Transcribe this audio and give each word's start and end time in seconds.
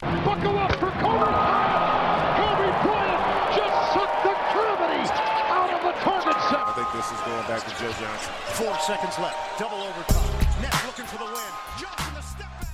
Buckle 0.00 0.56
up 0.56 0.72
for 0.76 0.90
Kobe 0.92 1.28
Bryant. 1.28 2.36
Kobe 2.40 2.68
Bryant 2.88 3.20
just 3.54 3.92
sucked 3.92 4.22
the 4.24 4.32
gravity 4.54 5.04
out 5.52 5.70
of 5.74 5.82
the 5.82 5.92
target 6.00 6.40
set. 6.48 6.64
I 6.64 6.72
think 6.72 6.88
this 6.96 7.12
is 7.12 7.20
going 7.20 7.46
back 7.46 7.62
to 7.64 7.70
Joe 7.76 7.92
Johnson. 8.00 8.32
Four 8.56 8.78
seconds 8.78 9.18
left. 9.18 9.58
Double 9.58 9.76
overtime. 9.76 10.62
Nets 10.62 10.86
looking 10.86 11.04
for 11.04 11.18
the 11.18 11.24
win. 11.24 11.52
Johnson 11.78 12.16
a 12.16 12.22
step 12.22 12.48
back. 12.48 12.68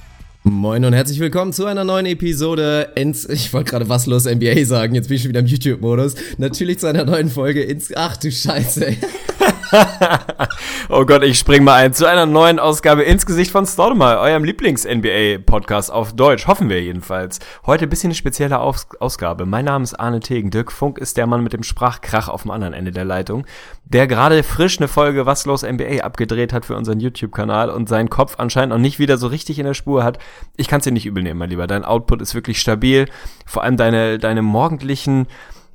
Moin 0.45 0.85
und 0.85 0.93
herzlich 0.93 1.19
willkommen 1.19 1.53
zu 1.53 1.67
einer 1.67 1.83
neuen 1.83 2.07
Episode 2.07 2.93
ins, 2.95 3.25
ich 3.29 3.53
wollte 3.53 3.73
gerade 3.73 3.89
was 3.89 4.07
los 4.07 4.27
NBA 4.27 4.65
sagen, 4.65 4.95
jetzt 4.95 5.09
bin 5.09 5.17
ich 5.17 5.23
schon 5.23 5.31
wieder 5.31 5.41
im 5.41 5.47
YouTube-Modus. 5.47 6.15
Natürlich 6.39 6.79
zu 6.79 6.87
einer 6.87 7.05
neuen 7.05 7.29
Folge 7.29 7.65
ins, 7.65 7.93
ach 7.97 8.17
du 8.19 8.31
Scheiße. 8.31 8.97
oh 10.89 11.05
Gott, 11.05 11.23
ich 11.23 11.39
spring 11.39 11.65
mal 11.65 11.75
ein 11.75 11.93
zu 11.93 12.07
einer 12.07 12.27
neuen 12.27 12.59
Ausgabe 12.59 13.03
ins 13.03 13.27
Gesicht 13.27 13.51
von 13.51 13.67
Stoudemire, 13.67 14.21
eurem 14.21 14.45
Lieblings-NBA-Podcast 14.45 15.93
auf 15.93 16.13
Deutsch, 16.15 16.47
hoffen 16.47 16.69
wir 16.69 16.83
jedenfalls. 16.83 17.41
Heute 17.65 17.87
ein 17.87 17.89
bisschen 17.89 18.09
eine 18.09 18.15
spezielle 18.15 18.61
Aus 18.61 18.87
Ausgabe. 19.01 19.47
Mein 19.47 19.65
Name 19.65 19.85
ist 19.85 19.95
Arne 19.95 20.21
Tegen. 20.21 20.51
Dirk 20.51 20.73
Funk 20.73 20.99
ist 20.99 21.17
der 21.17 21.27
Mann 21.27 21.43
mit 21.43 21.53
dem 21.53 21.63
Sprachkrach 21.63 22.29
auf 22.29 22.43
dem 22.43 22.51
anderen 22.51 22.75
Ende 22.75 22.93
der 22.93 23.05
Leitung, 23.05 23.47
der 23.85 24.07
gerade 24.07 24.43
frisch 24.43 24.79
eine 24.79 24.89
Folge 24.89 25.27
Was 25.27 25.47
los 25.47 25.63
NBA 25.63 26.03
abgedreht 26.03 26.53
hat 26.53 26.65
für 26.65 26.77
unseren 26.77 27.01
YouTube-Kanal 27.01 27.71
und 27.71 27.89
seinen 27.89 28.11
Kopf 28.11 28.37
anscheinend 28.39 28.71
noch 28.71 28.81
nicht 28.81 28.99
wieder 28.99 29.19
so 29.19 29.27
richtig 29.27 29.59
in 29.59 29.67
der 29.67 29.75
Spur 29.75 30.05
hat. 30.05 30.19
Ich 30.57 30.69
kann 30.69 30.79
es 30.79 30.85
dir 30.85 30.93
nicht 30.93 31.07
übel 31.07 31.23
nehmen, 31.23 31.39
mein 31.39 31.51
Lieber. 31.51 31.67
Dein 31.67 31.85
Output 31.85 32.23
ist 32.23 32.35
wirklich 32.35 32.61
stabil. 32.61 33.07
Vor 33.45 33.63
allem 33.63 33.77
deine, 33.77 34.19
deine 34.19 34.43
morgendlichen 34.43 35.27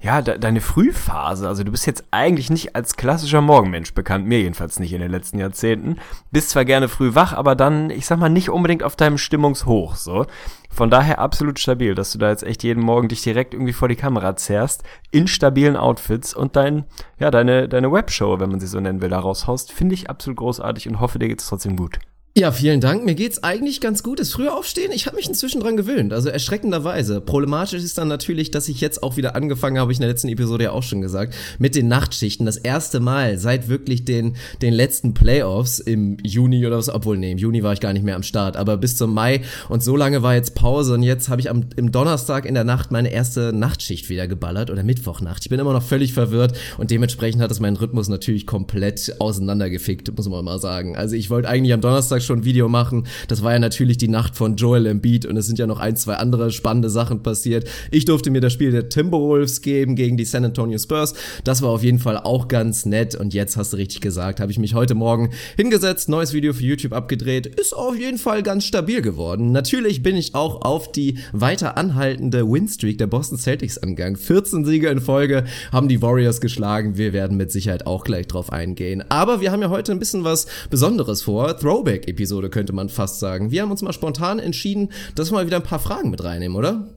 ja, 0.02 0.24
de 0.24 0.40
deine 0.40 0.62
Frühphase, 0.62 1.48
also 1.48 1.64
du 1.64 1.72
bist 1.72 1.86
jetzt 1.86 2.06
eigentlich 2.10 2.50
nicht 2.50 2.76
als 2.76 2.96
klassischer 2.96 3.42
Morgenmensch 3.42 3.94
bekannt, 3.94 4.26
mir 4.26 4.40
jedenfalls 4.40 4.80
nicht 4.80 4.94
in 4.94 5.02
den 5.02 5.12
letzten 5.12 5.38
Jahrzehnten. 5.38 5.98
Bist 6.32 6.50
zwar 6.50 6.66
gerne 6.66 6.88
früh 6.88 7.14
wach, 7.14 7.34
aber 7.34 7.56
dann, 7.56 7.92
ich 7.92 8.08
sag 8.08 8.18
mal, 8.18 8.30
nicht 8.30 8.50
unbedingt 8.50 8.82
auf 8.82 8.96
deinem 8.96 9.20
Stimmungshoch, 9.20 9.96
so. 9.96 10.26
Von 10.72 10.90
daher 10.90 11.20
absolut 11.20 11.60
stabil, 11.60 11.94
dass 11.94 12.12
du 12.14 12.18
da 12.18 12.30
jetzt 12.30 12.44
echt 12.44 12.64
jeden 12.64 12.82
Morgen 12.82 13.10
dich 13.10 13.22
direkt 13.22 13.54
irgendwie 13.54 13.74
vor 13.74 13.90
die 13.90 13.96
Kamera 13.96 14.36
zerrst, 14.36 14.84
in 15.12 15.28
stabilen 15.28 15.78
Outfits 15.78 16.34
und 16.34 16.56
dein, 16.56 16.86
ja, 17.20 17.30
deine, 17.30 17.70
deine 17.70 17.92
Webshow, 17.92 18.40
wenn 18.40 18.50
man 18.50 18.60
sie 18.60 18.68
so 18.68 18.80
nennen 18.80 19.02
will, 19.02 19.10
da 19.10 19.20
raushaust, 19.20 19.72
finde 19.72 19.94
ich 19.94 20.10
absolut 20.10 20.38
großartig 20.38 20.88
und 20.88 21.00
hoffe, 21.00 21.20
dir 21.20 21.28
geht's 21.28 21.48
trotzdem 21.48 21.76
gut. 21.76 22.00
Ja, 22.34 22.54
vielen 22.54 22.80
Dank. 22.80 23.04
Mir 23.04 23.14
geht's 23.14 23.44
eigentlich 23.44 23.82
ganz 23.82 24.04
gut. 24.04 24.22
Das 24.22 24.32
frühe 24.32 24.54
Aufstehen, 24.54 24.94
ich 24.94 25.06
habe 25.06 25.18
mich 25.18 25.28
inzwischen 25.28 25.60
dran 25.60 25.76
gewöhnt. 25.76 26.14
Also 26.14 26.30
erschreckenderweise. 26.30 27.20
Problematisch 27.20 27.84
ist 27.84 27.98
dann 27.98 28.08
natürlich, 28.08 28.52
dass 28.52 28.70
ich 28.70 28.80
jetzt 28.80 29.04
auch 29.04 29.18
wieder 29.18 29.36
angefangen 29.36 29.78
habe, 29.78 29.92
ich 29.92 29.98
in 29.98 30.04
der 30.04 30.12
letzten 30.12 30.30
Episode 30.30 30.64
ja 30.64 30.72
auch 30.72 30.82
schon 30.82 31.02
gesagt, 31.02 31.36
mit 31.60 31.76
den 31.76 31.90
Nachtschichten. 31.90 32.46
Das 32.46 32.56
erste 32.56 33.02
Mal 33.02 33.38
seit 33.38 33.68
wirklich 33.68 34.06
den, 34.06 34.38
den 34.62 34.74
letzten 34.74 35.14
Playoffs 35.14 35.80
im 35.80 36.16
Juni 36.24 36.66
oder 36.66 36.82
so. 36.82 36.94
Obwohl, 36.94 37.18
nee, 37.18 37.34
im 37.34 37.38
Juni 37.38 37.64
war 37.64 37.74
ich 37.74 37.82
gar 37.82 37.92
nicht 37.92 38.06
mehr 38.06 38.16
am 38.16 38.24
Start. 38.24 38.56
Aber 38.56 38.78
bis 38.78 38.96
zum 38.96 39.14
Mai. 39.14 39.42
Und 39.68 39.84
so 39.84 39.98
lange 39.98 40.24
war 40.24 40.34
jetzt 40.34 40.56
Pause. 40.56 40.94
Und 40.94 41.04
jetzt 41.04 41.28
habe 41.28 41.42
ich 41.42 41.50
am, 41.50 41.66
im 41.76 41.92
Donnerstag 41.92 42.46
in 42.46 42.54
der 42.54 42.64
Nacht 42.64 42.92
meine 42.92 43.12
erste 43.12 43.52
Nachtschicht 43.52 44.08
wieder 44.08 44.30
geballert. 44.30 44.70
Oder 44.70 44.84
Mittwochnacht. 44.84 45.44
Ich 45.44 45.50
bin 45.50 45.60
immer 45.60 45.74
noch 45.74 45.84
völlig 45.84 46.14
verwirrt. 46.14 46.58
Und 46.78 46.92
dementsprechend 46.92 47.42
hat 47.42 47.52
es 47.52 47.60
meinen 47.60 47.76
Rhythmus 47.76 48.08
natürlich 48.08 48.48
komplett 48.48 49.18
auseinandergefickt, 49.20 50.16
muss 50.16 50.30
man 50.30 50.46
mal 50.46 50.60
sagen. 50.60 50.96
Also 50.96 51.18
ich 51.18 51.30
wollte 51.30 51.50
eigentlich 51.50 51.74
am 51.74 51.82
Donnerstag 51.82 52.21
schon 52.26 52.40
ein 52.40 52.46
Video 52.46 52.70
machen. 52.70 53.08
Das 53.28 53.44
war 53.44 53.54
ja 53.54 53.60
natürlich 53.60 53.98
die 53.98 54.08
Nacht 54.08 54.36
von 54.36 54.56
Joel 54.56 54.86
Embiid 54.86 55.26
und 55.26 55.38
es 55.38 55.48
sind 55.48 55.60
ja 55.60 55.68
noch 55.68 55.80
ein, 55.80 55.96
zwei 55.96 56.16
andere 56.16 56.52
spannende 56.52 56.90
Sachen 56.90 57.24
passiert. 57.24 57.68
Ich 57.92 58.06
durfte 58.06 58.32
mir 58.32 58.42
das 58.42 58.54
Spiel 58.54 58.72
der 58.72 58.90
Timberwolves 58.90 59.62
geben 59.62 59.96
gegen 59.96 60.18
die 60.18 60.26
San 60.26 60.46
Antonio 60.46 60.78
Spurs. 60.78 61.14
Das 61.44 61.62
war 61.62 61.70
auf 61.70 61.84
jeden 61.84 62.00
Fall 62.00 62.18
auch 62.18 62.48
ganz 62.48 62.86
nett 62.86 63.16
und 63.16 63.34
jetzt 63.34 63.58
hast 63.58 63.74
du 63.74 63.78
richtig 63.78 64.02
gesagt, 64.02 64.40
habe 64.40 64.52
ich 64.52 64.60
mich 64.60 64.74
heute 64.74 64.96
Morgen 64.96 65.32
hingesetzt, 65.58 66.10
neues 66.10 66.34
Video 66.34 66.54
für 66.54 66.64
YouTube 66.64 66.94
abgedreht. 66.94 67.48
Ist 67.48 67.76
auf 67.76 67.98
jeden 67.98 68.18
Fall 68.18 68.44
ganz 68.44 68.66
stabil 68.66 69.02
geworden. 69.02 69.52
Natürlich 69.52 70.04
bin 70.04 70.16
ich 70.16 70.36
auch 70.36 70.62
auf 70.62 70.92
die 70.92 71.20
weiter 71.34 71.78
anhaltende 71.78 72.50
Winstreak 72.50 72.98
der 72.98 73.08
Boston 73.08 73.38
Celtics 73.38 73.78
angegangen. 73.78 74.16
14 74.16 74.66
Siege 74.66 74.90
in 74.90 75.02
Folge 75.02 75.46
haben 75.72 75.88
die 75.88 76.02
Warriors 76.02 76.42
geschlagen. 76.42 76.98
Wir 76.98 77.14
werden 77.14 77.38
mit 77.38 77.52
Sicherheit 77.52 77.86
auch 77.88 78.04
gleich 78.04 78.28
drauf 78.28 78.52
eingehen. 78.52 79.04
Aber 79.10 79.42
wir 79.42 79.52
haben 79.52 79.62
ja 79.62 79.70
heute 79.70 79.92
ein 79.92 80.00
bisschen 80.00 80.24
was 80.24 80.48
Besonderes 80.70 81.24
vor. 81.24 81.54
Throwback-Episode 82.12 82.50
könnte 82.50 82.74
man 82.74 82.90
fast 82.90 83.20
sagen. 83.20 83.52
Wir 83.52 83.62
haben 83.62 83.72
uns 83.72 83.82
mal 83.82 83.94
spontan 83.94 84.40
entschieden, 84.40 84.90
dass 85.16 85.32
wir 85.32 85.36
mal 85.36 85.46
wieder 85.46 85.58
ein 85.58 85.64
paar 85.64 85.80
Fragen 85.80 86.10
mit 86.10 86.24
reinnehmen, 86.24 86.58
oder? 86.58 86.90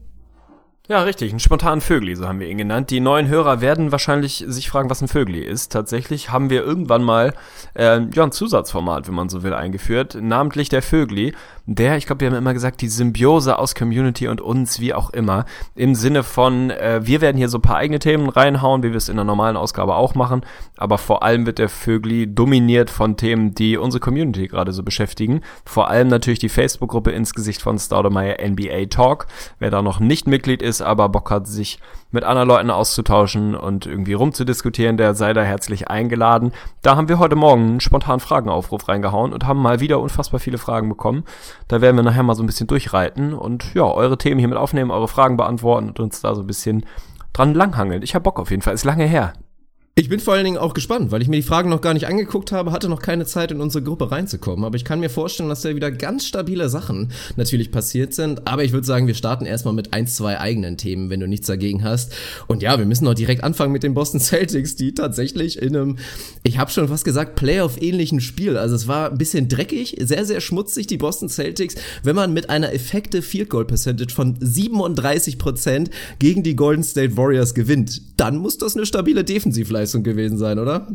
Ja, 0.87 1.01
richtig, 1.01 1.33
ein 1.33 1.39
spontanen 1.39 1.81
Vögli, 1.81 2.15
so 2.15 2.27
haben 2.27 2.39
wir 2.39 2.47
ihn 2.47 2.59
genannt. 2.59 2.91
Die 2.91 2.99
neuen 2.99 3.27
Hörer 3.27 3.59
werden 3.59 3.91
wahrscheinlich 3.91 4.45
sich 4.47 4.69
fragen, 4.69 4.87
was 4.91 5.01
ein 5.01 5.07
Vögli 5.07 5.39
ist. 5.39 5.71
Tatsächlich 5.71 6.29
haben 6.29 6.51
wir 6.51 6.63
irgendwann 6.63 7.01
mal 7.01 7.33
äh, 7.73 8.01
ja, 8.13 8.23
ein 8.23 8.31
Zusatzformat, 8.31 9.07
wenn 9.07 9.15
man 9.15 9.27
so 9.27 9.41
will, 9.41 9.55
eingeführt, 9.55 10.15
namentlich 10.21 10.69
der 10.69 10.83
Vögli. 10.83 11.33
Der, 11.65 11.97
ich 11.97 12.05
glaube, 12.05 12.19
wir 12.19 12.27
haben 12.27 12.37
immer 12.37 12.53
gesagt, 12.53 12.81
die 12.81 12.87
Symbiose 12.87 13.57
aus 13.57 13.73
Community 13.73 14.27
und 14.27 14.41
uns, 14.41 14.79
wie 14.79 14.93
auch 14.93 15.09
immer, 15.09 15.45
im 15.73 15.95
Sinne 15.95 16.21
von, 16.21 16.69
äh, 16.69 16.99
wir 17.03 17.19
werden 17.19 17.37
hier 17.37 17.49
so 17.49 17.57
ein 17.57 17.63
paar 17.63 17.77
eigene 17.77 17.97
Themen 17.97 18.29
reinhauen, 18.29 18.83
wie 18.83 18.91
wir 18.91 18.97
es 18.97 19.09
in 19.09 19.15
der 19.15 19.25
normalen 19.25 19.57
Ausgabe 19.57 19.95
auch 19.95 20.13
machen, 20.13 20.43
aber 20.77 20.99
vor 20.99 21.23
allem 21.23 21.47
wird 21.47 21.57
der 21.57 21.69
Vögli 21.69 22.31
dominiert 22.31 22.91
von 22.91 23.17
Themen, 23.17 23.55
die 23.55 23.77
unsere 23.77 23.99
Community 24.01 24.47
gerade 24.47 24.71
so 24.71 24.83
beschäftigen. 24.83 25.41
Vor 25.65 25.89
allem 25.89 26.09
natürlich 26.09 26.37
die 26.37 26.49
Facebook-Gruppe 26.49 27.09
ins 27.09 27.33
Gesicht 27.33 27.63
von 27.63 27.79
Staudemeyer 27.79 28.37
NBA 28.47 28.85
Talk. 28.91 29.25
Wer 29.57 29.71
da 29.71 29.81
noch 29.81 29.99
nicht 29.99 30.27
Mitglied 30.27 30.61
ist, 30.61 30.74
aber 30.81 31.09
Bock 31.09 31.31
hat, 31.31 31.47
sich 31.47 31.79
mit 32.11 32.23
anderen 32.23 32.47
Leuten 32.47 32.69
auszutauschen 32.69 33.55
und 33.55 33.85
irgendwie 33.85 34.13
rumzudiskutieren, 34.13 34.97
der 34.97 35.15
sei 35.15 35.33
da 35.33 35.43
herzlich 35.43 35.89
eingeladen. 35.89 36.51
Da 36.81 36.95
haben 36.95 37.09
wir 37.09 37.19
heute 37.19 37.35
Morgen 37.35 37.63
einen 37.63 37.79
spontanen 37.79 38.19
Fragenaufruf 38.19 38.87
reingehauen 38.87 39.33
und 39.33 39.45
haben 39.45 39.61
mal 39.61 39.79
wieder 39.79 39.99
unfassbar 39.99 40.39
viele 40.39 40.57
Fragen 40.57 40.89
bekommen. 40.89 41.23
Da 41.67 41.81
werden 41.81 41.95
wir 41.97 42.03
nachher 42.03 42.23
mal 42.23 42.35
so 42.35 42.43
ein 42.43 42.47
bisschen 42.47 42.67
durchreiten 42.67 43.33
und 43.33 43.73
ja, 43.73 43.83
eure 43.83 44.17
Themen 44.17 44.39
hier 44.39 44.47
mit 44.47 44.57
aufnehmen, 44.57 44.91
eure 44.91 45.07
Fragen 45.07 45.37
beantworten 45.37 45.89
und 45.89 45.99
uns 45.99 46.21
da 46.21 46.33
so 46.35 46.41
ein 46.41 46.47
bisschen 46.47 46.85
dran 47.33 47.53
langhangeln. 47.53 48.01
Ich 48.01 48.15
hab 48.15 48.23
Bock 48.23 48.39
auf 48.39 48.49
jeden 48.49 48.61
Fall. 48.61 48.73
Ist 48.73 48.85
lange 48.85 49.05
her. 49.05 49.33
Ich 49.97 50.09
bin 50.09 50.19
vor 50.19 50.33
allen 50.33 50.43
Dingen 50.43 50.57
auch 50.57 50.73
gespannt, 50.73 51.11
weil 51.11 51.21
ich 51.21 51.29
mir 51.29 51.37
die 51.37 51.41
Fragen 51.41 51.69
noch 51.69 51.79
gar 51.79 51.93
nicht 51.93 52.05
angeguckt 52.05 52.51
habe, 52.51 52.73
hatte 52.73 52.89
noch 52.89 53.01
keine 53.01 53.25
Zeit 53.25 53.51
in 53.51 53.61
unsere 53.61 53.81
Gruppe 53.81 54.11
reinzukommen. 54.11 54.65
Aber 54.65 54.75
ich 54.75 54.83
kann 54.83 54.99
mir 54.99 55.09
vorstellen, 55.09 55.47
dass 55.47 55.61
da 55.61 55.73
wieder 55.73 55.89
ganz 55.89 56.25
stabile 56.27 56.67
Sachen 56.67 57.13
natürlich 57.37 57.71
passiert 57.71 58.13
sind. 58.13 58.45
Aber 58.45 58.65
ich 58.65 58.73
würde 58.73 58.85
sagen, 58.85 59.07
wir 59.07 59.13
starten 59.13 59.45
erstmal 59.45 59.73
mit 59.73 59.93
ein, 59.93 60.05
zwei 60.05 60.37
eigenen 60.37 60.75
Themen, 60.75 61.09
wenn 61.09 61.21
du 61.21 61.29
nichts 61.29 61.47
dagegen 61.47 61.85
hast. 61.85 62.13
Und 62.47 62.61
ja, 62.61 62.77
wir 62.77 62.85
müssen 62.85 63.07
auch 63.07 63.13
direkt 63.13 63.45
anfangen 63.45 63.71
mit 63.71 63.83
den 63.83 63.93
Boston 63.93 64.19
Celtics, 64.19 64.75
die 64.75 64.93
tatsächlich 64.93 65.61
in 65.61 65.73
einem, 65.73 65.97
ich 66.43 66.57
habe 66.57 66.71
schon 66.71 66.89
fast 66.89 67.05
gesagt, 67.05 67.37
Playoff-ähnlichen 67.37 68.19
Spiel. 68.19 68.57
Also 68.57 68.75
es 68.75 68.89
war 68.89 69.11
ein 69.11 69.17
bisschen 69.17 69.47
dreckig, 69.47 69.95
sehr, 70.01 70.25
sehr 70.25 70.41
schmutzig, 70.41 70.87
die 70.87 70.97
Boston 70.97 71.29
Celtics. 71.29 71.75
Wenn 72.03 72.17
man 72.17 72.33
mit 72.33 72.49
einer 72.49 72.73
effekte 72.73 73.21
Field 73.21 73.49
Goal 73.49 73.63
Percentage 73.63 74.13
von 74.13 74.35
37 74.41 75.37
Prozent 75.37 75.89
gegen 76.19 76.43
die 76.43 76.57
Golden 76.57 76.83
State 76.83 77.15
Warriors 77.15 77.53
gewinnt, 77.53 78.01
dann 78.17 78.35
muss 78.35 78.57
das 78.57 78.75
eine 78.75 78.85
stabile 78.85 79.23
Defensivleistung 79.23 79.84
gewesen 79.93 80.37
sein, 80.37 80.59
oder? 80.59 80.87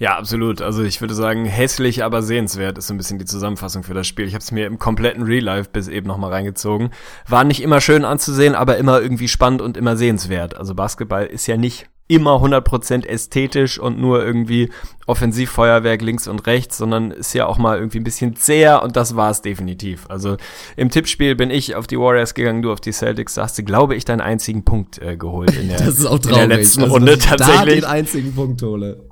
Ja, 0.00 0.16
absolut. 0.16 0.62
Also 0.62 0.82
ich 0.82 1.02
würde 1.02 1.12
sagen, 1.12 1.44
hässlich, 1.44 2.02
aber 2.02 2.22
sehenswert 2.22 2.78
ist 2.78 2.86
so 2.86 2.94
ein 2.94 2.96
bisschen 2.96 3.18
die 3.18 3.26
Zusammenfassung 3.26 3.82
für 3.82 3.92
das 3.92 4.06
Spiel. 4.06 4.26
Ich 4.26 4.32
habe 4.32 4.40
es 4.40 4.50
mir 4.50 4.66
im 4.66 4.78
kompletten 4.78 5.24
Real 5.24 5.44
Life 5.44 5.68
bis 5.70 5.88
eben 5.88 6.06
nochmal 6.06 6.30
reingezogen. 6.30 6.88
War 7.28 7.44
nicht 7.44 7.62
immer 7.62 7.82
schön 7.82 8.06
anzusehen, 8.06 8.54
aber 8.54 8.78
immer 8.78 9.02
irgendwie 9.02 9.28
spannend 9.28 9.60
und 9.60 9.76
immer 9.76 9.98
sehenswert. 9.98 10.56
Also 10.56 10.74
Basketball 10.74 11.26
ist 11.26 11.46
ja 11.46 11.58
nicht 11.58 11.89
immer 12.10 12.42
100% 12.42 13.06
ästhetisch 13.06 13.78
und 13.78 14.00
nur 14.00 14.24
irgendwie 14.24 14.70
Offensivfeuerwerk 15.06 16.02
links 16.02 16.26
und 16.26 16.46
rechts, 16.46 16.76
sondern 16.76 17.12
ist 17.12 17.32
ja 17.34 17.46
auch 17.46 17.56
mal 17.56 17.78
irgendwie 17.78 17.98
ein 17.98 18.04
bisschen 18.04 18.34
zäher 18.36 18.82
und 18.82 18.96
das 18.96 19.14
war 19.14 19.30
es 19.30 19.42
definitiv. 19.42 20.06
Also 20.08 20.36
im 20.76 20.90
Tippspiel 20.90 21.36
bin 21.36 21.50
ich 21.50 21.76
auf 21.76 21.86
die 21.86 21.98
Warriors 21.98 22.34
gegangen, 22.34 22.62
du 22.62 22.72
auf 22.72 22.80
die 22.80 22.92
Celtics, 22.92 23.34
da 23.34 23.42
hast 23.42 23.56
du, 23.58 23.62
glaube 23.62 23.94
ich, 23.94 24.04
deinen 24.04 24.20
einzigen 24.20 24.64
Punkt 24.64 25.00
äh, 25.00 25.16
geholt 25.16 25.56
in 25.56 25.68
der, 25.68 25.78
das 25.78 25.98
ist 26.00 26.06
auch 26.06 26.16
in 26.16 26.34
der 26.34 26.46
letzten 26.48 26.82
also, 26.82 26.94
Runde 26.94 27.16
tatsächlich. 27.18 27.56
Da 27.56 27.64
den 27.64 27.84
einzigen 27.84 28.34
Punkt 28.34 28.60
hole. 28.62 29.10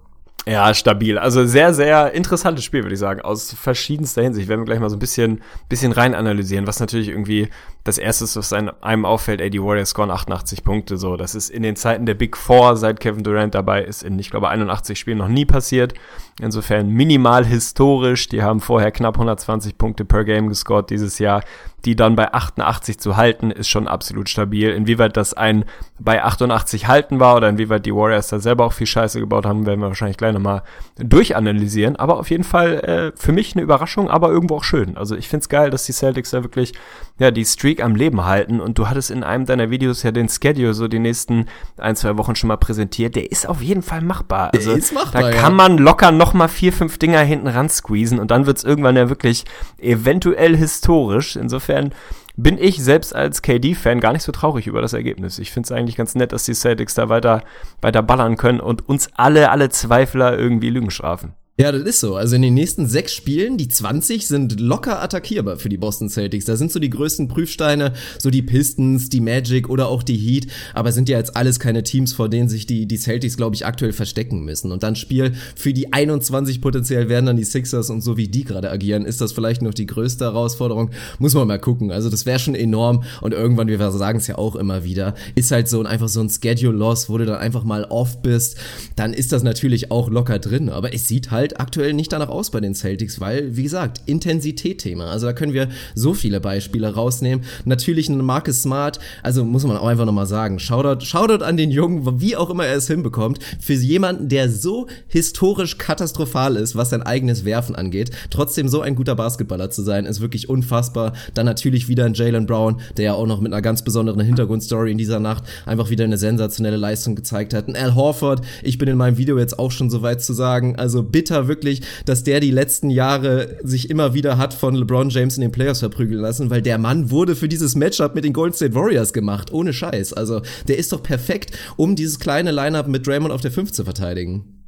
Ja, 0.49 0.73
stabil. 0.73 1.19
Also 1.19 1.45
sehr, 1.45 1.75
sehr 1.75 2.13
interessantes 2.13 2.65
Spiel, 2.65 2.83
würde 2.83 2.95
ich 2.95 3.01
sagen, 3.01 3.21
aus 3.21 3.53
verschiedenster 3.53 4.23
Hinsicht. 4.23 4.49
Werden 4.49 4.63
wir 4.63 4.65
gleich 4.65 4.81
mal 4.81 4.89
so 4.89 4.97
ein 4.97 4.99
bisschen, 4.99 5.43
bisschen 5.69 5.93
rein 5.93 6.15
analysieren, 6.15 6.67
was 6.67 6.81
natürlich 6.81 7.09
irgendwie 7.09 7.49
das 7.85 7.99
erste 7.99 8.25
was 8.25 8.53
einem 8.53 9.05
auffällt, 9.05 9.41
ey, 9.41 9.51
die 9.51 9.63
Warriors 9.63 9.91
scoren 9.91 10.11
88 10.11 10.63
Punkte, 10.63 10.99
so. 10.99 11.17
Das 11.17 11.35
ist 11.35 11.49
in 11.49 11.63
den 11.63 11.77
Zeiten 11.77 12.07
der 12.07 12.15
Big 12.15 12.37
Four, 12.37 12.77
seit 12.77 13.01
Kevin 13.01 13.23
Durant 13.23 13.55
dabei 13.55 13.83
ist, 13.83 14.03
in, 14.03 14.19
ich 14.19 14.31
glaube, 14.31 14.49
81 14.49 14.99
Spielen 14.99 15.19
noch 15.19 15.29
nie 15.29 15.47
passiert. 15.47 15.95
Insofern 16.41 16.89
minimal 16.91 17.45
historisch. 17.45 18.29
Die 18.29 18.43
haben 18.43 18.61
vorher 18.61 18.93
knapp 18.93 19.17
120 19.17 19.77
Punkte 19.77 20.05
per 20.05 20.25
Game 20.25 20.49
gescored 20.49 20.91
dieses 20.91 21.19
Jahr. 21.19 21.43
Die 21.85 21.95
dann 21.95 22.17
bei 22.17 22.33
88 22.33 22.99
zu 22.99 23.17
halten, 23.17 23.53
ist 23.53 23.69
schon 23.69 23.87
absolut 23.87 24.29
stabil. 24.29 24.71
Inwieweit 24.71 25.17
das 25.17 25.33
ein 25.33 25.65
bei 25.99 26.23
88 26.23 26.89
halten 26.89 27.21
war 27.21 27.37
oder 27.37 27.49
inwieweit 27.49 27.87
die 27.87 27.95
Warriors 27.95 28.29
da 28.29 28.41
selber 28.41 28.67
auch 28.67 28.73
viel 28.73 28.87
Scheiße 28.87 29.21
gebaut 29.21 29.47
haben, 29.47 29.65
werden 29.65 29.81
wir 29.81 29.87
wahrscheinlich 29.87 30.17
gleich 30.17 30.33
nochmal 30.33 30.63
durchanalysieren. 30.97 31.97
Aber 31.97 32.19
auf 32.19 32.31
jeden 32.31 32.43
Fall 32.43 32.81
äh, 32.81 33.13
für 33.17 33.31
mich 33.31 33.55
eine 33.55 33.63
Überraschung, 33.63 34.11
aber 34.11 34.31
irgendwo 34.31 34.57
auch 34.57 34.65
schön. 34.65 34.97
Also 34.97 35.17
ich 35.17 35.29
find's 35.29 35.49
geil, 35.49 35.71
dass 35.71 35.85
die 35.85 35.93
Celtics 35.93 36.31
da 36.31 36.43
wirklich 36.43 36.73
ja 37.19 37.31
die 37.31 37.45
Streak 37.45 37.68
Streak 37.69 37.85
am 37.85 37.95
Leben 37.95 38.25
halten. 38.25 38.61
Und 38.61 38.79
du 38.79 38.89
hattest 38.89 39.11
in 39.11 39.23
einem 39.23 39.45
deiner 39.45 39.71
Videos 39.71 40.03
ja 40.03 40.11
den 40.11 40.29
Schedule 40.29 40.73
so 40.73 40.89
die 40.89 40.99
nächsten 40.99 41.47
ein, 41.77 41.97
zwei 41.97 42.17
Wochen 42.17 42.35
schon 42.35 42.49
mal 42.49 42.57
präsentiert. 42.57 43.15
Der 43.15 43.31
ist 43.31 43.47
auf 43.47 43.61
jeden 43.61 43.83
Fall 43.83 44.01
machbar. 44.01 44.51
Also, 44.55 44.73
ist 44.73 44.95
machbar, 44.95 45.23
da 45.23 45.31
ja. 45.31 45.37
kann 45.37 45.55
man 45.55 45.77
locker 45.77 46.11
noch 46.11 46.33
mal 46.33 46.49
vier, 46.49 46.73
fünf 46.73 46.97
Dinger 46.97 47.21
hinten 47.21 47.47
ran 47.47 47.69
squeezen 47.69 48.19
und 48.19 48.31
dann 48.31 48.47
wird's 48.47 48.65
irgendwann 48.65 48.97
ja 48.97 49.11
wirklich 49.11 49.45
eventuell 49.79 50.57
historisch. 50.57 51.37
Insofern 51.37 51.93
bin 52.37 52.57
ich 52.57 52.83
selbst 52.83 53.15
als 53.15 53.43
KD-Fan 53.43 54.01
gar 54.01 54.13
nicht 54.15 54.23
so 54.23 54.33
traurig 54.33 54.67
über 54.67 54.81
das 54.81 54.95
Ergebnis. 54.95 55.39
Ich 55.39 55.53
finde 55.53 55.67
es 55.67 55.73
eigentlich 55.73 55.97
ganz 55.97 56.15
nett, 56.15 56.33
dass 56.33 56.45
die 56.45 56.55
Celtics 56.55 56.95
da 56.95 57.11
weiter, 57.11 57.43
weiter 57.83 58.03
ballern 58.03 58.37
können 58.37 58.61
und 58.61 58.89
uns 58.89 59.11
alle, 59.15 59.51
alle 59.51 59.69
Zweifler 59.69 60.39
irgendwie 60.39 60.71
Lügen 60.71 60.91
strafen. 60.91 61.35
Ja, 61.61 61.73
das 61.73 61.83
ist 61.83 61.99
so. 61.99 62.15
Also 62.15 62.37
in 62.37 62.43
den 62.43 62.55
nächsten 62.55 62.87
sechs 62.87 63.13
Spielen, 63.13 63.57
die 63.57 63.67
20 63.67 64.29
sind 64.29 64.61
locker 64.61 65.03
attackierbar 65.03 65.57
für 65.57 65.69
die 65.69 65.77
Boston 65.77 66.09
Celtics. 66.09 66.45
Da 66.45 66.55
sind 66.55 66.71
so 66.71 66.79
die 66.79 66.89
größten 66.89 67.27
Prüfsteine, 67.27 67.95
so 68.21 68.31
die 68.31 68.43
Pistons, 68.43 69.09
die 69.09 69.21
Magic 69.21 69.69
oder 69.69 69.89
auch 69.89 70.05
die 70.05 70.17
Heat. 70.17 70.47
Aber 70.73 70.93
sind 70.93 71.09
ja 71.09 71.19
jetzt 71.19 71.37
alles 71.37 71.59
keine 71.59 71.83
Teams, 71.83 72.13
vor 72.13 72.29
denen 72.29 72.49
sich 72.49 72.67
die, 72.67 72.87
die 72.87 72.97
Celtics, 72.97 73.37
glaube 73.37 73.57
ich, 73.57 73.67
aktuell 73.67 73.93
verstecken 73.93 74.45
müssen. 74.45 74.71
Und 74.71 74.85
dann 74.85 74.95
Spiel 74.95 75.33
für 75.57 75.73
die 75.73 75.93
21 75.93 76.61
potenziell 76.61 77.09
werden 77.09 77.27
dann 77.27 77.37
die 77.37 77.43
Sixers 77.43 77.91
und 77.91 78.03
so 78.03 78.17
wie 78.17 78.29
die 78.29 78.45
gerade 78.45 78.71
agieren, 78.71 79.05
ist 79.05 79.21
das 79.21 79.33
vielleicht 79.33 79.61
noch 79.61 79.75
die 79.75 79.87
größte 79.87 80.27
Herausforderung. 80.27 80.91
Muss 81.19 81.35
man 81.35 81.49
mal 81.49 81.59
gucken. 81.59 81.91
Also 81.91 82.09
das 82.09 82.25
wäre 82.25 82.39
schon 82.39 82.55
enorm. 82.55 83.03
Und 83.21 83.35
irgendwann, 83.35 83.67
wir 83.67 83.91
sagen 83.91 84.19
es 84.19 84.29
ja 84.29 84.39
auch 84.39 84.55
immer 84.55 84.85
wieder, 84.85 85.17
ist 85.35 85.51
halt 85.51 85.67
so 85.67 85.81
ein, 85.81 85.89
einfach 85.89 86.09
so 86.09 86.21
ein 86.21 86.31
Schedule-Loss, 86.31 87.09
wo 87.11 87.19
du 87.19 87.27
dann 87.27 87.39
einfach 87.39 87.65
mal 87.65 87.83
off 87.87 88.23
bist. 88.23 88.59
Dann 88.95 89.13
ist 89.13 89.33
das 89.33 89.43
natürlich 89.43 89.91
auch 89.91 90.09
locker 90.09 90.39
drin. 90.39 90.69
Aber 90.69 90.95
es 90.95 91.09
sieht 91.09 91.33
halt 91.33 91.48
aktuell 91.57 91.93
nicht 91.93 92.13
danach 92.13 92.29
aus 92.29 92.51
bei 92.51 92.61
den 92.61 92.75
Celtics, 92.75 93.21
weil, 93.21 93.57
wie 93.57 93.63
gesagt, 93.63 94.03
Intensität-Thema. 94.07 95.07
Also 95.11 95.27
da 95.27 95.33
können 95.33 95.53
wir 95.53 95.69
so 95.95 96.15
viele 96.15 96.41
Beispiele 96.41 96.95
rausnehmen. 96.95 97.45
Natürlich 97.65 98.09
ein 98.09 98.25
Marcus 98.25 98.63
Smart, 98.63 98.99
also 99.23 99.45
muss 99.45 99.65
man 99.65 99.77
auch 99.77 99.87
einfach 99.87 100.05
nochmal 100.05 100.27
sagen, 100.27 100.59
Shoutout, 100.59 101.05
Shoutout 101.05 101.45
an 101.45 101.57
den 101.57 101.71
Jungen, 101.71 102.21
wie 102.21 102.37
auch 102.37 102.51
immer 102.51 102.67
er 102.67 102.77
es 102.77 102.87
hinbekommt, 102.87 103.39
für 103.61 103.75
jemanden, 103.75 104.29
der 104.29 104.51
so 104.51 104.87
historisch 105.07 105.79
katastrophal 105.79 106.57
ist, 106.57 106.77
was 106.77 106.91
sein 106.91 107.03
eigenes 107.03 107.45
Werfen 107.45 107.77
angeht, 107.77 108.11
trotzdem 108.31 108.69
so 108.69 108.81
ein 108.81 108.95
guter 108.95 109.15
Basketballer 109.15 109.71
zu 109.71 109.83
sein, 109.83 110.07
ist 110.07 110.21
wirklich 110.21 110.49
unfassbar. 110.49 111.13
Dann 111.35 111.47
natürlich 111.47 111.89
wieder 111.89 112.05
ein 112.05 112.15
Jalen 112.15 112.47
Brown, 112.47 112.81
der 112.97 113.05
ja 113.05 113.13
auch 113.15 113.27
noch 113.27 113.41
mit 113.41 113.53
einer 113.53 113.63
ganz 113.63 113.83
besonderen 113.83 114.21
Hintergrundstory 114.21 114.91
in 114.91 114.99
dieser 114.99 115.21
Nacht 115.21 115.45
einfach 115.67 115.91
wieder 115.91 116.05
eine 116.05 116.19
sensationelle 116.19 116.77
Leistung 116.77 117.15
gezeigt 117.15 117.55
hat. 117.55 117.69
Ein 117.69 117.77
Al 117.77 117.95
Horford, 117.95 118.43
ich 118.63 118.79
bin 118.79 118.89
in 118.89 118.97
meinem 118.97 119.19
Video 119.19 119.39
jetzt 119.39 119.59
auch 119.59 119.71
schon 119.71 119.91
so 119.91 120.03
weit 120.03 120.23
zu 120.23 120.33
sagen, 120.33 120.77
also 120.77 121.03
bitter 121.03 121.38
wirklich, 121.47 121.83
dass 122.07 122.25
der 122.25 122.41
die 122.41 122.51
letzten 122.51 122.91
Jahre 122.91 123.59
sich 123.63 123.91
immer 123.91 124.15
wieder 124.15 124.39
hat 124.39 124.55
von 124.55 124.75
LeBron 124.75 125.11
James 125.11 125.37
in 125.37 125.43
den 125.43 125.53
Playoffs 125.53 125.81
verprügeln 125.81 126.21
lassen, 126.21 126.51
weil 126.51 126.63
der 126.63 126.79
Mann 126.79 127.11
wurde 127.11 127.37
für 127.37 127.49
dieses 127.49 127.77
Matchup 127.77 128.17
mit 128.17 128.25
den 128.25 128.33
Golden 128.33 128.55
State 128.55 128.75
Warriors 128.75 129.13
gemacht, 129.13 129.53
ohne 129.53 129.73
Scheiß. 129.73 130.13
Also 130.15 130.43
der 130.67 130.79
ist 130.79 130.93
doch 130.93 131.03
perfekt, 131.03 131.57
um 131.77 131.95
dieses 131.95 132.19
kleine 132.19 132.51
Lineup 132.51 132.89
mit 132.89 133.07
Draymond 133.07 133.33
auf 133.33 133.43
der 133.43 133.53
5 133.53 133.71
zu 133.71 133.85
verteidigen. 133.85 134.59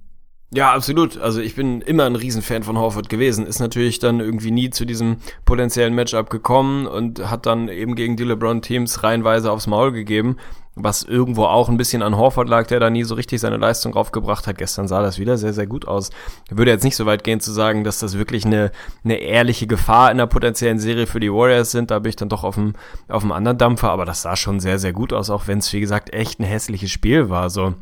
Ja, 0.53 0.73
absolut. 0.73 1.17
Also 1.17 1.41
ich 1.41 1.55
bin 1.55 1.81
immer 1.81 2.07
ein 2.07 2.17
Riesenfan 2.17 2.65
von 2.65 2.77
Horford 2.77 3.09
gewesen. 3.09 3.47
Ist 3.47 3.61
natürlich 3.61 4.01
dann 4.01 4.19
irgendwie 4.19 4.51
nie 4.51 4.71
zu 4.71 4.85
diesem 4.85 5.19
potenziellen 5.45 5.95
Matchup 5.95 6.29
gekommen 6.29 6.89
und 6.89 7.31
hat 7.31 7.47
dann 7.47 7.69
eben 7.69 7.95
gegen 7.95 8.17
die 8.17 8.25
LeBron-Teams 8.25 9.05
reihenweise 9.05 9.53
aufs 9.53 9.69
Maul 9.69 9.93
gegeben, 9.93 10.39
was 10.77 11.03
irgendwo 11.03 11.45
auch 11.45 11.69
ein 11.69 11.77
bisschen 11.77 12.03
an 12.03 12.17
Horford 12.17 12.49
lag, 12.49 12.67
der 12.67 12.81
da 12.81 12.91
nie 12.91 13.03
so 13.03 13.15
richtig 13.15 13.41
seine 13.41 13.57
Leistung 13.57 13.93
draufgebracht 13.93 14.47
hat. 14.47 14.59
Gestern 14.59 14.89
sah 14.89 15.03
das 15.03 15.19
wieder 15.19 15.37
sehr, 15.37 15.53
sehr 15.53 15.67
gut 15.67 15.87
aus. 15.87 16.11
Ich 16.49 16.57
würde 16.57 16.71
jetzt 16.71 16.85
nicht 16.85 16.97
so 16.97 17.07
weit 17.07 17.25
gehen 17.25 17.41
zu 17.41 17.53
sagen, 17.53 17.85
dass 17.85 17.99
das 17.99 18.17
wirklich 18.17 18.45
eine, 18.45 18.71
eine 19.05 19.17
ehrliche 19.17 19.67
Gefahr 19.67 20.11
in 20.11 20.19
der 20.19 20.27
potenziellen 20.27 20.79
Serie 20.79 21.07
für 21.07 21.21
die 21.21 21.33
Warriors 21.33 21.73
sind. 21.73 21.91
Da 21.91 21.99
bin 21.99 22.11
ich 22.11 22.17
dann 22.17 22.29
doch 22.29 22.45
auf 22.45 22.55
dem, 22.55 22.75
auf 23.09 23.23
dem 23.23 23.33
anderen 23.33 23.59
Dampfer, 23.59 23.91
aber 23.91 24.05
das 24.05 24.23
sah 24.23 24.37
schon 24.37 24.61
sehr, 24.61 24.79
sehr 24.79 24.93
gut 24.93 25.13
aus, 25.13 25.29
auch 25.29 25.49
wenn 25.49 25.59
es, 25.59 25.73
wie 25.73 25.81
gesagt, 25.81 26.13
echt 26.13 26.39
ein 26.39 26.45
hässliches 26.45 26.91
Spiel 26.91 27.31
war. 27.31 27.51
So. 27.51 27.75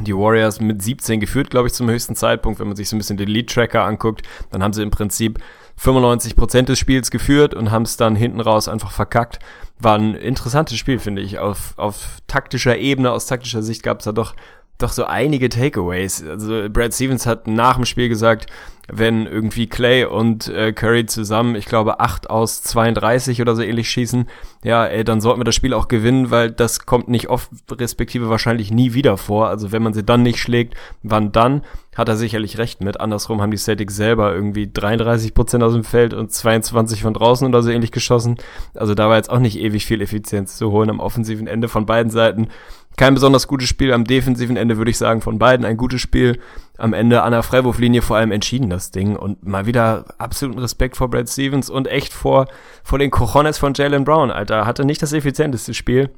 Die 0.00 0.16
Warriors 0.16 0.58
mit 0.58 0.82
17 0.82 1.20
geführt, 1.20 1.50
glaube 1.50 1.68
ich, 1.68 1.74
zum 1.74 1.88
höchsten 1.90 2.16
Zeitpunkt. 2.16 2.58
Wenn 2.58 2.66
man 2.66 2.76
sich 2.76 2.88
so 2.88 2.96
ein 2.96 2.98
bisschen 2.98 3.18
den 3.18 3.28
Lead-Tracker 3.28 3.84
anguckt, 3.84 4.22
dann 4.50 4.62
haben 4.62 4.72
sie 4.72 4.82
im 4.82 4.90
Prinzip 4.90 5.38
95 5.82 6.36
Prozent 6.36 6.68
des 6.68 6.78
Spiels 6.78 7.10
geführt 7.10 7.54
und 7.54 7.72
haben 7.72 7.82
es 7.82 7.96
dann 7.96 8.14
hinten 8.14 8.40
raus 8.40 8.68
einfach 8.68 8.92
verkackt. 8.92 9.40
War 9.80 9.98
ein 9.98 10.14
interessantes 10.14 10.78
Spiel, 10.78 11.00
finde 11.00 11.22
ich. 11.22 11.40
Auf, 11.40 11.74
auf 11.76 12.18
taktischer 12.28 12.78
Ebene, 12.78 13.10
aus 13.10 13.26
taktischer 13.26 13.64
Sicht 13.64 13.82
gab 13.82 13.98
es 13.98 14.04
da 14.04 14.12
doch, 14.12 14.36
doch 14.82 14.92
so 14.92 15.04
einige 15.04 15.48
Takeaways. 15.48 16.24
Also 16.26 16.68
Brad 16.70 16.94
Stevens 16.94 17.26
hat 17.26 17.46
nach 17.46 17.76
dem 17.76 17.84
Spiel 17.84 18.08
gesagt, 18.08 18.46
wenn 18.90 19.26
irgendwie 19.26 19.68
Clay 19.68 20.04
und 20.04 20.48
äh, 20.48 20.72
Curry 20.72 21.06
zusammen, 21.06 21.54
ich 21.54 21.66
glaube, 21.66 22.00
8 22.00 22.30
aus 22.30 22.62
32 22.62 23.40
oder 23.40 23.54
so 23.54 23.62
ähnlich 23.62 23.88
schießen, 23.88 24.28
ja, 24.64 24.84
ey, 24.84 25.04
dann 25.04 25.20
sollten 25.20 25.40
wir 25.40 25.44
das 25.44 25.54
Spiel 25.54 25.72
auch 25.72 25.88
gewinnen, 25.88 26.30
weil 26.30 26.50
das 26.50 26.84
kommt 26.84 27.08
nicht 27.08 27.30
oft, 27.30 27.50
respektive 27.70 28.28
wahrscheinlich 28.28 28.70
nie 28.70 28.92
wieder 28.92 29.16
vor. 29.16 29.48
Also 29.48 29.72
wenn 29.72 29.82
man 29.82 29.94
sie 29.94 30.04
dann 30.04 30.22
nicht 30.22 30.38
schlägt, 30.38 30.74
wann 31.02 31.32
dann? 31.32 31.62
Hat 31.94 32.08
er 32.08 32.16
sicherlich 32.16 32.58
recht 32.58 32.82
mit. 32.82 33.00
Andersrum 33.00 33.42
haben 33.42 33.50
die 33.50 33.58
Celtics 33.58 33.94
selber 33.94 34.34
irgendwie 34.34 34.70
33 34.72 35.34
Prozent 35.34 35.62
aus 35.62 35.74
dem 35.74 35.84
Feld 35.84 36.14
und 36.14 36.32
22 36.32 37.02
von 37.02 37.12
draußen 37.12 37.46
oder 37.46 37.62
so 37.62 37.70
ähnlich 37.70 37.92
geschossen. 37.92 38.36
Also 38.74 38.94
da 38.94 39.08
war 39.08 39.16
jetzt 39.16 39.30
auch 39.30 39.38
nicht 39.38 39.58
ewig 39.58 39.84
viel 39.84 40.00
Effizienz 40.00 40.56
zu 40.56 40.70
holen 40.72 40.90
am 40.90 41.00
offensiven 41.00 41.46
Ende 41.46 41.68
von 41.68 41.84
beiden 41.84 42.10
Seiten. 42.10 42.48
Kein 42.96 43.14
besonders 43.14 43.48
gutes 43.48 43.68
Spiel 43.68 43.92
am 43.92 44.04
defensiven 44.04 44.56
Ende, 44.56 44.76
würde 44.76 44.90
ich 44.90 44.98
sagen, 44.98 45.22
von 45.22 45.38
beiden. 45.38 45.64
Ein 45.64 45.76
gutes 45.76 46.00
Spiel. 46.00 46.38
Am 46.78 46.92
Ende 46.92 47.22
an 47.22 47.32
der 47.32 47.42
Freiwurflinie 47.42 48.02
vor 48.02 48.16
allem 48.16 48.32
entschieden 48.32 48.70
das 48.70 48.90
Ding. 48.90 49.16
Und 49.16 49.46
mal 49.46 49.66
wieder 49.66 50.04
absoluten 50.18 50.58
Respekt 50.58 50.96
vor 50.96 51.08
Brad 51.08 51.28
Stevens 51.28 51.70
und 51.70 51.88
echt 51.88 52.12
vor, 52.12 52.46
vor 52.84 52.98
den 52.98 53.10
Cojones 53.10 53.58
von 53.58 53.74
Jalen 53.74 54.04
Brown, 54.04 54.30
Alter. 54.30 54.66
Hatte 54.66 54.84
nicht 54.84 55.02
das 55.02 55.12
effizienteste 55.12 55.74
Spiel. 55.74 56.10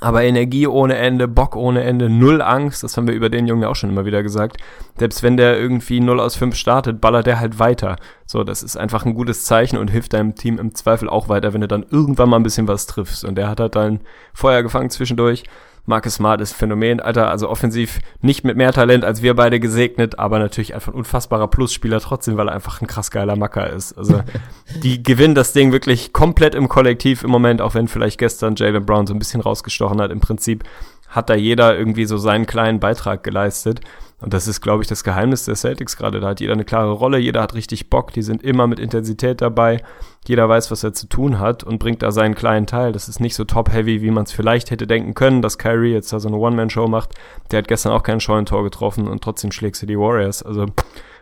Aber 0.00 0.22
Energie 0.22 0.66
ohne 0.66 0.96
Ende, 0.96 1.26
Bock 1.28 1.56
ohne 1.56 1.82
Ende, 1.82 2.10
null 2.10 2.42
Angst, 2.42 2.82
das 2.82 2.96
haben 2.96 3.08
wir 3.08 3.14
über 3.14 3.30
den 3.30 3.46
Jungen 3.46 3.64
auch 3.64 3.74
schon 3.74 3.88
immer 3.88 4.04
wieder 4.04 4.22
gesagt. 4.22 4.58
Selbst 4.98 5.22
wenn 5.22 5.38
der 5.38 5.58
irgendwie 5.58 6.00
0 6.00 6.20
aus 6.20 6.36
5 6.36 6.54
startet, 6.54 7.00
ballert 7.00 7.26
der 7.26 7.40
halt 7.40 7.58
weiter. 7.58 7.96
So, 8.26 8.44
das 8.44 8.62
ist 8.62 8.76
einfach 8.76 9.06
ein 9.06 9.14
gutes 9.14 9.46
Zeichen 9.46 9.78
und 9.78 9.90
hilft 9.90 10.12
deinem 10.12 10.34
Team 10.34 10.58
im 10.58 10.74
Zweifel 10.74 11.08
auch 11.08 11.30
weiter, 11.30 11.54
wenn 11.54 11.62
du 11.62 11.68
dann 11.68 11.86
irgendwann 11.90 12.28
mal 12.28 12.36
ein 12.36 12.42
bisschen 12.42 12.68
was 12.68 12.86
triffst. 12.86 13.24
Und 13.24 13.36
der 13.36 13.48
hat 13.48 13.60
halt 13.60 13.76
dann 13.76 14.00
Feuer 14.34 14.62
gefangen 14.62 14.90
zwischendurch. 14.90 15.44
Marcus 15.88 16.14
Smart 16.14 16.40
ist 16.42 16.52
Phänomen, 16.52 17.00
Alter, 17.00 17.30
also 17.30 17.48
offensiv 17.48 17.98
nicht 18.20 18.44
mit 18.44 18.56
mehr 18.56 18.72
Talent 18.72 19.04
als 19.04 19.22
wir 19.22 19.34
beide 19.34 19.58
gesegnet, 19.58 20.18
aber 20.18 20.38
natürlich 20.38 20.74
einfach 20.74 20.92
ein 20.92 20.98
unfassbarer 20.98 21.48
Plusspieler 21.48 21.98
trotzdem, 22.00 22.36
weil 22.36 22.48
er 22.48 22.54
einfach 22.54 22.82
ein 22.82 22.86
krass 22.86 23.10
geiler 23.10 23.36
Macker 23.36 23.70
ist. 23.70 23.96
Also 23.96 24.20
die 24.82 25.02
gewinnen 25.02 25.34
das 25.34 25.54
Ding 25.54 25.72
wirklich 25.72 26.12
komplett 26.12 26.54
im 26.54 26.68
Kollektiv 26.68 27.24
im 27.24 27.30
Moment, 27.30 27.62
auch 27.62 27.74
wenn 27.74 27.88
vielleicht 27.88 28.18
gestern 28.18 28.54
Jalen 28.54 28.84
Brown 28.84 29.06
so 29.06 29.14
ein 29.14 29.18
bisschen 29.18 29.40
rausgestochen 29.40 30.00
hat. 30.00 30.10
Im 30.10 30.20
Prinzip 30.20 30.62
hat 31.08 31.30
da 31.30 31.34
jeder 31.34 31.76
irgendwie 31.76 32.04
so 32.04 32.18
seinen 32.18 32.44
kleinen 32.44 32.80
Beitrag 32.80 33.24
geleistet. 33.24 33.80
Und 34.20 34.34
das 34.34 34.48
ist, 34.48 34.60
glaube 34.60 34.82
ich, 34.82 34.88
das 34.88 35.04
Geheimnis 35.04 35.44
der 35.44 35.54
Celtics 35.54 35.96
gerade. 35.96 36.18
Da 36.18 36.28
hat 36.28 36.40
jeder 36.40 36.54
eine 36.54 36.64
klare 36.64 36.90
Rolle, 36.90 37.18
jeder 37.18 37.40
hat 37.40 37.54
richtig 37.54 37.88
Bock, 37.88 38.12
die 38.12 38.22
sind 38.22 38.42
immer 38.42 38.66
mit 38.66 38.80
Intensität 38.80 39.40
dabei. 39.40 39.82
Jeder 40.26 40.48
weiß, 40.48 40.70
was 40.70 40.82
er 40.82 40.92
zu 40.92 41.08
tun 41.08 41.38
hat 41.38 41.62
und 41.62 41.78
bringt 41.78 42.02
da 42.02 42.10
seinen 42.10 42.34
kleinen 42.34 42.66
Teil. 42.66 42.92
Das 42.92 43.08
ist 43.08 43.20
nicht 43.20 43.36
so 43.36 43.44
top-heavy, 43.44 44.02
wie 44.02 44.10
man 44.10 44.24
es 44.24 44.32
vielleicht 44.32 44.70
hätte 44.70 44.86
denken 44.86 45.14
können, 45.14 45.40
dass 45.40 45.56
Kyrie 45.56 45.92
jetzt 45.92 46.12
da 46.12 46.18
so 46.18 46.28
eine 46.28 46.36
One-Man-Show 46.36 46.88
macht. 46.88 47.14
Der 47.50 47.58
hat 47.58 47.68
gestern 47.68 47.92
auch 47.92 48.02
kein 48.02 48.20
Scheunentor 48.20 48.64
getroffen 48.64 49.06
und 49.06 49.22
trotzdem 49.22 49.52
schlägt 49.52 49.76
sie 49.76 49.86
die 49.86 49.98
Warriors. 49.98 50.42
Also 50.42 50.66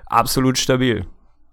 absolut 0.06 0.56
stabil. 0.56 1.04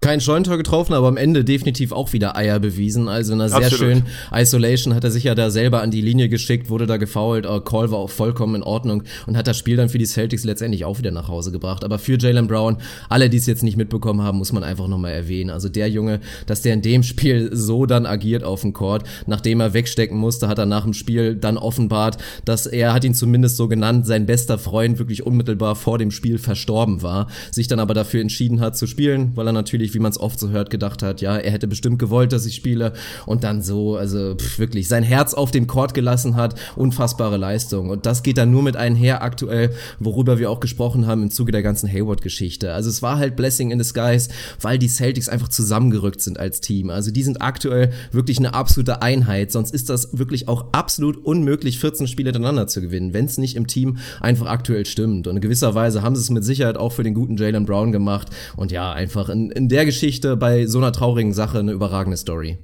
Kein 0.04 0.20
Scheunentor 0.20 0.58
getroffen, 0.58 0.92
aber 0.92 1.08
am 1.08 1.16
Ende 1.16 1.44
definitiv 1.44 1.90
auch 1.90 2.12
wieder 2.12 2.36
Eier 2.36 2.60
bewiesen. 2.60 3.08
Also 3.08 3.32
in 3.32 3.40
einer 3.40 3.48
sehr 3.48 3.58
Absolut. 3.58 3.78
schönen 3.78 4.06
Isolation 4.34 4.94
hat 4.94 5.02
er 5.02 5.10
sich 5.10 5.24
ja 5.24 5.34
da 5.34 5.50
selber 5.50 5.80
an 5.80 5.90
die 5.90 6.02
Linie 6.02 6.28
geschickt, 6.28 6.68
wurde 6.68 6.84
da 6.84 6.98
gefoult, 6.98 7.46
äh, 7.46 7.60
Call 7.60 7.90
war 7.90 8.00
auch 8.00 8.10
vollkommen 8.10 8.56
in 8.56 8.62
Ordnung 8.62 9.04
und 9.26 9.34
hat 9.38 9.46
das 9.46 9.56
Spiel 9.56 9.76
dann 9.78 9.88
für 9.88 9.96
die 9.96 10.04
Celtics 10.04 10.44
letztendlich 10.44 10.84
auch 10.84 10.98
wieder 10.98 11.10
nach 11.10 11.28
Hause 11.28 11.52
gebracht. 11.52 11.84
Aber 11.84 11.98
für 11.98 12.18
Jalen 12.18 12.48
Brown, 12.48 12.76
alle, 13.08 13.30
die 13.30 13.38
es 13.38 13.46
jetzt 13.46 13.62
nicht 13.62 13.78
mitbekommen 13.78 14.20
haben, 14.20 14.36
muss 14.36 14.52
man 14.52 14.62
einfach 14.62 14.88
nochmal 14.88 15.12
erwähnen. 15.12 15.48
Also 15.48 15.70
der 15.70 15.88
Junge, 15.88 16.20
dass 16.44 16.60
der 16.60 16.74
in 16.74 16.82
dem 16.82 17.02
Spiel 17.02 17.48
so 17.56 17.86
dann 17.86 18.04
agiert 18.04 18.44
auf 18.44 18.60
dem 18.60 18.74
Court, 18.74 19.04
nachdem 19.26 19.60
er 19.60 19.72
wegstecken 19.72 20.18
musste, 20.18 20.48
hat 20.48 20.58
er 20.58 20.66
nach 20.66 20.84
dem 20.84 20.92
Spiel 20.92 21.34
dann 21.34 21.56
offenbart, 21.56 22.18
dass 22.44 22.66
er, 22.66 22.92
hat 22.92 23.04
ihn 23.04 23.14
zumindest 23.14 23.56
so 23.56 23.68
genannt, 23.68 24.06
sein 24.06 24.26
bester 24.26 24.58
Freund 24.58 24.98
wirklich 24.98 25.24
unmittelbar 25.24 25.76
vor 25.76 25.96
dem 25.96 26.10
Spiel 26.10 26.36
verstorben 26.36 27.00
war, 27.00 27.28
sich 27.50 27.68
dann 27.68 27.78
aber 27.78 27.94
dafür 27.94 28.20
entschieden 28.20 28.60
hat 28.60 28.76
zu 28.76 28.86
spielen, 28.86 29.32
weil 29.34 29.46
er 29.46 29.54
natürlich 29.54 29.83
wie 29.92 29.98
man 29.98 30.10
es 30.10 30.20
oft 30.20 30.38
so 30.38 30.50
hört, 30.50 30.70
gedacht 30.70 31.02
hat, 31.02 31.20
ja, 31.20 31.36
er 31.36 31.50
hätte 31.50 31.66
bestimmt 31.66 31.98
gewollt, 31.98 32.32
dass 32.32 32.46
ich 32.46 32.54
spiele 32.54 32.92
und 33.26 33.44
dann 33.44 33.60
so, 33.60 33.96
also 33.96 34.34
pff, 34.36 34.58
wirklich 34.58 34.88
sein 34.88 35.02
Herz 35.02 35.34
auf 35.34 35.50
dem 35.50 35.66
Court 35.66 35.92
gelassen 35.92 36.36
hat, 36.36 36.54
unfassbare 36.76 37.36
Leistung 37.36 37.90
und 37.90 38.06
das 38.06 38.22
geht 38.22 38.38
dann 38.38 38.50
nur 38.50 38.62
mit 38.62 38.76
einher 38.76 39.22
aktuell, 39.22 39.70
worüber 39.98 40.38
wir 40.38 40.50
auch 40.50 40.60
gesprochen 40.60 41.06
haben 41.06 41.24
im 41.24 41.30
Zuge 41.30 41.52
der 41.52 41.62
ganzen 41.62 41.92
Hayward-Geschichte. 41.92 42.72
Also 42.72 42.88
es 42.88 43.02
war 43.02 43.18
halt 43.18 43.36
Blessing 43.36 43.70
in 43.70 43.78
disguise, 43.78 44.30
weil 44.60 44.78
die 44.78 44.88
Celtics 44.88 45.28
einfach 45.28 45.48
zusammengerückt 45.48 46.20
sind 46.20 46.38
als 46.38 46.60
Team. 46.60 46.90
Also 46.90 47.10
die 47.10 47.22
sind 47.22 47.42
aktuell 47.42 47.90
wirklich 48.12 48.38
eine 48.38 48.54
absolute 48.54 49.02
Einheit, 49.02 49.52
sonst 49.52 49.74
ist 49.74 49.90
das 49.90 50.16
wirklich 50.16 50.48
auch 50.48 50.66
absolut 50.72 51.16
unmöglich, 51.24 51.78
14 51.80 52.06
Spiele 52.06 52.30
hintereinander 52.30 52.66
zu 52.66 52.80
gewinnen, 52.80 53.12
wenn 53.12 53.24
es 53.24 53.38
nicht 53.38 53.56
im 53.56 53.66
Team 53.66 53.98
einfach 54.20 54.46
aktuell 54.46 54.86
stimmt. 54.86 55.26
Und 55.26 55.36
in 55.36 55.42
gewisser 55.42 55.74
Weise 55.74 56.02
haben 56.02 56.14
sie 56.14 56.22
es 56.22 56.30
mit 56.30 56.44
Sicherheit 56.44 56.76
auch 56.76 56.92
für 56.92 57.02
den 57.02 57.14
guten 57.14 57.36
Jalen 57.36 57.64
Brown 57.64 57.92
gemacht 57.92 58.28
und 58.56 58.72
ja, 58.72 58.92
einfach 58.92 59.28
in, 59.28 59.50
in 59.50 59.68
der 59.74 59.86
Geschichte 59.86 60.36
bei 60.36 60.66
so 60.66 60.78
einer 60.78 60.92
traurigen 60.92 61.32
Sache 61.32 61.58
eine 61.58 61.72
überragende 61.72 62.16
Story. 62.16 62.58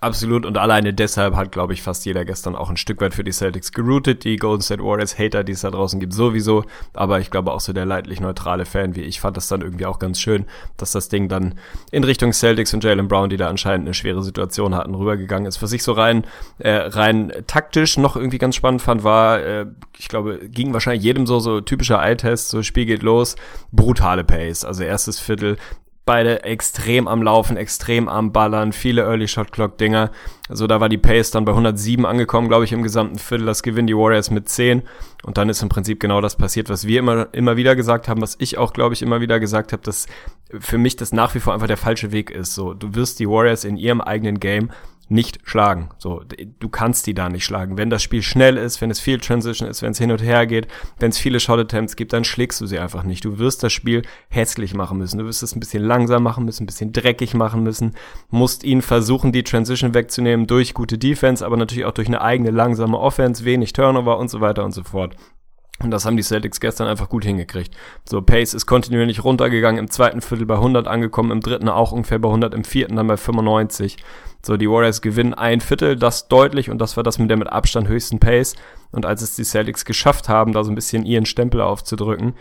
Absolut 0.00 0.44
und 0.44 0.58
alleine 0.58 0.92
deshalb 0.92 1.34
hat, 1.34 1.50
glaube 1.50 1.72
ich, 1.72 1.80
fast 1.80 2.04
jeder 2.04 2.26
gestern 2.26 2.56
auch 2.56 2.68
ein 2.68 2.76
Stück 2.76 3.00
weit 3.00 3.14
für 3.14 3.24
die 3.24 3.32
Celtics 3.32 3.72
geroutet. 3.72 4.24
Die 4.24 4.36
Golden 4.36 4.60
State 4.60 4.82
Warriors 4.82 5.18
Hater, 5.18 5.44
die 5.44 5.52
es 5.52 5.62
da 5.62 5.70
draußen 5.70 5.98
gibt, 5.98 6.12
sowieso. 6.12 6.64
Aber 6.92 7.20
ich 7.20 7.30
glaube 7.30 7.52
auch 7.52 7.60
so 7.60 7.72
der 7.72 7.86
leidlich 7.86 8.20
neutrale 8.20 8.66
Fan 8.66 8.96
wie 8.96 9.00
ich 9.00 9.20
fand 9.20 9.38
das 9.38 9.48
dann 9.48 9.62
irgendwie 9.62 9.86
auch 9.86 9.98
ganz 9.98 10.20
schön, 10.20 10.44
dass 10.76 10.92
das 10.92 11.08
Ding 11.08 11.28
dann 11.28 11.54
in 11.90 12.04
Richtung 12.04 12.34
Celtics 12.34 12.74
und 12.74 12.84
Jalen 12.84 13.08
Brown, 13.08 13.30
die 13.30 13.38
da 13.38 13.48
anscheinend 13.48 13.86
eine 13.86 13.94
schwere 13.94 14.22
Situation 14.22 14.74
hatten, 14.74 14.94
rübergegangen 14.94 15.46
ist. 15.46 15.62
Was 15.62 15.72
ich 15.72 15.82
so 15.82 15.92
rein, 15.92 16.26
äh, 16.58 16.70
rein 16.70 17.32
taktisch 17.46 17.96
noch 17.96 18.14
irgendwie 18.14 18.38
ganz 18.38 18.56
spannend 18.56 18.82
fand, 18.82 19.04
war, 19.04 19.40
äh, 19.40 19.66
ich 19.96 20.08
glaube, 20.08 20.50
ging 20.50 20.74
wahrscheinlich 20.74 21.04
jedem 21.04 21.26
so, 21.26 21.38
so 21.38 21.62
typischer 21.62 22.02
Eye-Test, 22.02 22.50
so 22.50 22.62
Spiel 22.62 22.84
geht 22.84 23.02
los, 23.02 23.36
brutale 23.72 24.24
Pace. 24.24 24.66
Also 24.66 24.82
erstes 24.82 25.18
Viertel, 25.18 25.56
beide 26.04 26.44
extrem 26.44 27.08
am 27.08 27.22
Laufen, 27.22 27.56
extrem 27.56 28.08
am 28.08 28.32
Ballern, 28.32 28.72
viele 28.72 29.02
Early 29.02 29.26
Shot 29.26 29.52
Clock 29.52 29.78
Dinger. 29.78 30.10
Also 30.48 30.66
da 30.66 30.80
war 30.80 30.88
die 30.88 30.98
Pace 30.98 31.30
dann 31.30 31.44
bei 31.44 31.52
107 31.52 32.04
angekommen, 32.04 32.48
glaube 32.48 32.64
ich, 32.64 32.72
im 32.72 32.82
gesamten 32.82 33.18
Viertel. 33.18 33.46
Das 33.46 33.62
gewinnen 33.62 33.86
die 33.86 33.96
Warriors 33.96 34.30
mit 34.30 34.48
10. 34.48 34.82
Und 35.24 35.38
dann 35.38 35.48
ist 35.48 35.62
im 35.62 35.70
Prinzip 35.70 36.00
genau 36.00 36.20
das 36.20 36.36
passiert, 36.36 36.68
was 36.68 36.86
wir 36.86 36.98
immer, 36.98 37.28
immer 37.32 37.56
wieder 37.56 37.74
gesagt 37.74 38.08
haben, 38.08 38.20
was 38.20 38.36
ich 38.38 38.58
auch, 38.58 38.74
glaube 38.74 38.92
ich, 38.94 39.00
immer 39.00 39.22
wieder 39.22 39.40
gesagt 39.40 39.72
habe, 39.72 39.82
dass 39.82 40.06
für 40.58 40.76
mich 40.76 40.96
das 40.96 41.12
nach 41.12 41.34
wie 41.34 41.40
vor 41.40 41.54
einfach 41.54 41.66
der 41.66 41.78
falsche 41.78 42.12
Weg 42.12 42.30
ist. 42.30 42.54
So, 42.54 42.74
du 42.74 42.94
wirst 42.94 43.18
die 43.20 43.28
Warriors 43.28 43.64
in 43.64 43.76
ihrem 43.76 44.02
eigenen 44.02 44.38
Game 44.38 44.70
nicht 45.08 45.38
schlagen. 45.44 45.90
So, 45.98 46.22
du 46.58 46.68
kannst 46.68 47.06
die 47.06 47.14
da 47.14 47.28
nicht 47.28 47.44
schlagen. 47.44 47.76
Wenn 47.76 47.90
das 47.90 48.02
Spiel 48.02 48.22
schnell 48.22 48.56
ist, 48.56 48.80
wenn 48.80 48.90
es 48.90 49.00
viel 49.00 49.18
Transition 49.18 49.68
ist, 49.68 49.82
wenn 49.82 49.92
es 49.92 49.98
hin 49.98 50.10
und 50.10 50.22
her 50.22 50.46
geht, 50.46 50.68
wenn 50.98 51.10
es 51.10 51.18
viele 51.18 51.40
Shot 51.40 51.58
Attempts 51.58 51.96
gibt, 51.96 52.12
dann 52.12 52.24
schlägst 52.24 52.60
du 52.60 52.66
sie 52.66 52.78
einfach 52.78 53.02
nicht. 53.02 53.24
Du 53.24 53.38
wirst 53.38 53.62
das 53.62 53.72
Spiel 53.72 54.02
hässlich 54.28 54.74
machen 54.74 54.98
müssen. 54.98 55.18
Du 55.18 55.24
wirst 55.26 55.42
es 55.42 55.54
ein 55.54 55.60
bisschen 55.60 55.82
langsam 55.82 56.22
machen 56.22 56.44
müssen, 56.44 56.64
ein 56.64 56.66
bisschen 56.66 56.92
dreckig 56.92 57.34
machen 57.34 57.62
müssen, 57.62 57.92
musst 58.30 58.64
ihn 58.64 58.82
versuchen, 58.82 59.32
die 59.32 59.44
Transition 59.44 59.94
wegzunehmen 59.94 60.46
durch 60.46 60.74
gute 60.74 60.98
Defense, 60.98 61.44
aber 61.44 61.56
natürlich 61.56 61.84
auch 61.84 61.92
durch 61.92 62.08
eine 62.08 62.22
eigene 62.22 62.50
langsame 62.50 62.98
Offense, 62.98 63.44
wenig 63.44 63.72
Turnover 63.72 64.18
und 64.18 64.28
so 64.28 64.40
weiter 64.40 64.64
und 64.64 64.72
so 64.72 64.82
fort. 64.82 65.16
Und 65.80 65.90
das 65.90 66.06
haben 66.06 66.16
die 66.16 66.22
Celtics 66.22 66.60
gestern 66.60 66.86
einfach 66.86 67.08
gut 67.08 67.24
hingekriegt. 67.24 67.74
So, 68.08 68.22
Pace 68.22 68.54
ist 68.54 68.66
kontinuierlich 68.66 69.24
runtergegangen, 69.24 69.80
im 69.80 69.90
zweiten 69.90 70.20
Viertel 70.20 70.46
bei 70.46 70.54
100 70.54 70.86
angekommen, 70.86 71.32
im 71.32 71.40
dritten 71.40 71.68
auch 71.68 71.90
ungefähr 71.90 72.20
bei 72.20 72.28
100, 72.28 72.54
im 72.54 72.64
vierten 72.64 72.94
dann 72.94 73.08
bei 73.08 73.16
95. 73.16 73.96
So, 74.40 74.56
die 74.56 74.70
Warriors 74.70 75.02
gewinnen 75.02 75.34
ein 75.34 75.60
Viertel, 75.60 75.96
das 75.96 76.28
deutlich 76.28 76.70
und 76.70 76.78
das 76.78 76.96
war 76.96 77.02
das 77.02 77.18
mit 77.18 77.28
der 77.28 77.38
mit 77.38 77.50
Abstand 77.50 77.88
höchsten 77.88 78.20
Pace. 78.20 78.54
Und 78.92 79.04
als 79.04 79.22
es 79.22 79.34
die 79.34 79.42
Celtics 79.42 79.84
geschafft 79.84 80.28
haben, 80.28 80.52
da 80.52 80.62
so 80.62 80.70
ein 80.70 80.76
bisschen 80.76 81.04
ihren 81.04 81.26
Stempel 81.26 81.60
aufzudrücken, 81.60 82.34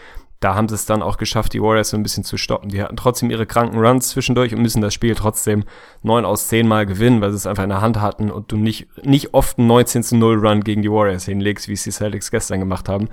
da 0.44 0.56
haben 0.56 0.68
sie 0.68 0.76
es 0.76 0.86
dann 0.86 1.02
auch 1.02 1.18
geschafft, 1.18 1.54
die 1.54 1.62
Warriors 1.62 1.92
so 1.92 1.98
ein 1.98 2.04
bisschen 2.04 2.24
zu 2.24 2.38
stoppen. 2.38 2.70
Die 2.70 2.82
hatten 2.82 2.98
trotzdem 2.98 3.30
ihre 3.32 3.46
kranken 3.46 3.80
Runs 3.80 4.10
zwischendurch 4.10 4.54
und 4.54 4.62
müssen 4.62 4.82
das 4.82 4.94
Spiel 4.94 5.16
trotzdem 5.16 5.64
neun 6.02 6.26
aus 6.26 6.48
zehn 6.48 6.68
Mal 6.68 6.86
gewinnen, 6.86 7.22
weil 7.22 7.32
sie 7.32 7.38
es 7.38 7.48
einfach 7.48 7.64
in 7.64 7.70
der 7.70 7.82
Hand 7.82 8.02
hatten 8.02 8.30
und 8.30 8.52
du 8.52 8.58
nicht, 8.58 8.88
nicht 9.06 9.34
oft 9.34 9.58
einen 9.58 9.68
19 9.68 10.04
zu 10.04 10.18
0 10.18 10.46
Run 10.46 10.64
gegen 10.64 10.82
die 10.82 10.92
Warriors 10.92 11.26
hinlegst, 11.26 11.70
wie 11.70 11.74
es 11.74 11.84
die 11.84 11.92
Celtics 11.92 12.30
gestern 12.30 12.60
gemacht 12.60 12.90
haben. 12.90 13.08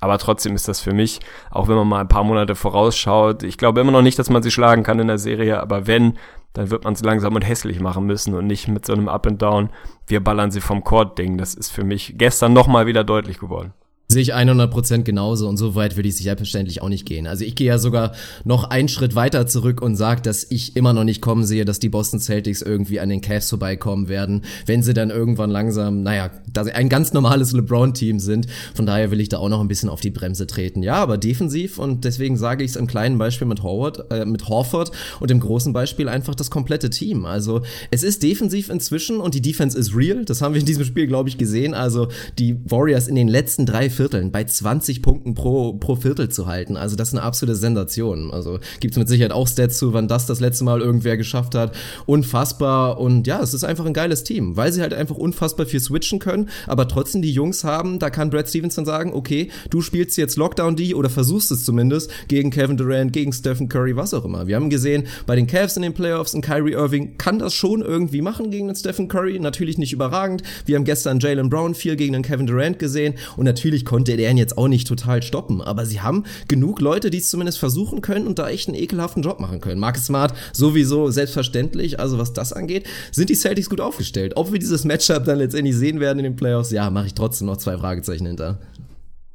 Aber 0.00 0.18
trotzdem 0.18 0.54
ist 0.54 0.68
das 0.68 0.80
für 0.80 0.94
mich, 0.94 1.18
auch 1.50 1.66
wenn 1.66 1.74
man 1.74 1.88
mal 1.88 2.00
ein 2.00 2.08
paar 2.08 2.22
Monate 2.22 2.54
vorausschaut, 2.54 3.42
ich 3.42 3.58
glaube 3.58 3.80
immer 3.80 3.90
noch 3.90 4.02
nicht, 4.02 4.18
dass 4.18 4.30
man 4.30 4.44
sie 4.44 4.52
schlagen 4.52 4.84
kann 4.84 5.00
in 5.00 5.08
der 5.08 5.18
Serie, 5.18 5.60
aber 5.60 5.88
wenn, 5.88 6.16
dann 6.52 6.70
wird 6.70 6.84
man 6.84 6.92
es 6.92 7.02
langsam 7.02 7.34
und 7.34 7.42
hässlich 7.42 7.80
machen 7.80 8.06
müssen 8.06 8.34
und 8.34 8.46
nicht 8.46 8.68
mit 8.68 8.86
so 8.86 8.92
einem 8.92 9.08
Up 9.08 9.26
and 9.26 9.42
Down, 9.42 9.70
wir 10.06 10.22
ballern 10.22 10.52
sie 10.52 10.60
vom 10.60 10.84
Court-Ding. 10.84 11.38
Das 11.38 11.54
ist 11.54 11.72
für 11.72 11.82
mich 11.82 12.14
gestern 12.16 12.52
nochmal 12.52 12.86
wieder 12.86 13.02
deutlich 13.02 13.40
geworden. 13.40 13.72
Sehe 14.10 14.22
ich 14.22 14.34
100% 14.34 15.02
genauso 15.02 15.46
und 15.50 15.58
so 15.58 15.74
weit 15.74 15.96
würde 15.96 16.08
ich 16.08 16.16
selbstverständlich 16.16 16.80
auch 16.80 16.88
nicht 16.88 17.04
gehen. 17.04 17.26
Also 17.26 17.44
ich 17.44 17.54
gehe 17.54 17.66
ja 17.66 17.76
sogar 17.76 18.12
noch 18.42 18.64
einen 18.64 18.88
Schritt 18.88 19.14
weiter 19.14 19.46
zurück 19.46 19.82
und 19.82 19.96
sage, 19.96 20.22
dass 20.22 20.46
ich 20.48 20.76
immer 20.76 20.94
noch 20.94 21.04
nicht 21.04 21.20
kommen 21.20 21.44
sehe, 21.44 21.66
dass 21.66 21.78
die 21.78 21.90
Boston 21.90 22.18
Celtics 22.18 22.62
irgendwie 22.62 23.00
an 23.00 23.10
den 23.10 23.20
Cavs 23.20 23.50
vorbeikommen 23.50 24.08
werden, 24.08 24.44
wenn 24.64 24.82
sie 24.82 24.94
dann 24.94 25.10
irgendwann 25.10 25.50
langsam, 25.50 26.02
naja, 26.02 26.30
dass 26.50 26.68
sie 26.68 26.72
ein 26.72 26.88
ganz 26.88 27.12
normales 27.12 27.52
LeBron-Team 27.52 28.18
sind. 28.18 28.46
Von 28.74 28.86
daher 28.86 29.10
will 29.10 29.20
ich 29.20 29.28
da 29.28 29.36
auch 29.40 29.50
noch 29.50 29.60
ein 29.60 29.68
bisschen 29.68 29.90
auf 29.90 30.00
die 30.00 30.08
Bremse 30.08 30.46
treten. 30.46 30.82
Ja, 30.82 30.94
aber 30.94 31.18
defensiv 31.18 31.78
und 31.78 32.06
deswegen 32.06 32.38
sage 32.38 32.64
ich 32.64 32.70
es 32.70 32.76
im 32.76 32.86
kleinen 32.86 33.18
Beispiel 33.18 33.46
mit 33.46 33.62
Howard, 33.62 34.10
äh, 34.10 34.24
mit 34.24 34.48
Horford 34.48 34.90
und 35.20 35.30
im 35.30 35.40
großen 35.40 35.74
Beispiel 35.74 36.08
einfach 36.08 36.34
das 36.34 36.50
komplette 36.50 36.88
Team. 36.88 37.26
Also 37.26 37.60
es 37.90 38.02
ist 38.02 38.22
defensiv 38.22 38.70
inzwischen 38.70 39.18
und 39.18 39.34
die 39.34 39.42
Defense 39.42 39.76
ist 39.76 39.94
real. 39.94 40.24
Das 40.24 40.40
haben 40.40 40.54
wir 40.54 40.60
in 40.60 40.66
diesem 40.66 40.86
Spiel, 40.86 41.08
glaube 41.08 41.28
ich, 41.28 41.36
gesehen. 41.36 41.74
Also 41.74 42.08
die 42.38 42.56
Warriors 42.64 43.06
in 43.06 43.14
den 43.14 43.28
letzten 43.28 43.66
drei 43.66 43.90
Vierteln 43.98 44.30
bei 44.30 44.44
20 44.44 45.02
Punkten 45.02 45.34
pro, 45.34 45.72
pro 45.72 45.96
Viertel 45.96 46.28
zu 46.28 46.46
halten. 46.46 46.76
Also 46.76 46.94
das 46.94 47.08
ist 47.08 47.14
eine 47.14 47.24
absolute 47.24 47.56
Sensation. 47.56 48.30
Also 48.30 48.60
gibt 48.78 48.92
es 48.92 48.98
mit 48.98 49.08
Sicherheit 49.08 49.32
auch 49.32 49.48
Stats 49.48 49.76
zu, 49.76 49.92
wann 49.92 50.06
das 50.06 50.26
das 50.26 50.38
letzte 50.38 50.62
Mal 50.62 50.80
irgendwer 50.80 51.16
geschafft 51.16 51.56
hat. 51.56 51.74
Unfassbar. 52.06 53.00
Und 53.00 53.26
ja, 53.26 53.42
es 53.42 53.54
ist 53.54 53.64
einfach 53.64 53.86
ein 53.86 53.92
geiles 53.92 54.22
Team, 54.22 54.56
weil 54.56 54.72
sie 54.72 54.82
halt 54.82 54.94
einfach 54.94 55.16
unfassbar 55.16 55.66
viel 55.66 55.80
switchen 55.80 56.20
können, 56.20 56.48
aber 56.68 56.86
trotzdem 56.86 57.22
die 57.22 57.32
Jungs 57.32 57.64
haben, 57.64 57.98
da 57.98 58.08
kann 58.08 58.30
Brad 58.30 58.48
Stevenson 58.48 58.84
sagen, 58.84 59.12
okay, 59.12 59.50
du 59.70 59.80
spielst 59.80 60.16
jetzt 60.16 60.36
Lockdown 60.36 60.76
D 60.76 60.94
oder 60.94 61.10
versuchst 61.10 61.50
es 61.50 61.64
zumindest 61.64 62.10
gegen 62.28 62.50
Kevin 62.50 62.76
Durant, 62.76 63.12
gegen 63.12 63.32
Stephen 63.32 63.68
Curry, 63.68 63.96
was 63.96 64.14
auch 64.14 64.24
immer. 64.24 64.46
Wir 64.46 64.54
haben 64.54 64.70
gesehen, 64.70 65.08
bei 65.26 65.34
den 65.34 65.48
Cavs 65.48 65.76
in 65.76 65.82
den 65.82 65.94
Playoffs 65.94 66.34
und 66.34 66.42
Kyrie 66.42 66.72
Irving 66.72 67.18
kann 67.18 67.40
das 67.40 67.54
schon 67.54 67.82
irgendwie 67.82 68.22
machen 68.22 68.52
gegen 68.52 68.68
den 68.68 68.76
Stephen 68.76 69.08
Curry. 69.08 69.40
Natürlich 69.40 69.76
nicht 69.76 69.92
überragend. 69.92 70.44
Wir 70.66 70.76
haben 70.76 70.84
gestern 70.84 71.18
Jalen 71.18 71.50
Brown 71.50 71.74
viel 71.74 71.96
gegen 71.96 72.12
den 72.12 72.22
Kevin 72.22 72.46
Durant 72.46 72.78
gesehen 72.78 73.14
und 73.36 73.44
natürlich 73.44 73.84
konnte 73.88 74.16
der 74.18 74.30
ihn 74.30 74.36
jetzt 74.36 74.58
auch 74.58 74.68
nicht 74.68 74.86
total 74.86 75.22
stoppen. 75.22 75.62
Aber 75.62 75.86
sie 75.86 76.00
haben 76.00 76.24
genug 76.46 76.80
Leute, 76.80 77.10
die 77.10 77.18
es 77.18 77.30
zumindest 77.30 77.58
versuchen 77.58 78.02
können 78.02 78.26
und 78.26 78.38
da 78.38 78.48
echt 78.48 78.68
einen 78.68 78.76
ekelhaften 78.76 79.22
Job 79.22 79.40
machen 79.40 79.60
können. 79.60 79.80
Marcus 79.80 80.06
Smart 80.06 80.34
sowieso 80.52 81.10
selbstverständlich. 81.10 81.98
Also 81.98 82.18
was 82.18 82.34
das 82.34 82.52
angeht, 82.52 82.86
sind 83.10 83.30
die 83.30 83.34
Celtics 83.34 83.70
gut 83.70 83.80
aufgestellt. 83.80 84.34
Ob 84.36 84.52
wir 84.52 84.58
dieses 84.58 84.84
Matchup 84.84 85.24
dann 85.24 85.38
letztendlich 85.38 85.74
sehen 85.74 86.00
werden 86.00 86.18
in 86.18 86.24
den 86.24 86.36
Playoffs, 86.36 86.70
ja, 86.70 86.90
mache 86.90 87.06
ich 87.06 87.14
trotzdem 87.14 87.46
noch 87.46 87.56
zwei 87.56 87.78
Fragezeichen 87.78 88.26
hinter. 88.26 88.58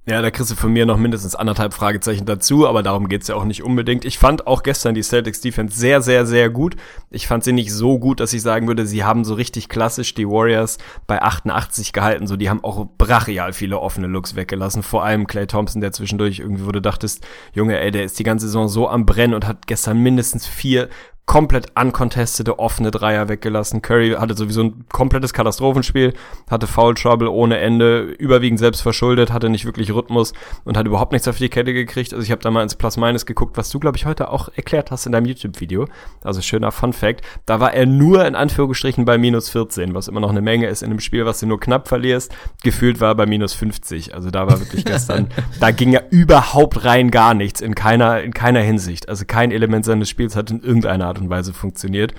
Ja, 0.06 0.22
da 0.22 0.32
kriegst 0.32 0.52
du 0.52 0.56
von 0.56 0.74
mir 0.74 0.86
noch 0.86 0.98
mindestens 0.98 1.34
anderthalb 1.34 1.74
Fragezeichen 1.74 2.26
dazu, 2.26 2.68
aber 2.68 2.84
darum 2.84 3.08
geht's 3.08 3.30
ja 3.30 3.36
auch 3.36 3.46
nicht 3.46 3.64
unbedingt. 3.64 4.04
Ich 4.04 4.20
fand 4.20 4.48
auch 4.48 4.62
gestern 4.62 4.96
die 4.96 5.02
Celtics 5.02 5.40
Defense 5.40 5.80
sehr, 5.80 6.02
sehr, 6.02 6.26
sehr 6.26 6.50
gut. 6.50 6.76
Ich 7.10 7.26
fand 7.26 7.46
sie 7.46 7.54
nicht 7.54 7.72
so 7.72 8.00
gut, 8.00 8.20
dass 8.20 8.34
ich 8.34 8.42
sagen 8.42 8.68
würde, 8.68 8.86
sie 8.86 9.06
haben 9.06 9.24
so 9.24 9.34
richtig 9.34 9.70
klassisch 9.70 10.14
die 10.14 10.28
Warriors 10.28 10.78
bei 11.08 11.22
88 11.22 11.94
gehalten. 11.94 12.28
So, 12.28 12.36
die 12.36 12.50
haben 12.50 12.66
auch 12.66 12.86
brachial 12.98 13.54
viele 13.54 13.80
offene 13.80 14.08
Looks 14.08 14.36
weggelassen. 14.36 14.84
Vor 14.84 15.06
allem 15.06 15.26
Clay 15.26 15.48
Thompson, 15.48 15.80
der 15.80 15.94
zwischendurch 15.94 16.40
irgendwie, 16.40 16.70
du 16.70 16.82
dachtest, 16.82 17.26
Junge, 17.54 17.80
ey, 17.80 17.92
der 17.92 18.04
ist 18.04 18.20
die 18.20 18.24
ganze 18.24 18.48
Saison 18.48 18.68
so 18.68 18.90
am 18.90 19.06
Brennen 19.06 19.34
und 19.34 19.48
hat 19.48 19.68
gestern 19.68 20.00
mindestens 20.00 20.46
vier 20.46 20.90
komplett 21.26 21.68
uncontestete 21.80 22.60
offene 22.60 22.92
Dreier 22.92 23.30
weggelassen. 23.30 23.82
Curry 23.82 24.16
hatte 24.20 24.36
sowieso 24.36 24.64
ein 24.64 24.86
komplettes 24.92 25.34
Katastrophenspiel, 25.34 26.14
hatte 26.50 26.68
Foul 26.68 26.96
Trouble 26.96 27.30
ohne 27.30 27.60
Ende, 27.60 28.02
überwiegend 28.02 28.60
selbst 28.60 28.82
verschuldet, 28.82 29.32
hatte 29.32 29.50
nicht 29.50 29.66
wirklich 29.66 29.94
Rhythmus 29.94 30.34
und 30.66 30.76
hat 30.76 30.86
überhaupt 30.86 31.14
nichts 31.14 31.28
auf 31.28 31.38
die 31.38 31.48
Kette 31.48 31.74
gekriegt. 31.74 32.14
Also 32.14 32.24
ich 32.24 32.32
habe 32.32 32.42
da 32.42 32.52
mal 32.52 32.62
ins 32.62 32.76
Plus 32.76 32.98
Minus 32.98 33.26
geguckt, 33.26 33.56
was 33.56 33.70
du 33.70 33.80
glaube 33.80 33.98
ich 33.98 34.06
heute 34.06 34.30
auch 34.30 34.50
erklärt 34.56 34.92
hast 34.92 35.06
in 35.06 35.14
deinem 35.14 35.26
YouTube 35.26 35.62
Video. 35.62 35.88
Also 36.24 36.42
schöner 36.42 36.74
Fun 36.74 36.92
Fact, 36.92 37.22
da 37.46 37.62
war 37.62 37.74
er 37.74 37.86
nur 37.86 38.26
in 38.26 38.36
Anführungsstrichen 38.36 39.06
bei 39.06 39.18
minus 39.18 39.50
14, 39.50 39.94
was 39.94 40.10
immer 40.10 40.20
noch 40.20 40.30
eine 40.30 40.42
Menge 40.42 40.68
ist 40.68 40.84
in 40.84 40.90
einem 40.90 41.00
Spiel, 41.00 41.26
was 41.26 41.40
du 41.40 41.48
nur 41.48 41.60
knapp 41.60 41.88
verlierst. 41.88 42.36
Gefühlt 42.64 43.00
war 43.00 43.12
er 43.12 43.16
bei 43.16 43.26
minus 43.26 43.54
50. 43.54 44.14
Also 44.14 44.30
da 44.30 44.48
war 44.48 44.60
wirklich 44.60 44.84
gestern, 44.84 45.30
da 45.62 45.72
ging 45.72 45.94
ja 45.94 46.02
überhaupt 46.10 46.84
rein 46.84 47.12
gar 47.12 47.34
nichts 47.34 47.62
in 47.62 47.76
keiner 47.76 48.22
in 48.22 48.34
keiner 48.34 48.60
Hinsicht. 48.60 49.08
Also 49.08 49.24
kein 49.26 49.52
Element 49.52 49.86
seines 49.86 50.10
Spiels 50.10 50.36
hat 50.36 50.52
in 50.52 50.62
irgendeiner 50.62 51.13
Art 51.14 51.22
und 51.22 51.30
Weise 51.30 51.54
funktioniert. 51.54 52.14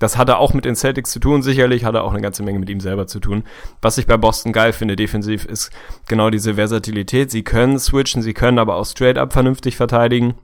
Das 0.00 0.16
hatte 0.16 0.38
auch 0.38 0.54
mit 0.54 0.64
den 0.64 0.76
Celtics 0.76 1.10
zu 1.10 1.20
tun, 1.20 1.42
sicherlich, 1.42 1.84
hatte 1.84 2.02
auch 2.02 2.12
eine 2.12 2.22
ganze 2.22 2.42
Menge 2.42 2.58
mit 2.58 2.70
ihm 2.70 2.80
selber 2.80 3.06
zu 3.06 3.20
tun. 3.20 3.44
Was 3.82 3.98
ich 3.98 4.06
bei 4.06 4.16
Boston 4.16 4.52
geil 4.52 4.72
finde, 4.72 4.96
defensiv, 4.96 5.44
ist 5.44 5.70
genau 6.08 6.30
diese 6.30 6.54
Versatilität. 6.54 7.30
Sie 7.30 7.44
können 7.44 7.78
switchen, 7.78 8.22
sie 8.22 8.32
können 8.32 8.58
aber 8.58 8.76
auch 8.76 8.86
straight 8.86 9.18
up 9.18 9.32
vernünftig 9.32 9.76
verteidigen. 9.76 10.34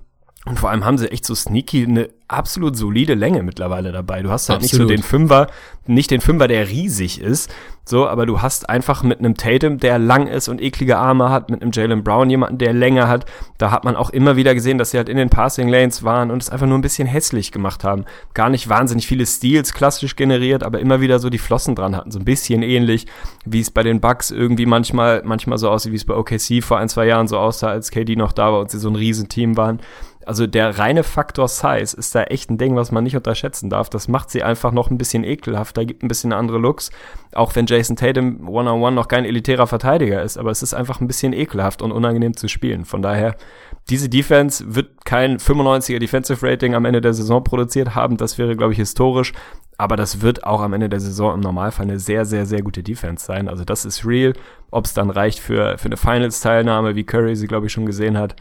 Und 0.46 0.60
vor 0.60 0.70
allem 0.70 0.84
haben 0.84 0.96
sie 0.96 1.10
echt 1.10 1.24
so 1.24 1.34
sneaky 1.34 1.84
eine 1.84 2.08
absolut 2.28 2.76
solide 2.76 3.14
Länge 3.14 3.42
mittlerweile 3.42 3.90
dabei. 3.90 4.22
Du 4.22 4.30
hast 4.30 4.48
halt 4.48 4.62
absolut. 4.62 4.88
nicht 4.88 4.96
so 4.96 5.02
den 5.02 5.02
Fünfer, 5.02 5.48
nicht 5.86 6.10
den 6.10 6.20
Fünfer, 6.20 6.46
der 6.46 6.68
riesig 6.68 7.20
ist, 7.20 7.52
so, 7.84 8.08
aber 8.08 8.26
du 8.26 8.42
hast 8.42 8.68
einfach 8.68 9.04
mit 9.04 9.20
einem 9.20 9.36
Tatum, 9.36 9.78
der 9.78 10.00
lang 10.00 10.26
ist 10.26 10.48
und 10.48 10.60
eklige 10.60 10.98
Arme 10.98 11.30
hat, 11.30 11.50
mit 11.50 11.62
einem 11.62 11.70
Jalen 11.72 12.02
Brown 12.02 12.28
jemanden, 12.28 12.58
der 12.58 12.72
länger 12.72 13.06
hat. 13.06 13.26
Da 13.58 13.70
hat 13.70 13.84
man 13.84 13.94
auch 13.94 14.10
immer 14.10 14.34
wieder 14.34 14.54
gesehen, 14.54 14.76
dass 14.76 14.90
sie 14.90 14.98
halt 14.98 15.08
in 15.08 15.16
den 15.16 15.30
Passing 15.30 15.68
Lanes 15.68 16.02
waren 16.02 16.32
und 16.32 16.42
es 16.42 16.50
einfach 16.50 16.66
nur 16.66 16.78
ein 16.78 16.82
bisschen 16.82 17.06
hässlich 17.06 17.52
gemacht 17.52 17.84
haben. 17.84 18.04
Gar 18.34 18.50
nicht 18.50 18.68
wahnsinnig 18.68 19.06
viele 19.06 19.24
Steals 19.24 19.72
klassisch 19.72 20.16
generiert, 20.16 20.64
aber 20.64 20.80
immer 20.80 21.00
wieder 21.00 21.20
so 21.20 21.30
die 21.30 21.38
Flossen 21.38 21.76
dran 21.76 21.94
hatten. 21.94 22.10
So 22.10 22.18
ein 22.18 22.24
bisschen 22.24 22.62
ähnlich, 22.62 23.06
wie 23.44 23.60
es 23.60 23.70
bei 23.70 23.84
den 23.84 24.00
Bucks 24.00 24.32
irgendwie 24.32 24.66
manchmal, 24.66 25.22
manchmal 25.24 25.58
so 25.58 25.70
aussieht, 25.70 25.92
wie 25.92 25.96
es 25.96 26.04
bei 26.04 26.14
OKC 26.14 26.64
vor 26.64 26.78
ein, 26.78 26.88
zwei 26.88 27.06
Jahren 27.06 27.28
so 27.28 27.38
aussah, 27.38 27.68
als 27.68 27.92
KD 27.92 28.16
noch 28.16 28.32
da 28.32 28.52
war 28.52 28.60
und 28.60 28.70
sie 28.70 28.78
so 28.78 28.88
ein 28.88 28.96
Riesenteam 28.96 29.56
waren. 29.56 29.80
Also 30.26 30.48
der 30.48 30.76
reine 30.76 31.04
Faktor 31.04 31.46
Size 31.46 31.96
ist 31.96 32.12
da 32.12 32.24
echt 32.24 32.50
ein 32.50 32.58
Ding, 32.58 32.74
was 32.74 32.90
man 32.90 33.04
nicht 33.04 33.14
unterschätzen 33.14 33.70
darf. 33.70 33.88
Das 33.88 34.08
macht 34.08 34.28
sie 34.28 34.42
einfach 34.42 34.72
noch 34.72 34.90
ein 34.90 34.98
bisschen 34.98 35.22
ekelhafter, 35.22 35.84
gibt 35.84 36.02
ein 36.02 36.08
bisschen 36.08 36.32
andere 36.32 36.58
Looks. 36.58 36.90
Auch 37.32 37.54
wenn 37.54 37.66
Jason 37.66 37.94
Tatum 37.94 38.48
One-on-One 38.48 38.96
noch 38.96 39.06
kein 39.06 39.24
elitärer 39.24 39.68
Verteidiger 39.68 40.20
ist, 40.22 40.36
aber 40.36 40.50
es 40.50 40.64
ist 40.64 40.74
einfach 40.74 41.00
ein 41.00 41.06
bisschen 41.06 41.32
ekelhaft 41.32 41.80
und 41.80 41.92
unangenehm 41.92 42.36
zu 42.36 42.48
spielen. 42.48 42.84
Von 42.84 43.02
daher, 43.02 43.36
diese 43.88 44.08
Defense 44.08 44.74
wird 44.74 45.04
kein 45.04 45.38
95er 45.38 46.00
Defensive 46.00 46.44
Rating 46.44 46.74
am 46.74 46.86
Ende 46.86 47.00
der 47.00 47.14
Saison 47.14 47.44
produziert 47.44 47.94
haben. 47.94 48.16
Das 48.16 48.36
wäre, 48.36 48.56
glaube 48.56 48.72
ich, 48.72 48.78
historisch. 48.80 49.32
Aber 49.78 49.94
das 49.94 50.22
wird 50.22 50.42
auch 50.42 50.60
am 50.60 50.72
Ende 50.72 50.88
der 50.88 51.00
Saison 51.00 51.34
im 51.34 51.40
Normalfall 51.40 51.84
eine 51.86 52.00
sehr, 52.00 52.24
sehr, 52.24 52.46
sehr 52.46 52.62
gute 52.62 52.82
Defense 52.82 53.24
sein. 53.24 53.48
Also 53.48 53.64
das 53.64 53.84
ist 53.84 54.04
real. 54.04 54.32
Ob 54.72 54.86
es 54.86 54.94
dann 54.94 55.10
reicht 55.10 55.38
für, 55.38 55.78
für 55.78 55.86
eine 55.86 55.96
Finals-Teilnahme, 55.96 56.96
wie 56.96 57.04
Curry 57.04 57.36
sie, 57.36 57.46
glaube 57.46 57.66
ich, 57.66 57.72
schon 57.72 57.86
gesehen 57.86 58.18
hat, 58.18 58.34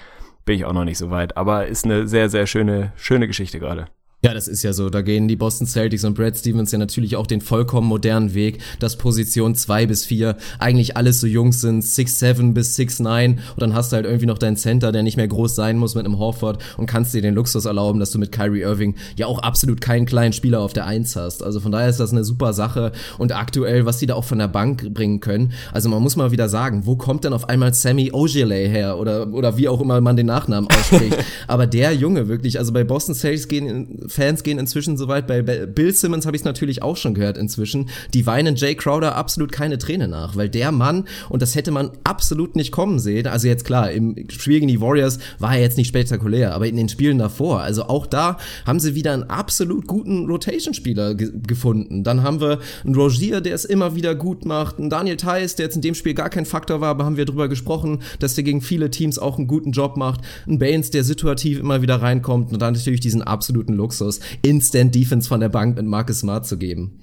bin 0.46 0.56
ich 0.56 0.66
auch 0.66 0.74
noch 0.74 0.86
nicht 0.86 0.98
so 0.98 1.10
weit. 1.10 1.36
Aber 1.36 1.68
ist 1.68 1.86
eine 1.86 2.08
sehr, 2.08 2.30
sehr 2.30 2.48
schöne, 2.48 2.94
schöne 2.96 3.28
Geschichte 3.28 3.60
gerade. 3.60 3.88
Ja, 4.26 4.34
das 4.34 4.48
ist 4.48 4.64
ja 4.64 4.74
so. 4.74 4.90
Da 4.90 5.04
gehen 5.04 5.28
die 5.28 5.36
Boston 5.36 5.68
Celtics 5.68 6.04
und 6.04 6.16
Brad 6.16 6.36
Stevens 6.36 6.72
ja 6.72 6.80
natürlich 6.80 7.16
auch 7.16 7.28
den 7.28 7.42
vollkommen 7.42 7.88
modernen 7.88 8.34
Weg, 8.34 8.58
dass 8.80 8.96
Position 8.96 9.54
2 9.54 9.86
bis 9.86 10.04
4 10.04 10.36
eigentlich 10.58 10.98
alles 10.98 11.22
so 11.22 11.28
Jungs 11.28 11.62
sind, 11.62 11.84
6-7 11.84 12.56
bis 12.56 12.76
6-9 12.76 13.28
und 13.28 13.40
dann 13.58 13.76
hast 13.76 13.92
du 13.92 13.98
halt 13.98 14.08
irgendwie 14.08 14.26
noch 14.26 14.40
deinen 14.40 14.58
Center, 14.58 14.92
der 14.92 15.04
nicht 15.04 15.16
mehr 15.16 15.28
groß 15.28 15.54
sein 15.54 15.78
muss 15.78 15.94
mit 15.94 16.06
einem 16.06 16.18
Horford 16.18 16.58
und 16.78 16.88
kannst 16.88 17.14
dir 17.14 17.22
den 17.22 17.36
Luxus 17.36 17.66
erlauben, 17.66 18.00
dass 18.00 18.10
du 18.10 18.18
mit 18.18 18.32
Kyrie 18.32 18.62
Irving 18.62 18.96
ja 19.16 19.28
auch 19.28 19.38
absolut 19.38 19.80
keinen 19.80 20.08
kleinen 20.08 20.34
Spieler 20.34 20.62
auf 20.62 20.74
der 20.74 20.88
1 20.88 21.16
hast. 21.16 21.44
Also 21.44 21.60
von 21.60 21.72
daher 21.72 21.90
ist 21.90 22.00
das 22.00 22.12
eine 22.12 22.24
super 22.24 22.54
Sache 22.54 22.94
und 23.20 23.32
aktuell, 23.32 23.86
was 23.86 24.00
die 24.00 24.08
da 24.08 24.16
auch 24.16 24.24
von 24.24 24.40
der 24.40 24.48
Bank 24.48 24.92
bringen 24.92 25.20
können. 25.20 25.54
Also 25.72 25.88
man 25.88 26.02
muss 26.02 26.16
mal 26.16 26.32
wieder 26.32 26.50
sagen, 26.50 26.88
wo 26.88 26.96
kommt 26.96 27.26
denn 27.26 27.34
auf 27.34 27.48
einmal 27.48 27.76
Sammy 27.76 28.10
Ogilvy 28.12 28.70
her 28.70 28.98
oder, 28.98 29.32
oder 29.32 29.56
wie 29.58 29.70
auch 29.70 29.82
immer 29.82 30.02
man 30.02 30.18
den 30.18 30.26
Nachnamen 30.26 30.68
ausspricht. 30.68 31.16
Aber 31.48 31.68
der 31.68 31.94
Junge 31.94 32.28
wirklich, 32.28 32.58
also 32.58 32.74
bei 32.74 32.84
Boston 32.84 33.14
Celtics 33.14 33.48
gehen 33.48 34.10
Fans 34.16 34.44
gehen 34.44 34.60
inzwischen 34.60 34.98
so 34.98 35.08
weit. 35.08 35.28
Bei 35.28 35.42
Bill 35.42 35.94
Simmons 35.94 36.26
habe 36.26 36.36
ich 36.36 36.42
es 36.42 36.46
natürlich 36.46 36.82
auch 36.82 36.98
schon 36.98 37.14
gehört 37.14 37.38
inzwischen. 37.38 37.90
Die 38.14 38.26
weinen 38.26 38.56
Jay 38.56 38.76
Crowder 38.76 39.16
absolut 39.16 39.52
keine 39.52 39.78
Träne 39.78 40.08
nach, 40.08 40.36
weil 40.36 40.50
der 40.50 40.72
Mann, 40.72 41.06
und 41.30 41.42
das 41.42 41.56
hätte 41.56 41.72
man 41.72 41.92
absolut 42.04 42.56
nicht 42.56 42.72
kommen 42.72 43.00
sehen, 43.00 43.28
also 43.28 43.48
jetzt 43.48 43.66
klar, 43.66 43.92
im 43.92 44.16
Spiel 44.30 44.56
gegen 44.56 44.68
die 44.68 44.82
Warriors 44.82 45.20
war 45.40 45.56
er 45.56 45.62
jetzt 45.62 45.78
nicht 45.78 45.88
spektakulär, 45.88 46.54
aber 46.54 46.68
in 46.68 46.78
den 46.78 46.90
Spielen 46.90 47.18
davor, 47.18 47.62
also 47.62 47.84
auch 47.84 48.06
da 48.06 48.38
haben 48.66 48.80
sie 48.80 48.96
wieder 48.96 49.14
einen 49.14 49.24
absolut 49.24 49.88
guten 49.88 50.26
Rotation-Spieler 50.28 51.16
ge 51.16 51.32
gefunden. 51.46 52.04
Dann 52.04 52.24
haben 52.24 52.40
wir 52.40 52.60
einen 52.86 52.96
Rogier, 52.96 53.42
der 53.42 53.56
es 53.56 53.66
immer 53.66 53.96
wieder 53.96 54.16
gut 54.16 54.46
macht, 54.46 54.80
einen 54.80 54.90
Daniel 54.90 55.18
Theiss, 55.18 55.56
der 55.56 55.66
jetzt 55.66 55.76
in 55.76 55.82
dem 55.82 55.96
Spiel 55.96 56.14
gar 56.14 56.30
kein 56.30 56.46
Faktor 56.46 56.82
war, 56.82 56.90
aber 56.90 57.06
haben 57.06 57.18
wir 57.18 57.26
drüber 57.26 57.50
gesprochen, 57.50 58.00
dass 58.20 58.36
der 58.36 58.44
gegen 58.44 58.62
viele 58.62 58.90
Teams 58.90 59.20
auch 59.20 59.38
einen 59.38 59.48
guten 59.48 59.72
Job 59.72 59.98
macht. 59.98 60.22
Ein 60.48 60.60
Baines, 60.60 60.92
der 60.92 61.04
situativ 61.04 61.60
immer 61.60 61.82
wieder 61.82 62.02
reinkommt 62.02 62.54
und 62.54 62.62
dann 62.62 62.74
natürlich 62.74 63.00
diesen 63.00 63.22
absoluten 63.22 63.74
Luxus 63.74 64.05
Luxus, 64.06 64.20
Instant 64.42 64.94
Defense 64.94 65.28
von 65.28 65.40
der 65.40 65.50
Bank 65.50 65.76
mit 65.76 65.86
Marcus 65.86 66.20
Smart 66.20 66.46
zu 66.46 66.58
geben. 66.58 67.00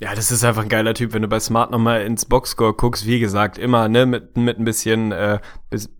Ja, 0.00 0.12
das 0.12 0.32
ist 0.32 0.42
einfach 0.42 0.62
ein 0.62 0.68
geiler 0.68 0.92
Typ, 0.92 1.12
wenn 1.12 1.22
du 1.22 1.28
bei 1.28 1.38
Smart 1.38 1.70
nochmal 1.70 2.02
ins 2.02 2.24
Boxscore 2.24 2.74
guckst, 2.74 3.06
wie 3.06 3.20
gesagt, 3.20 3.58
immer, 3.58 3.88
ne, 3.88 4.06
mit, 4.06 4.36
mit 4.36 4.58
ein 4.58 4.64
bisschen, 4.64 5.12
äh, 5.12 5.38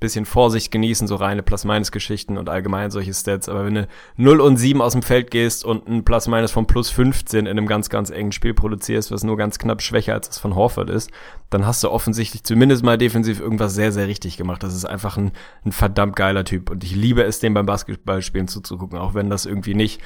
bisschen 0.00 0.26
Vorsicht 0.26 0.72
genießen, 0.72 1.06
so 1.06 1.14
reine 1.14 1.44
Plus-Minus-Geschichten 1.44 2.36
und 2.36 2.48
allgemein 2.48 2.90
solche 2.90 3.14
Stats, 3.14 3.48
aber 3.48 3.64
wenn 3.64 3.74
du 3.76 3.88
0 4.16 4.40
und 4.40 4.56
7 4.56 4.82
aus 4.82 4.92
dem 4.92 5.02
Feld 5.02 5.30
gehst 5.30 5.64
und 5.64 5.86
ein 5.86 6.04
Plus-Minus 6.04 6.50
von 6.50 6.66
plus 6.66 6.90
15 6.90 7.46
in 7.46 7.46
einem 7.46 7.68
ganz, 7.68 7.88
ganz 7.88 8.10
engen 8.10 8.32
Spiel 8.32 8.52
produzierst, 8.52 9.12
was 9.12 9.22
nur 9.22 9.36
ganz 9.36 9.60
knapp 9.60 9.80
schwächer 9.80 10.14
als 10.14 10.26
das 10.26 10.38
von 10.38 10.56
Horford 10.56 10.90
ist, 10.90 11.12
dann 11.50 11.64
hast 11.64 11.84
du 11.84 11.90
offensichtlich 11.90 12.42
zumindest 12.42 12.82
mal 12.82 12.98
defensiv 12.98 13.38
irgendwas 13.38 13.74
sehr, 13.74 13.92
sehr 13.92 14.08
richtig 14.08 14.36
gemacht. 14.36 14.64
Das 14.64 14.74
ist 14.74 14.84
einfach 14.84 15.16
ein, 15.16 15.30
ein 15.64 15.70
verdammt 15.70 16.16
geiler 16.16 16.44
Typ. 16.44 16.68
Und 16.68 16.82
ich 16.82 16.96
liebe 16.96 17.22
es, 17.22 17.38
dem 17.38 17.54
beim 17.54 17.66
Basketballspielen 17.66 18.48
zuzugucken, 18.48 18.98
auch 18.98 19.14
wenn 19.14 19.30
das 19.30 19.46
irgendwie 19.46 19.74
nicht 19.74 20.00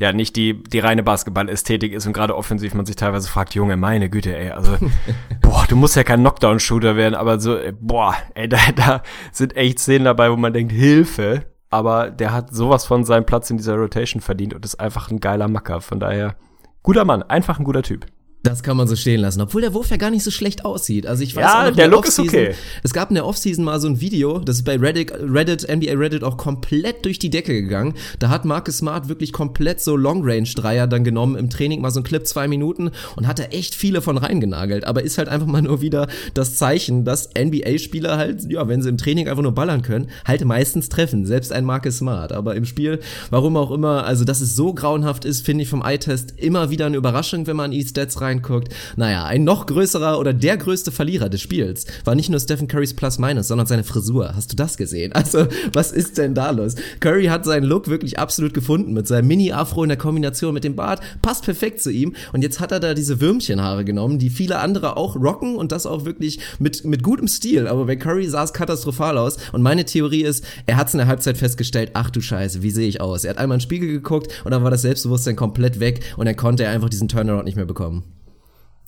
ja 0.00 0.12
nicht 0.12 0.36
die, 0.36 0.62
die 0.62 0.80
reine 0.80 1.02
Basketball-Ästhetik 1.02 1.92
ist 1.92 2.06
und 2.06 2.12
gerade 2.12 2.36
offensiv 2.36 2.74
man 2.74 2.86
sich 2.86 2.96
teilweise 2.96 3.28
fragt, 3.28 3.54
Junge, 3.54 3.76
meine 3.76 4.10
Güte, 4.10 4.36
ey, 4.36 4.50
also, 4.50 4.76
boah, 5.40 5.64
du 5.68 5.76
musst 5.76 5.96
ja 5.96 6.02
kein 6.02 6.20
Knockdown-Shooter 6.20 6.96
werden, 6.96 7.14
aber 7.14 7.38
so, 7.40 7.56
ey, 7.56 7.72
boah, 7.72 8.16
ey, 8.34 8.48
da, 8.48 8.58
da 8.74 9.02
sind 9.32 9.56
echt 9.56 9.78
Szenen 9.78 10.04
dabei, 10.04 10.30
wo 10.30 10.36
man 10.36 10.52
denkt, 10.52 10.72
Hilfe, 10.72 11.46
aber 11.70 12.10
der 12.10 12.32
hat 12.32 12.54
sowas 12.54 12.84
von 12.84 13.04
seinem 13.04 13.26
Platz 13.26 13.50
in 13.50 13.56
dieser 13.56 13.76
Rotation 13.76 14.20
verdient 14.20 14.54
und 14.54 14.64
ist 14.64 14.80
einfach 14.80 15.10
ein 15.10 15.20
geiler 15.20 15.48
Macker, 15.48 15.80
von 15.80 16.00
daher, 16.00 16.36
guter 16.82 17.04
Mann, 17.04 17.22
einfach 17.22 17.58
ein 17.58 17.64
guter 17.64 17.82
Typ. 17.82 18.06
Das 18.44 18.62
kann 18.62 18.76
man 18.76 18.86
so 18.86 18.94
stehen 18.94 19.20
lassen, 19.20 19.40
obwohl 19.40 19.62
der 19.62 19.72
Wurf 19.72 19.88
ja 19.88 19.96
gar 19.96 20.10
nicht 20.10 20.22
so 20.22 20.30
schlecht 20.30 20.66
aussieht. 20.66 21.06
Also 21.06 21.22
ich 21.22 21.34
weiß 21.34 21.42
ja, 21.42 21.62
auch 21.62 21.70
noch, 21.70 21.76
der 21.76 21.88
Look 21.88 22.06
ist 22.06 22.18
okay. 22.18 22.54
Es 22.82 22.92
gab 22.92 23.08
in 23.10 23.14
der 23.14 23.24
Offseason 23.24 23.64
mal 23.64 23.80
so 23.80 23.88
ein 23.88 24.02
Video, 24.02 24.38
das 24.38 24.56
ist 24.56 24.64
bei 24.64 24.76
Reddit, 24.76 25.12
Reddit, 25.18 25.66
NBA 25.66 25.94
Reddit 25.94 26.22
auch 26.22 26.36
komplett 26.36 27.06
durch 27.06 27.18
die 27.18 27.30
Decke 27.30 27.54
gegangen. 27.54 27.94
Da 28.18 28.28
hat 28.28 28.44
Marcus 28.44 28.78
Smart 28.78 29.08
wirklich 29.08 29.32
komplett 29.32 29.80
so 29.80 29.96
Long-Range-Dreier 29.96 30.86
dann 30.86 31.04
genommen 31.04 31.36
im 31.36 31.48
Training, 31.48 31.80
mal 31.80 31.90
so 31.90 32.00
ein 32.00 32.04
Clip 32.04 32.26
zwei 32.26 32.46
Minuten 32.46 32.90
und 33.16 33.26
hat 33.26 33.38
da 33.38 33.44
echt 33.44 33.74
viele 33.74 34.02
von 34.02 34.18
reingenagelt. 34.18 34.84
Aber 34.84 35.02
ist 35.02 35.16
halt 35.16 35.30
einfach 35.30 35.46
mal 35.46 35.62
nur 35.62 35.80
wieder 35.80 36.06
das 36.34 36.56
Zeichen, 36.56 37.06
dass 37.06 37.30
NBA-Spieler 37.30 38.18
halt, 38.18 38.44
ja, 38.50 38.68
wenn 38.68 38.82
sie 38.82 38.90
im 38.90 38.98
Training 38.98 39.26
einfach 39.26 39.42
nur 39.42 39.52
ballern 39.52 39.80
können, 39.80 40.08
halt 40.26 40.44
meistens 40.44 40.90
treffen. 40.90 41.24
Selbst 41.24 41.50
ein 41.50 41.64
Marcus 41.64 41.96
Smart. 41.96 42.32
Aber 42.32 42.56
im 42.56 42.66
Spiel, 42.66 43.00
warum 43.30 43.56
auch 43.56 43.70
immer, 43.70 44.04
also 44.04 44.26
dass 44.26 44.42
es 44.42 44.54
so 44.54 44.74
grauenhaft 44.74 45.24
ist, 45.24 45.46
finde 45.46 45.62
ich 45.62 45.70
vom 45.70 45.82
Eye-Test 45.82 46.34
immer 46.36 46.68
wieder 46.68 46.84
eine 46.84 46.98
Überraschung, 46.98 47.46
wenn 47.46 47.56
man 47.56 47.72
in 47.72 47.78
die 47.78 47.86
Stats 47.86 48.20
reinguckt. 48.34 48.68
Naja, 48.96 49.24
ein 49.24 49.44
noch 49.44 49.66
größerer 49.66 50.18
oder 50.18 50.32
der 50.32 50.56
größte 50.56 50.92
Verlierer 50.92 51.28
des 51.28 51.40
Spiels 51.40 51.86
war 52.04 52.14
nicht 52.14 52.30
nur 52.30 52.40
Stephen 52.40 52.68
Currys 52.68 52.94
Plus-Minus, 52.94 53.48
sondern 53.48 53.66
seine 53.66 53.84
Frisur. 53.84 54.34
Hast 54.34 54.52
du 54.52 54.56
das 54.56 54.76
gesehen? 54.76 55.12
Also, 55.24 55.46
was 55.72 55.90
ist 55.90 56.18
denn 56.18 56.34
da 56.34 56.50
los? 56.50 56.74
Curry 57.00 57.26
hat 57.26 57.46
seinen 57.46 57.64
Look 57.64 57.88
wirklich 57.88 58.18
absolut 58.18 58.52
gefunden 58.52 58.92
mit 58.92 59.08
seinem 59.08 59.28
Mini-Afro 59.28 59.82
in 59.82 59.88
der 59.88 59.96
Kombination 59.96 60.52
mit 60.52 60.64
dem 60.64 60.76
Bart. 60.76 61.00
Passt 61.22 61.44
perfekt 61.44 61.80
zu 61.80 61.90
ihm. 61.90 62.14
Und 62.34 62.42
jetzt 62.42 62.60
hat 62.60 62.72
er 62.72 62.80
da 62.80 62.92
diese 62.92 63.22
Würmchenhaare 63.22 63.86
genommen, 63.86 64.18
die 64.18 64.28
viele 64.28 64.58
andere 64.58 64.98
auch 64.98 65.16
rocken 65.16 65.56
und 65.56 65.72
das 65.72 65.86
auch 65.86 66.04
wirklich 66.04 66.40
mit, 66.58 66.84
mit 66.84 67.02
gutem 67.02 67.26
Stil. 67.26 67.66
Aber 67.66 67.86
bei 67.86 67.96
Curry 67.96 68.28
sah 68.28 68.44
es 68.44 68.52
katastrophal 68.52 69.16
aus. 69.16 69.38
Und 69.52 69.62
meine 69.62 69.86
Theorie 69.86 70.24
ist, 70.24 70.44
er 70.66 70.76
hat 70.76 70.88
es 70.88 70.94
in 70.94 70.98
der 70.98 71.06
Halbzeit 71.06 71.38
festgestellt, 71.38 71.92
ach 71.94 72.10
du 72.10 72.20
Scheiße, 72.20 72.62
wie 72.62 72.70
sehe 72.70 72.88
ich 72.88 73.00
aus? 73.00 73.24
Er 73.24 73.30
hat 73.30 73.38
einmal 73.38 73.56
in 73.56 73.60
den 73.60 73.64
Spiegel 73.64 73.88
geguckt 73.88 74.30
und 74.44 74.50
dann 74.50 74.62
war 74.62 74.70
das 74.70 74.82
Selbstbewusstsein 74.82 75.36
komplett 75.36 75.80
weg 75.80 76.00
und 76.18 76.26
dann 76.26 76.36
konnte 76.36 76.64
er 76.64 76.70
einfach 76.70 76.90
diesen 76.90 77.08
Turnaround 77.08 77.46
nicht 77.46 77.56
mehr 77.56 77.64
bekommen. 77.64 78.04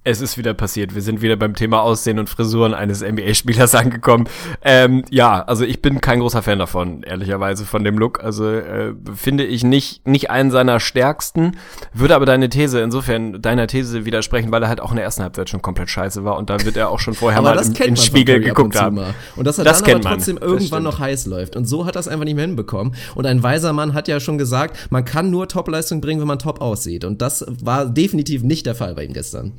Es 0.07 0.21
ist 0.21 0.39
wieder 0.39 0.55
passiert. 0.55 0.95
Wir 0.95 1.03
sind 1.03 1.21
wieder 1.21 1.35
beim 1.35 1.57
Thema 1.57 1.83
Aussehen 1.83 2.21
und 2.21 2.29
Frisuren 2.29 2.75
eines 2.75 3.03
NBA-Spielers 3.03 3.75
angekommen. 3.75 4.29
Ähm, 4.63 5.05
ja, 5.11 5.43
also 5.43 5.65
ich 5.65 5.83
bin 5.83 6.01
kein 6.01 6.21
großer 6.21 6.43
Fan 6.43 6.61
davon, 6.61 7.03
ehrlicherweise, 7.03 7.65
von 7.65 7.83
dem 7.83 7.99
Look. 7.99 8.23
Also 8.23 8.49
äh, 8.49 8.95
finde 9.17 9.45
ich 9.45 9.65
nicht, 9.65 10.07
nicht 10.07 10.31
einen 10.31 10.53
seiner 10.53 10.79
stärksten. 10.79 11.57
Würde 11.93 12.15
aber 12.15 12.25
deine 12.25 12.49
These, 12.49 12.81
insofern 12.83 13.43
deiner 13.43 13.67
These 13.67 14.05
widersprechen, 14.05 14.53
weil 14.53 14.63
er 14.63 14.69
halt 14.69 14.81
auch 14.81 14.91
in 14.91 14.97
der 14.97 15.05
ersten 15.05 15.25
Halbzeit 15.25 15.51
schon 15.51 15.61
komplett 15.61 15.91
scheiße 15.91 16.23
war 16.23 16.39
und 16.39 16.51
da 16.51 16.65
wird 16.65 16.77
er 16.77 16.91
auch 16.91 17.01
schon 17.01 17.15
vorher 17.15 17.43
mal 17.43 17.59
im, 17.59 17.75
im 17.75 17.97
Spiegel 17.97 18.39
geguckt 18.39 18.81
haben. 18.81 19.01
Und 19.35 19.45
dass 19.45 19.59
er 19.59 19.65
das 19.65 19.83
dann 19.83 19.97
aber 19.97 20.11
trotzdem 20.11 20.37
man. 20.37 20.45
irgendwann 20.45 20.85
noch 20.85 21.01
heiß 21.01 21.27
läuft. 21.27 21.57
Und 21.57 21.65
so 21.65 21.85
hat 21.85 21.97
er 21.97 22.01
es 22.01 22.07
einfach 22.07 22.27
nicht 22.27 22.37
mehr 22.37 22.47
hinbekommen. 22.47 22.95
Und 23.17 23.27
ein 23.27 23.43
weiser 23.43 23.73
Mann 23.73 23.93
hat 23.93 24.07
ja 24.07 24.21
schon 24.21 24.39
gesagt, 24.39 24.87
man 24.91 25.05
kann 25.05 25.33
nur 25.33 25.49
Topleistung 25.49 26.01
bringen, 26.01 26.21
wenn 26.21 26.29
man 26.29 26.39
top 26.39 26.61
aussieht. 26.61 27.05
Und 27.05 27.23
das 27.23 27.45
war 27.49 27.87
definitiv 27.87 28.45
nicht 28.45 28.67
der 28.67 28.77
Fall 28.77 28.95
bei 28.95 29.05
ihm 29.05 29.13
gestern. 29.13 29.53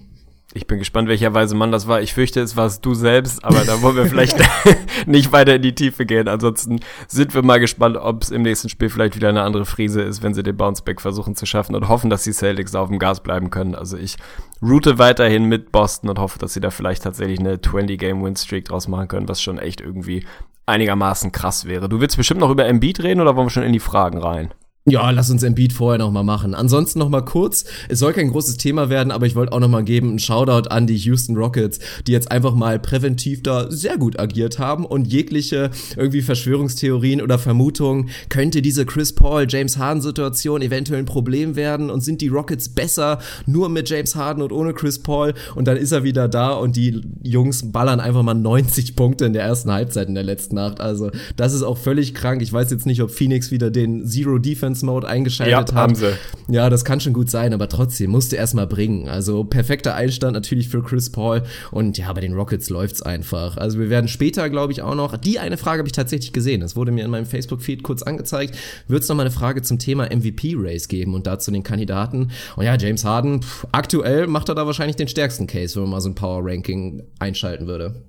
Ich 0.54 0.66
bin 0.66 0.80
gespannt, 0.80 1.10
welcher 1.10 1.34
weise 1.34 1.56
Mann 1.56 1.74
das 1.74 1.88
war. 1.88 2.02
Ich 2.02 2.14
fürchte, 2.14 2.40
es 2.40 2.56
warst 2.56 2.86
du 2.86 2.94
selbst, 2.94 3.44
aber 3.44 3.66
da 3.66 3.82
wollen 3.82 3.98
wir 3.98 4.06
vielleicht 4.06 4.38
nicht 5.06 5.34
weiter 5.34 5.56
in 5.56 5.62
die 5.62 5.76
Tiefe 5.76 6.06
gehen. 6.06 6.30
Ansonsten 6.30 6.80
sind 7.08 7.36
wir 7.36 7.44
mal 7.44 7.60
gespannt, 7.60 7.98
ob 7.98 8.24
es 8.24 8.32
im 8.32 8.44
nächsten 8.44 8.70
Spiel 8.70 8.90
vielleicht 8.90 9.18
wieder 9.18 9.28
eine 9.28 9.42
andere 9.42 9.66
Frise 9.66 10.02
ist, 10.02 10.24
wenn 10.24 10.34
sie 10.34 10.44
den 10.44 10.56
Bounceback 10.56 11.02
versuchen 11.02 11.36
zu 11.36 11.46
schaffen 11.46 11.76
und 11.76 11.90
hoffen, 11.90 12.10
dass 12.10 12.24
die 12.24 12.32
Celtics 12.32 12.76
auf 12.76 12.88
dem 12.88 12.98
Gas 12.98 13.22
bleiben 13.22 13.50
können. 13.50 13.76
Also 13.76 13.98
ich 13.98 14.16
route 14.62 14.98
weiterhin 14.98 15.46
mit 15.46 15.74
Boston 15.74 16.10
und 16.10 16.18
hoffe, 16.18 16.40
dass 16.40 16.54
sie 16.54 16.62
da 16.62 16.70
vielleicht 16.70 17.04
tatsächlich 17.04 17.40
eine 17.40 17.58
20-Game-Win-Streak 17.58 18.66
draus 18.66 18.88
machen 18.88 19.10
können, 19.10 19.28
was 19.28 19.42
schon 19.42 19.60
echt 19.60 19.82
irgendwie 19.82 20.26
einigermaßen 20.66 21.34
krass 21.34 21.66
wäre. 21.66 21.90
Du 21.90 22.00
willst 22.00 22.16
bestimmt 22.16 22.40
noch 22.40 22.50
über 22.50 22.66
Embiid 22.66 23.04
reden 23.04 23.20
oder 23.20 23.36
wollen 23.36 23.48
wir 23.48 23.52
schon 23.52 23.64
in 23.64 23.74
die 23.74 23.80
Fragen 23.80 24.18
rein? 24.18 24.54
Ja, 24.90 25.12
lass 25.12 25.30
uns 25.30 25.44
Embiid 25.44 25.74
vorher 25.74 25.98
noch 25.98 26.14
mal 26.14 26.24
machen. 26.24 26.56
Ansonsten 26.56 27.00
noch 27.00 27.10
mal 27.10 27.20
kurz, 27.20 27.66
es 27.90 28.00
soll 28.00 28.14
kein 28.14 28.32
großes 28.32 28.56
Thema 28.56 28.90
werden, 28.90 29.12
aber 29.12 29.26
ich 29.26 29.36
wollte 29.36 29.52
auch 29.52 29.60
noch 29.60 29.68
mal 29.68 29.84
geben, 29.84 30.12
einen 30.12 30.20
Shoutout 30.20 30.70
an 30.70 30.88
die 30.88 30.96
Houston 30.96 31.36
Rockets, 31.36 31.80
die 32.08 32.14
jetzt 32.14 32.32
einfach 32.32 32.56
mal 32.56 32.80
präventiv 32.80 33.44
da 33.44 33.70
sehr 33.70 33.98
gut 33.98 34.18
agiert 34.18 34.60
haben 34.60 34.86
und 34.86 35.06
jegliche 35.06 35.72
irgendwie 35.98 36.22
Verschwörungstheorien 36.22 37.22
oder 37.22 37.38
Vermutungen, 37.38 38.12
könnte 38.30 38.62
diese 38.62 38.86
Chris 38.86 39.12
Paul, 39.12 39.46
James 39.50 39.78
Harden 39.78 40.02
Situation 40.02 40.62
eventuell 40.62 41.00
ein 41.00 41.06
Problem 41.06 41.58
werden 41.58 41.90
und 41.90 42.00
sind 42.00 42.22
die 42.22 42.30
Rockets 42.30 42.70
besser 42.70 43.20
nur 43.46 43.68
mit 43.68 43.90
James 43.90 44.16
Harden 44.16 44.42
und 44.42 44.54
ohne 44.54 44.74
Chris 44.74 45.00
Paul 45.00 45.34
und 45.56 45.68
dann 45.68 45.76
ist 45.76 45.92
er 45.92 46.06
wieder 46.06 46.30
da 46.30 46.54
und 46.54 46.78
die 46.78 47.02
Jungs 47.24 47.74
ballern 47.74 48.00
einfach 48.00 48.24
mal 48.24 48.36
90 48.36 48.96
Punkte 48.96 49.26
in 49.26 49.34
der 49.34 49.44
ersten 49.44 49.70
Halbzeit 49.70 50.08
in 50.08 50.16
der 50.16 50.24
letzten 50.24 50.56
Nacht. 50.56 50.80
Also, 50.80 51.12
das 51.36 51.54
ist 51.54 51.64
auch 51.64 51.78
völlig 51.78 52.14
krank. 52.14 52.42
Ich 52.42 52.54
weiß 52.54 52.72
jetzt 52.72 52.86
nicht, 52.86 53.02
ob 53.02 53.12
Phoenix 53.12 53.52
wieder 53.52 53.70
den 53.70 54.08
Zero 54.08 54.38
Defense 54.38 54.77
Performance-Mode 54.78 55.08
eingeschaltet 55.08 55.52
Ja, 55.52 55.60
hat. 55.60 55.74
haben 55.74 55.96
sie. 55.96 56.14
Ja, 56.50 56.70
das 56.70 56.86
kann 56.86 57.00
schon 57.00 57.14
gut 57.14 57.30
sein, 57.30 57.54
aber 57.54 57.68
trotzdem 57.70 58.12
musste 58.12 58.36
erst 58.36 58.54
mal 58.56 58.68
bringen. 58.68 59.10
Also 59.10 59.44
perfekter 59.44 59.96
Einstand 59.96 60.34
natürlich 60.34 60.70
für 60.70 60.82
Chris 60.82 61.12
Paul 61.12 61.44
und 61.72 61.98
ja, 61.98 62.12
bei 62.14 62.22
den 62.22 62.34
Rockets 62.34 62.70
läuft's 62.70 63.02
einfach. 63.02 63.58
Also 63.58 63.80
wir 63.80 63.90
werden 63.90 64.08
später, 64.08 64.50
glaube 64.50 64.72
ich, 64.72 64.82
auch 64.82 64.96
noch, 64.96 65.18
die 65.18 65.40
eine 65.40 65.58
Frage 65.58 65.80
habe 65.80 65.88
ich 65.88 65.94
tatsächlich 65.94 66.34
gesehen, 66.34 66.62
das 66.62 66.76
wurde 66.76 66.92
mir 66.92 67.06
in 67.06 67.12
meinem 67.12 67.26
Facebook-Feed 67.26 67.84
kurz 67.84 68.02
angezeigt, 68.04 68.58
wird 68.88 69.04
es 69.04 69.10
noch 69.10 69.16
mal 69.16 69.24
eine 69.24 69.32
Frage 69.32 69.62
zum 69.62 69.80
Thema 69.80 70.06
MVP-Race 70.06 70.88
geben 70.88 71.14
und 71.14 71.28
dazu 71.28 71.52
den 71.52 71.64
Kandidaten. 71.64 72.32
Und 72.56 72.66
ja, 72.66 72.76
James 72.76 73.04
Harden, 73.04 73.42
pff, 73.42 73.68
aktuell 73.72 74.28
macht 74.28 74.50
er 74.50 74.56
da 74.56 74.66
wahrscheinlich 74.66 74.96
den 74.96 75.08
stärksten 75.08 75.48
Case, 75.48 75.76
wenn 75.76 75.84
man 75.84 75.92
mal 75.92 76.02
so 76.02 76.10
ein 76.10 76.16
Power-Ranking 76.16 77.04
einschalten 77.20 77.68
würde. 77.68 78.04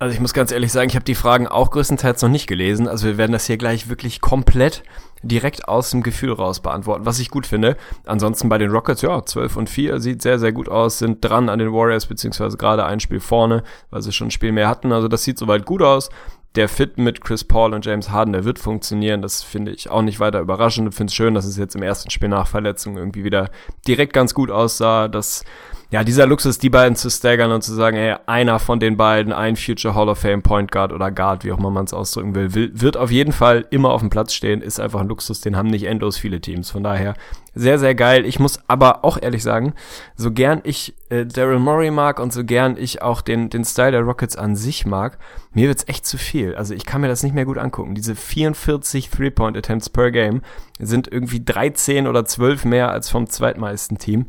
Also 0.00 0.12
ich 0.12 0.20
muss 0.20 0.34
ganz 0.34 0.50
ehrlich 0.50 0.72
sagen, 0.72 0.88
ich 0.90 0.96
habe 0.96 1.04
die 1.04 1.14
Fragen 1.14 1.46
auch 1.46 1.70
größtenteils 1.70 2.20
noch 2.22 2.28
nicht 2.28 2.46
gelesen. 2.48 2.88
Also 2.88 3.06
wir 3.06 3.16
werden 3.16 3.32
das 3.32 3.46
hier 3.46 3.56
gleich 3.56 3.88
wirklich 3.88 4.20
komplett 4.20 4.82
direkt 5.24 5.68
aus 5.68 5.90
dem 5.90 6.02
Gefühl 6.02 6.32
raus 6.32 6.60
beantworten, 6.60 7.06
was 7.06 7.18
ich 7.18 7.30
gut 7.30 7.46
finde. 7.46 7.76
Ansonsten 8.06 8.48
bei 8.48 8.58
den 8.58 8.70
Rockets, 8.70 9.02
ja, 9.02 9.24
12 9.24 9.56
und 9.56 9.70
4 9.70 10.00
sieht 10.00 10.22
sehr, 10.22 10.38
sehr 10.38 10.52
gut 10.52 10.68
aus, 10.68 10.98
sind 10.98 11.24
dran 11.24 11.48
an 11.48 11.58
den 11.58 11.72
Warriors, 11.72 12.06
beziehungsweise 12.06 12.56
gerade 12.56 12.84
ein 12.84 13.00
Spiel 13.00 13.20
vorne, 13.20 13.62
weil 13.90 14.02
sie 14.02 14.12
schon 14.12 14.28
ein 14.28 14.32
Spiel 14.32 14.52
mehr 14.52 14.68
hatten. 14.68 14.92
Also 14.92 15.08
das 15.08 15.24
sieht 15.24 15.38
soweit 15.38 15.66
gut 15.66 15.82
aus. 15.82 16.10
Der 16.54 16.68
Fit 16.68 16.98
mit 16.98 17.20
Chris 17.20 17.42
Paul 17.42 17.74
und 17.74 17.84
James 17.84 18.10
Harden, 18.10 18.32
der 18.32 18.44
wird 18.44 18.60
funktionieren. 18.60 19.22
Das 19.22 19.42
finde 19.42 19.72
ich 19.72 19.90
auch 19.90 20.02
nicht 20.02 20.20
weiter 20.20 20.40
überraschend. 20.40 20.88
Ich 20.88 20.94
finde 20.94 21.10
es 21.10 21.14
schön, 21.14 21.34
dass 21.34 21.46
es 21.46 21.56
jetzt 21.56 21.74
im 21.74 21.82
ersten 21.82 22.10
Spiel 22.10 22.28
nach 22.28 22.46
Verletzung 22.46 22.96
irgendwie 22.96 23.24
wieder 23.24 23.50
direkt 23.88 24.12
ganz 24.12 24.34
gut 24.34 24.52
aussah, 24.52 25.08
dass 25.08 25.44
ja, 25.90 26.02
dieser 26.02 26.26
Luxus, 26.26 26.58
die 26.58 26.70
beiden 26.70 26.96
zu 26.96 27.10
staggern 27.10 27.52
und 27.52 27.62
zu 27.62 27.72
sagen, 27.72 27.96
ey, 27.96 28.16
einer 28.26 28.58
von 28.58 28.80
den 28.80 28.96
beiden, 28.96 29.32
ein 29.32 29.56
Future 29.56 29.94
Hall 29.94 30.08
of 30.08 30.18
Fame 30.18 30.42
Point 30.42 30.72
Guard 30.72 30.92
oder 30.92 31.10
Guard, 31.10 31.44
wie 31.44 31.52
auch 31.52 31.58
immer 31.58 31.70
man 31.70 31.84
es 31.84 31.94
ausdrücken 31.94 32.34
will, 32.34 32.54
will, 32.54 32.70
wird 32.74 32.96
auf 32.96 33.10
jeden 33.10 33.32
Fall 33.32 33.66
immer 33.70 33.90
auf 33.90 34.00
dem 34.00 34.10
Platz 34.10 34.32
stehen, 34.32 34.60
ist 34.60 34.80
einfach 34.80 35.00
ein 35.00 35.08
Luxus, 35.08 35.40
den 35.40 35.56
haben 35.56 35.68
nicht 35.68 35.84
endlos 35.84 36.16
viele 36.16 36.40
Teams. 36.40 36.70
Von 36.70 36.82
daher 36.82 37.14
sehr, 37.54 37.78
sehr 37.78 37.94
geil. 37.94 38.26
Ich 38.26 38.40
muss 38.40 38.58
aber 38.66 39.04
auch 39.04 39.18
ehrlich 39.20 39.42
sagen, 39.42 39.74
so 40.16 40.32
gern 40.32 40.60
ich 40.64 40.94
äh, 41.10 41.24
Daryl 41.24 41.60
Morey 41.60 41.92
mag 41.92 42.18
und 42.18 42.32
so 42.32 42.44
gern 42.44 42.76
ich 42.76 43.00
auch 43.00 43.20
den, 43.20 43.48
den 43.48 43.64
Style 43.64 43.92
der 43.92 44.00
Rockets 44.00 44.36
an 44.36 44.56
sich 44.56 44.86
mag, 44.86 45.18
mir 45.52 45.68
wird's 45.68 45.86
echt 45.86 46.04
zu 46.04 46.18
viel. 46.18 46.56
Also 46.56 46.74
ich 46.74 46.84
kann 46.84 47.00
mir 47.00 47.08
das 47.08 47.22
nicht 47.22 47.34
mehr 47.34 47.44
gut 47.44 47.58
angucken. 47.58 47.94
Diese 47.94 48.16
44 48.16 49.10
Three-Point-Attempts 49.10 49.90
per 49.90 50.10
Game 50.10 50.42
sind 50.80 51.06
irgendwie 51.10 51.44
13 51.44 52.08
oder 52.08 52.24
12 52.24 52.64
mehr 52.64 52.90
als 52.90 53.08
vom 53.08 53.28
zweitmeisten 53.28 53.98
Team. 53.98 54.26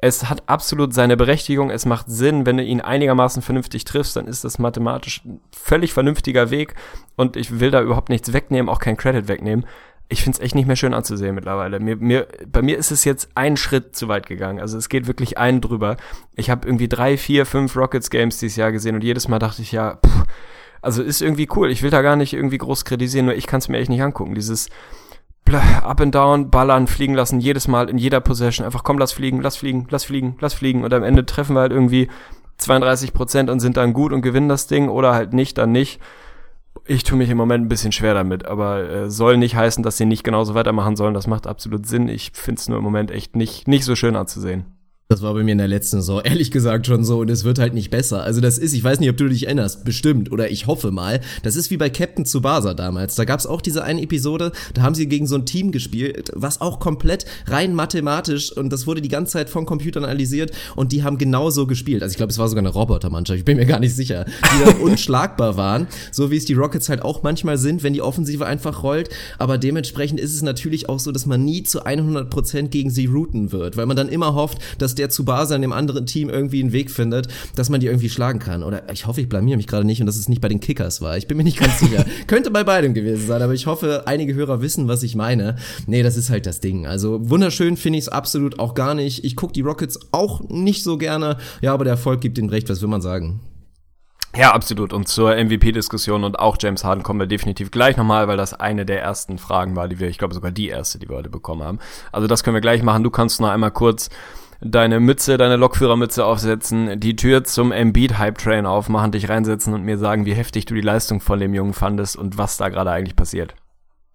Es 0.00 0.30
hat 0.30 0.48
absolut 0.48 0.94
seine 0.94 1.16
Berechtigung. 1.16 1.70
Es 1.70 1.84
macht 1.84 2.06
Sinn, 2.08 2.46
wenn 2.46 2.56
du 2.56 2.62
ihn 2.62 2.80
einigermaßen 2.80 3.42
vernünftig 3.42 3.84
triffst, 3.84 4.14
dann 4.16 4.28
ist 4.28 4.44
das 4.44 4.58
mathematisch 4.58 5.22
ein 5.24 5.40
völlig 5.52 5.92
vernünftiger 5.92 6.50
Weg. 6.50 6.74
Und 7.16 7.36
ich 7.36 7.58
will 7.58 7.72
da 7.72 7.82
überhaupt 7.82 8.08
nichts 8.08 8.32
wegnehmen, 8.32 8.68
auch 8.68 8.78
kein 8.78 8.96
Credit 8.96 9.26
wegnehmen. 9.26 9.66
Ich 10.08 10.22
find's 10.22 10.38
echt 10.38 10.54
nicht 10.54 10.66
mehr 10.66 10.76
schön 10.76 10.94
anzusehen 10.94 11.34
mittlerweile. 11.34 11.80
Mir, 11.80 11.96
mir, 11.96 12.28
bei 12.46 12.62
mir 12.62 12.78
ist 12.78 12.92
es 12.92 13.04
jetzt 13.04 13.28
ein 13.34 13.56
Schritt 13.56 13.94
zu 13.96 14.08
weit 14.08 14.26
gegangen. 14.26 14.60
Also 14.60 14.78
es 14.78 14.88
geht 14.88 15.06
wirklich 15.06 15.36
einen 15.36 15.60
drüber. 15.60 15.96
Ich 16.36 16.48
habe 16.48 16.66
irgendwie 16.66 16.88
drei, 16.88 17.18
vier, 17.18 17.44
fünf 17.44 17.76
Rockets 17.76 18.08
Games 18.08 18.38
dieses 18.38 18.56
Jahr 18.56 18.72
gesehen 18.72 18.94
und 18.94 19.04
jedes 19.04 19.28
Mal 19.28 19.40
dachte 19.40 19.62
ich 19.62 19.72
ja, 19.72 19.98
pff, 20.06 20.24
also 20.80 21.02
ist 21.02 21.20
irgendwie 21.20 21.48
cool. 21.56 21.70
Ich 21.70 21.82
will 21.82 21.90
da 21.90 22.02
gar 22.02 22.16
nicht 22.16 22.32
irgendwie 22.32 22.58
groß 22.58 22.84
kritisieren, 22.84 23.26
nur 23.26 23.34
ich 23.34 23.46
kann's 23.46 23.68
mir 23.68 23.78
echt 23.78 23.90
nicht 23.90 24.02
angucken. 24.02 24.34
Dieses 24.34 24.70
up 25.54 26.00
and 26.00 26.14
down, 26.14 26.50
ballern, 26.50 26.86
fliegen 26.86 27.14
lassen, 27.14 27.40
jedes 27.40 27.68
Mal 27.68 27.88
in 27.88 27.98
jeder 27.98 28.20
Possession. 28.20 28.64
Einfach 28.64 28.84
komm, 28.84 28.98
lass 28.98 29.12
fliegen, 29.12 29.40
lass 29.40 29.56
fliegen, 29.56 29.86
lass 29.90 30.04
fliegen, 30.04 30.36
lass 30.40 30.54
fliegen. 30.54 30.84
Und 30.84 30.92
am 30.92 31.02
Ende 31.02 31.26
treffen 31.26 31.54
wir 31.54 31.60
halt 31.60 31.72
irgendwie 31.72 32.08
32 32.58 33.12
Prozent 33.12 33.50
und 33.50 33.60
sind 33.60 33.76
dann 33.76 33.92
gut 33.92 34.12
und 34.12 34.22
gewinnen 34.22 34.48
das 34.48 34.66
Ding 34.66 34.88
oder 34.88 35.14
halt 35.14 35.32
nicht, 35.32 35.58
dann 35.58 35.72
nicht. 35.72 36.00
Ich 36.86 37.04
tue 37.04 37.18
mich 37.18 37.30
im 37.30 37.36
Moment 37.36 37.64
ein 37.64 37.68
bisschen 37.68 37.92
schwer 37.92 38.14
damit, 38.14 38.46
aber 38.46 38.88
äh, 38.88 39.10
soll 39.10 39.36
nicht 39.36 39.56
heißen, 39.56 39.82
dass 39.82 39.96
sie 39.96 40.06
nicht 40.06 40.24
genauso 40.24 40.54
weitermachen 40.54 40.96
sollen. 40.96 41.14
Das 41.14 41.26
macht 41.26 41.46
absolut 41.46 41.86
Sinn. 41.86 42.08
Ich 42.08 42.30
finde 42.34 42.60
es 42.60 42.68
nur 42.68 42.78
im 42.78 42.84
Moment 42.84 43.10
echt 43.10 43.36
nicht, 43.36 43.68
nicht 43.68 43.84
so 43.84 43.94
schön 43.94 44.16
anzusehen. 44.16 44.77
Das 45.10 45.22
war 45.22 45.32
bei 45.32 45.42
mir 45.42 45.52
in 45.52 45.58
der 45.58 45.68
letzten 45.68 46.02
Saison 46.02 46.20
ehrlich 46.22 46.50
gesagt 46.50 46.86
schon 46.86 47.02
so 47.02 47.20
und 47.20 47.30
es 47.30 47.42
wird 47.42 47.58
halt 47.58 47.72
nicht 47.72 47.88
besser. 47.88 48.24
Also 48.24 48.42
das 48.42 48.58
ist, 48.58 48.74
ich 48.74 48.84
weiß 48.84 49.00
nicht, 49.00 49.08
ob 49.08 49.16
du 49.16 49.26
dich 49.26 49.46
erinnerst, 49.46 49.82
bestimmt 49.82 50.30
oder 50.30 50.50
ich 50.50 50.66
hoffe 50.66 50.90
mal, 50.90 51.20
das 51.42 51.56
ist 51.56 51.70
wie 51.70 51.78
bei 51.78 51.88
Captain 51.88 52.26
Tsubasa 52.26 52.74
damals. 52.74 53.14
Da 53.14 53.24
gab's 53.24 53.46
auch 53.46 53.62
diese 53.62 53.82
eine 53.82 54.02
Episode, 54.02 54.52
da 54.74 54.82
haben 54.82 54.94
sie 54.94 55.08
gegen 55.08 55.26
so 55.26 55.36
ein 55.36 55.46
Team 55.46 55.72
gespielt, 55.72 56.30
was 56.34 56.60
auch 56.60 56.78
komplett 56.78 57.24
rein 57.46 57.74
mathematisch 57.74 58.54
und 58.54 58.70
das 58.70 58.86
wurde 58.86 59.00
die 59.00 59.08
ganze 59.08 59.32
Zeit 59.32 59.48
von 59.48 59.64
Computern 59.64 60.04
analysiert 60.04 60.50
und 60.76 60.92
die 60.92 61.02
haben 61.02 61.16
genauso 61.16 61.66
gespielt. 61.66 62.02
Also 62.02 62.12
ich 62.12 62.18
glaube, 62.18 62.30
es 62.30 62.36
war 62.36 62.46
sogar 62.46 62.60
eine 62.60 62.68
Robotermannschaft, 62.68 63.38
ich 63.38 63.46
bin 63.46 63.56
mir 63.56 63.64
gar 63.64 63.80
nicht 63.80 63.96
sicher, 63.96 64.26
die 64.26 64.64
dann 64.66 64.76
unschlagbar 64.82 65.56
waren, 65.56 65.86
so 66.12 66.30
wie 66.30 66.36
es 66.36 66.44
die 66.44 66.52
Rockets 66.52 66.90
halt 66.90 67.00
auch 67.00 67.22
manchmal 67.22 67.56
sind, 67.56 67.82
wenn 67.82 67.94
die 67.94 68.02
Offensive 68.02 68.44
einfach 68.44 68.82
rollt, 68.82 69.08
aber 69.38 69.56
dementsprechend 69.56 70.20
ist 70.20 70.34
es 70.34 70.42
natürlich 70.42 70.90
auch 70.90 70.98
so, 70.98 71.12
dass 71.12 71.24
man 71.24 71.46
nie 71.46 71.62
zu 71.62 71.86
100% 71.86 72.68
gegen 72.68 72.90
sie 72.90 73.06
routen 73.06 73.52
wird, 73.52 73.78
weil 73.78 73.86
man 73.86 73.96
dann 73.96 74.10
immer 74.10 74.34
hofft, 74.34 74.58
dass 74.76 74.97
der 74.98 75.08
Tsubasa 75.08 75.54
in 75.56 75.62
dem 75.62 75.72
anderen 75.72 76.06
Team 76.06 76.28
irgendwie 76.28 76.60
einen 76.60 76.72
Weg 76.72 76.90
findet, 76.90 77.28
dass 77.54 77.70
man 77.70 77.80
die 77.80 77.86
irgendwie 77.86 78.08
schlagen 78.08 78.38
kann. 78.38 78.62
Oder 78.62 78.90
ich 78.92 79.06
hoffe, 79.06 79.20
ich 79.20 79.28
blamier 79.28 79.56
mich 79.56 79.66
gerade 79.66 79.86
nicht 79.86 80.00
und 80.00 80.06
dass 80.06 80.16
es 80.16 80.28
nicht 80.28 80.40
bei 80.40 80.48
den 80.48 80.60
Kickers 80.60 81.00
war. 81.00 81.16
Ich 81.16 81.26
bin 81.26 81.36
mir 81.36 81.44
nicht 81.44 81.58
ganz 81.58 81.78
sicher. 81.80 82.04
Könnte 82.26 82.50
bei 82.50 82.64
beidem 82.64 82.94
gewesen 82.94 83.26
sein, 83.26 83.42
aber 83.42 83.54
ich 83.54 83.66
hoffe, 83.66 84.02
einige 84.06 84.34
Hörer 84.34 84.60
wissen, 84.60 84.88
was 84.88 85.02
ich 85.02 85.14
meine. 85.14 85.56
Nee, 85.86 86.02
das 86.02 86.16
ist 86.16 86.30
halt 86.30 86.46
das 86.46 86.60
Ding. 86.60 86.86
Also 86.86 87.30
wunderschön 87.30 87.76
finde 87.76 87.98
ich 87.98 88.04
es 88.04 88.08
absolut 88.08 88.58
auch 88.58 88.74
gar 88.74 88.94
nicht. 88.94 89.24
Ich 89.24 89.36
gucke 89.36 89.52
die 89.52 89.62
Rockets 89.62 89.98
auch 90.12 90.42
nicht 90.48 90.82
so 90.82 90.98
gerne. 90.98 91.38
Ja, 91.60 91.74
aber 91.74 91.84
der 91.84 91.92
Erfolg 91.92 92.20
gibt 92.20 92.38
ihnen 92.38 92.50
recht, 92.50 92.68
was 92.68 92.80
will 92.80 92.88
man 92.88 93.02
sagen? 93.02 93.40
Ja, 94.36 94.52
absolut. 94.52 94.92
Und 94.92 95.08
zur 95.08 95.34
MVP-Diskussion 95.34 96.22
und 96.22 96.38
auch 96.38 96.58
James 96.60 96.84
Harden 96.84 97.02
kommen 97.02 97.18
wir 97.18 97.26
definitiv 97.26 97.70
gleich 97.70 97.96
nochmal, 97.96 98.28
weil 98.28 98.36
das 98.36 98.54
eine 98.54 98.84
der 98.84 99.02
ersten 99.02 99.38
Fragen 99.38 99.74
war, 99.74 99.88
die 99.88 99.98
wir, 99.98 100.08
ich 100.08 100.18
glaube 100.18 100.34
sogar 100.34 100.50
die 100.50 100.68
erste, 100.68 100.98
die 100.98 101.08
wir 101.08 101.16
heute 101.16 101.30
bekommen 101.30 101.62
haben. 101.62 101.78
Also 102.12 102.26
das 102.26 102.44
können 102.44 102.54
wir 102.54 102.60
gleich 102.60 102.82
machen. 102.82 103.02
Du 103.02 103.10
kannst 103.10 103.40
noch 103.40 103.48
einmal 103.48 103.70
kurz 103.70 104.10
deine 104.60 105.00
Mütze, 105.00 105.36
deine 105.36 105.56
Lokführermütze 105.56 106.24
aufsetzen, 106.24 106.98
die 107.00 107.16
Tür 107.16 107.44
zum 107.44 107.72
Embiid-Hype-Train 107.72 108.66
aufmachen, 108.66 109.12
dich 109.12 109.28
reinsetzen 109.28 109.74
und 109.74 109.84
mir 109.84 109.98
sagen, 109.98 110.26
wie 110.26 110.34
heftig 110.34 110.66
du 110.66 110.74
die 110.74 110.80
Leistung 110.80 111.20
von 111.20 111.38
dem 111.38 111.54
Jungen 111.54 111.74
fandest 111.74 112.16
und 112.16 112.38
was 112.38 112.56
da 112.56 112.68
gerade 112.68 112.90
eigentlich 112.90 113.16
passiert. 113.16 113.54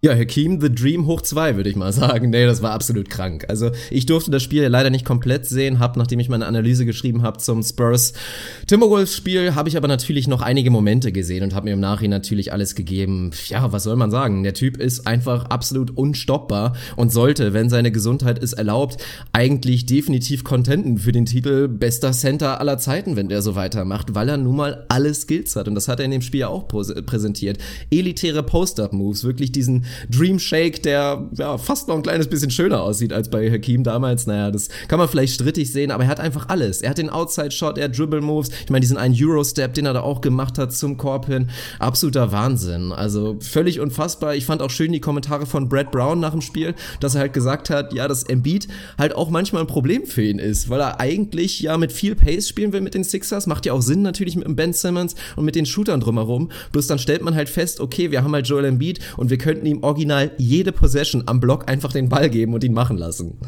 Ja, 0.04 0.14
Hakim, 0.14 0.60
The 0.60 0.68
Dream 0.68 1.06
hoch 1.06 1.22
zwei, 1.22 1.56
würde 1.56 1.70
ich 1.70 1.76
mal 1.76 1.90
sagen. 1.90 2.28
Nee, 2.28 2.44
das 2.44 2.60
war 2.60 2.72
absolut 2.72 3.08
krank. 3.08 3.46
Also 3.48 3.70
ich 3.90 4.04
durfte 4.04 4.30
das 4.30 4.42
Spiel 4.42 4.62
leider 4.66 4.90
nicht 4.90 5.06
komplett 5.06 5.46
sehen, 5.46 5.78
hab, 5.78 5.96
nachdem 5.96 6.20
ich 6.20 6.28
meine 6.28 6.44
Analyse 6.44 6.84
geschrieben 6.84 7.22
habe 7.22 7.38
zum 7.38 7.62
Spurs 7.62 8.12
Timberwolves 8.66 9.16
Spiel, 9.16 9.54
habe 9.54 9.70
ich 9.70 9.78
aber 9.78 9.88
natürlich 9.88 10.28
noch 10.28 10.42
einige 10.42 10.70
Momente 10.70 11.10
gesehen 11.10 11.42
und 11.42 11.54
habe 11.54 11.64
mir 11.64 11.72
im 11.72 11.80
Nachhinein 11.80 12.20
natürlich 12.20 12.52
alles 12.52 12.74
gegeben. 12.74 13.30
Ja, 13.46 13.72
was 13.72 13.84
soll 13.84 13.96
man 13.96 14.10
sagen? 14.10 14.42
Der 14.42 14.52
Typ 14.52 14.76
ist 14.76 15.06
einfach 15.06 15.46
absolut 15.46 15.96
unstoppbar 15.96 16.76
und 16.96 17.10
sollte, 17.10 17.54
wenn 17.54 17.70
seine 17.70 17.90
Gesundheit 17.90 18.42
es 18.42 18.52
erlaubt, 18.52 19.02
eigentlich 19.32 19.86
definitiv 19.86 20.44
contenten 20.44 20.98
für 20.98 21.12
den 21.12 21.24
Titel 21.24 21.66
bester 21.66 22.12
Center 22.12 22.60
aller 22.60 22.76
Zeiten, 22.76 23.16
wenn 23.16 23.30
der 23.30 23.40
so 23.40 23.54
weitermacht, 23.54 24.14
weil 24.14 24.28
er 24.28 24.36
nun 24.36 24.56
mal 24.56 24.84
alle 24.90 25.14
Skills 25.14 25.56
hat 25.56 25.66
und 25.66 25.74
das 25.74 25.88
hat 25.88 25.98
er 25.98 26.04
in 26.04 26.10
dem 26.10 26.20
Spiel 26.20 26.44
auch 26.44 26.68
präsentiert. 26.68 27.56
Elitäre 27.90 28.42
Post-Up-Moves, 28.42 29.24
wirklich 29.24 29.50
diesen 29.50 29.86
Dream 30.10 30.38
Shake, 30.38 30.82
der 30.82 31.28
ja, 31.36 31.58
fast 31.58 31.88
noch 31.88 31.96
ein 31.96 32.02
kleines 32.02 32.28
bisschen 32.28 32.50
schöner 32.50 32.82
aussieht 32.82 33.12
als 33.12 33.28
bei 33.28 33.50
Hakim 33.50 33.84
damals. 33.84 34.26
Naja, 34.26 34.50
das 34.50 34.68
kann 34.88 34.98
man 34.98 35.08
vielleicht 35.08 35.34
strittig 35.34 35.72
sehen, 35.72 35.90
aber 35.90 36.04
er 36.04 36.10
hat 36.10 36.20
einfach 36.20 36.48
alles. 36.48 36.82
Er 36.82 36.90
hat 36.90 36.98
den 36.98 37.10
Outside-Shot, 37.10 37.78
er 37.78 37.84
hat 37.84 37.98
Dribble-Moves. 37.98 38.50
Ich 38.64 38.70
meine, 38.70 38.80
diesen 38.80 38.96
einen 38.96 39.14
Euro-Step, 39.18 39.74
den 39.74 39.86
er 39.86 39.94
da 39.94 40.00
auch 40.00 40.20
gemacht 40.20 40.58
hat 40.58 40.72
zum 40.72 40.96
Korb 40.96 41.26
hin. 41.26 41.50
Absoluter 41.78 42.32
Wahnsinn. 42.32 42.92
Also 42.92 43.36
völlig 43.40 43.80
unfassbar. 43.80 44.34
Ich 44.34 44.46
fand 44.46 44.62
auch 44.62 44.70
schön 44.70 44.92
die 44.92 45.00
Kommentare 45.00 45.46
von 45.46 45.68
Brad 45.68 45.90
Brown 45.90 46.20
nach 46.20 46.32
dem 46.32 46.40
Spiel, 46.40 46.74
dass 47.00 47.14
er 47.14 47.22
halt 47.22 47.32
gesagt 47.32 47.70
hat, 47.70 47.92
ja, 47.92 48.08
dass 48.08 48.24
Embiid 48.24 48.68
halt 48.98 49.14
auch 49.14 49.30
manchmal 49.30 49.62
ein 49.62 49.66
Problem 49.68 50.06
für 50.06 50.22
ihn 50.22 50.38
ist, 50.38 50.68
weil 50.68 50.80
er 50.80 51.00
eigentlich 51.00 51.60
ja 51.60 51.76
mit 51.76 51.92
viel 51.92 52.14
Pace 52.14 52.48
spielen 52.48 52.72
will 52.72 52.80
mit 52.80 52.94
den 52.94 53.04
Sixers. 53.04 53.46
Macht 53.46 53.66
ja 53.66 53.72
auch 53.72 53.82
Sinn 53.82 54.02
natürlich 54.02 54.36
mit 54.36 54.46
dem 54.46 54.56
Ben 54.56 54.72
Simmons 54.72 55.14
und 55.36 55.44
mit 55.44 55.54
den 55.54 55.66
Shootern 55.66 56.00
drumherum. 56.00 56.50
Bloß 56.72 56.86
dann 56.86 56.98
stellt 56.98 57.22
man 57.22 57.34
halt 57.34 57.48
fest, 57.48 57.80
okay, 57.80 58.10
wir 58.10 58.22
haben 58.22 58.32
halt 58.32 58.48
Joel 58.48 58.64
Embiid 58.64 58.98
und 59.16 59.30
wir 59.30 59.38
könnten 59.38 59.66
ihm 59.66 59.83
original 59.84 60.32
jede 60.38 60.72
Possession 60.72 61.24
am 61.26 61.40
Block 61.40 61.70
einfach 61.70 61.92
den 61.92 62.08
Ball 62.08 62.30
geben 62.30 62.54
und 62.54 62.64
ihn 62.64 62.74
machen 62.74 62.96
lassen. 62.96 63.38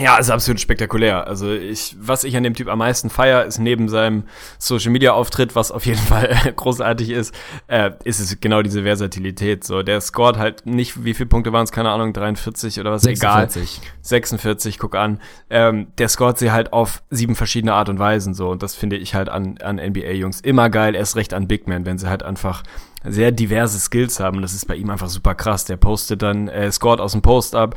Ja, 0.00 0.16
ist 0.16 0.30
absolut 0.30 0.60
spektakulär. 0.60 1.26
Also 1.26 1.52
ich, 1.52 1.96
was 1.98 2.24
ich 2.24 2.36
an 2.36 2.42
dem 2.42 2.54
Typ 2.54 2.68
am 2.68 2.78
meisten 2.78 3.10
feier, 3.10 3.44
ist 3.44 3.58
neben 3.58 3.88
seinem 3.88 4.24
Social 4.58 4.92
Media 4.92 5.12
Auftritt, 5.12 5.56
was 5.56 5.72
auf 5.72 5.86
jeden 5.86 5.98
Fall 6.08 6.28
großartig 6.54 7.10
ist, 7.10 7.34
äh, 7.66 7.90
ist 8.04 8.20
es 8.20 8.40
genau 8.40 8.62
diese 8.62 8.82
Versatilität. 8.84 9.64
So, 9.64 9.82
der 9.82 10.00
scored 10.00 10.38
halt 10.38 10.66
nicht, 10.66 11.04
wie 11.04 11.14
viele 11.14 11.28
Punkte 11.28 11.52
waren 11.52 11.64
es, 11.64 11.72
keine 11.72 11.90
Ahnung, 11.90 12.12
43 12.12 12.78
oder 12.80 12.92
was, 12.92 13.02
46. 13.02 13.78
egal. 13.78 13.90
46, 14.02 14.78
guck 14.78 14.94
an. 14.94 15.20
Ähm, 15.50 15.88
der 15.98 16.08
scored 16.08 16.38
sie 16.38 16.52
halt 16.52 16.72
auf 16.72 17.02
sieben 17.10 17.34
verschiedene 17.34 17.72
Art 17.74 17.88
und 17.88 17.98
Weisen 17.98 18.34
so. 18.34 18.50
Und 18.50 18.62
das 18.62 18.74
finde 18.74 18.96
ich 18.96 19.14
halt 19.14 19.28
an, 19.28 19.58
an 19.58 19.76
NBA-Jungs 19.76 20.40
immer 20.40 20.70
geil, 20.70 20.94
erst 20.94 21.16
recht 21.16 21.34
an 21.34 21.48
Big 21.48 21.66
Men, 21.66 21.86
wenn 21.86 21.98
sie 21.98 22.08
halt 22.08 22.22
einfach 22.22 22.62
sehr 23.04 23.30
diverse 23.32 23.78
Skills 23.78 24.20
haben. 24.20 24.42
Das 24.42 24.54
ist 24.54 24.66
bei 24.66 24.76
ihm 24.76 24.90
einfach 24.90 25.08
super 25.08 25.34
krass. 25.34 25.64
Der 25.64 25.76
postet 25.76 26.22
dann, 26.22 26.48
äh, 26.48 26.70
scored 26.72 27.00
aus 27.00 27.12
dem 27.12 27.22
Post 27.22 27.54
ab, 27.54 27.76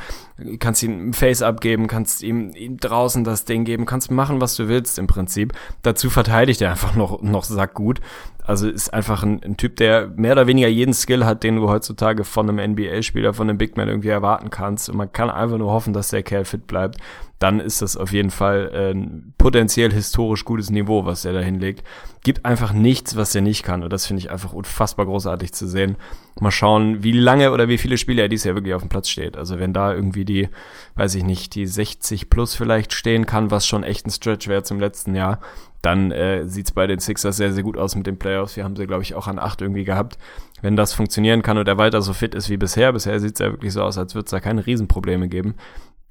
kannst 0.59 0.83
ihm 0.83 1.09
ein 1.09 1.13
Face 1.13 1.41
abgeben, 1.41 1.87
kannst 1.87 2.23
ihm, 2.23 2.51
ihm 2.55 2.77
draußen 2.77 3.23
das 3.23 3.45
Ding 3.45 3.63
geben, 3.63 3.85
kannst 3.85 4.11
machen, 4.11 4.41
was 4.41 4.55
du 4.55 4.67
willst 4.67 4.97
im 4.97 5.07
Prinzip. 5.07 5.53
Dazu 5.83 6.09
verteidigt 6.09 6.61
er 6.61 6.71
einfach 6.71 6.95
noch, 6.95 7.21
noch 7.21 7.43
sackgut. 7.43 8.01
Also 8.43 8.67
ist 8.67 8.93
einfach 8.93 9.23
ein, 9.23 9.41
ein, 9.43 9.57
Typ, 9.57 9.75
der 9.75 10.07
mehr 10.15 10.31
oder 10.33 10.47
weniger 10.47 10.67
jeden 10.67 10.93
Skill 10.93 11.25
hat, 11.25 11.43
den 11.43 11.57
du 11.57 11.69
heutzutage 11.69 12.23
von 12.23 12.49
einem 12.49 12.73
NBA-Spieler, 12.73 13.33
von 13.33 13.49
einem 13.49 13.57
Big 13.57 13.77
Man 13.77 13.87
irgendwie 13.87 14.09
erwarten 14.09 14.49
kannst. 14.49 14.89
Und 14.89 14.97
man 14.97 15.11
kann 15.11 15.29
einfach 15.29 15.57
nur 15.57 15.71
hoffen, 15.71 15.93
dass 15.93 16.09
der 16.09 16.23
Kerl 16.23 16.45
fit 16.45 16.65
bleibt. 16.65 16.97
Dann 17.37 17.59
ist 17.59 17.81
das 17.81 17.97
auf 17.97 18.13
jeden 18.13 18.29
Fall 18.29 18.93
ein 18.93 19.33
potenziell 19.37 19.91
historisch 19.91 20.45
gutes 20.45 20.69
Niveau, 20.69 21.05
was 21.05 21.25
er 21.25 21.33
da 21.33 21.39
hinlegt. 21.39 21.83
Gibt 22.23 22.45
einfach 22.45 22.71
nichts, 22.71 23.15
was 23.15 23.33
er 23.33 23.41
nicht 23.41 23.63
kann. 23.63 23.83
Und 23.83 23.91
das 23.91 24.05
finde 24.05 24.19
ich 24.19 24.29
einfach 24.29 24.53
unfassbar 24.53 25.07
großartig 25.07 25.51
zu 25.51 25.67
sehen. 25.67 25.97
Mal 26.39 26.51
schauen, 26.51 27.03
wie 27.03 27.13
lange 27.13 27.51
oder 27.51 27.67
wie 27.67 27.79
viele 27.79 27.97
Spiele 27.97 28.21
er 28.21 28.29
dieses 28.29 28.45
Jahr 28.45 28.55
wirklich 28.55 28.75
auf 28.75 28.83
dem 28.83 28.89
Platz 28.89 29.09
steht. 29.09 29.37
Also 29.37 29.59
wenn 29.59 29.73
da 29.73 29.93
irgendwie 29.93 30.25
die, 30.25 30.49
weiß 30.95 31.15
ich 31.15 31.23
nicht, 31.23 31.55
die 31.55 31.65
60 31.65 32.29
plus 32.29 32.55
vielleicht 32.55 32.93
stehen 32.93 33.25
kann, 33.25 33.49
was 33.49 33.65
schon 33.65 33.83
echt 33.83 34.05
ein 34.05 34.11
Stretch 34.11 34.47
wäre 34.47 34.61
zum 34.61 34.79
letzten 34.79 35.15
Jahr, 35.15 35.39
dann 35.81 36.11
äh, 36.11 36.45
sieht 36.45 36.73
bei 36.75 36.87
den 36.87 36.99
Sixers 36.99 37.37
sehr, 37.37 37.53
sehr 37.53 37.63
gut 37.63 37.77
aus 37.77 37.95
mit 37.95 38.05
den 38.05 38.19
Playoffs. 38.19 38.55
Wir 38.55 38.63
haben 38.63 38.75
sie, 38.75 38.85
glaube 38.85 39.03
ich, 39.03 39.15
auch 39.15 39.27
an 39.27 39.39
acht 39.39 39.61
irgendwie 39.61 39.83
gehabt. 39.83 40.17
Wenn 40.61 40.75
das 40.75 40.93
funktionieren 40.93 41.41
kann 41.41 41.57
und 41.57 41.67
er 41.67 41.77
weiter 41.77 42.01
so 42.01 42.13
fit 42.13 42.35
ist 42.35 42.49
wie 42.49 42.57
bisher, 42.57 42.93
bisher 42.93 43.19
sieht 43.19 43.33
es 43.33 43.39
ja 43.39 43.51
wirklich 43.51 43.73
so 43.73 43.81
aus, 43.81 43.97
als 43.97 44.13
würde 44.13 44.25
es 44.25 44.31
da 44.31 44.39
keine 44.39 44.65
Riesenprobleme 44.65 45.27
geben, 45.27 45.55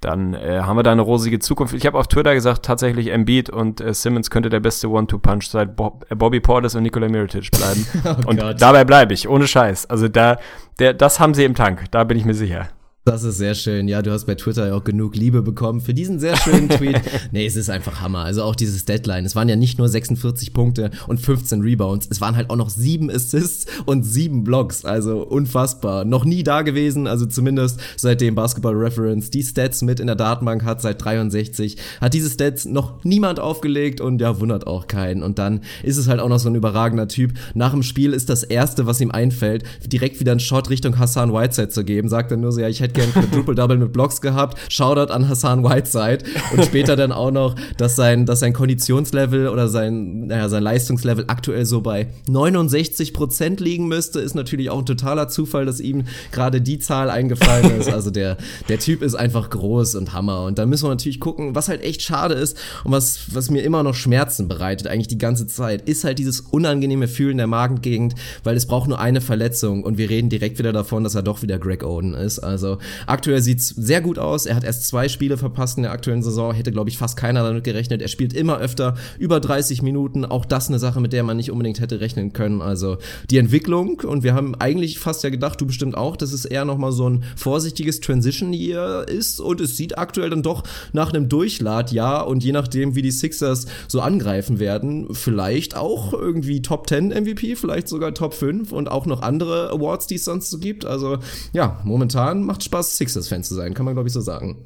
dann 0.01 0.35
äh, 0.35 0.61
haben 0.63 0.77
wir 0.77 0.83
da 0.83 0.93
eine 0.93 1.03
rosige 1.03 1.39
Zukunft. 1.39 1.75
Ich 1.75 1.87
habe 1.87 1.99
auf 1.99 2.09
Twitter 2.09 2.35
gesagt, 2.35 2.65
tatsächlich 2.65 3.13
Embiid 3.13 3.51
und 3.51 3.81
äh, 3.81 3.93
Simmons 3.93 4.31
könnte 4.31 4.49
der 4.49 4.61
beste 4.61 4.89
One-Two-Punch 4.89 5.47
seit 5.47 5.77
Bob, 5.77 6.07
äh, 6.09 6.15
Bobby 6.15 6.41
Portis 6.41 6.75
und 6.75 6.83
Nikola 6.83 7.09
Mirotic 7.09 7.51
bleiben. 7.51 7.87
oh 8.05 8.31
und 8.31 8.41
Gott. 8.41 8.61
dabei 8.61 8.85
bleibe 8.85 9.13
ich, 9.13 9.29
ohne 9.29 9.47
Scheiß. 9.47 9.87
Also 9.87 10.09
da, 10.09 10.39
der, 10.79 10.95
das 10.95 11.21
haben 11.21 11.35
sie 11.35 11.45
im 11.45 11.55
Tank, 11.55 11.85
da 11.91 12.05
bin 12.05 12.17
ich 12.17 12.25
mir 12.25 12.35
sicher. 12.35 12.69
Das 13.07 13.25
ist 13.25 13.39
sehr 13.39 13.55
schön. 13.55 13.89
Ja, 13.89 14.03
du 14.03 14.11
hast 14.11 14.27
bei 14.27 14.35
Twitter 14.35 14.67
ja 14.69 14.75
auch 14.75 14.85
genug 14.85 15.17
Liebe 15.17 15.41
bekommen 15.41 15.81
für 15.81 15.95
diesen 15.95 16.19
sehr 16.21 16.37
schönen 16.37 16.69
Tweet. 16.69 17.01
nee, 17.33 17.47
es 17.47 17.57
ist 17.57 17.71
einfach 17.71 18.03
Hammer. 18.03 18.25
Also 18.25 18.43
auch 18.43 18.55
dieses 18.55 18.85
Deadline. 18.85 19.25
Es 19.25 19.35
waren 19.35 19.49
ja 19.49 19.57
nicht 19.57 19.79
nur 19.79 19.89
46 19.89 20.53
Punkte 20.53 20.91
und 21.07 21.19
15 21.19 21.63
Rebounds. 21.63 22.09
Es 22.11 22.21
waren 22.21 22.37
halt 22.37 22.51
auch 22.51 22.57
noch 22.57 22.69
sieben 22.69 23.11
Assists 23.11 23.65
und 23.87 24.03
sieben 24.03 24.45
Blocks. 24.45 24.85
Also 24.85 25.23
unfassbar. 25.27 26.05
Noch 26.05 26.27
nie 26.27 26.43
da 26.43 26.61
gewesen. 26.61 27.07
Also 27.07 27.25
zumindest 27.25 27.81
seitdem 27.97 28.35
Basketball 28.35 28.75
Reference 28.75 29.31
die 29.31 29.45
Stats 29.45 29.81
mit 29.81 29.99
in 29.99 30.07
der 30.07 30.17
Datenbank 30.17 30.63
hat 30.65 30.83
seit 30.83 31.03
63. 31.03 31.79
Hat 32.03 32.13
diese 32.13 32.29
Stats 32.29 32.67
noch 32.67 33.03
niemand 33.03 33.41
aufgelegt 33.41 34.03
und 34.03 34.21
ja, 34.21 34.39
wundert 34.41 34.67
auch 34.67 34.89
keinen. 34.89 35.23
Und 35.23 35.39
dann 35.39 35.63
ist 35.83 35.97
es 35.97 36.07
halt 36.07 36.21
auch 36.21 36.29
noch 36.29 36.39
so 36.39 36.51
ein 36.51 36.55
überragender 36.55 37.09
Typ. 37.09 37.33
Nach 37.55 37.71
dem 37.73 37.83
Spiel 37.83 38.13
ist 38.13 38.29
das 38.29 38.43
erste, 38.43 38.85
was 38.85 39.01
ihm 39.01 39.11
einfällt, 39.11 39.65
direkt 39.87 40.21
wieder 40.21 40.33
einen 40.33 40.41
Shot 40.41 40.69
Richtung 40.69 40.99
Hassan 40.99 41.33
Whiteside 41.33 41.71
zu 41.71 41.83
geben. 41.83 42.11
Sagt 42.11 42.31
er 42.31 42.37
nur 42.37 42.53
so, 42.53 42.61
ja, 42.61 42.69
ich 42.69 42.81
hätte 42.81 42.90
hätte 42.91 43.13
gern 43.13 43.13
Quadruple-Double 43.13 43.79
mit 43.79 43.93
Blocks 43.93 44.21
gehabt. 44.21 44.59
Shoutout 44.73 45.13
an 45.13 45.29
Hassan 45.29 45.65
Whiteside. 45.65 46.19
Und 46.53 46.65
später 46.65 46.97
dann 46.97 47.13
auch 47.13 47.31
noch, 47.31 47.57
dass 47.77 47.97
sein, 47.97 48.27
dass 48.27 48.41
sein 48.41 48.53
Konditionslevel 48.53 49.49
oder 49.49 49.69
sein, 49.69 50.27
naja, 50.27 50.49
sein 50.49 50.63
Leistungslevel 50.63 51.25
aktuell 51.29 51.65
so 51.65 51.81
bei 51.81 52.09
69 52.29 53.15
Prozent 53.15 53.61
liegen 53.61 53.89
müsste, 53.89 54.21
ist 54.21 54.35
natürlich 54.35 54.71
auch 54.71 54.79
ein 54.79 54.87
totaler 54.87 55.29
Zufall, 55.29 55.67
dass 55.67 55.81
ihm 55.81 56.05
gerade 56.33 56.61
die 56.61 56.79
Zahl 56.79 57.11
eingefallen 57.11 57.79
ist. 57.79 57.91
Also 58.01 58.11
der, 58.11 58.39
der 58.69 58.79
Typ 58.79 59.03
ist 59.03 59.15
einfach 59.15 59.51
groß 59.51 59.97
und 59.97 60.15
Hammer. 60.15 60.45
Und 60.45 60.59
da 60.59 60.65
müssen 60.65 60.85
wir 60.85 60.91
natürlich 60.91 61.19
gucken, 61.19 61.55
was 61.55 61.69
halt 61.69 61.83
echt 61.83 62.03
schade 62.03 62.35
ist 62.35 62.57
und 62.85 62.93
was, 62.93 63.35
was 63.35 63.51
mir 63.51 63.63
immer 63.63 63.83
noch 63.83 63.95
Schmerzen 63.95 64.49
bereitet, 64.49 64.87
eigentlich 64.87 65.09
die 65.09 65.19
ganze 65.19 65.47
Zeit, 65.47 65.87
ist 65.89 66.05
halt 66.05 66.19
dieses 66.19 66.41
unangenehme 66.41 67.09
Fühlen 67.09 67.37
der 67.37 67.49
Magengegend, 67.49 68.15
weil 68.45 68.57
es 68.57 68.67
braucht 68.67 68.89
nur 68.89 69.01
eine 69.01 69.21
Verletzung 69.21 69.83
und 69.83 69.99
wir 69.99 70.09
reden 70.09 70.31
direkt 70.31 70.59
wieder 70.59 70.73
davon, 70.73 71.05
dass 71.05 71.15
er 71.15 71.23
doch 71.23 71.43
wieder 71.43 71.59
Greg 71.59 71.85
Oden 71.85 72.15
ist. 72.15 72.39
Also 72.39 72.79
Aktuell 73.07 73.43
sieht's 73.43 73.69
sehr 73.69 74.01
gut 74.01 74.19
aus. 74.19 74.47
Er 74.47 74.57
hat 74.57 74.65
erst 74.65 74.87
zwei 74.87 75.09
Spiele 75.09 75.37
verpasst 75.37 75.77
in 75.77 75.83
der 75.83 75.93
aktuellen 75.93 76.23
Saison. 76.23 76.53
Hätte, 76.53 76.73
glaube 76.73 76.91
ich, 76.91 76.99
fast 76.99 77.17
keiner 77.17 77.43
damit 77.43 77.65
gerechnet. 77.65 78.03
Er 78.03 78.09
spielt 78.09 78.33
immer 78.33 78.59
öfter, 78.59 78.95
über 79.19 79.41
30 79.41 79.83
Minuten. 79.83 80.25
Auch 80.25 80.45
das 80.45 80.69
eine 80.69 80.79
Sache, 80.79 81.01
mit 81.01 81.13
der 81.13 81.23
man 81.23 81.37
nicht 81.37 81.51
unbedingt 81.51 81.81
hätte 81.81 82.01
rechnen 82.01 82.33
können. 82.33 82.63
Also 82.63 82.99
die 83.31 83.39
Entwicklung. 83.39 84.01
Und 84.01 84.23
wir 84.23 84.35
haben 84.35 84.55
eigentlich 84.55 84.99
fast 84.99 85.25
ja 85.25 85.31
gedacht, 85.31 85.61
du 85.61 85.67
bestimmt 85.67 85.97
auch, 85.97 86.17
dass 86.17 86.33
es 86.33 86.45
eher 86.45 86.65
nochmal 86.65 86.93
so 86.93 87.09
ein 87.09 87.25
vorsichtiges 87.37 88.01
Transition 88.01 88.53
Year 88.53 89.07
ist. 89.09 89.41
Und 89.41 89.61
es 89.61 89.77
sieht 89.77 89.99
aktuell 89.99 90.31
dann 90.31 90.43
doch 90.43 90.65
nach 90.93 91.13
einem 91.13 91.29
Durchladjahr. 91.29 92.27
Und 92.27 92.45
je 92.45 92.53
nachdem, 92.53 92.95
wie 92.95 93.03
die 93.03 93.11
Sixers 93.11 93.67
so 93.89 94.01
angreifen 94.01 94.59
werden, 94.59 95.09
vielleicht 95.15 95.77
auch 95.77 96.13
irgendwie 96.13 96.63
Top 96.63 96.89
10 96.89 97.09
MVP, 97.09 97.57
vielleicht 97.57 97.89
sogar 97.89 98.15
Top 98.15 98.35
5 98.35 98.73
und 98.73 98.91
auch 98.91 99.07
noch 99.07 99.23
andere 99.23 99.71
Awards, 99.71 100.07
die 100.07 100.17
es 100.17 100.25
sonst 100.25 100.51
so 100.51 100.59
gibt. 100.59 100.85
Also 100.85 101.19
ja, 101.53 101.81
momentan 101.85 102.43
macht 102.43 102.63
Spaß 102.71 102.97
Sixers-Fan 102.97 103.43
zu 103.43 103.55
sein, 103.55 103.75
kann 103.75 103.85
man 103.85 103.95
glaube 103.95 104.09
ich 104.09 104.13
so 104.13 104.21
sagen. 104.21 104.65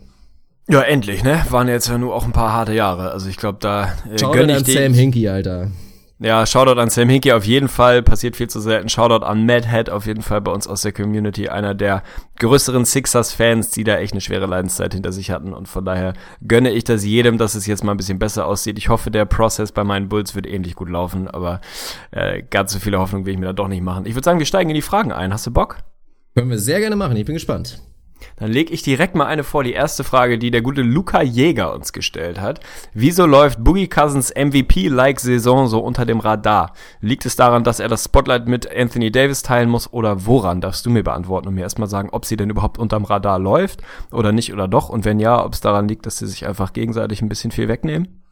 Ja, 0.69 0.83
endlich, 0.83 1.23
ne? 1.25 1.45
Waren 1.51 1.69
jetzt 1.69 1.89
ja 1.89 1.99
nur 1.99 2.15
auch 2.15 2.25
ein 2.25 2.33
paar 2.33 2.53
harte 2.53 2.73
Jahre. 2.73 3.11
Also 3.11 3.29
ich 3.29 3.37
glaube, 3.37 3.59
da 3.61 3.93
äh, 4.11 4.19
Shoutout 4.19 4.53
an 4.53 4.65
Sam 4.65 4.95
Hinkie, 4.95 5.29
Alter. 5.29 5.71
Ja, 6.21 6.47
Shoutout 6.47 6.81
an 6.81 6.89
Sam 6.89 7.09
Hinkie 7.09 7.33
auf 7.33 7.45
jeden 7.45 7.69
Fall, 7.69 8.03
passiert 8.03 8.37
viel 8.37 8.49
zu 8.49 8.61
selten. 8.61 8.89
Shoutout 8.89 9.27
an 9.27 9.45
Mad 9.45 9.69
Head 9.69 9.91
auf 9.91 10.07
jeden 10.07 10.23
Fall 10.23 10.41
bei 10.41 10.53
uns 10.53 10.67
aus 10.67 10.83
der 10.83 10.93
Community, 10.93 11.49
einer 11.49 11.75
der 11.75 12.03
größeren 12.39 12.87
Sixers-Fans, 12.87 13.71
die 13.71 13.85
da 13.85 13.99
echt 13.99 14.13
eine 14.13 14.23
schwere 14.23 14.47
Leidenszeit 14.47 14.95
hinter 14.95 15.13
sich 15.13 15.31
hatten. 15.31 15.53
Und 15.53 15.69
von 15.69 15.85
daher 15.85 16.15
gönne 16.47 16.71
ich 16.71 16.85
das 16.85 17.05
jedem, 17.05 17.37
dass 17.37 17.55
es 17.55 17.67
jetzt 17.67 17.85
mal 17.85 17.93
ein 17.93 17.99
bisschen 17.99 18.19
besser 18.19 18.47
aussieht. 18.47 18.79
Ich 18.79 18.89
hoffe, 18.89 19.11
der 19.11 19.27
Prozess 19.27 19.73
bei 19.73 19.85
meinen 19.85 20.09
Bulls 20.09 20.35
wird 20.35 20.47
ähnlich 20.47 20.77
gut 20.77 20.89
laufen, 20.89 21.29
aber 21.29 21.61
äh, 22.11 22.43
ganz 22.43 22.73
so 22.73 22.79
viele 22.79 22.99
Hoffnung 23.01 23.27
will 23.27 23.35
ich 23.35 23.39
mir 23.39 23.47
da 23.47 23.53
doch 23.53 23.69
nicht 23.69 23.83
machen. 23.83 24.07
Ich 24.07 24.15
würde 24.15 24.25
sagen, 24.25 24.39
wir 24.39 24.47
steigen 24.47 24.71
in 24.71 24.77
die 24.77 24.83
Fragen 24.83 25.13
ein. 25.13 25.33
Hast 25.33 25.47
du 25.47 25.51
Bock? 25.51 25.79
Können 26.35 26.49
wir 26.49 26.59
sehr 26.59 26.81
gerne 26.81 26.97
machen, 26.97 27.17
ich 27.17 27.27
bin 27.27 27.35
gespannt. 27.35 27.81
Dann 28.37 28.51
lege 28.51 28.73
ich 28.73 28.83
direkt 28.83 29.15
mal 29.15 29.27
eine 29.27 29.45
vor, 29.45 29.65
die 29.65 29.73
erste 29.73 30.05
Frage, 30.05 30.39
die 30.39 30.51
der 30.51 30.63
gute 30.63 30.83
Luca 30.83 31.23
Jäger 31.23 31.73
uns 31.73 31.93
gestellt 31.93 32.41
hat. 32.41 32.61
Wieso 32.93 33.27
läuft 33.27 33.63
Boogie 33.63 33.89
Cousins 33.89 34.33
MVP-like 34.35 35.21
Saison 35.21 35.69
so 35.69 35.81
unter 35.81 36.07
dem 36.07 36.21
Radar? 36.21 36.73
Liegt 37.01 37.27
es 37.27 37.37
daran, 37.37 37.65
dass 37.65 37.81
er 37.81 37.89
das 37.89 38.05
Spotlight 38.05 38.49
mit 38.49 38.75
Anthony 38.75 39.11
Davis 39.11 39.43
teilen 39.43 39.71
muss 39.71 39.93
oder 39.93 40.27
woran? 40.27 40.61
Darfst 40.61 40.85
du 40.87 40.91
mir 40.91 41.03
beantworten 41.03 41.49
und 41.49 41.55
mir 41.55 41.63
erstmal 41.63 41.89
sagen, 41.89 42.09
ob 42.13 42.25
sie 42.25 42.37
denn 42.37 42.51
überhaupt 42.51 42.79
unterm 42.79 43.05
Radar 43.05 43.39
läuft 43.39 43.83
oder 44.11 44.33
nicht 44.33 44.53
oder 44.53 44.69
doch? 44.69 44.89
Und 44.89 45.05
wenn 45.05 45.21
ja, 45.21 45.45
ob 45.45 45.53
es 45.53 45.61
daran 45.61 45.89
liegt, 45.89 46.07
dass 46.07 46.19
sie 46.19 46.27
sich 46.27 46.47
einfach 46.47 46.73
gegenseitig 46.73 47.23
ein 47.23 47.29
bisschen 47.29 47.51
viel 47.51 47.69
wegnehmen? 47.69 48.24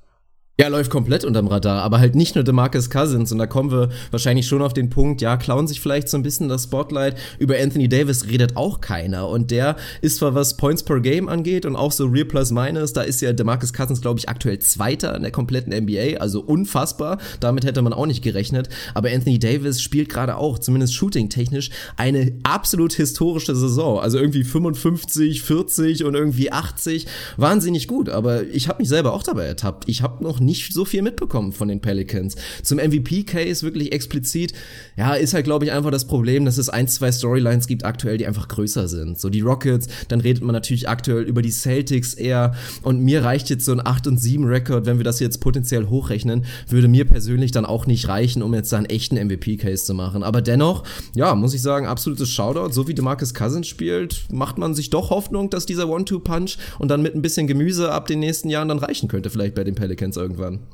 Ja, 0.61 0.69
läuft 0.69 0.91
komplett 0.91 1.25
unterm 1.25 1.47
Radar, 1.47 1.83
aber 1.83 1.99
halt 1.99 2.15
nicht 2.15 2.35
nur 2.35 2.45
DeMarcus 2.45 2.91
Cousins. 2.91 3.33
Und 3.33 3.39
da 3.39 3.47
kommen 3.47 3.71
wir 3.71 3.89
wahrscheinlich 4.11 4.47
schon 4.47 4.61
auf 4.61 4.75
den 4.75 4.91
Punkt, 4.91 5.23
ja, 5.23 5.39
klauen 5.39 5.67
sich 5.67 5.81
vielleicht 5.81 6.11
so 6.11 6.19
ein 6.19 6.23
bisschen 6.23 6.51
das 6.51 6.65
Spotlight. 6.65 7.17
Über 7.39 7.57
Anthony 7.59 7.89
Davis 7.89 8.29
redet 8.29 8.55
auch 8.55 8.83
keiner. 8.83 9.31
Und 9.31 9.51
der 9.51 9.77
ist 10.03 10.19
zwar 10.19 10.35
was 10.35 10.59
Points 10.59 10.83
per 10.83 11.01
Game 11.01 11.31
angeht 11.31 11.65
und 11.65 11.75
auch 11.75 11.91
so 11.91 12.05
Real 12.05 12.27
Plus 12.27 12.51
Minus, 12.51 12.93
da 12.93 13.01
ist 13.01 13.23
ja 13.23 13.33
DeMarcus 13.33 13.73
Cousins, 13.73 14.03
glaube 14.03 14.19
ich, 14.19 14.29
aktuell 14.29 14.59
Zweiter 14.59 15.17
in 15.17 15.23
der 15.23 15.31
kompletten 15.31 15.73
NBA, 15.73 16.19
also 16.19 16.43
unfassbar, 16.43 17.17
damit 17.41 17.65
hätte 17.65 17.81
man 17.81 17.95
auch 17.95 18.07
nicht 18.07 18.23
gerechnet, 18.23 18.69
aber 18.93 19.09
Anthony 19.09 19.39
Davis 19.39 19.81
spielt 19.81 20.11
gerade 20.11 20.37
auch, 20.37 20.59
zumindest 20.59 20.95
shooting-technisch, 20.95 21.71
eine 21.97 22.33
absolut 22.43 22.93
historische 22.93 23.57
Saison, 23.57 24.01
also 24.01 24.19
irgendwie 24.19 24.45
55, 24.45 25.41
40 25.43 26.05
und 26.05 26.15
irgendwie 26.15 26.53
80, 26.53 27.07
wahnsinnig 27.39 27.89
gut, 27.89 28.11
aber 28.11 28.45
ich 28.45 28.69
habe 28.69 28.83
mich 28.83 28.91
selber 28.91 29.15
auch 29.15 29.23
dabei 29.23 29.47
ertappt. 29.47 29.89
Ich 29.89 30.03
habe 30.03 30.23
noch 30.23 30.42
nicht 30.45 30.73
so 30.73 30.85
viel 30.85 31.03
mitbekommen 31.03 31.53
von 31.53 31.69
den 31.69 31.81
Pelicans. 31.81 32.37
Zum 32.63 32.79
MVP-Case 32.79 33.65
wirklich 33.65 33.93
explizit, 33.93 34.53
ja, 34.97 35.15
ist 35.15 35.35
halt, 35.35 35.45
glaube 35.45 35.65
ich, 35.65 35.73
einfach 35.73 35.91
das 35.91 36.07
Problem, 36.07 36.45
dass 36.45 36.59
es 36.59 36.69
ein, 36.69 36.89
zwei 36.89 37.13
Storylines 37.13 37.67
gibt 37.67 37.85
aktuell, 37.85 38.19
die 38.19 38.27
einfach 38.27 38.49
größer 38.49 38.89
sind. 38.89 39.19
So 39.19 39.31
die 39.31 39.41
Rockets, 39.41 39.89
dann 40.09 40.21
redet 40.21 40.43
man 40.43 40.53
natürlich 40.53 40.89
aktuell 40.89 41.25
über 41.25 41.43
die 41.43 41.51
Celtics 41.51 42.15
eher 42.15 42.55
und 42.83 43.01
mir 43.01 43.25
reicht 43.25 43.51
jetzt 43.51 43.65
so 43.65 43.73
ein 43.73 43.85
8 43.85 44.07
und 44.07 44.19
7 44.19 44.45
Rekord, 44.45 44.87
wenn 44.87 44.99
wir 44.99 45.05
das 45.05 45.21
jetzt 45.21 45.41
potenziell 45.41 45.89
hochrechnen, 45.89 46.45
würde 46.69 46.89
mir 46.89 47.05
persönlich 47.05 47.53
dann 47.53 47.65
auch 47.65 47.87
nicht 47.87 48.09
reichen, 48.09 48.43
um 48.43 48.55
jetzt 48.55 48.73
da 48.73 48.79
einen 48.79 48.87
echten 48.87 49.17
MVP-Case 49.17 49.85
zu 49.85 49.95
machen. 49.95 50.23
Aber 50.23 50.43
dennoch, 50.43 50.85
ja, 51.15 51.35
muss 51.35 51.55
ich 51.55 51.63
sagen, 51.63 51.87
absolutes 51.87 52.31
Shoutout. 52.31 52.73
So 52.73 52.89
wie 52.89 52.95
DeMarcus 52.95 53.35
Cousins 53.35 53.67
spielt, 53.67 54.25
macht 54.31 54.59
man 54.59 54.75
sich 54.75 54.91
doch 54.91 55.11
Hoffnung, 55.11 55.51
dass 55.51 55.67
dieser 55.67 55.89
One-Two-Punch 55.89 56.57
und 56.79 56.89
dann 56.89 57.03
mit 57.03 57.15
ein 57.15 57.23
bisschen 57.23 57.47
Gemüse 57.47 57.93
ab 57.93 58.07
den 58.07 58.21
nächsten 58.21 58.49
Jahren 58.49 58.69
dann 58.69 58.79
reichen 58.79 59.09
könnte, 59.09 59.31
vielleicht 59.31 59.55
bei 59.55 59.65
den 59.65 59.75
Pelicans 59.75 60.17
irgendwie 60.17 60.32
irgendwann. 60.33 60.67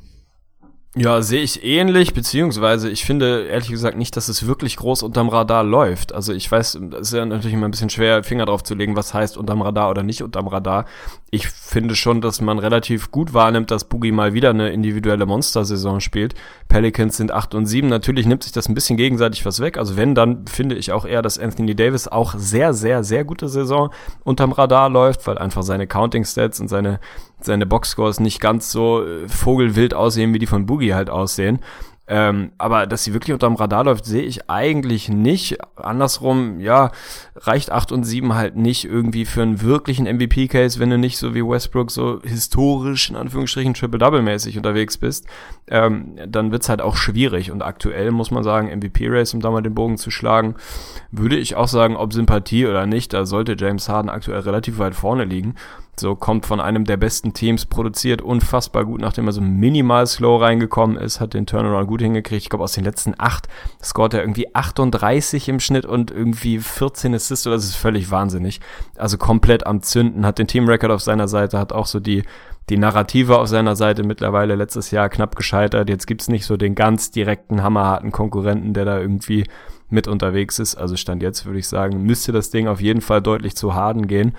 Ja, 0.96 1.20
sehe 1.22 1.42
ich 1.42 1.62
ähnlich, 1.62 2.14
beziehungsweise 2.14 2.88
ich 2.90 3.04
finde 3.04 3.44
ehrlich 3.44 3.68
gesagt 3.68 3.96
nicht, 3.96 4.16
dass 4.16 4.28
es 4.28 4.46
wirklich 4.46 4.78
groß 4.78 5.02
unterm 5.02 5.28
Radar 5.28 5.62
läuft. 5.62 6.14
Also 6.14 6.32
ich 6.32 6.50
weiß, 6.50 6.76
es 6.76 7.00
ist 7.00 7.12
ja 7.12 7.26
natürlich 7.26 7.52
immer 7.52 7.68
ein 7.68 7.70
bisschen 7.70 7.90
schwer, 7.90 8.24
Finger 8.24 8.46
drauf 8.46 8.64
zu 8.64 8.74
legen, 8.74 8.96
was 8.96 9.12
heißt 9.12 9.36
unterm 9.36 9.60
Radar 9.60 9.90
oder 9.90 10.02
nicht 10.02 10.22
unterm 10.22 10.48
Radar. 10.48 10.86
Ich 11.30 11.46
finde 11.46 11.94
schon, 11.94 12.22
dass 12.22 12.40
man 12.40 12.58
relativ 12.58 13.10
gut 13.12 13.34
wahrnimmt, 13.34 13.70
dass 13.70 13.84
Boogie 13.84 14.12
mal 14.12 14.32
wieder 14.32 14.50
eine 14.50 14.70
individuelle 14.70 15.26
Monster-Saison 15.26 16.00
spielt. 16.00 16.34
Pelicans 16.68 17.18
sind 17.18 17.32
8 17.32 17.54
und 17.54 17.66
7. 17.66 17.86
Natürlich 17.86 18.26
nimmt 18.26 18.42
sich 18.42 18.52
das 18.52 18.68
ein 18.68 18.74
bisschen 18.74 18.96
gegenseitig 18.96 19.44
was 19.44 19.60
weg. 19.60 19.76
Also 19.76 19.96
wenn, 19.96 20.14
dann 20.14 20.46
finde 20.46 20.74
ich 20.74 20.90
auch 20.90 21.04
eher, 21.04 21.20
dass 21.20 21.38
Anthony 21.38 21.76
Davis 21.76 22.08
auch 22.08 22.34
sehr, 22.34 22.72
sehr, 22.72 23.04
sehr 23.04 23.24
gute 23.24 23.48
Saison 23.48 23.90
unterm 24.24 24.52
Radar 24.52 24.88
läuft, 24.88 25.26
weil 25.26 25.36
einfach 25.36 25.62
seine 25.62 25.86
Counting-Stats 25.86 26.60
und 26.60 26.68
seine 26.68 26.98
seine 27.40 27.66
Boxscores 27.66 28.20
nicht 28.20 28.40
ganz 28.40 28.70
so 28.70 29.05
äh, 29.05 29.29
vogelwild 29.29 29.94
aussehen, 29.94 30.35
wie 30.35 30.38
die 30.38 30.46
von 30.46 30.66
Boogie 30.66 30.94
halt 30.94 31.11
aussehen. 31.11 31.61
Ähm, 32.11 32.53
aber 32.57 32.87
dass 32.87 33.05
sie 33.05 33.12
wirklich 33.12 33.35
unterm 33.35 33.57
Radar 33.57 33.85
läuft, 33.85 34.07
sehe 34.07 34.22
ich 34.22 34.48
eigentlich 34.48 35.11
nicht. 35.11 35.59
Andersrum, 35.77 36.59
ja, 36.59 36.90
reicht 37.37 37.70
8 37.70 37.92
und 37.92 38.05
7 38.05 38.35
halt 38.35 38.57
nicht 38.57 38.87
irgendwie 38.87 39.27
für 39.27 39.42
einen 39.42 39.61
wirklichen 39.61 40.07
MVP-Case, 40.07 40.79
wenn 40.79 40.88
du 40.88 40.96
nicht 40.96 41.18
so 41.18 41.35
wie 41.35 41.44
Westbrook 41.44 41.90
so 41.90 42.20
historisch 42.24 43.11
in 43.11 43.16
Anführungsstrichen 43.16 43.74
Triple-Double-mäßig 43.74 44.57
unterwegs 44.57 44.96
bist. 44.96 45.27
Ähm, 45.68 46.16
dann 46.27 46.51
wird's 46.51 46.70
halt 46.70 46.81
auch 46.81 46.96
schwierig. 46.96 47.51
Und 47.51 47.61
aktuell 47.61 48.11
muss 48.11 48.31
man 48.31 48.42
sagen, 48.42 48.74
MVP-Race, 48.74 49.35
um 49.35 49.40
da 49.40 49.51
mal 49.51 49.61
den 49.61 49.74
Bogen 49.74 49.98
zu 49.98 50.11
schlagen, 50.11 50.55
würde 51.12 51.37
ich 51.37 51.57
auch 51.57 51.68
sagen, 51.68 51.94
ob 51.94 52.14
Sympathie 52.14 52.66
oder 52.66 52.87
nicht, 52.87 53.12
da 53.12 53.27
sollte 53.27 53.55
James 53.59 53.90
Harden 53.90 54.09
aktuell 54.09 54.40
relativ 54.40 54.79
weit 54.79 54.94
vorne 54.94 55.24
liegen. 55.24 55.57
So 56.00 56.14
kommt 56.14 56.46
von 56.46 56.61
einem 56.61 56.84
der 56.84 56.96
besten 56.96 57.32
Teams, 57.32 57.66
produziert 57.66 58.22
unfassbar 58.22 58.84
gut, 58.84 59.00
nachdem 59.00 59.26
er 59.26 59.32
so 59.32 59.40
minimal 59.40 60.06
slow 60.06 60.42
reingekommen 60.42 60.96
ist, 60.96 61.20
hat 61.20 61.34
den 61.34 61.46
Turnaround 61.46 61.88
gut 61.88 62.00
hingekriegt. 62.00 62.42
Ich 62.42 62.48
glaube, 62.48 62.64
aus 62.64 62.72
den 62.72 62.84
letzten 62.84 63.14
acht 63.18 63.48
scoret 63.82 64.14
er 64.14 64.20
irgendwie 64.20 64.54
38 64.54 65.48
im 65.48 65.61
Schnitt 65.61 65.87
und 65.87 66.11
irgendwie 66.11 66.58
14 66.58 67.14
Assists. 67.14 67.44
Das 67.44 67.64
ist 67.64 67.76
völlig 67.76 68.11
wahnsinnig. 68.11 68.61
Also 68.96 69.18
komplett 69.18 69.66
am 69.66 69.82
Zünden, 69.82 70.24
hat 70.26 70.38
den 70.38 70.46
Teamrecord 70.46 70.90
auf 70.90 71.02
seiner 71.02 71.28
Seite, 71.28 71.58
hat 71.58 71.72
auch 71.72 71.87
so 71.87 72.00
die, 72.00 72.22
die 72.68 72.76
Narrative 72.76 73.38
auf 73.38 73.48
seiner 73.48 73.76
Seite 73.76 74.02
mittlerweile 74.02 74.54
letztes 74.54 74.90
Jahr 74.90 75.08
knapp 75.08 75.37
gescheitert. 75.37 75.88
Jetzt 75.88 76.06
gibt's 76.06 76.28
nicht 76.28 76.44
so 76.44 76.56
den 76.56 76.74
ganz 76.74 77.11
direkten, 77.11 77.62
hammerharten 77.62 78.12
Konkurrenten, 78.12 78.74
der 78.74 78.84
da 78.84 78.98
irgendwie 78.98 79.44
mit 79.90 80.06
unterwegs 80.06 80.58
ist. 80.58 80.76
Also 80.76 80.96
Stand 80.96 81.22
jetzt 81.22 81.46
würde 81.46 81.58
ich 81.58 81.68
sagen, 81.68 82.02
müsste 82.02 82.32
das 82.32 82.50
Ding 82.50 82.68
auf 82.68 82.80
jeden 82.80 83.00
Fall 83.00 83.22
deutlich 83.22 83.56
zu 83.56 83.74
Harden 83.74 84.06
gehen. 84.06 84.37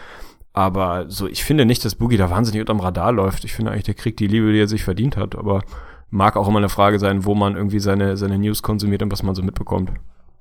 Aber 0.60 1.06
so, 1.10 1.26
ich 1.26 1.46
finde 1.46 1.66
nicht, 1.66 1.86
dass 1.86 1.96
Boogie 1.96 2.18
da 2.18 2.30
wahnsinnig 2.30 2.60
unterm 2.60 2.82
Radar 2.82 3.14
läuft. 3.14 3.46
Ich 3.46 3.54
finde 3.54 3.72
eigentlich, 3.72 3.86
der 3.86 3.94
kriegt 3.94 4.20
die 4.20 4.28
Liebe, 4.28 4.52
die 4.52 4.60
er 4.60 4.68
sich 4.68 4.84
verdient 4.84 5.16
hat. 5.16 5.38
Aber 5.38 5.62
mag 6.10 6.36
auch 6.36 6.50
immer 6.50 6.58
eine 6.58 6.68
Frage 6.68 7.00
sein, 7.00 7.24
wo 7.24 7.34
man 7.34 7.56
irgendwie 7.56 7.80
seine, 7.80 8.18
seine 8.18 8.38
News 8.38 8.62
konsumiert 8.62 9.02
und 9.02 9.10
was 9.10 9.24
man 9.24 9.36
so 9.36 9.42
mitbekommt. 9.42 9.90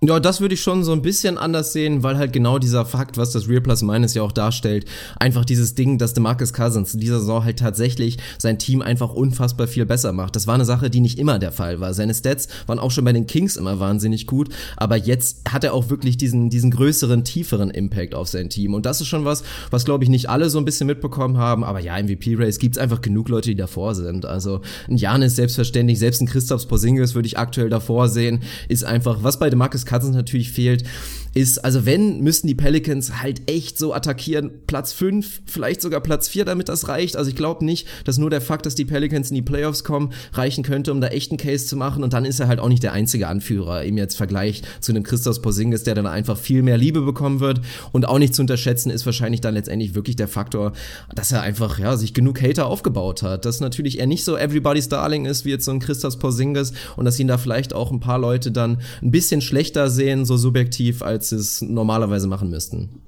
Ja, 0.00 0.20
das 0.20 0.40
würde 0.40 0.54
ich 0.54 0.60
schon 0.60 0.84
so 0.84 0.92
ein 0.92 1.02
bisschen 1.02 1.38
anders 1.38 1.72
sehen, 1.72 2.04
weil 2.04 2.18
halt 2.18 2.32
genau 2.32 2.60
dieser 2.60 2.86
Fakt, 2.86 3.16
was 3.16 3.32
das 3.32 3.48
Real 3.48 3.60
Plus 3.60 3.82
Minus 3.82 4.14
ja 4.14 4.22
auch 4.22 4.30
darstellt, 4.30 4.84
einfach 5.18 5.44
dieses 5.44 5.74
Ding, 5.74 5.98
dass 5.98 6.14
DeMarcus 6.14 6.52
Cousins 6.52 6.94
in 6.94 7.00
dieser 7.00 7.18
Saison 7.18 7.42
halt 7.42 7.58
tatsächlich 7.58 8.16
sein 8.38 8.60
Team 8.60 8.80
einfach 8.80 9.12
unfassbar 9.12 9.66
viel 9.66 9.86
besser 9.86 10.12
macht. 10.12 10.36
Das 10.36 10.46
war 10.46 10.54
eine 10.54 10.64
Sache, 10.64 10.88
die 10.88 11.00
nicht 11.00 11.18
immer 11.18 11.40
der 11.40 11.50
Fall 11.50 11.80
war. 11.80 11.94
Seine 11.94 12.14
Stats 12.14 12.46
waren 12.68 12.78
auch 12.78 12.92
schon 12.92 13.04
bei 13.04 13.12
den 13.12 13.26
Kings 13.26 13.56
immer 13.56 13.80
wahnsinnig 13.80 14.28
gut, 14.28 14.50
aber 14.76 14.94
jetzt 14.94 15.38
hat 15.50 15.64
er 15.64 15.74
auch 15.74 15.90
wirklich 15.90 16.16
diesen, 16.16 16.48
diesen 16.48 16.70
größeren, 16.70 17.24
tieferen 17.24 17.70
Impact 17.70 18.14
auf 18.14 18.28
sein 18.28 18.50
Team. 18.50 18.74
Und 18.74 18.86
das 18.86 19.00
ist 19.00 19.08
schon 19.08 19.24
was, 19.24 19.42
was 19.72 19.84
glaube 19.84 20.04
ich 20.04 20.10
nicht 20.10 20.30
alle 20.30 20.48
so 20.48 20.58
ein 20.58 20.64
bisschen 20.64 20.86
mitbekommen 20.86 21.38
haben, 21.38 21.64
aber 21.64 21.80
ja, 21.80 22.00
MVP-Race 22.00 22.60
gibt's 22.60 22.78
einfach 22.78 23.00
genug 23.00 23.28
Leute, 23.28 23.48
die 23.48 23.56
davor 23.56 23.96
sind. 23.96 24.26
Also 24.26 24.60
ein 24.88 24.96
Jan 24.96 25.22
ist 25.22 25.34
selbstverständlich, 25.34 25.98
selbst 25.98 26.22
ein 26.22 26.28
Christoph 26.28 26.68
Porzingis 26.68 27.16
würde 27.16 27.26
ich 27.26 27.36
aktuell 27.36 27.68
davor 27.68 28.08
sehen, 28.08 28.44
ist 28.68 28.84
einfach, 28.84 29.24
was 29.24 29.40
bei 29.40 29.50
DeMarcus 29.50 29.87
Cousins 29.88 30.14
natürlich 30.14 30.50
fehlt, 30.52 30.84
ist, 31.34 31.64
also 31.64 31.86
wenn, 31.86 32.20
müssten 32.20 32.46
die 32.46 32.54
Pelicans 32.54 33.20
halt 33.22 33.50
echt 33.50 33.78
so 33.78 33.94
attackieren, 33.94 34.50
Platz 34.66 34.92
5, 34.92 35.42
vielleicht 35.46 35.80
sogar 35.82 36.00
Platz 36.00 36.28
4, 36.28 36.44
damit 36.44 36.68
das 36.68 36.88
reicht. 36.88 37.16
Also 37.16 37.30
ich 37.30 37.36
glaube 37.36 37.64
nicht, 37.64 37.86
dass 38.04 38.18
nur 38.18 38.30
der 38.30 38.40
Fakt, 38.40 38.66
dass 38.66 38.74
die 38.74 38.84
Pelicans 38.84 39.30
in 39.30 39.34
die 39.34 39.42
Playoffs 39.42 39.84
kommen, 39.84 40.12
reichen 40.32 40.64
könnte, 40.64 40.92
um 40.92 41.00
da 41.00 41.08
echt 41.08 41.30
einen 41.30 41.38
Case 41.38 41.66
zu 41.66 41.76
machen. 41.76 42.02
Und 42.02 42.12
dann 42.12 42.24
ist 42.24 42.40
er 42.40 42.48
halt 42.48 42.60
auch 42.60 42.68
nicht 42.68 42.82
der 42.82 42.92
einzige 42.92 43.28
Anführer, 43.28 43.84
im 43.84 43.96
jetzt 43.98 44.16
Vergleich 44.16 44.62
zu 44.80 44.92
einem 44.92 45.02
Christos 45.02 45.42
Porzingis, 45.42 45.82
der 45.82 45.94
dann 45.94 46.06
einfach 46.06 46.36
viel 46.36 46.62
mehr 46.62 46.78
Liebe 46.78 47.02
bekommen 47.02 47.40
wird. 47.40 47.60
Und 47.92 48.06
auch 48.06 48.18
nicht 48.18 48.34
zu 48.34 48.42
unterschätzen 48.42 48.90
ist 48.90 49.06
wahrscheinlich 49.06 49.40
dann 49.40 49.54
letztendlich 49.54 49.94
wirklich 49.94 50.16
der 50.16 50.28
Faktor, 50.28 50.72
dass 51.14 51.32
er 51.32 51.42
einfach, 51.42 51.78
ja, 51.78 51.96
sich 51.96 52.14
genug 52.14 52.42
Hater 52.42 52.66
aufgebaut 52.66 53.22
hat. 53.22 53.44
Dass 53.44 53.60
natürlich 53.60 54.00
er 54.00 54.06
nicht 54.06 54.24
so 54.24 54.36
everybody's 54.36 54.88
darling 54.88 55.26
ist, 55.26 55.44
wie 55.44 55.50
jetzt 55.50 55.64
so 55.64 55.70
ein 55.70 55.80
Christos 55.80 56.18
Porzingis 56.18 56.72
und 56.96 57.04
dass 57.04 57.18
ihn 57.18 57.28
da 57.28 57.38
vielleicht 57.38 57.74
auch 57.74 57.90
ein 57.90 58.00
paar 58.00 58.18
Leute 58.18 58.50
dann 58.50 58.78
ein 59.02 59.10
bisschen 59.10 59.40
schlechter 59.40 59.90
sehen, 59.90 60.24
so 60.24 60.36
subjektiv, 60.36 61.02
als 61.02 61.17
sie 61.24 61.36
es 61.36 61.62
normalerweise 61.62 62.26
machen 62.26 62.50
müssten. 62.50 63.02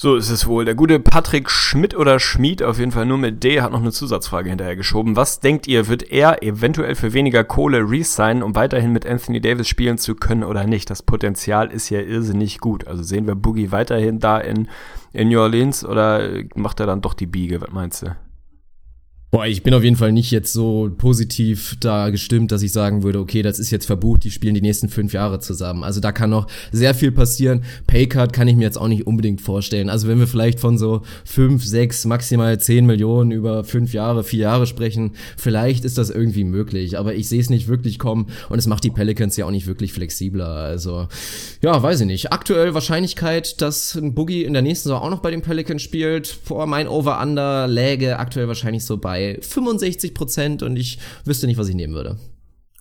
So 0.00 0.14
ist 0.14 0.30
es 0.30 0.46
wohl. 0.46 0.64
Der 0.64 0.76
gute 0.76 1.00
Patrick 1.00 1.50
Schmidt 1.50 1.96
oder 1.96 2.20
Schmied, 2.20 2.62
auf 2.62 2.78
jeden 2.78 2.92
Fall 2.92 3.04
nur 3.04 3.18
mit 3.18 3.42
D, 3.42 3.60
hat 3.60 3.72
noch 3.72 3.80
eine 3.80 3.90
Zusatzfrage 3.90 4.48
hinterher 4.48 4.76
geschoben. 4.76 5.16
Was 5.16 5.40
denkt 5.40 5.66
ihr, 5.66 5.88
wird 5.88 6.12
er 6.12 6.40
eventuell 6.44 6.94
für 6.94 7.14
weniger 7.14 7.42
Kohle 7.42 7.80
resignen, 7.80 8.44
um 8.44 8.54
weiterhin 8.54 8.92
mit 8.92 9.06
Anthony 9.06 9.40
Davis 9.40 9.66
spielen 9.66 9.98
zu 9.98 10.14
können 10.14 10.44
oder 10.44 10.68
nicht? 10.68 10.88
Das 10.88 11.02
Potenzial 11.02 11.72
ist 11.72 11.90
ja 11.90 12.00
irrsinnig 12.00 12.60
gut. 12.60 12.86
Also 12.86 13.02
sehen 13.02 13.26
wir 13.26 13.34
Boogie 13.34 13.72
weiterhin 13.72 14.20
da 14.20 14.38
in, 14.38 14.68
in 15.12 15.30
New 15.30 15.40
Orleans 15.40 15.84
oder 15.84 16.44
macht 16.54 16.78
er 16.78 16.86
dann 16.86 17.02
doch 17.02 17.14
die 17.14 17.26
Biege? 17.26 17.60
Was 17.60 17.72
meinst 17.72 18.02
du? 18.02 18.14
Boah, 19.30 19.46
ich 19.46 19.62
bin 19.62 19.74
auf 19.74 19.84
jeden 19.84 19.96
Fall 19.96 20.10
nicht 20.10 20.30
jetzt 20.30 20.54
so 20.54 20.90
positiv 20.96 21.76
da 21.80 22.08
gestimmt, 22.08 22.50
dass 22.50 22.62
ich 22.62 22.72
sagen 22.72 23.02
würde, 23.02 23.18
okay, 23.18 23.42
das 23.42 23.58
ist 23.58 23.70
jetzt 23.70 23.84
verbucht, 23.84 24.24
die 24.24 24.30
spielen 24.30 24.54
die 24.54 24.62
nächsten 24.62 24.88
fünf 24.88 25.12
Jahre 25.12 25.38
zusammen. 25.38 25.84
Also 25.84 26.00
da 26.00 26.12
kann 26.12 26.30
noch 26.30 26.46
sehr 26.72 26.94
viel 26.94 27.12
passieren. 27.12 27.62
Paycard 27.86 28.32
kann 28.32 28.48
ich 28.48 28.56
mir 28.56 28.62
jetzt 28.62 28.78
auch 28.78 28.88
nicht 28.88 29.06
unbedingt 29.06 29.42
vorstellen. 29.42 29.90
Also 29.90 30.08
wenn 30.08 30.18
wir 30.18 30.26
vielleicht 30.26 30.60
von 30.60 30.78
so 30.78 31.02
fünf, 31.26 31.62
sechs, 31.62 32.06
maximal 32.06 32.58
zehn 32.58 32.86
Millionen 32.86 33.30
über 33.30 33.64
fünf 33.64 33.92
Jahre, 33.92 34.24
vier 34.24 34.44
Jahre 34.44 34.66
sprechen, 34.66 35.10
vielleicht 35.36 35.84
ist 35.84 35.98
das 35.98 36.08
irgendwie 36.08 36.44
möglich. 36.44 36.98
Aber 36.98 37.14
ich 37.14 37.28
sehe 37.28 37.40
es 37.40 37.50
nicht 37.50 37.68
wirklich 37.68 37.98
kommen 37.98 38.28
und 38.48 38.58
es 38.58 38.66
macht 38.66 38.82
die 38.82 38.90
Pelicans 38.90 39.36
ja 39.36 39.44
auch 39.44 39.50
nicht 39.50 39.66
wirklich 39.66 39.92
flexibler. 39.92 40.48
Also 40.48 41.06
ja, 41.60 41.82
weiß 41.82 42.00
ich 42.00 42.06
nicht. 42.06 42.32
Aktuell 42.32 42.72
Wahrscheinlichkeit, 42.72 43.60
dass 43.60 43.94
ein 43.94 44.14
Boogie 44.14 44.44
in 44.44 44.54
der 44.54 44.62
nächsten 44.62 44.88
Saison 44.88 45.02
auch 45.02 45.10
noch 45.10 45.20
bei 45.20 45.30
den 45.30 45.42
Pelicans 45.42 45.82
spielt. 45.82 46.38
Boah, 46.48 46.66
mein 46.66 46.88
Over-Under 46.88 47.68
läge 47.68 48.18
aktuell 48.18 48.48
wahrscheinlich 48.48 48.86
so 48.86 48.96
bei 48.96 49.17
bei 49.18 49.38
65 49.40 50.14
Prozent 50.14 50.62
und 50.62 50.76
ich 50.76 50.98
wüsste 51.24 51.46
nicht, 51.46 51.58
was 51.58 51.68
ich 51.68 51.74
nehmen 51.74 51.94
würde. 51.94 52.16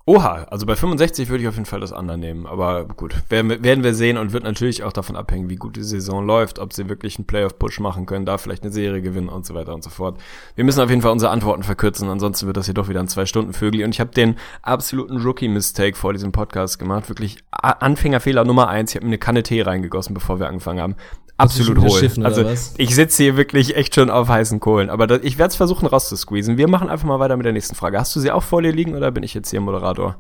Oha, 0.09 0.45
also 0.49 0.65
bei 0.65 0.77
65 0.77 1.27
würde 1.27 1.43
ich 1.43 1.49
auf 1.49 1.55
jeden 1.55 1.65
Fall 1.65 1.81
das 1.81 1.91
andere 1.91 2.17
nehmen. 2.17 2.45
Aber 2.45 2.85
gut, 2.85 3.13
werden, 3.27 3.83
wir 3.83 3.93
sehen 3.93 4.17
und 4.17 4.31
wird 4.31 4.45
natürlich 4.45 4.83
auch 4.83 4.93
davon 4.93 5.17
abhängen, 5.17 5.49
wie 5.49 5.57
gut 5.57 5.75
die 5.75 5.83
Saison 5.83 6.25
läuft, 6.25 6.59
ob 6.59 6.71
sie 6.71 6.87
wirklich 6.87 7.17
einen 7.17 7.27
Playoff-Push 7.27 7.81
machen 7.81 8.05
können, 8.05 8.25
da 8.25 8.37
vielleicht 8.37 8.63
eine 8.63 8.71
Serie 8.71 9.01
gewinnen 9.01 9.27
und 9.27 9.45
so 9.45 9.53
weiter 9.53 9.73
und 9.73 9.83
so 9.83 9.89
fort. 9.89 10.17
Wir 10.55 10.63
müssen 10.63 10.79
auf 10.79 10.89
jeden 10.89 11.01
Fall 11.01 11.11
unsere 11.11 11.31
Antworten 11.31 11.63
verkürzen, 11.63 12.07
ansonsten 12.07 12.47
wird 12.47 12.55
das 12.55 12.67
hier 12.67 12.73
doch 12.73 12.87
wieder 12.87 13.01
ein 13.01 13.09
Zwei-Stunden-Vögel. 13.09 13.83
Und 13.83 13.93
ich 13.93 13.99
habe 13.99 14.11
den 14.11 14.35
absoluten 14.61 15.17
Rookie-Mistake 15.17 15.97
vor 15.97 16.13
diesem 16.13 16.31
Podcast 16.31 16.79
gemacht. 16.79 17.09
Wirklich 17.09 17.39
Anfängerfehler 17.51 18.45
Nummer 18.45 18.69
eins. 18.69 18.91
Ich 18.91 18.95
habe 18.95 19.07
mir 19.07 19.09
eine 19.09 19.17
Kanne 19.17 19.43
Tee 19.43 19.61
reingegossen, 19.61 20.13
bevor 20.13 20.39
wir 20.39 20.47
angefangen 20.47 20.79
haben 20.79 20.95
absolut 21.37 21.79
hohl. 21.79 22.25
Also 22.25 22.45
ich 22.77 22.95
sitze 22.95 23.23
hier 23.23 23.37
wirklich 23.37 23.75
echt 23.75 23.95
schon 23.95 24.09
auf 24.09 24.27
heißen 24.27 24.59
Kohlen. 24.59 24.89
Aber 24.89 25.07
das, 25.07 25.21
ich 25.23 25.37
werde 25.37 25.51
es 25.51 25.55
versuchen 25.55 25.87
rauszusqueezen. 25.87 26.57
Wir 26.57 26.67
machen 26.67 26.89
einfach 26.89 27.07
mal 27.07 27.19
weiter 27.19 27.37
mit 27.37 27.45
der 27.45 27.53
nächsten 27.53 27.75
Frage. 27.75 27.99
Hast 27.99 28.15
du 28.15 28.19
sie 28.19 28.31
auch 28.31 28.43
vor 28.43 28.61
dir 28.61 28.71
liegen 28.71 28.95
oder 28.95 29.11
bin 29.11 29.23
ich 29.23 29.33
jetzt 29.33 29.49
hier 29.49 29.61
Moderator? 29.61 30.17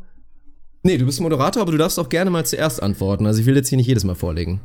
Nee, 0.83 0.97
du 0.97 1.05
bist 1.05 1.19
Moderator, 1.19 1.61
aber 1.61 1.71
du 1.71 1.77
darfst 1.77 1.99
auch 1.99 2.09
gerne 2.09 2.29
mal 2.29 2.45
zuerst 2.45 2.81
antworten. 2.81 3.25
Also 3.25 3.41
ich 3.41 3.45
will 3.45 3.55
jetzt 3.55 3.69
hier 3.69 3.77
nicht 3.77 3.87
jedes 3.87 4.03
Mal 4.03 4.15
vorlegen. 4.15 4.61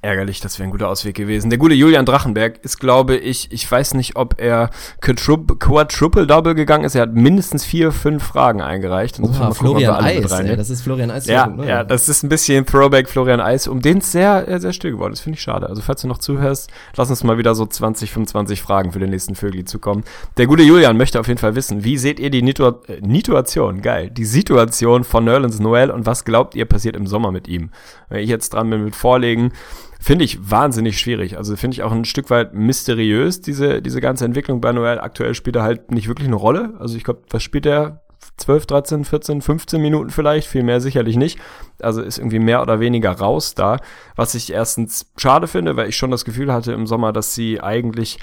Ärgerlich, 0.00 0.40
das 0.40 0.58
wäre 0.58 0.68
ein 0.68 0.70
guter 0.70 0.88
Ausweg 0.88 1.16
gewesen. 1.16 1.50
Der 1.50 1.58
gute 1.58 1.74
Julian 1.74 2.06
Drachenberg 2.06 2.58
ist, 2.64 2.78
glaube 2.78 3.16
ich, 3.16 3.50
ich 3.52 3.70
weiß 3.70 3.94
nicht, 3.94 4.16
ob 4.16 4.40
er 4.40 4.70
Quadruple-Double 5.00 6.54
gegangen 6.54 6.84
ist. 6.84 6.94
Er 6.94 7.02
hat 7.02 7.14
mindestens 7.14 7.64
vier, 7.64 7.90
fünf 7.90 8.22
Fragen 8.22 8.60
eingereicht. 8.60 9.18
Oha, 9.20 9.52
Florian 9.52 9.94
Eis, 9.96 10.30
ey, 10.30 10.56
das 10.56 10.70
ist 10.70 10.82
Florian 10.82 11.10
Eis. 11.10 11.26
Ja, 11.26 11.52
ja, 11.64 11.84
das 11.84 12.08
ist 12.08 12.22
ein 12.22 12.28
bisschen 12.28 12.64
Throwback 12.64 13.08
Florian 13.08 13.40
Eis, 13.40 13.66
um 13.66 13.80
den 13.80 13.98
es 13.98 14.12
sehr, 14.12 14.46
äh, 14.46 14.60
sehr 14.60 14.72
still 14.72 14.92
geworden 14.92 15.12
ist. 15.12 15.20
Finde 15.20 15.36
ich 15.36 15.42
schade. 15.42 15.68
Also 15.68 15.82
falls 15.82 16.02
du 16.02 16.08
noch 16.08 16.18
zuhörst, 16.18 16.70
lass 16.96 17.10
uns 17.10 17.24
mal 17.24 17.38
wieder 17.38 17.54
so 17.54 17.66
20, 17.66 18.12
25 18.12 18.62
Fragen 18.62 18.92
für 18.92 19.00
den 19.00 19.10
nächsten 19.10 19.34
Vögel 19.34 19.64
zukommen. 19.64 20.04
Der 20.36 20.46
gute 20.46 20.62
Julian 20.62 20.96
möchte 20.96 21.18
auf 21.18 21.26
jeden 21.26 21.38
Fall 21.38 21.56
wissen, 21.56 21.84
wie 21.84 21.98
seht 21.98 22.20
ihr 22.20 22.30
die 22.30 22.42
Nitu 22.42 22.66
äh, 22.86 23.00
Situation, 23.28 23.82
geil, 23.82 24.10
die 24.10 24.24
Situation 24.24 25.04
von 25.04 25.24
Nerlens 25.24 25.60
Noel 25.60 25.90
und 25.90 26.06
was 26.06 26.24
glaubt 26.24 26.54
ihr 26.54 26.64
passiert 26.64 26.96
im 26.96 27.06
Sommer 27.06 27.30
mit 27.30 27.46
ihm? 27.46 27.70
Wenn 28.08 28.20
ich 28.20 28.28
jetzt 28.30 28.54
dran 28.54 28.70
bin 28.70 28.84
mit 28.84 28.96
Vorlegen, 28.96 29.52
Finde 29.98 30.24
ich 30.24 30.50
wahnsinnig 30.50 31.00
schwierig. 31.00 31.36
Also 31.36 31.56
finde 31.56 31.74
ich 31.74 31.82
auch 31.82 31.90
ein 31.90 32.04
Stück 32.04 32.30
weit 32.30 32.54
mysteriös, 32.54 33.40
diese, 33.40 33.82
diese 33.82 34.00
ganze 34.00 34.24
Entwicklung 34.24 34.60
bei 34.60 34.72
Noel. 34.72 35.00
Aktuell 35.00 35.34
spielt 35.34 35.56
er 35.56 35.64
halt 35.64 35.90
nicht 35.90 36.06
wirklich 36.06 36.28
eine 36.28 36.36
Rolle. 36.36 36.74
Also 36.78 36.96
ich 36.96 37.04
glaube, 37.04 37.22
was 37.30 37.42
spielt 37.42 37.66
er? 37.66 38.02
12, 38.36 38.66
13, 38.66 39.04
14, 39.04 39.42
15 39.42 39.80
Minuten 39.82 40.10
vielleicht, 40.10 40.48
viel 40.48 40.62
mehr 40.62 40.80
sicherlich 40.80 41.16
nicht. 41.16 41.38
Also 41.82 42.02
ist 42.02 42.18
irgendwie 42.18 42.38
mehr 42.38 42.62
oder 42.62 42.78
weniger 42.78 43.10
raus 43.12 43.54
da. 43.54 43.78
Was 44.14 44.34
ich 44.34 44.52
erstens 44.52 45.10
schade 45.16 45.48
finde, 45.48 45.76
weil 45.76 45.88
ich 45.88 45.96
schon 45.96 46.10
das 46.10 46.24
Gefühl 46.24 46.52
hatte 46.52 46.72
im 46.72 46.86
Sommer, 46.86 47.12
dass 47.12 47.34
sie 47.34 47.60
eigentlich 47.60 48.18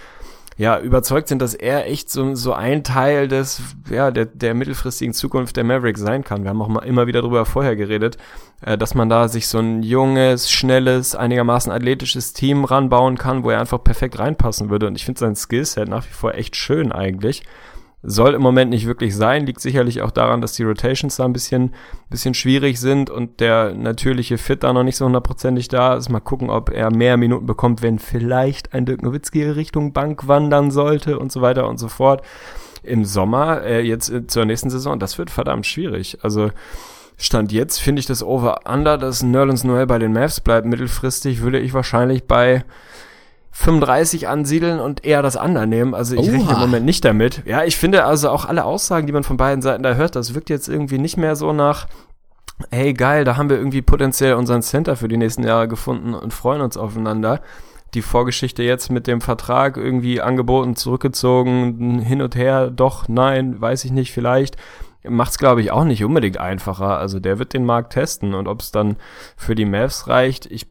ja, 0.58 0.80
überzeugt 0.80 1.28
sind, 1.28 1.41
dass 1.41 1.54
er 1.54 1.88
echt 1.88 2.10
so, 2.10 2.34
so 2.36 2.54
ein 2.54 2.84
Teil 2.84 3.28
des, 3.28 3.62
ja, 3.89 4.10
der, 4.12 4.26
der 4.26 4.54
mittelfristigen 4.54 5.13
Zukunft 5.13 5.58
der 5.58 5.65
Mavericks 5.65 6.00
sein 6.00 6.24
kann. 6.24 6.44
Wir 6.44 6.50
haben 6.50 6.62
auch 6.62 6.70
mal 6.70 6.86
immer 6.86 7.08
wieder 7.08 7.22
darüber 7.22 7.46
vorher 7.46 7.76
geredet, 7.76 8.18
äh, 8.62 8.78
dass 8.78 8.96
man 8.96 9.10
da 9.10 9.28
sich 9.28 9.50
so 9.50 9.60
ein 9.60 9.84
junges, 9.84 10.50
schnelles, 10.50 11.13
einigermaßen 11.13 11.74
athletisches 11.74 12.32
Team 12.32 12.63
ranbauen 12.63 13.18
kann, 13.18 13.44
wo 13.44 13.50
er 13.50 13.60
einfach 13.60 13.84
perfekt 13.84 14.18
reinpassen 14.18 14.70
würde. 14.70 14.88
Und 14.88 14.96
ich 14.96 15.04
finde 15.04 15.20
sein 15.20 15.36
Skillset 15.36 15.89
nach 15.89 16.06
wie 16.06 16.13
vor 16.13 16.36
echt 16.36 16.56
schön 16.56 16.94
eigentlich. 16.94 17.44
Soll 18.06 18.34
im 18.34 18.41
Moment 18.41 18.70
nicht 18.70 18.86
wirklich 18.86 19.15
sein. 19.15 19.46
Liegt 19.46 19.62
sicherlich 19.62 20.02
auch 20.02 20.12
daran, 20.12 20.41
dass 20.41 20.54
die 20.54 20.63
Rotations 20.63 21.15
da 21.15 21.26
ein 21.26 21.34
bisschen, 21.34 21.74
bisschen 22.10 22.34
schwierig 22.34 22.80
sind 22.80 23.10
und 23.10 23.39
der 23.39 23.74
natürliche 23.74 24.38
Fit 24.38 24.63
da 24.63 24.74
noch 24.74 24.84
nicht 24.84 24.98
so 24.98 25.06
hundertprozentig 25.06 25.68
da 25.68 25.96
ist. 25.96 26.10
Mal 26.10 26.20
gucken, 26.20 26.50
ob 26.50 26.70
er 26.70 26.94
mehr 26.94 27.18
Minuten 27.18 27.46
bekommt, 27.46 27.82
wenn 27.82 28.00
vielleicht 28.00 28.74
ein 28.74 28.86
Dirk 28.86 29.02
Nowitzki 29.02 29.44
Richtung 29.44 29.94
Bank 29.94 30.28
wandern 30.28 30.72
sollte 30.72 31.20
und 31.20 31.32
so 31.32 31.41
weiter 31.41 31.68
und 31.68 31.78
so 31.78 31.88
fort. 31.88 32.24
Im 32.84 33.04
Sommer, 33.04 33.63
äh, 33.63 33.82
jetzt 33.82 34.10
äh, 34.10 34.28
zur 34.28 34.46
nächsten 34.46 34.70
Saison, 34.70 35.00
das 35.00 35.18
wird 35.18 35.32
verdammt 35.32 35.65
schwierig. 35.65 36.20
Also, 36.22 36.52
Stand 37.18 37.52
jetzt 37.52 37.80
finde 37.80 38.02
ich 38.02 38.06
das 38.06 38.24
Over-Under, 38.24 38.98
dass 38.98 39.24
Nerlens 39.24 39.63
Noel 39.63 39.88
bei 39.88 40.00
den 40.00 40.12
Mavs 40.12 40.41
bleibt. 40.41 40.68
Mittelfristig 40.68 41.41
würde 41.41 41.60
ich 41.60 41.74
wahrscheinlich 41.74 42.26
bei 42.26 42.65
35 43.58 44.28
ansiedeln 44.28 44.82
und 44.82 45.06
eher 45.06 45.22
das 45.22 45.38
Under 45.38 45.65
nehmen. 45.65 45.96
Also 45.96 46.15
ich 46.15 46.28
Oha. 46.28 46.32
rechne 46.32 46.54
im 46.56 46.60
Moment 46.60 46.86
nicht 46.86 47.06
damit. 47.06 47.41
Ja, 47.46 47.63
ich 47.63 47.78
finde 47.78 48.04
also 48.04 48.30
auch 48.30 48.44
alle 48.44 48.65
Aussagen, 48.65 49.08
die 49.08 49.13
man 49.13 49.24
von 49.24 49.38
beiden 49.38 49.62
Seiten 49.62 49.82
da 49.82 49.94
hört, 49.94 50.18
das 50.18 50.36
wirkt 50.36 50.50
jetzt 50.50 50.68
irgendwie 50.68 50.98
nicht 50.98 51.15
mehr 51.15 51.38
so 51.38 51.54
nach, 51.54 51.88
hey 52.70 52.94
geil, 52.94 53.24
da 53.24 53.38
haben 53.38 53.50
wir 53.50 53.58
irgendwie 53.58 53.82
potenziell 53.82 54.34
unseren 54.34 54.62
Center 54.62 54.98
für 54.98 55.08
die 55.08 55.15
nächsten 55.15 55.44
Jahre 55.44 55.70
gefunden 55.70 56.13
und 56.13 56.34
freuen 56.34 56.62
uns 56.62 56.76
aufeinander. 56.76 57.39
Die 57.94 58.02
Vorgeschichte 58.02 58.62
jetzt 58.62 58.91
mit 58.91 59.08
dem 59.08 59.22
Vertrag 59.22 59.78
irgendwie 59.78 60.20
angeboten, 60.20 60.75
zurückgezogen, 60.75 62.00
hin 62.00 62.21
und 62.21 62.36
her, 62.36 62.69
doch, 62.69 63.08
nein, 63.08 63.62
weiß 63.62 63.86
ich 63.86 63.92
nicht, 63.92 64.12
vielleicht 64.12 64.58
macht 65.10 65.31
es, 65.31 65.37
glaube 65.37 65.62
ich, 65.62 65.71
auch 65.71 65.83
nicht 65.83 66.03
unbedingt 66.03 66.37
einfacher. 66.37 66.97
Also 66.97 67.19
der 67.19 67.39
wird 67.39 67.53
den 67.53 67.65
Markt 67.65 67.93
testen 67.93 68.33
und 68.33 68.47
ob 68.47 68.62
es 68.62 68.71
dann 68.71 68.97
für 69.35 69.56
die 69.56 69.65
Mavs 69.65 70.08
reicht, 70.08 70.45
ich, 70.47 70.67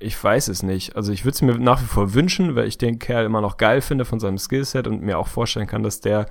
ich 0.00 0.22
weiß 0.22 0.48
es 0.48 0.62
nicht. 0.62 0.96
Also 0.96 1.12
ich 1.12 1.24
würde 1.24 1.34
es 1.34 1.42
mir 1.42 1.58
nach 1.58 1.80
wie 1.80 1.86
vor 1.86 2.14
wünschen, 2.14 2.56
weil 2.56 2.66
ich 2.66 2.78
den 2.78 2.98
Kerl 2.98 3.24
immer 3.24 3.40
noch 3.40 3.56
geil 3.56 3.80
finde 3.80 4.04
von 4.04 4.20
seinem 4.20 4.38
Skillset 4.38 4.86
und 4.86 5.02
mir 5.02 5.18
auch 5.18 5.28
vorstellen 5.28 5.66
kann, 5.66 5.82
dass 5.82 6.00
der 6.00 6.26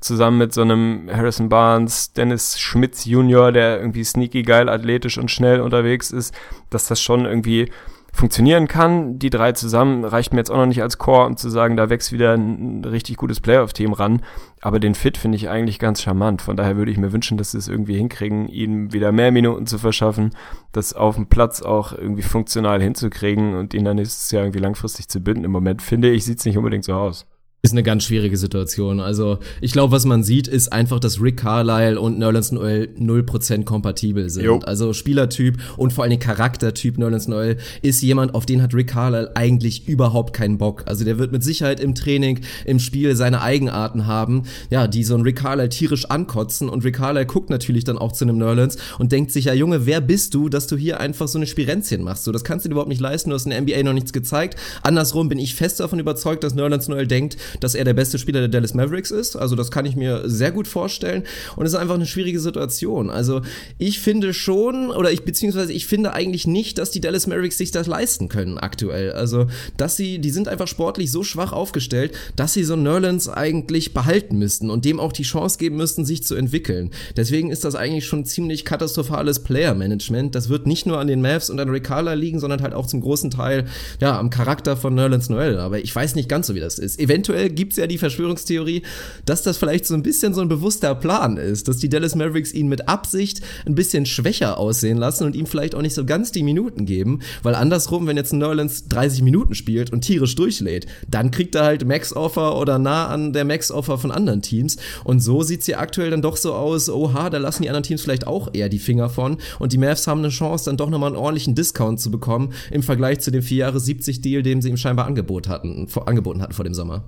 zusammen 0.00 0.38
mit 0.38 0.52
so 0.52 0.62
einem 0.62 1.08
Harrison 1.12 1.48
Barnes, 1.48 2.12
Dennis 2.12 2.58
Schmitz 2.58 3.04
Junior, 3.04 3.52
der 3.52 3.80
irgendwie 3.80 4.04
sneaky 4.04 4.42
geil, 4.42 4.68
athletisch 4.68 5.18
und 5.18 5.30
schnell 5.30 5.60
unterwegs 5.60 6.10
ist, 6.10 6.34
dass 6.70 6.86
das 6.86 7.00
schon 7.00 7.24
irgendwie 7.24 7.70
funktionieren 8.18 8.68
kann. 8.68 9.18
Die 9.18 9.30
drei 9.30 9.52
zusammen 9.52 10.04
reicht 10.04 10.32
mir 10.32 10.40
jetzt 10.40 10.50
auch 10.50 10.56
noch 10.56 10.66
nicht 10.66 10.82
als 10.82 10.98
Core, 10.98 11.26
um 11.26 11.36
zu 11.36 11.48
sagen, 11.48 11.76
da 11.76 11.88
wächst 11.88 12.12
wieder 12.12 12.34
ein 12.34 12.84
richtig 12.84 13.16
gutes 13.16 13.40
Playoff-Team 13.40 13.92
ran. 13.92 14.22
Aber 14.60 14.80
den 14.80 14.94
Fit 14.94 15.16
finde 15.16 15.36
ich 15.36 15.48
eigentlich 15.48 15.78
ganz 15.78 16.02
charmant. 16.02 16.42
Von 16.42 16.56
daher 16.56 16.76
würde 16.76 16.90
ich 16.90 16.98
mir 16.98 17.12
wünschen, 17.12 17.38
dass 17.38 17.52
sie 17.52 17.58
es 17.58 17.68
irgendwie 17.68 17.96
hinkriegen, 17.96 18.48
ihm 18.48 18.92
wieder 18.92 19.12
mehr 19.12 19.30
Minuten 19.30 19.66
zu 19.66 19.78
verschaffen, 19.78 20.34
das 20.72 20.94
auf 20.94 21.14
dem 21.14 21.28
Platz 21.28 21.62
auch 21.62 21.92
irgendwie 21.92 22.22
funktional 22.22 22.82
hinzukriegen 22.82 23.54
und 23.54 23.72
ihn 23.72 23.84
dann 23.84 23.96
nächstes 23.96 24.30
Jahr 24.32 24.42
irgendwie 24.42 24.60
langfristig 24.62 25.08
zu 25.08 25.20
binden. 25.20 25.44
Im 25.44 25.52
Moment 25.52 25.80
finde 25.80 26.10
ich, 26.10 26.24
sieht 26.24 26.40
es 26.40 26.44
nicht 26.44 26.58
unbedingt 26.58 26.84
so 26.84 26.94
aus. 26.94 27.26
Ist 27.60 27.72
eine 27.72 27.82
ganz 27.82 28.04
schwierige 28.04 28.36
Situation. 28.36 29.00
Also, 29.00 29.40
ich 29.60 29.72
glaube, 29.72 29.90
was 29.90 30.04
man 30.04 30.22
sieht, 30.22 30.46
ist 30.46 30.72
einfach, 30.72 31.00
dass 31.00 31.20
Rick 31.20 31.38
Carlisle 31.38 32.00
und 32.00 32.16
Nerlens 32.16 32.52
Noel 32.52 32.88
0% 32.96 33.64
kompatibel 33.64 34.30
sind. 34.30 34.44
Jo. 34.44 34.60
Also, 34.60 34.92
Spielertyp 34.92 35.58
und 35.76 35.92
vor 35.92 36.04
allen 36.04 36.10
Dingen 36.10 36.22
Charaktertyp 36.22 36.98
Nerlens 36.98 37.26
Noel 37.26 37.56
ist 37.82 38.00
jemand, 38.00 38.36
auf 38.36 38.46
den 38.46 38.62
hat 38.62 38.74
Rick 38.74 38.90
Carlisle 38.90 39.32
eigentlich 39.34 39.88
überhaupt 39.88 40.34
keinen 40.34 40.56
Bock. 40.56 40.84
Also, 40.86 41.04
der 41.04 41.18
wird 41.18 41.32
mit 41.32 41.42
Sicherheit 41.42 41.80
im 41.80 41.96
Training, 41.96 42.42
im 42.64 42.78
Spiel 42.78 43.16
seine 43.16 43.42
Eigenarten 43.42 44.06
haben, 44.06 44.44
ja, 44.70 44.86
die 44.86 45.02
so 45.02 45.14
einen 45.14 45.24
Rick 45.24 45.38
Carlisle 45.38 45.68
tierisch 45.68 46.04
ankotzen. 46.04 46.68
Und 46.68 46.84
Rick 46.84 46.94
Carlisle 46.94 47.26
guckt 47.26 47.50
natürlich 47.50 47.82
dann 47.82 47.98
auch 47.98 48.12
zu 48.12 48.24
einem 48.24 48.38
Nerlens 48.38 48.76
und 49.00 49.10
denkt 49.10 49.32
sich, 49.32 49.46
ja, 49.46 49.52
Junge, 49.52 49.84
wer 49.84 50.00
bist 50.00 50.32
du, 50.32 50.48
dass 50.48 50.68
du 50.68 50.76
hier 50.76 51.00
einfach 51.00 51.26
so 51.26 51.40
eine 51.40 51.46
Spirenzchen 51.48 52.04
machst? 52.04 52.22
So, 52.22 52.30
das 52.30 52.44
kannst 52.44 52.66
du 52.66 52.68
dir 52.68 52.74
überhaupt 52.74 52.88
nicht 52.88 53.00
leisten. 53.00 53.30
Du 53.30 53.34
hast 53.34 53.46
in 53.46 53.50
der 53.50 53.60
NBA 53.60 53.82
noch 53.82 53.94
nichts 53.94 54.12
gezeigt. 54.12 54.54
Andersrum 54.84 55.28
bin 55.28 55.40
ich 55.40 55.56
fest 55.56 55.80
davon 55.80 55.98
überzeugt, 55.98 56.44
dass 56.44 56.54
Nerlens 56.54 56.86
Noel 56.86 57.08
denkt, 57.08 57.36
dass 57.60 57.74
er 57.74 57.84
der 57.84 57.94
beste 57.94 58.18
Spieler 58.18 58.40
der 58.40 58.48
Dallas 58.48 58.74
Mavericks 58.74 59.10
ist. 59.10 59.36
Also 59.36 59.56
das 59.56 59.70
kann 59.70 59.86
ich 59.86 59.96
mir 59.96 60.22
sehr 60.28 60.52
gut 60.52 60.68
vorstellen. 60.68 61.24
Und 61.56 61.66
es 61.66 61.72
ist 61.72 61.78
einfach 61.78 61.94
eine 61.94 62.06
schwierige 62.06 62.40
Situation. 62.40 63.10
Also 63.10 63.42
ich 63.78 64.00
finde 64.00 64.34
schon, 64.34 64.90
oder 64.90 65.12
ich 65.12 65.24
beziehungsweise 65.24 65.72
ich 65.72 65.86
finde 65.86 66.12
eigentlich 66.12 66.46
nicht, 66.46 66.78
dass 66.78 66.90
die 66.90 67.00
Dallas 67.00 67.26
Mavericks 67.26 67.58
sich 67.58 67.70
das 67.70 67.86
leisten 67.86 68.28
können 68.28 68.58
aktuell. 68.58 69.12
Also 69.12 69.46
dass 69.76 69.96
sie, 69.96 70.18
die 70.18 70.30
sind 70.30 70.48
einfach 70.48 70.68
sportlich 70.68 71.10
so 71.10 71.22
schwach 71.24 71.52
aufgestellt, 71.52 72.12
dass 72.36 72.54
sie 72.54 72.64
so 72.64 72.76
Nerlens 72.76 73.28
eigentlich 73.28 73.94
behalten 73.94 74.38
müssten 74.38 74.70
und 74.70 74.84
dem 74.84 75.00
auch 75.00 75.12
die 75.12 75.22
Chance 75.22 75.58
geben 75.58 75.76
müssten, 75.76 76.04
sich 76.04 76.24
zu 76.24 76.34
entwickeln. 76.34 76.90
Deswegen 77.16 77.50
ist 77.50 77.64
das 77.64 77.74
eigentlich 77.74 78.06
schon 78.06 78.24
ziemlich 78.24 78.64
katastrophales 78.64 79.40
Player-Management. 79.40 80.34
Das 80.34 80.48
wird 80.48 80.66
nicht 80.66 80.86
nur 80.86 80.98
an 80.98 81.06
den 81.06 81.22
Mavs 81.22 81.50
und 81.50 81.60
an 81.60 81.68
Rick 81.68 81.88
liegen, 82.14 82.38
sondern 82.38 82.62
halt 82.62 82.74
auch 82.74 82.86
zum 82.86 83.00
großen 83.00 83.30
Teil 83.30 83.66
ja 84.00 84.18
am 84.18 84.30
Charakter 84.30 84.76
von 84.76 84.94
Nerlens 84.94 85.28
Noel. 85.28 85.58
Aber 85.58 85.78
ich 85.78 85.94
weiß 85.94 86.14
nicht 86.14 86.28
ganz 86.28 86.46
so, 86.46 86.54
wie 86.54 86.60
das 86.60 86.78
ist. 86.78 86.98
Eventuell 86.98 87.37
gibt's 87.46 87.76
ja 87.76 87.86
die 87.86 87.98
Verschwörungstheorie, 87.98 88.82
dass 89.24 89.42
das 89.42 89.56
vielleicht 89.56 89.86
so 89.86 89.94
ein 89.94 90.02
bisschen 90.02 90.34
so 90.34 90.40
ein 90.40 90.48
bewusster 90.48 90.94
Plan 90.94 91.36
ist, 91.36 91.68
dass 91.68 91.78
die 91.78 91.88
Dallas 91.88 92.14
Mavericks 92.14 92.52
ihn 92.52 92.68
mit 92.68 92.88
Absicht 92.88 93.40
ein 93.66 93.74
bisschen 93.74 94.06
schwächer 94.06 94.58
aussehen 94.58 94.98
lassen 94.98 95.24
und 95.24 95.36
ihm 95.36 95.46
vielleicht 95.46 95.74
auch 95.74 95.82
nicht 95.82 95.94
so 95.94 96.04
ganz 96.04 96.32
die 96.32 96.42
Minuten 96.42 96.86
geben, 96.86 97.20
weil 97.42 97.54
andersrum, 97.54 98.06
wenn 98.06 98.16
jetzt 98.16 98.32
ein 98.32 98.38
Nerlens 98.38 98.88
30 98.88 99.22
Minuten 99.22 99.54
spielt 99.54 99.92
und 99.92 100.02
tierisch 100.02 100.34
durchlädt, 100.34 100.86
dann 101.08 101.30
kriegt 101.30 101.54
er 101.54 101.64
halt 101.64 101.86
Max-Offer 101.86 102.58
oder 102.58 102.78
nah 102.78 103.08
an 103.08 103.32
der 103.32 103.44
Max-Offer 103.44 103.98
von 103.98 104.10
anderen 104.10 104.42
Teams. 104.42 104.76
Und 105.04 105.20
so 105.20 105.42
sieht's 105.42 105.66
hier 105.66 105.80
aktuell 105.80 106.10
dann 106.10 106.22
doch 106.22 106.36
so 106.36 106.54
aus, 106.54 106.88
oha, 106.88 107.30
da 107.30 107.38
lassen 107.38 107.62
die 107.62 107.68
anderen 107.68 107.84
Teams 107.84 108.02
vielleicht 108.02 108.26
auch 108.26 108.52
eher 108.52 108.68
die 108.68 108.78
Finger 108.78 109.10
von. 109.10 109.38
Und 109.58 109.72
die 109.72 109.78
Mavs 109.78 110.06
haben 110.06 110.20
eine 110.20 110.30
Chance, 110.30 110.66
dann 110.66 110.76
doch 110.76 110.90
nochmal 110.90 111.08
einen 111.08 111.16
ordentlichen 111.16 111.54
Discount 111.54 112.00
zu 112.00 112.10
bekommen 112.10 112.52
im 112.70 112.82
Vergleich 112.82 113.20
zu 113.20 113.30
dem 113.30 113.42
4 113.42 113.56
Jahre 113.58 113.80
70 113.80 114.20
Deal, 114.20 114.42
den 114.42 114.62
sie 114.62 114.68
ihm 114.68 114.76
scheinbar 114.76 115.06
Angebot 115.06 115.48
hatten, 115.48 115.88
vor, 115.88 116.08
angeboten 116.08 116.42
hatten 116.42 116.54
vor 116.54 116.64
dem 116.64 116.74
Sommer. 116.74 117.04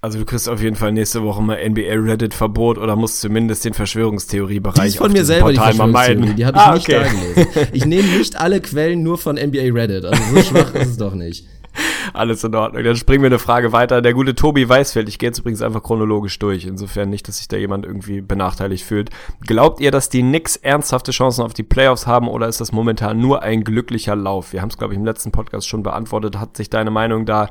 Also 0.00 0.18
du 0.18 0.24
kriegst 0.24 0.48
auf 0.48 0.62
jeden 0.62 0.76
Fall 0.76 0.92
nächste 0.92 1.24
Woche 1.24 1.42
mal 1.42 1.58
NBA 1.68 1.82
Reddit 1.94 2.32
Verbot 2.32 2.78
oder 2.78 2.94
musst 2.94 3.20
zumindest 3.20 3.64
den 3.64 3.74
Verschwörungstheoriebereich 3.74 4.80
Die 4.82 4.88
ist 4.88 4.98
von 4.98 5.08
auf 5.08 5.12
mir 5.12 5.24
selber 5.24 5.50
die 5.50 5.56
Portal 5.58 5.74
mal 5.74 5.92
Verschwörungstheorie, 5.92 6.20
meiden. 6.20 6.36
die 6.36 6.46
habe 6.46 6.56
ich 6.56 6.62
Ah, 6.62 6.74
nicht 6.74 6.88
okay. 6.88 7.02
da 7.02 7.52
gelesen. 7.52 7.68
Ich 7.72 7.84
nehme 7.84 8.08
nicht 8.16 8.36
alle 8.40 8.60
Quellen 8.60 9.02
nur 9.02 9.18
von 9.18 9.36
NBA 9.36 9.72
Reddit, 9.72 10.04
also 10.04 10.22
so 10.34 10.42
schwach 10.42 10.72
ist 10.74 10.88
es 10.90 10.96
doch 10.98 11.14
nicht. 11.14 11.46
Alles 12.14 12.42
in 12.42 12.54
Ordnung. 12.56 12.82
Dann 12.82 12.96
springen 12.96 13.22
wir 13.22 13.28
eine 13.28 13.38
Frage 13.38 13.70
weiter. 13.72 14.00
Der 14.02 14.12
gute 14.14 14.34
Tobi 14.34 14.68
Weißfeld, 14.68 15.08
ich 15.08 15.18
gehe 15.18 15.28
jetzt 15.28 15.38
übrigens 15.38 15.62
einfach 15.62 15.82
chronologisch 15.82 16.36
durch, 16.38 16.64
insofern 16.64 17.08
nicht, 17.10 17.28
dass 17.28 17.38
sich 17.38 17.46
da 17.46 17.56
jemand 17.56 17.84
irgendwie 17.86 18.20
benachteiligt 18.20 18.84
fühlt. 18.84 19.10
Glaubt 19.46 19.80
ihr, 19.80 19.90
dass 19.92 20.08
die 20.08 20.22
Knicks 20.22 20.56
ernsthafte 20.56 21.12
Chancen 21.12 21.42
auf 21.44 21.54
die 21.54 21.62
Playoffs 21.62 22.06
haben 22.06 22.26
oder 22.26 22.48
ist 22.48 22.60
das 22.60 22.72
momentan 22.72 23.20
nur 23.20 23.42
ein 23.42 23.62
glücklicher 23.62 24.16
Lauf? 24.16 24.52
Wir 24.52 24.62
haben 24.62 24.70
es, 24.70 24.78
glaube 24.78 24.94
ich, 24.94 24.98
im 24.98 25.04
letzten 25.04 25.30
Podcast 25.30 25.68
schon 25.68 25.82
beantwortet. 25.84 26.38
Hat 26.40 26.56
sich 26.56 26.68
deine 26.70 26.90
Meinung 26.90 27.26
da 27.26 27.48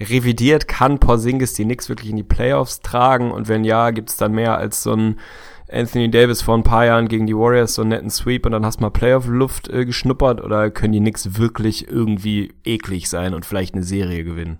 revidiert? 0.00 0.68
Kann 0.68 0.98
Porzingis 0.98 1.54
die 1.54 1.64
Knicks 1.64 1.88
wirklich 1.88 2.10
in 2.10 2.16
die 2.16 2.22
Playoffs 2.22 2.80
tragen? 2.80 3.30
Und 3.30 3.48
wenn 3.48 3.64
ja, 3.64 3.90
gibt 3.90 4.10
es 4.10 4.16
dann 4.16 4.32
mehr 4.32 4.56
als 4.56 4.82
so 4.82 4.92
ein 4.92 5.18
Anthony 5.70 6.10
Davis 6.10 6.42
vor 6.42 6.56
ein 6.56 6.64
paar 6.64 6.84
Jahren 6.84 7.08
gegen 7.08 7.26
die 7.26 7.36
Warriors 7.36 7.74
so 7.74 7.82
einen 7.82 7.90
netten 7.90 8.10
Sweep 8.10 8.46
und 8.46 8.52
dann 8.52 8.66
hast 8.66 8.80
du 8.80 8.82
mal 8.82 8.90
Playoff-Luft 8.90 9.68
äh, 9.68 9.84
geschnuppert 9.84 10.40
oder 10.42 10.70
können 10.70 10.92
die 10.92 11.00
Knicks 11.00 11.38
wirklich 11.38 11.88
irgendwie 11.88 12.52
eklig 12.64 13.08
sein 13.08 13.34
und 13.34 13.46
vielleicht 13.46 13.74
eine 13.74 13.84
Serie 13.84 14.24
gewinnen? 14.24 14.58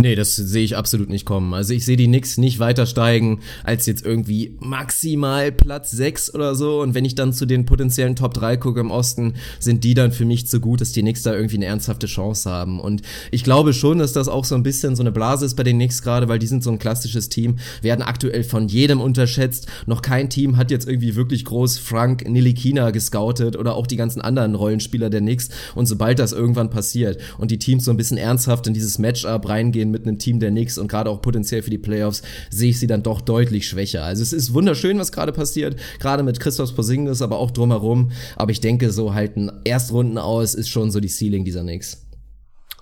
Nee, 0.00 0.14
das 0.14 0.34
sehe 0.34 0.64
ich 0.64 0.78
absolut 0.78 1.10
nicht 1.10 1.26
kommen. 1.26 1.52
Also 1.52 1.74
ich 1.74 1.84
sehe 1.84 1.98
die 1.98 2.06
Knicks 2.06 2.38
nicht 2.38 2.58
weiter 2.58 2.86
steigen 2.86 3.40
als 3.64 3.84
jetzt 3.84 4.02
irgendwie 4.02 4.56
maximal 4.58 5.52
Platz 5.52 5.90
6 5.90 6.34
oder 6.34 6.54
so. 6.54 6.80
Und 6.80 6.94
wenn 6.94 7.04
ich 7.04 7.16
dann 7.16 7.34
zu 7.34 7.44
den 7.44 7.66
potenziellen 7.66 8.16
Top 8.16 8.32
3 8.32 8.56
gucke 8.56 8.80
im 8.80 8.90
Osten, 8.90 9.34
sind 9.58 9.84
die 9.84 9.92
dann 9.92 10.10
für 10.10 10.24
mich 10.24 10.46
zu 10.46 10.58
gut, 10.58 10.80
dass 10.80 10.92
die 10.92 11.02
Knicks 11.02 11.22
da 11.22 11.34
irgendwie 11.34 11.56
eine 11.56 11.66
ernsthafte 11.66 12.06
Chance 12.06 12.48
haben. 12.48 12.80
Und 12.80 13.02
ich 13.30 13.44
glaube 13.44 13.74
schon, 13.74 13.98
dass 13.98 14.14
das 14.14 14.28
auch 14.28 14.46
so 14.46 14.54
ein 14.54 14.62
bisschen 14.62 14.96
so 14.96 15.02
eine 15.02 15.12
Blase 15.12 15.44
ist 15.44 15.54
bei 15.54 15.64
den 15.64 15.76
Knicks 15.76 16.00
gerade, 16.00 16.28
weil 16.28 16.38
die 16.38 16.46
sind 16.46 16.64
so 16.64 16.70
ein 16.70 16.78
klassisches 16.78 17.28
Team, 17.28 17.58
werden 17.82 18.00
aktuell 18.00 18.42
von 18.42 18.68
jedem 18.68 19.02
unterschätzt. 19.02 19.66
Noch 19.84 20.00
kein 20.00 20.30
Team 20.30 20.56
hat 20.56 20.70
jetzt 20.70 20.88
irgendwie 20.88 21.14
wirklich 21.14 21.44
groß 21.44 21.76
Frank 21.76 22.26
Nilikina 22.26 22.90
gescoutet 22.90 23.54
oder 23.54 23.74
auch 23.74 23.86
die 23.86 23.96
ganzen 23.96 24.22
anderen 24.22 24.54
Rollenspieler 24.54 25.10
der 25.10 25.20
Knicks. 25.20 25.50
Und 25.74 25.84
sobald 25.84 26.18
das 26.18 26.32
irgendwann 26.32 26.70
passiert 26.70 27.20
und 27.36 27.50
die 27.50 27.58
Teams 27.58 27.84
so 27.84 27.90
ein 27.90 27.98
bisschen 27.98 28.16
ernsthaft 28.16 28.66
in 28.66 28.72
dieses 28.72 28.98
Matchup 28.98 29.46
reingehen 29.46 29.89
mit 29.90 30.06
einem 30.06 30.18
Team 30.18 30.40
der 30.40 30.50
Knicks 30.50 30.78
und 30.78 30.88
gerade 30.88 31.10
auch 31.10 31.22
potenziell 31.22 31.62
für 31.62 31.70
die 31.70 31.78
Playoffs, 31.78 32.22
sehe 32.50 32.70
ich 32.70 32.78
sie 32.80 32.86
dann 32.86 33.02
doch 33.02 33.20
deutlich 33.20 33.68
schwächer. 33.68 34.04
Also 34.04 34.22
es 34.22 34.32
ist 34.32 34.54
wunderschön, 34.54 34.98
was 34.98 35.12
gerade 35.12 35.32
passiert, 35.32 35.76
gerade 35.98 36.22
mit 36.22 36.40
Christoph 36.40 36.74
Porzingis, 36.74 37.22
aber 37.22 37.38
auch 37.38 37.50
drumherum. 37.50 38.12
Aber 38.36 38.50
ich 38.52 38.60
denke, 38.60 38.90
so 38.90 39.14
halt 39.14 39.36
ein 39.36 39.50
Erstrunden 39.64 40.18
aus 40.18 40.54
ist 40.54 40.68
schon 40.68 40.90
so 40.90 41.00
die 41.00 41.08
Ceiling 41.08 41.44
dieser 41.44 41.62
Knicks. 41.62 42.06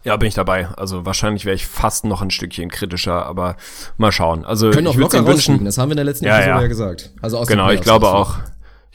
Ja, 0.04 0.16
bin 0.16 0.28
ich 0.28 0.34
dabei. 0.34 0.68
Also 0.76 1.04
wahrscheinlich 1.04 1.44
wäre 1.44 1.56
ich 1.56 1.66
fast 1.66 2.04
noch 2.04 2.22
ein 2.22 2.30
Stückchen 2.30 2.70
kritischer, 2.70 3.26
aber 3.26 3.56
mal 3.96 4.12
schauen. 4.12 4.44
Also 4.44 4.70
Können 4.70 4.86
auch 4.86 4.92
ich 4.92 4.98
würd's 4.98 5.12
locker 5.14 5.26
wünschen. 5.26 5.64
das 5.64 5.76
haben 5.76 5.88
wir 5.88 5.92
in 5.92 5.96
der 5.96 6.04
letzten 6.04 6.24
Ja, 6.24 6.36
Episode 6.36 6.54
ja, 6.54 6.60
ja. 6.62 6.66
gesagt. 6.68 7.10
Also 7.20 7.38
aus 7.38 7.48
Genau, 7.48 7.70
ich 7.70 7.80
glaube 7.80 8.08
auch. 8.08 8.36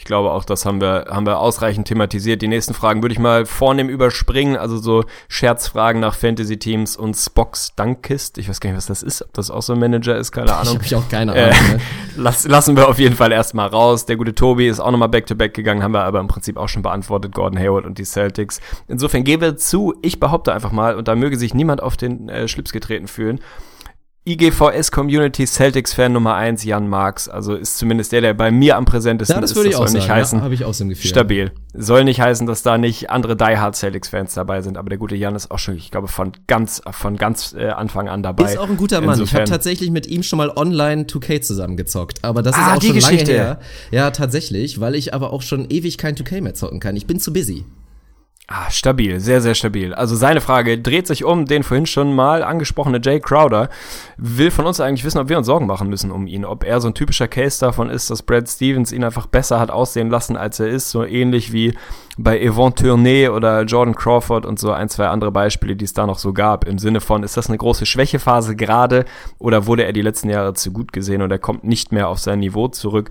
Ich 0.03 0.05
glaube 0.05 0.31
auch, 0.31 0.43
das 0.43 0.65
haben 0.65 0.81
wir, 0.81 1.05
haben 1.09 1.25
wir 1.25 1.39
ausreichend 1.39 1.87
thematisiert. 1.87 2.41
Die 2.41 2.49
nächsten 2.49 2.73
Fragen 2.73 3.01
würde 3.01 3.13
ich 3.13 3.19
mal 3.19 3.45
vornehm 3.45 3.87
überspringen. 3.87 4.57
Also 4.57 4.75
so 4.77 5.05
Scherzfragen 5.29 6.01
nach 6.01 6.13
Fantasy-Teams 6.13 6.97
und 6.97 7.13
Spocks 7.15 7.73
Dankist. 7.77 8.37
Ich 8.37 8.49
weiß 8.49 8.59
gar 8.59 8.69
nicht, 8.71 8.75
was 8.75 8.87
das 8.87 9.01
ist. 9.01 9.21
Ob 9.21 9.31
das 9.31 9.49
auch 9.49 9.61
so 9.61 9.71
ein 9.71 9.79
Manager 9.79 10.17
ist, 10.17 10.33
keine 10.33 10.47
Ich 10.47 10.51
Ahnung. 10.51 10.73
habe 10.73 10.83
ich 10.83 10.93
auch 10.97 11.07
keine 11.07 11.33
Äh, 11.37 11.43
Ahnung. 11.51 11.71
ne? 11.75 11.79
Lass, 12.17 12.45
lassen 12.45 12.75
wir 12.75 12.89
auf 12.89 12.99
jeden 12.99 13.15
Fall 13.15 13.31
erstmal 13.31 13.69
raus. 13.69 14.05
Der 14.05 14.17
gute 14.17 14.35
Tobi 14.35 14.67
ist 14.67 14.81
auch 14.81 14.91
nochmal 14.91 15.07
back-to-back 15.07 15.53
gegangen, 15.53 15.81
haben 15.83 15.93
wir 15.93 16.03
aber 16.03 16.19
im 16.19 16.27
Prinzip 16.27 16.57
auch 16.57 16.67
schon 16.67 16.81
beantwortet. 16.81 17.33
Gordon 17.33 17.57
Hayward 17.57 17.85
und 17.85 17.97
die 17.97 18.03
Celtics. 18.03 18.59
Insofern 18.89 19.23
gehen 19.23 19.39
wir 19.39 19.55
zu, 19.55 19.93
ich 20.01 20.19
behaupte 20.19 20.51
einfach 20.53 20.73
mal, 20.73 20.95
und 20.97 21.07
da 21.07 21.15
möge 21.15 21.37
sich 21.37 21.53
niemand 21.53 21.81
auf 21.81 21.95
den 21.95 22.27
äh, 22.27 22.49
Schlips 22.49 22.73
getreten 22.73 23.07
fühlen, 23.07 23.39
IGVS 24.25 24.91
Community 24.91 25.45
Celtics 25.45 25.93
Fan 25.93 26.13
Nummer 26.13 26.35
1, 26.35 26.63
Jan 26.63 26.87
Marx. 26.87 27.27
Also 27.27 27.55
ist 27.55 27.77
zumindest 27.77 28.13
der, 28.13 28.21
der 28.21 28.33
bei 28.33 28.51
mir 28.51 28.77
am 28.77 28.85
präsentesten 28.85 29.35
Ja, 29.35 29.41
das 29.41 29.51
ist. 29.51 29.57
würde 29.57 29.69
ich 29.69 29.75
auch 29.75 29.85
soll 29.87 29.95
nicht 29.95 30.07
sagen. 30.07 30.19
heißen. 30.21 30.39
Ja, 30.39 30.43
habe 30.45 30.53
ich 30.53 30.63
auch 30.63 30.73
so 30.73 30.85
im 30.85 30.89
Gefühl. 30.91 31.09
Stabil. 31.09 31.51
Soll 31.73 32.05
nicht 32.05 32.21
heißen, 32.21 32.47
dass 32.47 32.63
da 32.63 32.77
nicht 32.77 33.09
andere 33.09 33.35
Die 33.35 33.57
Hard 33.57 33.75
Celtics 33.75 34.07
Fans 34.07 34.33
dabei 34.33 34.61
sind, 34.61 34.77
aber 34.77 34.87
der 34.87 34.97
gute 34.97 35.15
Jan 35.17 35.35
ist 35.35 35.51
auch 35.51 35.59
schon, 35.59 35.75
ich 35.75 35.91
glaube, 35.91 36.07
von 36.07 36.31
ganz, 36.47 36.81
von 36.91 37.17
ganz 37.17 37.53
äh, 37.57 37.67
Anfang 37.67 38.07
an 38.07 38.23
dabei. 38.23 38.45
Ist 38.45 38.57
auch 38.57 38.69
ein 38.69 38.77
guter 38.77 39.01
Mann. 39.01 39.19
Ich 39.21 39.33
habe 39.35 39.43
tatsächlich 39.43 39.91
mit 39.91 40.07
ihm 40.07 40.23
schon 40.23 40.37
mal 40.37 40.49
online 40.55 41.03
2K 41.03 41.41
zusammengezockt. 41.41 42.23
Aber 42.23 42.41
das 42.41 42.55
ist 42.55 42.61
Ah, 42.63 42.75
auch 42.75 42.79
die 42.79 42.87
schon 42.87 42.95
Geschichte. 42.95 43.31
lange 43.33 43.43
her. 43.45 43.59
Ja, 43.91 44.11
tatsächlich, 44.11 44.79
weil 44.79 44.95
ich 44.95 45.13
aber 45.13 45.33
auch 45.33 45.41
schon 45.41 45.65
ewig 45.69 45.97
kein 45.97 46.15
2K 46.15 46.39
mehr 46.39 46.53
zocken 46.53 46.79
kann. 46.79 46.95
Ich 46.95 47.07
bin 47.07 47.19
zu 47.19 47.33
busy. 47.33 47.65
Ah, 48.47 48.69
stabil, 48.69 49.21
sehr, 49.21 49.39
sehr 49.39 49.55
stabil. 49.55 49.93
Also 49.93 50.17
seine 50.17 50.41
Frage 50.41 50.77
dreht 50.77 51.07
sich 51.07 51.23
um 51.23 51.45
den 51.45 51.63
vorhin 51.63 51.85
schon 51.85 52.13
mal 52.13 52.43
angesprochene 52.43 52.99
Jay 53.01 53.21
Crowder. 53.21 53.69
Will 54.17 54.51
von 54.51 54.65
uns 54.65 54.81
eigentlich 54.81 55.05
wissen, 55.05 55.19
ob 55.19 55.29
wir 55.29 55.37
uns 55.37 55.47
Sorgen 55.47 55.65
machen 55.65 55.87
müssen 55.87 56.11
um 56.11 56.27
ihn. 56.27 56.43
Ob 56.43 56.65
er 56.65 56.81
so 56.81 56.89
ein 56.89 56.93
typischer 56.93 57.29
Case 57.29 57.61
davon 57.61 57.89
ist, 57.89 58.09
dass 58.09 58.21
Brad 58.21 58.49
Stevens 58.49 58.91
ihn 58.91 59.05
einfach 59.05 59.27
besser 59.27 59.61
hat 59.61 59.71
aussehen 59.71 60.09
lassen, 60.09 60.35
als 60.35 60.59
er 60.59 60.67
ist. 60.67 60.91
So 60.91 61.05
ähnlich 61.05 61.53
wie 61.53 61.73
bei 62.17 62.37
Yvonne 62.45 62.75
Tournay 62.75 63.29
oder 63.29 63.63
Jordan 63.63 63.95
Crawford 63.95 64.45
und 64.45 64.59
so 64.59 64.71
ein, 64.71 64.89
zwei 64.89 65.07
andere 65.07 65.31
Beispiele, 65.31 65.77
die 65.77 65.85
es 65.85 65.93
da 65.93 66.05
noch 66.05 66.19
so 66.19 66.33
gab. 66.33 66.67
Im 66.67 66.79
Sinne 66.79 66.99
von, 66.99 67.23
ist 67.23 67.37
das 67.37 67.47
eine 67.47 67.57
große 67.57 67.85
Schwächephase 67.85 68.57
gerade 68.57 69.05
oder 69.39 69.67
wurde 69.67 69.85
er 69.85 69.93
die 69.93 70.01
letzten 70.01 70.29
Jahre 70.29 70.53
zu 70.53 70.73
gut 70.73 70.91
gesehen 70.91 71.21
und 71.21 71.31
er 71.31 71.39
kommt 71.39 71.63
nicht 71.63 71.93
mehr 71.93 72.09
auf 72.09 72.19
sein 72.19 72.39
Niveau 72.39 72.67
zurück? 72.67 73.09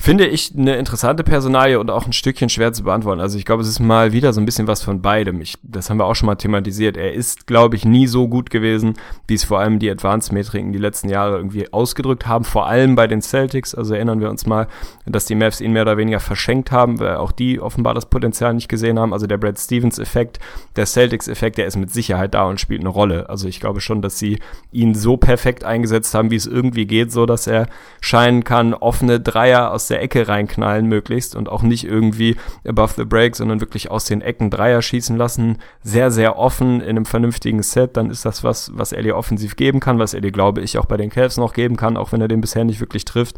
Finde 0.00 0.26
ich 0.26 0.54
eine 0.56 0.76
interessante 0.76 1.22
Personalie 1.22 1.78
und 1.78 1.90
auch 1.90 2.06
ein 2.06 2.14
Stückchen 2.14 2.48
schwer 2.48 2.72
zu 2.72 2.84
beantworten. 2.84 3.20
Also 3.20 3.36
ich 3.36 3.44
glaube, 3.44 3.62
es 3.62 3.68
ist 3.68 3.80
mal 3.80 4.14
wieder 4.14 4.32
so 4.32 4.40
ein 4.40 4.46
bisschen 4.46 4.66
was 4.66 4.82
von 4.82 5.02
beidem. 5.02 5.42
Ich, 5.42 5.58
das 5.62 5.90
haben 5.90 5.98
wir 5.98 6.06
auch 6.06 6.14
schon 6.14 6.24
mal 6.24 6.36
thematisiert. 6.36 6.96
Er 6.96 7.12
ist, 7.12 7.46
glaube 7.46 7.76
ich, 7.76 7.84
nie 7.84 8.06
so 8.06 8.26
gut 8.26 8.48
gewesen, 8.48 8.94
wie 9.26 9.34
es 9.34 9.44
vor 9.44 9.58
allem 9.58 9.78
die 9.78 9.90
Advanced-Metriken 9.90 10.72
die 10.72 10.78
letzten 10.78 11.10
Jahre 11.10 11.36
irgendwie 11.36 11.70
ausgedrückt 11.70 12.26
haben. 12.26 12.44
Vor 12.44 12.66
allem 12.66 12.94
bei 12.94 13.06
den 13.08 13.20
Celtics. 13.20 13.74
Also 13.74 13.92
erinnern 13.92 14.20
wir 14.20 14.30
uns 14.30 14.46
mal, 14.46 14.68
dass 15.04 15.26
die 15.26 15.34
Mavs 15.34 15.60
ihn 15.60 15.74
mehr 15.74 15.82
oder 15.82 15.98
weniger 15.98 16.20
verschenkt 16.20 16.72
haben, 16.72 16.98
weil 16.98 17.16
auch 17.16 17.30
die 17.30 17.60
offenbar 17.60 17.92
das 17.92 18.06
Potenzial 18.06 18.54
nicht 18.54 18.70
gesehen 18.70 18.98
haben. 18.98 19.12
Also 19.12 19.26
der 19.26 19.36
Brad 19.36 19.58
Stevens-Effekt, 19.58 20.38
der 20.76 20.86
Celtics-Effekt, 20.86 21.58
der 21.58 21.66
ist 21.66 21.76
mit 21.76 21.92
Sicherheit 21.92 22.32
da 22.32 22.44
und 22.44 22.58
spielt 22.58 22.80
eine 22.80 22.88
Rolle. 22.88 23.28
Also 23.28 23.48
ich 23.48 23.60
glaube 23.60 23.82
schon, 23.82 24.00
dass 24.00 24.18
sie 24.18 24.38
ihn 24.72 24.94
so 24.94 25.18
perfekt 25.18 25.62
eingesetzt 25.62 26.14
haben, 26.14 26.30
wie 26.30 26.36
es 26.36 26.46
irgendwie 26.46 26.86
geht, 26.86 27.12
so 27.12 27.26
dass 27.26 27.46
er 27.46 27.66
scheinen 28.00 28.44
kann, 28.44 28.72
offene 28.72 29.20
Dreier 29.20 29.72
aus 29.72 29.89
der 29.90 30.02
Ecke 30.02 30.28
reinknallen 30.28 30.86
möglichst 30.86 31.36
und 31.36 31.48
auch 31.48 31.62
nicht 31.62 31.84
irgendwie 31.84 32.36
above 32.66 32.94
the 32.96 33.04
break, 33.04 33.36
sondern 33.36 33.60
wirklich 33.60 33.90
aus 33.90 34.04
den 34.04 34.22
Ecken 34.22 34.50
Dreier 34.50 34.82
schießen 34.82 35.16
lassen. 35.16 35.58
Sehr, 35.82 36.10
sehr 36.10 36.38
offen 36.38 36.80
in 36.80 36.90
einem 36.90 37.04
vernünftigen 37.04 37.62
Set. 37.62 37.96
Dann 37.96 38.10
ist 38.10 38.24
das 38.24 38.44
was, 38.44 38.72
was 38.74 38.92
er 38.92 39.02
dir 39.02 39.16
offensiv 39.16 39.56
geben 39.56 39.80
kann, 39.80 39.98
was 39.98 40.14
er 40.14 40.20
dir, 40.20 40.32
glaube 40.32 40.60
ich, 40.60 40.78
auch 40.78 40.86
bei 40.86 40.96
den 40.96 41.10
Cavs 41.10 41.36
noch 41.36 41.52
geben 41.52 41.76
kann, 41.76 41.96
auch 41.96 42.12
wenn 42.12 42.20
er 42.20 42.28
den 42.28 42.40
bisher 42.40 42.64
nicht 42.64 42.80
wirklich 42.80 43.04
trifft 43.04 43.36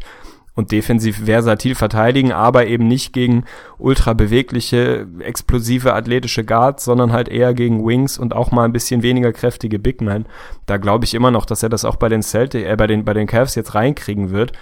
und 0.55 0.71
defensiv 0.71 1.25
versatil 1.25 1.75
verteidigen, 1.75 2.31
aber 2.31 2.67
eben 2.67 2.87
nicht 2.87 3.11
gegen 3.13 3.45
ultra 3.77 4.13
bewegliche, 4.13 5.07
explosive, 5.19 5.93
athletische 5.93 6.43
Guards, 6.43 6.85
sondern 6.85 7.11
halt 7.11 7.27
eher 7.27 7.53
gegen 7.53 7.85
Wings 7.85 8.17
und 8.17 8.35
auch 8.35 8.51
mal 8.51 8.65
ein 8.65 8.73
bisschen 8.73 9.01
weniger 9.01 9.33
kräftige 9.33 9.79
Big 9.79 10.01
Men. 10.01 10.25
Da 10.65 10.77
glaube 10.77 11.05
ich 11.05 11.15
immer 11.15 11.31
noch, 11.31 11.45
dass 11.45 11.63
er 11.63 11.69
das 11.69 11.85
auch 11.85 11.95
bei 11.95 12.09
den 12.09 12.21
Celtics, 12.21 12.67
äh, 12.67 12.75
bei 12.75 12.87
den, 12.87 13.03
bei 13.03 13.13
den 13.13 13.27
Cavs 13.27 13.55
jetzt 13.55 13.73
reinkriegen 13.73 14.29
wird. 14.29 14.53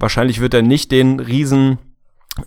Wahrscheinlich 0.00 0.40
wird 0.40 0.54
er 0.54 0.62
nicht 0.62 0.90
den 0.90 1.20
riesen 1.20 1.78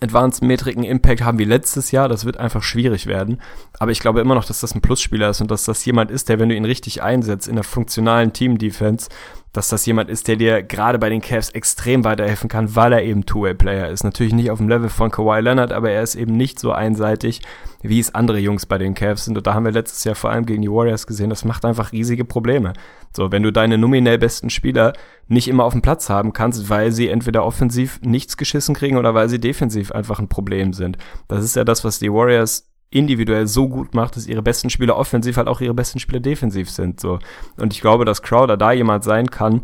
Advanced 0.00 0.42
Metriken 0.42 0.82
Impact 0.82 1.22
haben 1.22 1.38
wie 1.38 1.44
letztes 1.44 1.90
Jahr. 1.90 2.08
Das 2.08 2.24
wird 2.24 2.36
einfach 2.36 2.62
schwierig 2.62 3.06
werden. 3.06 3.40
Aber 3.78 3.92
ich 3.92 4.00
glaube 4.00 4.20
immer 4.20 4.34
noch, 4.34 4.44
dass 4.44 4.60
das 4.60 4.74
ein 4.74 4.80
Plusspieler 4.80 5.30
ist 5.30 5.40
und 5.40 5.50
dass 5.50 5.64
das 5.64 5.84
jemand 5.84 6.10
ist, 6.10 6.28
der, 6.28 6.38
wenn 6.38 6.48
du 6.48 6.56
ihn 6.56 6.64
richtig 6.64 7.02
einsetzt 7.02 7.48
in 7.48 7.54
der 7.54 7.64
funktionalen 7.64 8.32
Team-Defense, 8.32 9.08
dass 9.54 9.68
das 9.68 9.86
jemand 9.86 10.10
ist, 10.10 10.26
der 10.26 10.36
dir 10.36 10.62
gerade 10.62 10.98
bei 10.98 11.08
den 11.08 11.20
Cavs 11.20 11.48
extrem 11.50 12.04
weiterhelfen 12.04 12.48
kann, 12.48 12.74
weil 12.74 12.92
er 12.92 13.04
eben 13.04 13.24
Two-Way-Player 13.24 13.88
ist. 13.88 14.02
Natürlich 14.02 14.34
nicht 14.34 14.50
auf 14.50 14.58
dem 14.58 14.68
Level 14.68 14.88
von 14.88 15.12
Kawhi 15.12 15.40
Leonard, 15.40 15.72
aber 15.72 15.90
er 15.90 16.02
ist 16.02 16.16
eben 16.16 16.36
nicht 16.36 16.58
so 16.58 16.72
einseitig, 16.72 17.40
wie 17.80 18.00
es 18.00 18.14
andere 18.14 18.38
Jungs 18.38 18.66
bei 18.66 18.78
den 18.78 18.94
Cavs 18.94 19.26
sind. 19.26 19.38
Und 19.38 19.46
da 19.46 19.54
haben 19.54 19.64
wir 19.64 19.70
letztes 19.70 20.02
Jahr 20.02 20.16
vor 20.16 20.30
allem 20.30 20.44
gegen 20.44 20.62
die 20.62 20.70
Warriors 20.70 21.06
gesehen, 21.06 21.30
das 21.30 21.44
macht 21.44 21.64
einfach 21.64 21.92
riesige 21.92 22.24
Probleme. 22.24 22.72
So, 23.16 23.30
wenn 23.30 23.44
du 23.44 23.52
deine 23.52 23.78
nominell 23.78 24.18
besten 24.18 24.50
Spieler 24.50 24.92
nicht 25.28 25.46
immer 25.46 25.64
auf 25.64 25.72
dem 25.72 25.82
Platz 25.82 26.10
haben 26.10 26.32
kannst, 26.32 26.68
weil 26.68 26.90
sie 26.90 27.08
entweder 27.08 27.44
offensiv 27.44 28.00
nichts 28.02 28.36
geschissen 28.36 28.74
kriegen 28.74 28.96
oder 28.96 29.14
weil 29.14 29.28
sie 29.28 29.38
defensiv 29.38 29.92
einfach 29.92 30.18
ein 30.18 30.28
Problem 30.28 30.72
sind. 30.72 30.98
Das 31.28 31.44
ist 31.44 31.54
ja 31.54 31.62
das, 31.62 31.84
was 31.84 32.00
die 32.00 32.12
Warriors 32.12 32.73
individuell 32.94 33.46
so 33.46 33.68
gut 33.68 33.94
macht, 33.94 34.16
dass 34.16 34.26
ihre 34.26 34.42
besten 34.42 34.70
Spieler 34.70 34.96
offensiv 34.96 35.36
halt 35.36 35.48
auch 35.48 35.60
ihre 35.60 35.74
besten 35.74 35.98
Spieler 35.98 36.20
defensiv 36.20 36.70
sind. 36.70 37.00
So. 37.00 37.18
Und 37.56 37.72
ich 37.72 37.80
glaube, 37.80 38.04
dass 38.04 38.22
Crowder 38.22 38.56
da 38.56 38.72
jemand 38.72 39.04
sein 39.04 39.30
kann, 39.30 39.62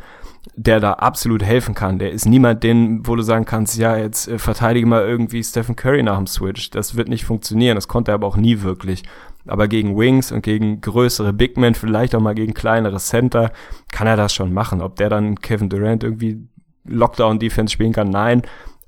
der 0.56 0.80
da 0.80 0.94
absolut 0.94 1.42
helfen 1.42 1.74
kann. 1.74 1.98
Der 1.98 2.10
ist 2.10 2.26
niemand, 2.26 2.64
den, 2.64 3.06
wo 3.06 3.14
du 3.14 3.22
sagen 3.22 3.44
kannst, 3.44 3.78
ja, 3.78 3.96
jetzt 3.96 4.26
äh, 4.26 4.38
verteidige 4.38 4.86
mal 4.86 5.02
irgendwie 5.02 5.44
Stephen 5.44 5.76
Curry 5.76 6.02
nach 6.02 6.16
dem 6.16 6.26
Switch. 6.26 6.70
Das 6.70 6.96
wird 6.96 7.08
nicht 7.08 7.24
funktionieren. 7.24 7.76
Das 7.76 7.88
konnte 7.88 8.10
er 8.10 8.14
aber 8.14 8.26
auch 8.26 8.36
nie 8.36 8.62
wirklich. 8.62 9.04
Aber 9.46 9.68
gegen 9.68 9.96
Wings 9.96 10.32
und 10.32 10.42
gegen 10.42 10.80
größere 10.80 11.32
Big 11.32 11.56
Men, 11.56 11.74
vielleicht 11.74 12.14
auch 12.14 12.20
mal 12.20 12.34
gegen 12.34 12.54
kleinere 12.54 12.98
Center, 12.98 13.52
kann 13.92 14.06
er 14.06 14.16
das 14.16 14.34
schon 14.34 14.52
machen. 14.52 14.80
Ob 14.80 14.96
der 14.96 15.08
dann 15.08 15.36
Kevin 15.40 15.68
Durant 15.68 16.02
irgendwie 16.02 16.48
Lockdown-Defense 16.84 17.72
spielen 17.72 17.92
kann, 17.92 18.10
nein. 18.10 18.42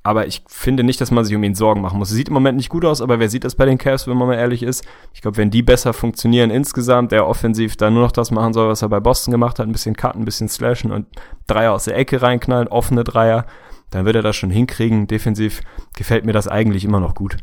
Aber 0.05 0.26
ich 0.26 0.42
finde 0.48 0.82
nicht, 0.82 1.00
dass 1.00 1.12
man 1.12 1.24
sich 1.24 1.36
um 1.36 1.44
ihn 1.44 1.55
Sorgen 1.55 1.80
machen 1.80 1.98
muss. 1.98 2.11
Sieht 2.11 2.28
im 2.28 2.34
Moment 2.34 2.57
nicht 2.57 2.68
gut 2.68 2.84
aus, 2.84 3.00
aber 3.00 3.20
wer 3.20 3.28
sieht 3.28 3.44
das 3.44 3.55
bei 3.55 3.66
den 3.66 3.78
Cavs, 3.78 4.09
wenn 4.09 4.16
man 4.16 4.28
mal 4.28 4.34
ehrlich 4.34 4.62
ist? 4.64 4.84
Ich 5.14 5.22
glaube, 5.22 5.36
wenn 5.36 5.50
die 5.50 5.62
besser 5.62 5.92
funktionieren 5.92 6.50
insgesamt, 6.50 7.12
der 7.12 7.26
offensiv 7.26 7.76
dann 7.76 7.94
nur 7.94 8.03
noch 8.03 8.12
das 8.12 8.32
machen 8.32 8.53
soll, 8.53 8.68
was 8.68 8.82
er 8.82 8.88
bei 8.88 8.98
Boston 8.98 9.30
gemacht 9.30 9.59
hat, 9.59 9.66
ein 9.66 9.72
bisschen 9.72 9.94
cutten, 9.94 10.22
ein 10.22 10.24
bisschen 10.24 10.48
slashen 10.48 10.90
und 10.90 11.07
Dreier 11.46 11.72
aus 11.72 11.84
der 11.84 11.96
Ecke 11.96 12.20
reinknallen, 12.20 12.68
offene 12.68 13.05
Dreier, 13.05 13.46
dann 13.90 14.05
wird 14.05 14.16
er 14.16 14.22
das 14.22 14.34
schon 14.34 14.50
hinkriegen. 14.50 15.07
Defensiv 15.07 15.61
gefällt 15.96 16.24
mir 16.24 16.32
das 16.32 16.48
eigentlich 16.48 16.84
immer 16.84 16.98
noch 16.98 17.14
gut. 17.14 17.36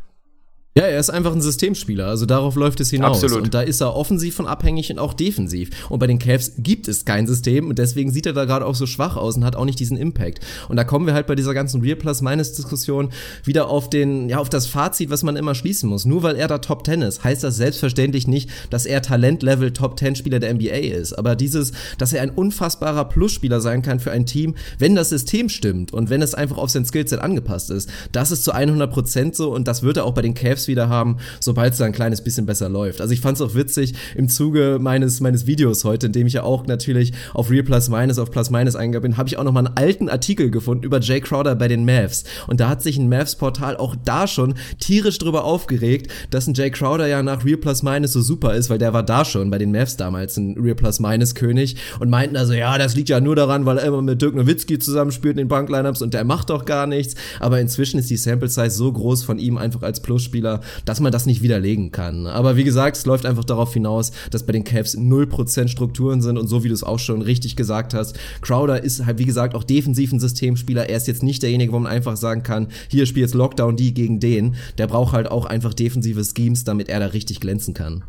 Ja, 0.78 0.84
er 0.84 1.00
ist 1.00 1.10
einfach 1.10 1.34
ein 1.34 1.42
Systemspieler, 1.42 2.06
also 2.06 2.28
darauf 2.28 2.56
läuft 2.56 2.80
es 2.80 2.92
hinaus. 2.92 3.24
Absolut. 3.24 3.46
Und 3.46 3.54
da 3.56 3.62
ist 3.62 3.82
er 3.82 3.96
offensiv 3.96 4.36
von 4.36 4.46
abhängig 4.46 4.92
und 4.92 5.00
auch 5.00 5.16
defensiv. 5.16 5.72
Und 5.90 5.98
bei 5.98 6.06
den 6.06 6.20
Cavs 6.20 6.54
gibt 6.60 6.88
es 6.88 7.06
kein 7.06 7.26
System 7.26 7.70
und 7.70 7.80
deswegen 7.80 8.12
sieht 8.12 8.28
er 8.28 8.34
da 8.34 8.46
gerade 8.46 8.68
auch 8.68 8.76
so 8.76 8.86
schwach 8.86 9.18
aus 9.18 9.36
und 9.36 9.46
hat 9.46 9.56
auch 9.56 9.66
nicht 9.66 9.80
diesen 9.80 9.98
Impact. 9.98 10.46
Und 10.70 10.78
da 10.78 10.84
kommen 10.84 11.08
wir 11.08 11.16
halt 11.16 11.26
bei 11.26 11.34
dieser 11.34 11.56
ganzen 11.56 11.82
Real 11.82 11.96
Plus 11.96 12.22
Minus 12.22 12.54
Diskussion 12.54 13.10
wieder 13.44 13.68
auf 13.68 13.90
den, 13.90 14.30
ja, 14.30 14.38
auf 14.38 14.48
das 14.48 14.68
Fazit, 14.68 15.10
was 15.10 15.24
man 15.24 15.38
immer 15.38 15.56
schließen 15.56 15.90
muss. 15.90 16.06
Nur 16.06 16.22
weil 16.22 16.36
er 16.36 16.48
da 16.48 16.60
Top 16.60 16.86
10 16.86 17.02
ist, 17.02 17.24
heißt 17.24 17.44
das 17.44 17.58
selbstverständlich 17.58 18.28
nicht, 18.28 18.52
dass 18.70 18.86
er 18.86 19.02
Talentlevel 19.02 19.74
Top 19.74 19.98
10 19.98 20.18
Spieler 20.18 20.40
der 20.40 20.54
NBA 20.54 20.70
ist. 20.70 21.14
Aber 21.14 21.36
dieses, 21.36 21.72
dass 21.98 22.14
er 22.14 22.22
ein 22.22 22.30
unfassbarer 22.30 23.06
Plusspieler 23.06 23.60
sein 23.60 23.82
kann 23.82 24.00
für 24.00 24.12
ein 24.12 24.28
Team, 24.28 24.54
wenn 24.78 24.94
das 24.94 25.10
System 25.10 25.50
stimmt 25.50 25.94
und 25.94 26.12
wenn 26.12 26.22
es 26.22 26.36
einfach 26.36 26.58
auf 26.58 26.70
sein 26.70 26.86
Skillset 26.86 27.20
angepasst 27.20 27.72
ist, 27.72 27.90
das 28.12 28.32
ist 28.32 28.44
zu 28.44 28.54
100% 28.54 29.36
so 29.36 29.52
und 29.52 29.68
das 29.68 29.82
wird 29.82 29.98
er 29.98 30.06
auch 30.06 30.14
bei 30.14 30.22
den 30.22 30.36
Cavs 30.36 30.59
wieder 30.68 30.90
haben, 30.90 31.18
sobald 31.40 31.74
es 31.74 31.80
da 31.80 31.86
ein 31.86 31.92
kleines 31.92 32.22
bisschen 32.24 32.46
besser 32.46 32.70
läuft. 32.70 33.02
Also 33.02 33.14
ich 33.14 33.22
fand 33.22 33.38
es 33.38 33.42
auch 33.42 33.56
witzig 33.56 33.94
im 34.16 34.30
Zuge 34.30 34.78
meines, 34.80 35.20
meines 35.20 35.46
Videos 35.46 35.84
heute, 35.84 36.08
in 36.08 36.14
dem 36.14 36.28
ich 36.28 36.34
ja 36.34 36.44
auch 36.44 36.66
natürlich 36.66 37.14
auf 37.34 37.50
Real 37.50 37.64
Plus 37.64 37.90
Minus, 37.90 38.20
auf 38.20 38.32
Plus 38.32 38.50
Minus 38.50 38.76
eingegangen 38.76 39.12
bin, 39.12 39.18
habe 39.18 39.30
ich 39.30 39.38
auch 39.38 39.44
noch 39.44 39.52
mal 39.52 39.66
einen 39.66 39.78
alten 39.78 40.10
Artikel 40.10 40.52
gefunden 40.52 40.84
über 40.84 41.00
Jay 41.00 41.22
Crowder 41.22 41.56
bei 41.56 41.68
den 41.68 41.86
Mavs. 41.86 42.24
Und 42.48 42.60
da 42.60 42.70
hat 42.70 42.82
sich 42.82 42.98
ein 42.98 43.10
Mavs-Portal 43.10 43.78
auch 43.78 43.96
da 44.04 44.28
schon 44.28 44.56
tierisch 44.80 45.18
drüber 45.18 45.44
aufgeregt, 45.44 46.12
dass 46.30 46.48
ein 46.48 46.54
Jay 46.54 46.70
Crowder 46.70 47.08
ja 47.08 47.24
nach 47.24 47.46
Real 47.46 47.58
Plus 47.58 47.84
Minus 47.84 48.14
so 48.14 48.22
super 48.22 48.54
ist, 48.56 48.70
weil 48.70 48.78
der 48.78 48.94
war 48.94 49.04
da 49.04 49.26
schon 49.26 49.50
bei 49.50 49.58
den 49.58 49.72
Mavs 49.72 49.98
damals 49.98 50.38
ein 50.38 50.58
Real 50.60 50.76
Plus 50.76 51.00
Minus 51.00 51.36
König 51.36 51.76
und 52.00 52.10
meinten 52.10 52.36
also, 52.36 52.54
ja, 52.54 52.78
das 52.78 52.96
liegt 52.96 53.10
ja 53.10 53.20
nur 53.20 53.36
daran, 53.36 53.66
weil 53.66 53.78
er 53.78 53.86
immer 53.86 54.02
mit 54.02 54.22
Dirk 54.22 54.36
Nowitzki 54.36 54.80
zusammenspielt 54.80 55.34
in 55.34 55.38
den 55.40 55.48
Banklineups 55.48 56.02
und 56.02 56.14
der 56.14 56.24
macht 56.24 56.50
doch 56.50 56.66
gar 56.66 56.88
nichts. 56.88 57.16
Aber 57.40 57.60
inzwischen 57.60 58.00
ist 58.00 58.10
die 58.10 58.18
Sample 58.18 58.50
Size 58.50 58.72
so 58.72 58.92
groß 58.92 59.24
von 59.24 59.40
ihm 59.40 59.58
einfach 59.58 59.82
als 59.84 60.02
Plusspieler, 60.02 60.49
dass 60.86 61.00
man 61.00 61.12
das 61.12 61.26
nicht 61.26 61.42
widerlegen 61.42 61.92
kann. 61.92 62.28
Aber 62.28 62.58
wie 62.58 62.64
gesagt, 62.66 62.98
es 62.98 63.06
läuft 63.06 63.26
einfach 63.26 63.46
darauf 63.46 63.74
hinaus, 63.74 64.12
dass 64.32 64.46
bei 64.46 64.54
den 64.54 64.64
Cavs 64.64 64.98
0% 64.98 65.68
Strukturen 65.70 66.22
sind 66.22 66.38
und 66.38 66.48
so 66.48 66.64
wie 66.64 66.68
du 66.68 66.74
es 66.74 66.84
auch 66.84 67.00
schon 67.00 67.22
richtig 67.22 67.56
gesagt 67.56 67.94
hast, 67.94 68.18
Crowder 68.42 68.84
ist 68.84 69.06
halt 69.06 69.18
wie 69.18 69.26
gesagt 69.26 69.56
auch 69.56 69.64
defensiv 69.64 70.10
Systemspieler. 70.18 70.90
Er 70.90 70.98
ist 70.98 71.08
jetzt 71.08 71.24
nicht 71.24 71.44
derjenige, 71.44 71.72
wo 71.72 71.80
man 71.80 71.92
einfach 71.92 72.18
sagen 72.18 72.42
kann, 72.44 72.68
hier 72.90 73.06
spielt 73.06 73.28
jetzt 73.28 73.36
Lockdown 73.36 73.76
die 73.76 73.94
gegen 73.94 74.20
den. 74.20 74.56
Der 74.78 74.88
braucht 74.88 75.14
halt 75.14 75.30
auch 75.30 75.46
einfach 75.46 75.74
defensive 75.74 76.24
Schemes, 76.24 76.64
damit 76.64 76.90
er 76.90 77.00
da 77.00 77.08
richtig 77.08 77.40
glänzen 77.40 77.74
kann. 77.74 78.04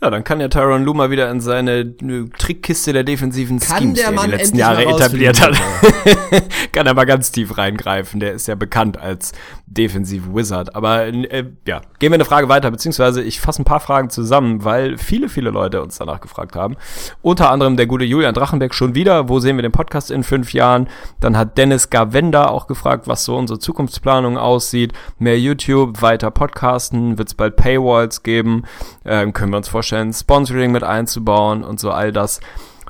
Ja, 0.00 0.10
dann 0.10 0.22
kann 0.22 0.38
ja 0.38 0.46
Tyron 0.46 0.84
Luma 0.84 1.10
wieder 1.10 1.28
in 1.28 1.40
seine 1.40 1.80
äh, 1.80 2.28
Trickkiste 2.38 2.92
der 2.92 3.02
defensiven 3.02 3.58
Kann 3.58 3.78
Schemes, 3.78 3.94
der 3.94 4.10
die 4.10 4.12
er 4.12 4.12
Mann 4.12 4.30
die 4.30 4.36
letzten 4.36 4.56
Jahre 4.56 4.86
etabliert 4.86 5.40
hat. 5.40 5.56
kann 6.72 6.86
er 6.86 6.94
mal 6.94 7.04
ganz 7.04 7.32
tief 7.32 7.58
reingreifen. 7.58 8.20
Der 8.20 8.32
ist 8.32 8.46
ja 8.46 8.54
bekannt 8.54 8.96
als 8.96 9.32
Defensive 9.66 10.32
Wizard. 10.32 10.76
Aber 10.76 11.06
äh, 11.06 11.46
ja, 11.66 11.80
gehen 11.98 12.12
wir 12.12 12.14
eine 12.14 12.24
Frage 12.24 12.48
weiter, 12.48 12.70
beziehungsweise 12.70 13.24
ich 13.24 13.40
fasse 13.40 13.62
ein 13.62 13.64
paar 13.64 13.80
Fragen 13.80 14.08
zusammen, 14.08 14.62
weil 14.64 14.98
viele, 14.98 15.28
viele 15.28 15.50
Leute 15.50 15.82
uns 15.82 15.98
danach 15.98 16.20
gefragt 16.20 16.54
haben. 16.54 16.76
Unter 17.20 17.50
anderem 17.50 17.76
der 17.76 17.86
gute 17.86 18.04
Julian 18.04 18.34
Drachenberg 18.34 18.74
schon 18.74 18.94
wieder. 18.94 19.28
Wo 19.28 19.40
sehen 19.40 19.56
wir 19.56 19.62
den 19.62 19.72
Podcast 19.72 20.12
in 20.12 20.22
fünf 20.22 20.52
Jahren? 20.52 20.88
Dann 21.18 21.36
hat 21.36 21.58
Dennis 21.58 21.90
Gavenda 21.90 22.46
auch 22.46 22.68
gefragt, 22.68 23.08
was 23.08 23.24
so 23.24 23.36
unsere 23.36 23.58
Zukunftsplanung 23.58 24.38
aussieht. 24.38 24.92
Mehr 25.18 25.40
YouTube, 25.40 26.02
weiter 26.02 26.30
Podcasten, 26.30 27.18
wird 27.18 27.26
es 27.26 27.34
bald 27.34 27.56
Paywalls 27.56 28.22
geben? 28.22 28.62
Ähm, 29.04 29.32
können 29.32 29.50
wir 29.52 29.56
uns 29.56 29.68
vorstellen, 29.68 29.87
Sponsoring 30.12 30.72
mit 30.72 30.84
einzubauen 30.84 31.64
und 31.64 31.80
so 31.80 31.90
all 31.90 32.12
das. 32.12 32.40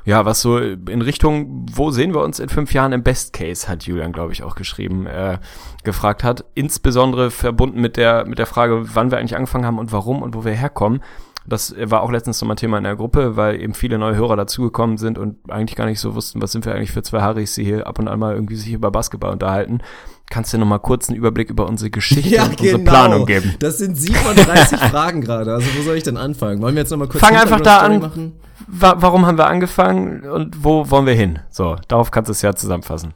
Ja, 0.05 0.25
was 0.25 0.41
so 0.41 0.57
in 0.57 1.01
Richtung, 1.01 1.65
wo 1.71 1.91
sehen 1.91 2.13
wir 2.13 2.23
uns 2.23 2.39
in 2.39 2.49
fünf 2.49 2.73
Jahren 2.73 2.93
im 2.93 3.03
Best 3.03 3.33
Case, 3.33 3.67
hat 3.67 3.83
Julian, 3.83 4.11
glaube 4.11 4.31
ich, 4.33 4.43
auch 4.43 4.55
geschrieben, 4.55 5.05
äh, 5.05 5.37
gefragt 5.83 6.23
hat. 6.23 6.45
Insbesondere 6.55 7.31
verbunden 7.31 7.81
mit 7.81 7.97
der, 7.97 8.25
mit 8.25 8.39
der 8.39 8.45
Frage, 8.45 8.95
wann 8.95 9.11
wir 9.11 9.17
eigentlich 9.17 9.35
angefangen 9.35 9.65
haben 9.65 9.77
und 9.77 9.91
warum 9.91 10.21
und 10.21 10.35
wo 10.35 10.45
wir 10.45 10.53
herkommen. 10.53 11.01
Das 11.45 11.75
war 11.79 12.01
auch 12.01 12.11
letztens 12.11 12.39
nochmal 12.41 12.55
Thema 12.55 12.77
in 12.77 12.83
der 12.83 12.95
Gruppe, 12.95 13.35
weil 13.35 13.59
eben 13.61 13.73
viele 13.73 13.97
neue 13.97 14.15
Hörer 14.15 14.35
dazugekommen 14.35 14.97
sind 14.97 15.17
und 15.17 15.37
eigentlich 15.49 15.75
gar 15.75 15.85
nicht 15.85 15.99
so 15.99 16.13
wussten, 16.13 16.41
was 16.41 16.51
sind 16.51 16.65
wir 16.65 16.75
eigentlich 16.75 16.91
für 16.91 17.01
zwei 17.01 17.21
Harrys, 17.21 17.55
die 17.55 17.63
hier 17.63 17.87
ab 17.87 17.97
und 17.97 18.07
an 18.07 18.19
mal 18.19 18.35
irgendwie 18.35 18.55
sich 18.55 18.71
über 18.71 18.91
Basketball 18.91 19.31
unterhalten. 19.31 19.81
Kannst 20.29 20.53
du 20.53 20.57
noch 20.59 20.67
mal 20.67 20.77
kurz 20.79 21.09
einen 21.09 21.17
Überblick 21.17 21.49
über 21.49 21.65
unsere 21.67 21.89
Geschichte 21.89 22.29
Ja, 22.35 22.43
und 22.43 22.57
genau. 22.57 22.75
unsere 22.75 22.83
Planung 22.83 23.25
geben? 23.25 23.55
Das 23.59 23.79
sind 23.79 23.95
37 23.95 24.79
Fragen 24.91 25.21
gerade. 25.21 25.53
Also 25.53 25.67
wo 25.77 25.81
soll 25.83 25.95
ich 25.97 26.03
denn 26.03 26.17
anfangen? 26.17 26.61
Wollen 26.61 26.75
wir 26.75 26.81
jetzt 26.81 26.91
noch 26.91 26.97
mal 26.97 27.07
kurz 27.07 27.19
Fang 27.23 27.35
einfach 27.35 27.61
da 27.61 27.79
an. 27.79 27.99
Machen? 27.99 28.33
Wa 28.67 28.95
warum 28.99 29.25
haben 29.25 29.37
wir 29.37 29.47
angefangen 29.47 30.21
und 30.29 30.63
wo 30.63 30.89
wollen 30.91 31.05
wir 31.07 31.13
hin? 31.13 31.39
So, 31.49 31.77
darauf 31.87 32.11
kannst 32.11 32.29
du 32.29 32.33
es 32.33 32.41
ja 32.41 32.53
zusammenfassen. 32.55 33.13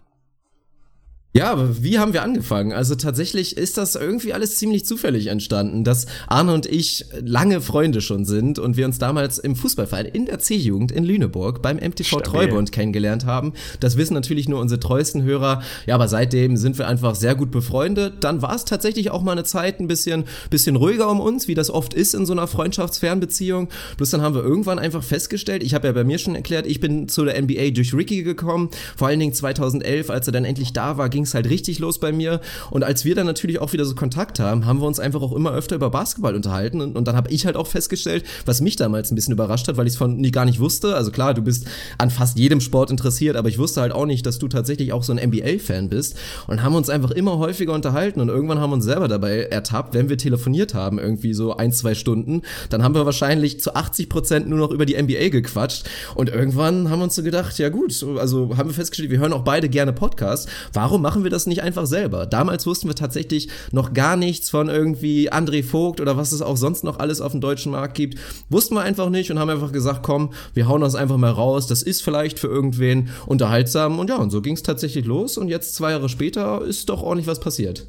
Ja, 1.35 1.51
aber 1.51 1.81
wie 1.81 1.97
haben 1.97 2.13
wir 2.13 2.21
angefangen? 2.21 2.73
Also 2.73 2.93
tatsächlich 2.93 3.57
ist 3.57 3.77
das 3.77 3.95
irgendwie 3.95 4.33
alles 4.33 4.57
ziemlich 4.57 4.85
zufällig 4.85 5.27
entstanden, 5.27 5.83
dass 5.83 6.05
Arne 6.27 6.53
und 6.53 6.67
ich 6.67 7.05
lange 7.21 7.59
Freunde 7.59 8.01
schon 8.01 8.23
sind 8.23 8.59
und 8.59 8.77
wir 8.77 8.85
uns 8.85 8.99
damals 8.99 9.39
im 9.39 9.55
Fußballverein 9.55 10.05
in 10.05 10.27
der 10.27 10.37
C-Jugend 10.37 10.91
in 10.91 11.03
Lüneburg 11.03 11.63
beim 11.63 11.77
MTV 11.77 12.03
Stabil. 12.05 12.23
Treubund 12.23 12.71
kennengelernt 12.71 13.25
haben. 13.25 13.53
Das 13.79 13.97
wissen 13.97 14.13
natürlich 14.13 14.47
nur 14.47 14.59
unsere 14.59 14.79
treuesten 14.79 15.23
Hörer. 15.23 15.63
Ja, 15.87 15.95
aber 15.95 16.07
seitdem 16.07 16.55
sind 16.55 16.77
wir 16.77 16.87
einfach 16.87 17.15
sehr 17.15 17.33
gut 17.33 17.49
befreundet. 17.49 18.23
Dann 18.23 18.43
war 18.43 18.53
es 18.53 18.65
tatsächlich 18.65 19.09
auch 19.09 19.23
mal 19.23 19.31
eine 19.31 19.43
Zeit 19.43 19.79
ein 19.79 19.87
bisschen, 19.87 20.25
bisschen 20.51 20.75
ruhiger 20.75 21.09
um 21.09 21.19
uns, 21.19 21.47
wie 21.47 21.55
das 21.55 21.71
oft 21.71 21.95
ist 21.95 22.13
in 22.13 22.27
so 22.27 22.33
einer 22.33 22.45
Freundschaftsfernbeziehung. 22.45 23.69
Bloß 23.97 24.11
dann 24.11 24.21
haben 24.21 24.35
wir 24.35 24.43
irgendwann 24.43 24.77
einfach 24.77 25.03
festgestellt, 25.03 25.63
ich 25.63 25.73
habe 25.73 25.87
ja 25.87 25.93
bei 25.93 26.03
mir 26.03 26.19
schon 26.19 26.35
erklärt, 26.35 26.67
ich 26.67 26.79
bin 26.79 27.09
zu 27.09 27.25
der 27.25 27.41
NBA 27.41 27.71
durch 27.71 27.95
Ricky 27.95 28.21
gekommen. 28.21 28.69
Vor 28.95 29.07
allen 29.07 29.19
Dingen 29.19 29.33
2011, 29.33 30.11
als 30.11 30.27
er 30.27 30.33
dann 30.33 30.45
endlich 30.45 30.73
da 30.73 30.95
war, 30.99 31.09
ging 31.09 31.22
es 31.23 31.33
halt 31.33 31.49
richtig 31.49 31.79
los 31.79 31.99
bei 31.99 32.11
mir. 32.11 32.41
Und 32.69 32.83
als 32.83 33.05
wir 33.05 33.15
dann 33.15 33.25
natürlich 33.25 33.59
auch 33.59 33.73
wieder 33.73 33.85
so 33.85 33.95
Kontakt 33.95 34.39
haben, 34.39 34.65
haben 34.65 34.79
wir 34.79 34.87
uns 34.87 34.99
einfach 34.99 35.21
auch 35.21 35.33
immer 35.33 35.51
öfter 35.53 35.75
über 35.75 35.89
Basketball 35.89 36.35
unterhalten. 36.35 36.81
Und, 36.81 36.95
und 36.95 37.07
dann 37.07 37.15
habe 37.15 37.31
ich 37.31 37.45
halt 37.45 37.55
auch 37.55 37.67
festgestellt, 37.67 38.23
was 38.45 38.61
mich 38.61 38.75
damals 38.75 39.11
ein 39.11 39.15
bisschen 39.15 39.33
überrascht 39.33 39.67
hat, 39.67 39.77
weil 39.77 39.87
ich 39.87 39.93
es 39.93 39.97
von 39.97 40.17
nie 40.17 40.31
gar 40.31 40.45
nicht 40.45 40.59
wusste. 40.59 40.95
Also 40.95 41.11
klar, 41.11 41.33
du 41.33 41.41
bist 41.41 41.65
an 41.97 42.09
fast 42.09 42.37
jedem 42.37 42.61
Sport 42.61 42.91
interessiert, 42.91 43.35
aber 43.35 43.49
ich 43.49 43.57
wusste 43.57 43.81
halt 43.81 43.91
auch 43.91 44.05
nicht, 44.05 44.25
dass 44.25 44.39
du 44.39 44.47
tatsächlich 44.47 44.93
auch 44.93 45.03
so 45.03 45.13
ein 45.13 45.29
NBA-Fan 45.29 45.89
bist. 45.89 46.15
Und 46.47 46.63
haben 46.63 46.75
uns 46.75 46.89
einfach 46.89 47.11
immer 47.11 47.37
häufiger 47.37 47.73
unterhalten. 47.73 48.21
Und 48.21 48.29
irgendwann 48.29 48.59
haben 48.59 48.69
wir 48.71 48.75
uns 48.75 48.85
selber 48.85 49.07
dabei 49.07 49.43
ertappt, 49.43 49.93
wenn 49.93 50.09
wir 50.09 50.17
telefoniert 50.17 50.73
haben, 50.73 50.99
irgendwie 50.99 51.33
so 51.33 51.55
ein, 51.55 51.71
zwei 51.71 51.95
Stunden, 51.95 52.41
dann 52.69 52.83
haben 52.83 52.95
wir 52.95 53.05
wahrscheinlich 53.05 53.59
zu 53.59 53.75
80 53.75 54.09
Prozent 54.09 54.49
nur 54.49 54.59
noch 54.59 54.71
über 54.71 54.85
die 54.85 55.01
NBA 55.01 55.29
gequatscht. 55.29 55.89
Und 56.15 56.29
irgendwann 56.29 56.89
haben 56.89 56.99
wir 56.99 57.05
uns 57.05 57.15
so 57.15 57.23
gedacht, 57.23 57.57
ja 57.59 57.69
gut, 57.69 58.03
also 58.17 58.57
haben 58.57 58.69
wir 58.69 58.73
festgestellt, 58.73 59.11
wir 59.11 59.19
hören 59.19 59.33
auch 59.33 59.43
beide 59.43 59.69
gerne 59.69 59.93
Podcasts. 59.93 60.47
Warum 60.73 61.01
machen 61.01 61.12
wir 61.21 61.29
das 61.29 61.45
nicht 61.45 61.61
einfach 61.61 61.85
selber? 61.85 62.25
Damals 62.25 62.65
wussten 62.65 62.87
wir 62.87 62.95
tatsächlich 62.95 63.49
noch 63.71 63.93
gar 63.93 64.15
nichts 64.15 64.49
von 64.49 64.69
irgendwie 64.69 65.31
André 65.31 65.63
Vogt 65.63 66.01
oder 66.01 66.17
was 66.17 66.31
es 66.31 66.41
auch 66.41 66.57
sonst 66.57 66.83
noch 66.83 66.97
alles 66.97 67.21
auf 67.21 67.33
dem 67.33 67.41
deutschen 67.41 67.71
Markt 67.73 67.93
gibt. 67.93 68.17
Wussten 68.49 68.73
wir 68.73 68.81
einfach 68.81 69.09
nicht 69.09 69.29
und 69.29 69.37
haben 69.37 69.49
einfach 69.49 69.71
gesagt, 69.71 70.01
komm, 70.01 70.31
wir 70.53 70.67
hauen 70.67 70.81
das 70.81 70.95
einfach 70.95 71.17
mal 71.17 71.31
raus. 71.31 71.67
Das 71.67 71.83
ist 71.83 72.01
vielleicht 72.01 72.39
für 72.39 72.47
irgendwen 72.47 73.09
unterhaltsam. 73.27 73.99
Und 73.99 74.09
ja, 74.09 74.17
und 74.17 74.31
so 74.31 74.41
ging 74.41 74.55
es 74.55 74.63
tatsächlich 74.63 75.05
los. 75.05 75.37
Und 75.37 75.49
jetzt 75.49 75.75
zwei 75.75 75.91
Jahre 75.91 76.09
später 76.09 76.63
ist 76.63 76.89
doch 76.89 77.03
ordentlich 77.03 77.27
was 77.27 77.39
passiert. 77.39 77.85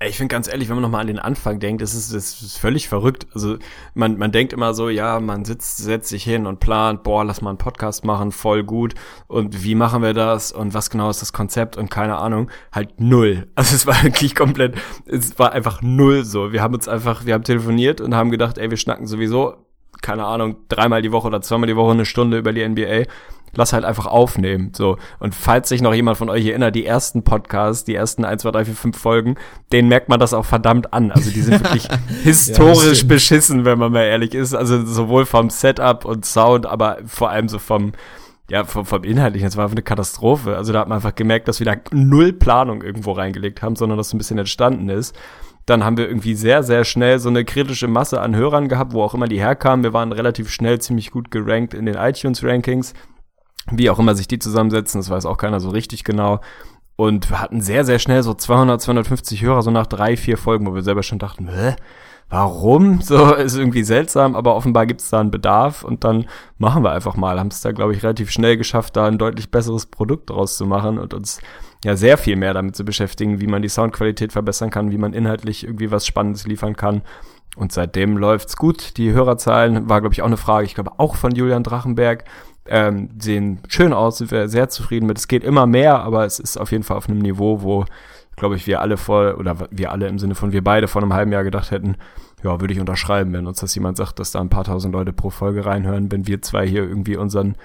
Ich 0.00 0.16
finde 0.16 0.32
ganz 0.32 0.46
ehrlich, 0.46 0.68
wenn 0.68 0.76
man 0.76 0.82
nochmal 0.82 1.00
an 1.00 1.08
den 1.08 1.18
Anfang 1.18 1.58
denkt, 1.58 1.82
das 1.82 1.92
ist, 1.92 2.14
das 2.14 2.40
ist 2.40 2.56
völlig 2.56 2.88
verrückt. 2.88 3.26
Also 3.34 3.56
man, 3.94 4.16
man 4.16 4.30
denkt 4.30 4.52
immer 4.52 4.72
so, 4.72 4.88
ja, 4.88 5.18
man 5.18 5.44
sitzt, 5.44 5.78
setzt 5.78 6.08
sich 6.08 6.22
hin 6.22 6.46
und 6.46 6.60
plant, 6.60 7.02
boah, 7.02 7.24
lass 7.24 7.42
mal 7.42 7.50
einen 7.50 7.58
Podcast 7.58 8.04
machen, 8.04 8.30
voll 8.30 8.62
gut. 8.62 8.94
Und 9.26 9.64
wie 9.64 9.74
machen 9.74 10.02
wir 10.02 10.14
das? 10.14 10.52
Und 10.52 10.72
was 10.72 10.90
genau 10.90 11.10
ist 11.10 11.20
das 11.20 11.32
Konzept? 11.32 11.76
Und 11.76 11.90
keine 11.90 12.16
Ahnung, 12.18 12.48
halt 12.72 13.00
null. 13.00 13.48
Also 13.56 13.74
es 13.74 13.86
war 13.86 14.00
wirklich 14.04 14.36
komplett, 14.36 14.76
es 15.04 15.36
war 15.38 15.52
einfach 15.52 15.82
null 15.82 16.24
so. 16.24 16.52
Wir 16.52 16.62
haben 16.62 16.74
uns 16.74 16.86
einfach, 16.86 17.26
wir 17.26 17.34
haben 17.34 17.42
telefoniert 17.42 18.00
und 18.00 18.14
haben 18.14 18.30
gedacht, 18.30 18.56
ey, 18.56 18.70
wir 18.70 18.76
schnacken 18.76 19.08
sowieso, 19.08 19.56
keine 20.00 20.24
Ahnung, 20.24 20.58
dreimal 20.68 21.02
die 21.02 21.10
Woche 21.10 21.26
oder 21.26 21.40
zweimal 21.42 21.66
die 21.66 21.74
Woche 21.74 21.90
eine 21.90 22.06
Stunde 22.06 22.38
über 22.38 22.52
die 22.52 22.66
NBA 22.66 23.02
lass 23.54 23.72
halt 23.72 23.84
einfach 23.84 24.06
aufnehmen. 24.06 24.72
So. 24.74 24.96
Und 25.18 25.34
falls 25.34 25.68
sich 25.68 25.82
noch 25.82 25.94
jemand 25.94 26.18
von 26.18 26.30
euch 26.30 26.46
erinnert, 26.46 26.74
die 26.74 26.86
ersten 26.86 27.22
Podcasts, 27.22 27.84
die 27.84 27.94
ersten 27.94 28.24
1, 28.24 28.42
2, 28.42 28.50
3, 28.50 28.64
4, 28.66 28.74
5 28.74 28.98
Folgen, 28.98 29.34
denen 29.72 29.88
merkt 29.88 30.08
man 30.08 30.20
das 30.20 30.34
auch 30.34 30.44
verdammt 30.44 30.92
an. 30.92 31.10
Also 31.10 31.30
die 31.30 31.40
sind 31.40 31.60
wirklich 31.64 31.88
historisch 32.22 32.98
stimmt. 32.98 33.08
beschissen, 33.08 33.64
wenn 33.64 33.78
man 33.78 33.92
mal 33.92 34.04
ehrlich 34.04 34.34
ist. 34.34 34.54
Also 34.54 34.84
sowohl 34.84 35.26
vom 35.26 35.50
Setup 35.50 36.04
und 36.04 36.24
Sound, 36.24 36.66
aber 36.66 36.98
vor 37.06 37.30
allem 37.30 37.48
so 37.48 37.58
vom, 37.58 37.92
ja, 38.50 38.64
vom, 38.64 38.84
vom 38.84 39.04
Inhaltlichen, 39.04 39.46
das 39.46 39.56
war 39.56 39.64
einfach 39.64 39.74
eine 39.74 39.82
Katastrophe. 39.82 40.56
Also 40.56 40.72
da 40.72 40.80
hat 40.80 40.88
man 40.88 40.96
einfach 40.96 41.14
gemerkt, 41.14 41.48
dass 41.48 41.60
wir 41.60 41.66
da 41.66 41.76
null 41.92 42.32
Planung 42.32 42.82
irgendwo 42.82 43.12
reingelegt 43.12 43.62
haben, 43.62 43.76
sondern 43.76 43.98
dass 43.98 44.10
so 44.10 44.16
ein 44.16 44.18
bisschen 44.18 44.38
entstanden 44.38 44.88
ist. 44.88 45.14
Dann 45.66 45.84
haben 45.84 45.98
wir 45.98 46.08
irgendwie 46.08 46.34
sehr, 46.34 46.62
sehr 46.62 46.84
schnell 46.84 47.18
so 47.18 47.28
eine 47.28 47.44
kritische 47.44 47.88
Masse 47.88 48.22
an 48.22 48.34
Hörern 48.34 48.68
gehabt, 48.68 48.94
wo 48.94 49.02
auch 49.02 49.12
immer 49.12 49.28
die 49.28 49.38
herkamen. 49.38 49.84
Wir 49.84 49.92
waren 49.92 50.12
relativ 50.12 50.48
schnell 50.48 50.80
ziemlich 50.80 51.10
gut 51.10 51.30
gerankt 51.30 51.74
in 51.74 51.84
den 51.84 51.94
iTunes-Rankings. 51.94 52.94
Wie 53.70 53.90
auch 53.90 53.98
immer 53.98 54.14
sich 54.14 54.28
die 54.28 54.38
zusammensetzen, 54.38 55.00
das 55.00 55.10
weiß 55.10 55.26
auch 55.26 55.36
keiner 55.36 55.60
so 55.60 55.70
richtig 55.70 56.04
genau. 56.04 56.40
Und 56.96 57.30
wir 57.30 57.40
hatten 57.40 57.60
sehr, 57.60 57.84
sehr 57.84 58.00
schnell 58.00 58.22
so 58.22 58.34
200, 58.34 58.80
250 58.82 59.42
Hörer, 59.42 59.62
so 59.62 59.70
nach 59.70 59.86
drei, 59.86 60.16
vier 60.16 60.36
Folgen, 60.36 60.66
wo 60.66 60.74
wir 60.74 60.82
selber 60.82 61.02
schon 61.02 61.20
dachten, 61.20 61.48
hä? 61.48 61.76
Warum? 62.28 63.00
So 63.02 63.34
ist 63.34 63.56
irgendwie 63.56 63.84
seltsam, 63.84 64.34
aber 64.36 64.54
offenbar 64.54 64.84
gibt 64.86 65.00
es 65.00 65.10
da 65.10 65.20
einen 65.20 65.30
Bedarf 65.30 65.84
und 65.84 66.04
dann 66.04 66.26
machen 66.58 66.82
wir 66.82 66.92
einfach 66.92 67.16
mal. 67.16 67.38
Haben 67.38 67.48
es 67.48 67.60
da, 67.60 67.72
glaube 67.72 67.94
ich, 67.94 68.02
relativ 68.02 68.30
schnell 68.30 68.56
geschafft, 68.56 68.96
da 68.96 69.06
ein 69.06 69.18
deutlich 69.18 69.50
besseres 69.50 69.86
Produkt 69.86 70.30
draus 70.30 70.56
zu 70.56 70.66
machen 70.66 70.98
und 70.98 71.14
uns 71.14 71.40
ja 71.84 71.96
sehr 71.96 72.18
viel 72.18 72.36
mehr 72.36 72.54
damit 72.54 72.76
zu 72.76 72.84
beschäftigen, 72.84 73.40
wie 73.40 73.46
man 73.46 73.62
die 73.62 73.68
Soundqualität 73.68 74.32
verbessern 74.32 74.70
kann, 74.70 74.90
wie 74.90 74.98
man 74.98 75.14
inhaltlich 75.14 75.64
irgendwie 75.64 75.90
was 75.90 76.06
Spannendes 76.06 76.46
liefern 76.46 76.76
kann. 76.76 77.02
Und 77.58 77.72
seitdem 77.72 78.16
läuft's 78.16 78.56
gut. 78.56 78.96
Die 78.98 79.12
Hörerzahlen 79.12 79.88
war, 79.88 80.00
glaube 80.00 80.12
ich, 80.12 80.22
auch 80.22 80.26
eine 80.26 80.36
Frage, 80.36 80.64
ich 80.64 80.76
glaube 80.76 80.92
auch 80.98 81.16
von 81.16 81.34
Julian 81.34 81.64
Drachenberg. 81.64 82.22
Ähm, 82.66 83.08
sehen 83.18 83.58
schön 83.66 83.92
aus, 83.92 84.18
sind 84.18 84.30
wir 84.30 84.48
sehr 84.48 84.68
zufrieden 84.68 85.06
mit. 85.06 85.18
Es 85.18 85.26
geht 85.26 85.42
immer 85.42 85.66
mehr, 85.66 85.98
aber 86.00 86.24
es 86.24 86.38
ist 86.38 86.56
auf 86.56 86.70
jeden 86.70 86.84
Fall 86.84 86.96
auf 86.96 87.08
einem 87.08 87.18
Niveau, 87.18 87.62
wo, 87.62 87.84
glaube 88.36 88.54
ich, 88.54 88.68
wir 88.68 88.80
alle 88.80 88.96
vor, 88.96 89.38
oder 89.38 89.56
wir 89.72 89.90
alle 89.90 90.06
im 90.06 90.20
Sinne 90.20 90.36
von 90.36 90.52
wir 90.52 90.62
beide 90.62 90.86
vor 90.86 91.02
einem 91.02 91.14
halben 91.14 91.32
Jahr 91.32 91.42
gedacht 91.42 91.72
hätten, 91.72 91.96
ja, 92.44 92.60
würde 92.60 92.72
ich 92.72 92.78
unterschreiben, 92.78 93.32
wenn 93.32 93.48
uns 93.48 93.58
das 93.58 93.74
jemand 93.74 93.96
sagt, 93.96 94.20
dass 94.20 94.30
da 94.30 94.40
ein 94.40 94.50
paar 94.50 94.62
tausend 94.62 94.94
Leute 94.94 95.12
pro 95.12 95.30
Folge 95.30 95.66
reinhören, 95.66 96.12
wenn 96.12 96.28
wir 96.28 96.40
zwei 96.42 96.64
hier 96.64 96.84
irgendwie 96.84 97.16
unseren, 97.16 97.56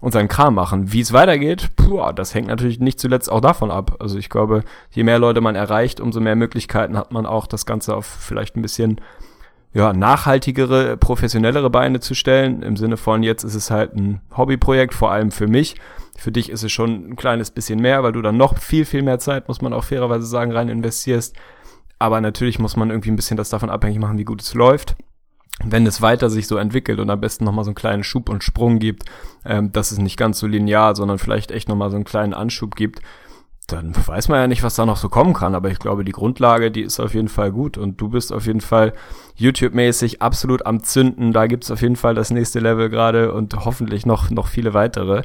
unseren 0.00 0.28
Kram 0.28 0.54
machen. 0.54 0.92
Wie 0.94 1.00
es 1.00 1.12
weitergeht, 1.12 1.76
puh, 1.76 2.10
das 2.12 2.34
hängt 2.34 2.48
natürlich 2.48 2.80
nicht 2.80 2.98
zuletzt 2.98 3.30
auch 3.30 3.42
davon 3.42 3.70
ab. 3.70 3.96
Also 3.98 4.16
ich 4.16 4.30
glaube, 4.30 4.62
je 4.92 5.02
mehr 5.02 5.18
Leute 5.18 5.42
man 5.42 5.56
erreicht, 5.56 6.00
umso 6.00 6.20
mehr 6.20 6.36
Möglichkeiten 6.36 6.96
hat 6.96 7.12
man 7.12 7.26
auch, 7.26 7.46
das 7.46 7.66
Ganze 7.66 7.94
auf 7.94 8.06
vielleicht 8.06 8.56
ein 8.56 8.62
bisschen 8.62 8.98
ja, 9.74 9.92
nachhaltigere, 9.92 10.96
professionellere 10.96 11.70
Beine 11.70 12.00
zu 12.00 12.14
stellen. 12.14 12.62
Im 12.62 12.76
Sinne 12.76 12.96
von, 12.96 13.22
jetzt 13.22 13.42
ist 13.42 13.54
es 13.54 13.70
halt 13.70 13.94
ein 13.94 14.20
Hobbyprojekt, 14.36 14.94
vor 14.94 15.10
allem 15.10 15.30
für 15.30 15.46
mich. 15.48 15.76
Für 16.16 16.30
dich 16.30 16.50
ist 16.50 16.62
es 16.62 16.70
schon 16.70 17.10
ein 17.10 17.16
kleines 17.16 17.50
bisschen 17.50 17.80
mehr, 17.80 18.02
weil 18.02 18.12
du 18.12 18.20
dann 18.20 18.36
noch 18.36 18.58
viel, 18.58 18.84
viel 18.84 19.02
mehr 19.02 19.18
Zeit, 19.18 19.48
muss 19.48 19.62
man 19.62 19.72
auch 19.72 19.84
fairerweise 19.84 20.26
sagen, 20.26 20.52
rein 20.52 20.68
investierst. 20.68 21.34
Aber 21.98 22.20
natürlich 22.20 22.58
muss 22.58 22.76
man 22.76 22.90
irgendwie 22.90 23.10
ein 23.10 23.16
bisschen 23.16 23.36
das 23.36 23.48
davon 23.48 23.70
abhängig 23.70 23.98
machen, 23.98 24.18
wie 24.18 24.24
gut 24.24 24.42
es 24.42 24.54
läuft. 24.54 24.96
Wenn 25.64 25.86
es 25.86 26.02
weiter 26.02 26.28
sich 26.28 26.48
so 26.48 26.56
entwickelt 26.56 26.98
und 26.98 27.08
am 27.08 27.20
besten 27.20 27.44
nochmal 27.44 27.64
so 27.64 27.70
einen 27.70 27.76
kleinen 27.76 28.04
Schub 28.04 28.28
und 28.28 28.42
Sprung 28.42 28.78
gibt, 28.78 29.04
ähm, 29.44 29.70
dass 29.72 29.92
es 29.92 29.98
nicht 29.98 30.16
ganz 30.16 30.38
so 30.38 30.46
linear, 30.46 30.96
sondern 30.96 31.18
vielleicht 31.18 31.50
echt 31.50 31.68
nochmal 31.68 31.90
so 31.90 31.96
einen 31.96 32.04
kleinen 32.04 32.34
Anschub 32.34 32.74
gibt, 32.74 33.00
dann 33.66 33.94
weiß 33.94 34.28
man 34.28 34.40
ja 34.40 34.46
nicht, 34.46 34.62
was 34.62 34.74
da 34.74 34.84
noch 34.84 34.96
so 34.96 35.08
kommen 35.08 35.34
kann. 35.34 35.54
Aber 35.54 35.70
ich 35.70 35.78
glaube, 35.78 36.04
die 36.04 36.12
Grundlage, 36.12 36.70
die 36.70 36.82
ist 36.82 37.00
auf 37.00 37.14
jeden 37.14 37.28
Fall 37.28 37.52
gut. 37.52 37.78
Und 37.78 38.00
du 38.00 38.08
bist 38.08 38.32
auf 38.32 38.46
jeden 38.46 38.60
Fall 38.60 38.92
YouTube-mäßig 39.36 40.20
absolut 40.20 40.66
am 40.66 40.82
Zünden. 40.82 41.32
Da 41.32 41.46
gibt's 41.46 41.70
auf 41.70 41.80
jeden 41.80 41.96
Fall 41.96 42.14
das 42.14 42.30
nächste 42.30 42.60
Level 42.60 42.90
gerade 42.90 43.32
und 43.32 43.64
hoffentlich 43.64 44.04
noch, 44.04 44.30
noch 44.30 44.48
viele 44.48 44.74
weitere. 44.74 45.22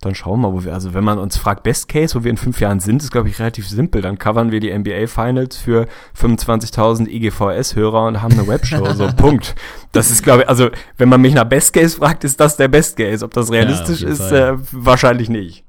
Dann 0.00 0.14
schauen 0.14 0.40
wir 0.40 0.48
mal, 0.48 0.54
wo 0.54 0.64
wir, 0.64 0.74
also 0.74 0.92
wenn 0.92 1.04
man 1.04 1.18
uns 1.18 1.38
fragt, 1.38 1.62
Best 1.62 1.88
Case, 1.88 2.14
wo 2.14 2.22
wir 2.22 2.30
in 2.30 2.36
fünf 2.36 2.60
Jahren 2.60 2.80
sind, 2.80 3.02
ist, 3.02 3.10
glaube 3.10 3.28
ich, 3.28 3.38
relativ 3.38 3.66
simpel. 3.66 4.02
Dann 4.02 4.18
covern 4.18 4.52
wir 4.52 4.60
die 4.60 4.76
NBA 4.76 5.06
Finals 5.06 5.56
für 5.56 5.86
25.000 6.20 7.08
IGVS-Hörer 7.08 8.06
und 8.06 8.20
haben 8.20 8.32
eine 8.32 8.46
Webshow. 8.46 8.84
so, 8.92 9.06
Punkt. 9.16 9.54
Das 9.92 10.10
ist, 10.10 10.22
glaube 10.22 10.42
ich, 10.42 10.48
also, 10.48 10.68
wenn 10.98 11.08
man 11.08 11.20
mich 11.22 11.34
nach 11.34 11.44
Best 11.44 11.72
Case 11.72 11.96
fragt, 11.96 12.24
ist 12.24 12.38
das 12.40 12.56
der 12.56 12.68
Best 12.68 12.98
Case. 12.98 13.24
Ob 13.24 13.32
das 13.32 13.50
realistisch 13.50 14.00
jeden 14.00 14.12
ist, 14.12 14.32
äh, 14.32 14.54
wahrscheinlich 14.70 15.30
nicht. 15.30 15.65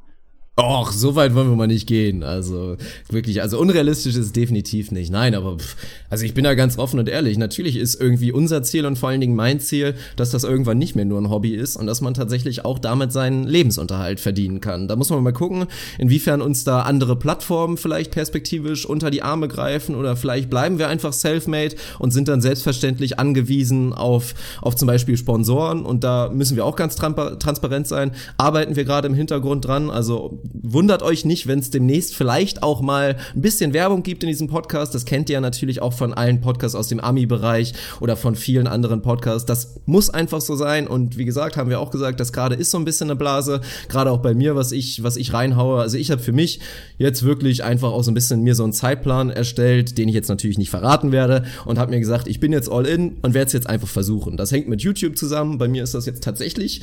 Och, 0.60 0.92
so 0.92 1.14
weit 1.14 1.36
wollen 1.36 1.52
wir 1.52 1.56
mal 1.56 1.68
nicht 1.68 1.86
gehen. 1.86 2.24
Also 2.24 2.78
wirklich, 3.12 3.44
also 3.44 3.60
unrealistisch 3.60 4.16
ist 4.16 4.26
es 4.26 4.34
definitiv 4.34 4.90
nicht. 4.90 5.12
Nein, 5.12 5.36
aber 5.36 5.60
pff, 5.60 5.76
also 6.10 6.26
ich 6.26 6.34
bin 6.34 6.46
da 6.46 6.56
ganz 6.56 6.80
offen 6.80 7.00
und 7.00 7.08
ehrlich. 7.08 7.38
Natürlich 7.38 7.76
ist 7.76 8.02
irgendwie 8.02 8.32
unser 8.32 8.64
Ziel 8.64 8.88
und 8.88 8.98
vor 8.98 9.10
allen 9.10 9.22
Dingen 9.22 9.36
mein 9.36 9.60
Ziel, 9.60 9.94
dass 10.16 10.32
das 10.32 10.44
irgendwann 10.44 10.80
nicht 10.80 10.96
mehr 10.96 11.06
nur 11.06 11.22
ein 11.22 11.30
Hobby 11.30 11.54
ist 11.54 11.76
und 11.76 11.86
dass 11.86 12.02
man 12.02 12.16
tatsächlich 12.16 12.66
auch 12.66 12.80
damit 12.80 13.12
seinen 13.12 13.44
Lebensunterhalt 13.44 14.20
verdienen 14.20 14.60
kann. 14.60 14.88
Da 14.88 14.96
muss 14.96 15.12
man 15.12 15.22
mal 15.22 15.32
gucken, 15.32 15.68
inwiefern 16.00 16.42
uns 16.42 16.64
da 16.64 16.82
andere 16.82 17.16
Plattformen 17.16 17.78
vielleicht 17.78 18.10
perspektivisch 18.10 18.88
unter 18.88 19.12
die 19.12 19.22
Arme 19.22 19.48
greifen 19.50 19.94
oder 19.94 20.16
vielleicht 20.16 20.50
bleiben 20.50 20.80
wir 20.80 20.88
einfach 20.88 21.14
self-made 21.14 21.76
und 22.00 22.10
sind 22.10 22.30
dann 22.30 22.42
selbstverständlich 22.42 23.20
angewiesen 23.20 23.94
auf, 23.94 24.34
auf 24.64 24.76
zum 24.76 24.88
Beispiel 24.88 25.18
Sponsoren 25.18 25.86
und 25.86 26.04
da 26.04 26.32
müssen 26.34 26.56
wir 26.56 26.66
auch 26.66 26.76
ganz 26.76 26.96
transparent 26.96 27.88
sein. 27.88 28.10
Arbeiten 28.38 28.76
wir 28.76 28.86
gerade 28.86 29.08
im 29.08 29.14
Hintergrund 29.14 29.64
dran, 29.66 29.92
also 29.92 30.40
wundert 30.54 31.02
euch 31.02 31.26
nicht, 31.26 31.48
wenn 31.48 31.60
es 31.60 31.70
demnächst 31.70 32.16
vielleicht 32.16 32.64
auch 32.64 32.82
mal 32.82 33.18
ein 33.36 33.42
bisschen 33.42 33.74
Werbung 33.74 34.04
gibt 34.04 34.24
in 34.24 34.30
diesem 34.30 34.48
Podcast. 34.48 34.94
Das 34.96 35.06
kennt 35.06 35.30
ihr 35.30 35.36
ja 35.36 35.42
natürlich 35.42 35.82
auch 35.82 35.94
von 35.94 36.14
allen 36.14 36.42
Podcasts 36.42 36.76
aus 36.76 36.88
dem 36.88 37.00
Ami-Bereich 37.00 37.74
oder 38.00 38.16
von 38.16 38.36
vielen 38.36 38.68
anderen 38.68 39.02
Podcasts. 39.02 39.46
Das 39.46 39.80
muss 39.86 40.10
einfach 40.10 40.42
so 40.42 40.56
sein. 40.56 40.88
Und 40.88 41.18
wie 41.18 41.26
gesagt, 41.26 41.58
haben 41.58 41.70
wir 41.70 41.80
auch 41.80 41.92
gesagt, 41.92 42.20
das 42.20 42.34
gerade 42.34 42.56
ist 42.56 42.72
so 42.72 42.78
ein 42.78 42.86
bisschen 42.86 43.10
eine 43.10 43.16
Blase. 43.16 43.62
Gerade 43.90 44.12
auch 44.12 44.22
bei 44.22 44.34
mir, 44.34 44.56
was 44.56 44.72
ich, 44.72 45.04
was 45.04 45.18
ich 45.18 45.34
reinhaue. 45.34 45.82
Also 45.82 45.98
ich 45.98 46.12
habe 46.12 46.22
für 46.22 46.34
mich 46.34 46.60
jetzt 46.98 47.24
wirklich 47.24 47.64
einfach 47.64 47.92
auch 47.92 48.04
so 48.04 48.12
ein 48.12 48.16
bisschen 48.16 48.44
mir 48.44 48.56
so 48.56 48.64
einen 48.64 48.74
Zeitplan 48.74 49.30
erstellt, 49.30 49.98
den 49.98 50.10
ich 50.10 50.16
jetzt 50.16 50.30
natürlich 50.30 50.58
nicht 50.58 50.70
verraten 50.70 51.12
werde 51.12 51.46
und 51.66 51.80
habe 51.80 51.92
mir 51.92 52.00
gesagt, 52.00 52.28
ich 52.28 52.40
bin 52.40 52.52
jetzt 52.52 52.70
all 52.70 52.86
in 52.86 53.18
und 53.22 53.34
werde 53.34 53.48
es 53.48 53.54
jetzt 53.54 53.70
einfach 53.70 53.88
versuchen. 53.88 54.38
Das 54.38 54.52
hängt 54.52 54.68
mit 54.68 54.82
YouTube 54.82 55.18
zusammen. 55.18 55.58
Bei 55.58 55.68
mir 55.68 55.84
ist 55.84 55.94
das 55.94 56.06
jetzt 56.06 56.24
tatsächlich 56.24 56.82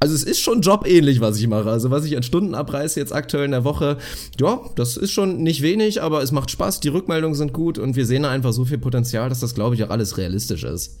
also 0.00 0.14
es 0.14 0.24
ist 0.24 0.40
schon 0.40 0.62
jobähnlich, 0.62 1.20
was 1.20 1.38
ich 1.38 1.46
mache. 1.46 1.70
Also 1.70 1.90
was 1.90 2.06
ich 2.06 2.16
an 2.16 2.22
Stunden 2.22 2.54
abreiße 2.54 2.98
jetzt 2.98 3.12
aktuell 3.12 3.44
in 3.44 3.50
der 3.50 3.64
Woche, 3.64 3.98
ja, 4.40 4.60
das 4.74 4.96
ist 4.96 5.12
schon 5.12 5.42
nicht 5.42 5.60
wenig, 5.60 6.02
aber 6.02 6.22
es 6.22 6.32
macht 6.32 6.50
Spaß, 6.50 6.80
die 6.80 6.88
Rückmeldungen 6.88 7.34
sind 7.34 7.52
gut 7.52 7.78
und 7.78 7.96
wir 7.96 8.06
sehen 8.06 8.22
da 8.22 8.30
einfach 8.30 8.54
so 8.54 8.64
viel 8.64 8.78
Potenzial, 8.78 9.28
dass 9.28 9.40
das, 9.40 9.54
glaube 9.54 9.74
ich, 9.74 9.84
auch 9.84 9.90
alles 9.90 10.16
realistisch 10.16 10.64
ist. 10.64 11.00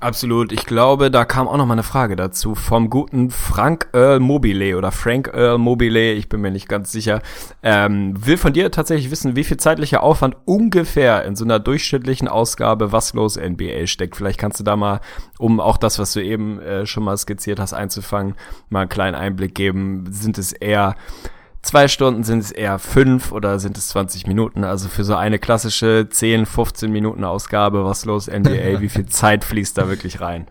Absolut. 0.00 0.52
Ich 0.52 0.64
glaube, 0.64 1.10
da 1.10 1.24
kam 1.24 1.48
auch 1.48 1.56
noch 1.56 1.66
mal 1.66 1.72
eine 1.72 1.82
Frage 1.82 2.14
dazu 2.14 2.54
vom 2.54 2.88
guten 2.88 3.30
Frank 3.30 3.88
Earl 3.92 4.20
Mobile 4.20 4.78
oder 4.78 4.92
Frank 4.92 5.28
Earl 5.34 5.58
Mobile, 5.58 6.12
ich 6.12 6.28
bin 6.28 6.40
mir 6.40 6.52
nicht 6.52 6.68
ganz 6.68 6.92
sicher, 6.92 7.20
ähm, 7.64 8.14
will 8.24 8.36
von 8.36 8.52
dir 8.52 8.70
tatsächlich 8.70 9.10
wissen, 9.10 9.34
wie 9.34 9.42
viel 9.42 9.56
zeitlicher 9.56 10.04
Aufwand 10.04 10.36
ungefähr 10.44 11.24
in 11.24 11.34
so 11.34 11.44
einer 11.44 11.58
durchschnittlichen 11.58 12.28
Ausgabe 12.28 12.92
Was 12.92 13.12
los 13.12 13.36
NBA 13.36 13.88
steckt. 13.88 14.14
Vielleicht 14.14 14.38
kannst 14.38 14.60
du 14.60 14.64
da 14.64 14.76
mal, 14.76 15.00
um 15.36 15.58
auch 15.58 15.76
das, 15.76 15.98
was 15.98 16.12
du 16.12 16.22
eben 16.22 16.60
äh, 16.60 16.86
schon 16.86 17.02
mal 17.02 17.16
skizziert 17.16 17.58
hast, 17.58 17.72
einzufangen, 17.72 18.36
mal 18.68 18.82
einen 18.82 18.88
kleinen 18.88 19.16
Einblick 19.16 19.56
geben. 19.56 20.04
Sind 20.12 20.38
es 20.38 20.52
eher 20.52 20.94
zwei 21.68 21.86
Stunden, 21.88 22.24
sind 22.24 22.40
es 22.40 22.50
eher 22.50 22.78
fünf 22.78 23.30
oder 23.30 23.58
sind 23.58 23.76
es 23.76 23.88
20 23.88 24.26
Minuten? 24.26 24.64
Also 24.64 24.88
für 24.88 25.04
so 25.04 25.14
eine 25.14 25.38
klassische 25.38 26.08
10, 26.10 26.46
15 26.46 26.90
Minuten 26.90 27.24
Ausgabe, 27.24 27.84
was 27.84 28.04
los 28.04 28.26
NBA, 28.26 28.80
wie 28.80 28.88
viel 28.88 29.06
Zeit 29.06 29.44
fließt 29.44 29.76
da 29.76 29.88
wirklich 29.88 30.20
rein? 30.20 30.50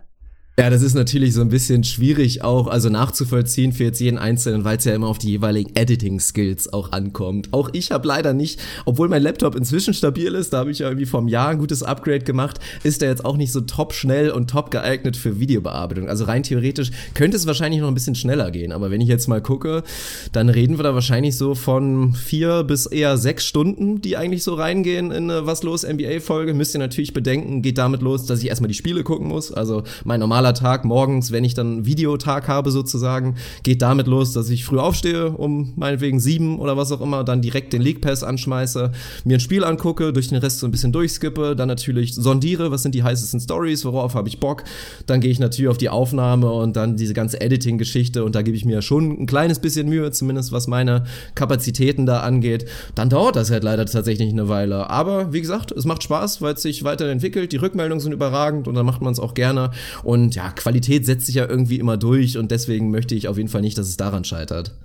Ja, 0.59 0.71
das 0.71 0.81
ist 0.81 0.95
natürlich 0.95 1.35
so 1.35 1.41
ein 1.41 1.49
bisschen 1.49 1.83
schwierig 1.83 2.43
auch, 2.43 2.65
also 2.65 2.89
nachzuvollziehen 2.89 3.73
für 3.73 3.83
jetzt 3.83 3.99
jeden 3.99 4.17
Einzelnen, 4.17 4.63
weil 4.63 4.77
es 4.77 4.85
ja 4.85 4.95
immer 4.95 5.05
auf 5.05 5.19
die 5.19 5.29
jeweiligen 5.29 5.75
Editing-Skills 5.75 6.73
auch 6.73 6.93
ankommt. 6.93 7.49
Auch 7.53 7.69
ich 7.73 7.91
habe 7.91 8.07
leider 8.07 8.33
nicht, 8.33 8.59
obwohl 8.83 9.07
mein 9.07 9.21
Laptop 9.21 9.53
inzwischen 9.53 9.93
stabil 9.93 10.33
ist, 10.33 10.53
da 10.53 10.57
habe 10.57 10.71
ich 10.71 10.79
ja 10.79 10.87
irgendwie 10.87 11.05
vom 11.05 11.27
Jahr 11.27 11.49
ein 11.49 11.59
gutes 11.59 11.83
Upgrade 11.83 12.21
gemacht, 12.21 12.57
ist 12.81 13.03
er 13.03 13.09
jetzt 13.09 13.23
auch 13.23 13.37
nicht 13.37 13.51
so 13.51 13.61
top 13.61 13.93
schnell 13.93 14.31
und 14.31 14.49
top 14.49 14.71
geeignet 14.71 15.15
für 15.15 15.39
Videobearbeitung. 15.39 16.09
Also 16.09 16.23
rein 16.23 16.41
theoretisch 16.41 16.89
könnte 17.13 17.37
es 17.37 17.45
wahrscheinlich 17.45 17.81
noch 17.81 17.89
ein 17.89 17.93
bisschen 17.93 18.15
schneller 18.15 18.49
gehen, 18.49 18.71
aber 18.71 18.89
wenn 18.89 18.99
ich 18.99 19.09
jetzt 19.09 19.27
mal 19.27 19.43
gucke, 19.43 19.83
dann 20.31 20.49
reden 20.49 20.79
wir 20.79 20.83
da 20.83 20.95
wahrscheinlich 20.95 21.37
so 21.37 21.53
von 21.53 22.15
vier 22.15 22.63
bis 22.63 22.87
eher 22.87 23.19
sechs 23.19 23.45
Stunden, 23.45 24.01
die 24.01 24.17
eigentlich 24.17 24.41
so 24.41 24.55
reingehen 24.55 25.11
in 25.11 25.29
eine 25.29 25.45
Was 25.45 25.61
los 25.61 25.83
NBA-Folge. 25.87 26.55
Müsst 26.55 26.73
ihr 26.73 26.79
natürlich 26.79 27.13
bedenken, 27.13 27.61
geht 27.61 27.77
damit 27.77 28.01
los, 28.01 28.25
dass 28.25 28.41
ich 28.41 28.49
erstmal 28.49 28.69
die 28.69 28.73
Spiele 28.73 29.03
gucken 29.03 29.27
muss. 29.27 29.51
Also 29.53 29.83
mein 30.03 30.19
normaler 30.19 30.46
normaler 30.47 30.53
Tag 30.53 30.85
morgens, 30.85 31.31
wenn 31.31 31.43
ich 31.43 31.53
dann 31.53 31.85
Videotag 31.85 32.47
habe 32.47 32.71
sozusagen, 32.71 33.35
geht 33.63 33.81
damit 33.81 34.07
los, 34.07 34.33
dass 34.33 34.49
ich 34.49 34.63
früh 34.63 34.79
aufstehe, 34.79 35.31
um 35.31 35.73
meinetwegen 35.75 36.19
sieben 36.19 36.59
oder 36.59 36.77
was 36.77 36.91
auch 36.91 37.01
immer, 37.01 37.23
dann 37.23 37.41
direkt 37.41 37.73
den 37.73 37.81
League 37.81 38.01
Pass 38.01 38.23
anschmeiße, 38.23 38.91
mir 39.25 39.37
ein 39.37 39.39
Spiel 39.39 39.63
angucke, 39.63 40.13
durch 40.13 40.29
den 40.29 40.37
Rest 40.37 40.59
so 40.59 40.67
ein 40.67 40.71
bisschen 40.71 40.91
durchskippe, 40.91 41.55
dann 41.55 41.67
natürlich 41.67 42.15
sondiere, 42.15 42.71
was 42.71 42.83
sind 42.83 42.95
die 42.95 43.03
heißesten 43.03 43.39
Stories, 43.39 43.83
worauf 43.85 44.15
habe 44.15 44.29
ich 44.29 44.39
Bock, 44.39 44.63
dann 45.05 45.19
gehe 45.19 45.31
ich 45.31 45.39
natürlich 45.39 45.69
auf 45.69 45.77
die 45.77 45.89
Aufnahme 45.89 46.51
und 46.51 46.75
dann 46.75 46.95
diese 46.95 47.13
ganze 47.13 47.41
Editing-Geschichte 47.41 48.23
und 48.23 48.35
da 48.35 48.41
gebe 48.41 48.55
ich 48.55 48.65
mir 48.65 48.81
schon 48.81 49.21
ein 49.21 49.25
kleines 49.25 49.59
bisschen 49.59 49.89
Mühe, 49.89 50.11
zumindest 50.11 50.51
was 50.51 50.67
meine 50.67 51.03
Kapazitäten 51.35 52.05
da 52.05 52.21
angeht. 52.21 52.65
Dann 52.95 53.09
dauert 53.09 53.35
das 53.35 53.51
halt 53.51 53.63
leider 53.63 53.85
tatsächlich 53.85 54.31
eine 54.31 54.47
Weile. 54.49 54.89
Aber 54.89 55.33
wie 55.33 55.41
gesagt, 55.41 55.71
es 55.71 55.85
macht 55.85 56.03
Spaß, 56.03 56.41
weil 56.41 56.53
es 56.53 56.61
sich 56.61 56.83
weiterentwickelt, 56.83 57.51
die 57.51 57.57
Rückmeldungen 57.57 57.99
sind 57.99 58.13
überragend 58.13 58.67
und 58.67 58.75
dann 58.75 58.85
macht 58.85 59.01
man 59.01 59.11
es 59.11 59.19
auch 59.19 59.33
gerne. 59.33 59.71
Und 60.03 60.36
ja, 60.37 60.51
Qualität 60.51 61.03
setzt 61.03 61.25
sich 61.25 61.33
ja 61.33 61.49
irgendwie 61.49 61.79
immer 61.79 61.97
durch 61.97 62.37
und 62.37 62.51
deswegen 62.51 62.91
möchte 62.91 63.15
ich 63.15 63.27
auf 63.27 63.37
jeden 63.37 63.49
Fall 63.49 63.61
nicht, 63.61 63.75
dass 63.75 63.87
es 63.87 63.97
daran 63.97 64.23
scheitert. 64.23 64.75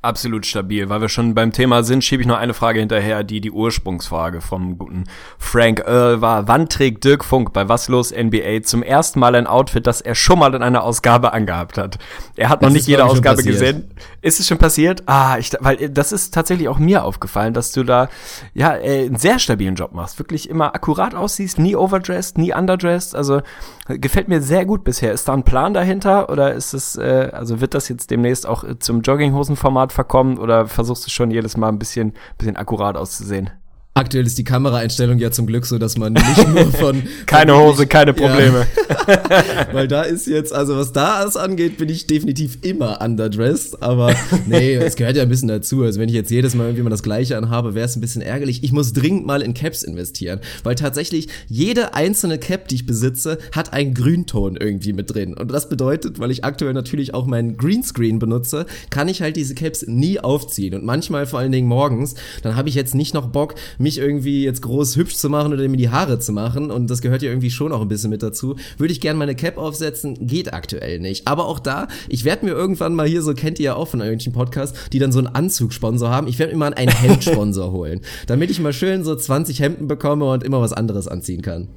Absolut 0.00 0.46
stabil. 0.46 0.88
Weil 0.88 1.00
wir 1.00 1.08
schon 1.08 1.34
beim 1.34 1.52
Thema 1.52 1.82
sind, 1.82 2.04
schiebe 2.04 2.22
ich 2.22 2.28
noch 2.28 2.38
eine 2.38 2.54
Frage 2.54 2.78
hinterher, 2.78 3.24
die 3.24 3.40
die 3.40 3.50
Ursprungsfrage 3.50 4.40
vom 4.40 4.78
guten 4.78 5.04
Frank 5.38 5.82
Earl 5.84 6.20
war. 6.20 6.46
Wann 6.46 6.68
trägt 6.68 7.02
Dirk 7.02 7.24
Funk 7.24 7.52
bei 7.52 7.68
Was 7.68 7.88
los 7.88 8.12
NBA 8.12 8.62
zum 8.62 8.84
ersten 8.84 9.18
Mal 9.18 9.34
ein 9.34 9.48
Outfit, 9.48 9.88
das 9.88 10.00
er 10.00 10.14
schon 10.14 10.38
mal 10.38 10.54
in 10.54 10.62
einer 10.62 10.84
Ausgabe 10.84 11.32
angehabt 11.32 11.78
hat? 11.78 11.98
Er 12.36 12.48
hat 12.48 12.62
das 12.62 12.68
noch 12.68 12.74
nicht 12.74 12.86
jede 12.86 13.04
Ausgabe 13.04 13.42
gesehen. 13.42 13.90
Ist 14.22 14.38
es 14.38 14.46
schon 14.46 14.58
passiert? 14.58 15.02
Ah, 15.06 15.36
ich, 15.36 15.50
weil 15.58 15.88
das 15.90 16.12
ist 16.12 16.32
tatsächlich 16.32 16.68
auch 16.68 16.78
mir 16.78 17.02
aufgefallen, 17.02 17.52
dass 17.52 17.72
du 17.72 17.82
da 17.82 18.08
ja 18.54 18.76
äh, 18.76 19.06
einen 19.06 19.16
sehr 19.16 19.40
stabilen 19.40 19.74
Job 19.74 19.94
machst. 19.94 20.20
Wirklich 20.20 20.48
immer 20.48 20.76
akkurat 20.76 21.16
aussiehst, 21.16 21.58
nie 21.58 21.74
overdressed, 21.74 22.38
nie 22.38 22.54
underdressed. 22.54 23.16
Also 23.16 23.42
gefällt 23.88 24.28
mir 24.28 24.42
sehr 24.42 24.64
gut 24.64 24.84
bisher. 24.84 25.12
Ist 25.12 25.28
da 25.28 25.32
ein 25.32 25.42
Plan 25.42 25.74
dahinter 25.74 26.28
oder 26.28 26.52
ist 26.52 26.74
es, 26.74 26.94
äh, 26.96 27.30
also 27.32 27.60
wird 27.60 27.74
das 27.74 27.88
jetzt 27.88 28.12
demnächst 28.12 28.46
auch 28.46 28.64
zum 28.78 29.00
Jogginghosenformat 29.00 29.87
Verkommen 29.90 30.38
oder 30.38 30.66
versuchst 30.66 31.06
du 31.06 31.10
schon 31.10 31.30
jedes 31.30 31.56
Mal 31.56 31.68
ein 31.68 31.78
bisschen, 31.78 32.12
bisschen 32.36 32.56
akkurat 32.56 32.96
auszusehen? 32.96 33.50
Aktuell 33.98 34.26
ist 34.26 34.38
die 34.38 34.44
Kameraeinstellung 34.44 35.18
ja 35.18 35.32
zum 35.32 35.48
Glück 35.48 35.66
so, 35.66 35.76
dass 35.76 35.98
man 35.98 36.12
nicht 36.12 36.48
nur 36.48 36.66
von. 36.72 37.02
keine 37.26 37.50
von 37.50 37.62
Hose, 37.62 37.88
keine 37.88 38.14
Probleme. 38.14 38.64
Ja. 39.08 39.66
Weil 39.72 39.88
da 39.88 40.02
ist 40.02 40.28
jetzt, 40.28 40.52
also 40.52 40.76
was 40.76 40.92
da 40.92 41.14
alles 41.14 41.36
angeht, 41.36 41.78
bin 41.78 41.88
ich 41.88 42.06
definitiv 42.06 42.58
immer 42.62 43.00
underdressed. 43.00 43.82
Aber 43.82 44.14
nee, 44.46 44.74
es 44.74 44.94
gehört 44.94 45.16
ja 45.16 45.24
ein 45.24 45.28
bisschen 45.28 45.48
dazu. 45.48 45.82
Also 45.82 45.98
wenn 45.98 46.08
ich 46.08 46.14
jetzt 46.14 46.30
jedes 46.30 46.54
Mal 46.54 46.66
irgendwie 46.66 46.84
mal 46.84 46.90
das 46.90 47.02
Gleiche 47.02 47.36
anhabe, 47.36 47.74
wäre 47.74 47.86
es 47.86 47.96
ein 47.96 48.00
bisschen 48.00 48.22
ärgerlich. 48.22 48.62
Ich 48.62 48.70
muss 48.70 48.92
dringend 48.92 49.26
mal 49.26 49.42
in 49.42 49.52
Caps 49.52 49.82
investieren. 49.82 50.38
Weil 50.62 50.76
tatsächlich 50.76 51.26
jede 51.48 51.94
einzelne 51.94 52.38
Cap, 52.38 52.68
die 52.68 52.76
ich 52.76 52.86
besitze, 52.86 53.38
hat 53.50 53.72
einen 53.72 53.94
Grünton 53.94 54.56
irgendwie 54.56 54.92
mit 54.92 55.12
drin. 55.12 55.34
Und 55.34 55.50
das 55.50 55.68
bedeutet, 55.68 56.20
weil 56.20 56.30
ich 56.30 56.44
aktuell 56.44 56.72
natürlich 56.72 57.14
auch 57.14 57.26
meinen 57.26 57.56
Greenscreen 57.56 58.20
benutze, 58.20 58.66
kann 58.90 59.08
ich 59.08 59.22
halt 59.22 59.34
diese 59.34 59.56
Caps 59.56 59.88
nie 59.88 60.20
aufziehen. 60.20 60.74
Und 60.74 60.84
manchmal, 60.84 61.26
vor 61.26 61.40
allen 61.40 61.50
Dingen 61.50 61.66
morgens, 61.66 62.14
dann 62.44 62.54
habe 62.54 62.68
ich 62.68 62.76
jetzt 62.76 62.94
nicht 62.94 63.12
noch 63.12 63.26
Bock, 63.26 63.56
mich 63.78 63.87
mich 63.88 63.96
irgendwie 63.96 64.44
jetzt 64.44 64.60
groß 64.60 64.96
hübsch 64.96 65.16
zu 65.16 65.30
machen 65.30 65.54
oder 65.54 65.66
mir 65.66 65.78
die 65.78 65.88
Haare 65.88 66.18
zu 66.18 66.32
machen, 66.32 66.70
und 66.70 66.90
das 66.90 67.00
gehört 67.00 67.22
ja 67.22 67.30
irgendwie 67.30 67.50
schon 67.50 67.72
auch 67.72 67.80
ein 67.80 67.88
bisschen 67.88 68.10
mit 68.10 68.22
dazu, 68.22 68.56
würde 68.76 68.92
ich 68.92 69.00
gerne 69.00 69.18
meine 69.18 69.34
Cap 69.34 69.56
aufsetzen, 69.56 70.26
geht 70.26 70.52
aktuell 70.52 71.00
nicht. 71.00 71.26
Aber 71.26 71.46
auch 71.46 71.58
da, 71.58 71.88
ich 72.06 72.26
werde 72.26 72.44
mir 72.44 72.52
irgendwann 72.52 72.94
mal 72.94 73.06
hier, 73.06 73.22
so 73.22 73.32
kennt 73.32 73.58
ihr 73.58 73.64
ja 73.64 73.74
auch 73.76 73.88
von 73.88 74.00
irgendwelchen 74.00 74.34
Podcasts, 74.34 74.78
die 74.90 74.98
dann 74.98 75.10
so 75.10 75.20
einen 75.20 75.28
Anzugsponsor 75.28 76.10
haben, 76.10 76.28
ich 76.28 76.38
werde 76.38 76.52
mir 76.52 76.58
mal 76.58 76.74
einen 76.74 76.92
Hemdsponsor 76.92 77.72
holen, 77.72 78.02
damit 78.26 78.50
ich 78.50 78.60
mal 78.60 78.74
schön 78.74 79.04
so 79.04 79.16
20 79.16 79.60
Hemden 79.60 79.88
bekomme 79.88 80.26
und 80.30 80.44
immer 80.44 80.60
was 80.60 80.74
anderes 80.74 81.08
anziehen 81.08 81.40
kann. 81.40 81.68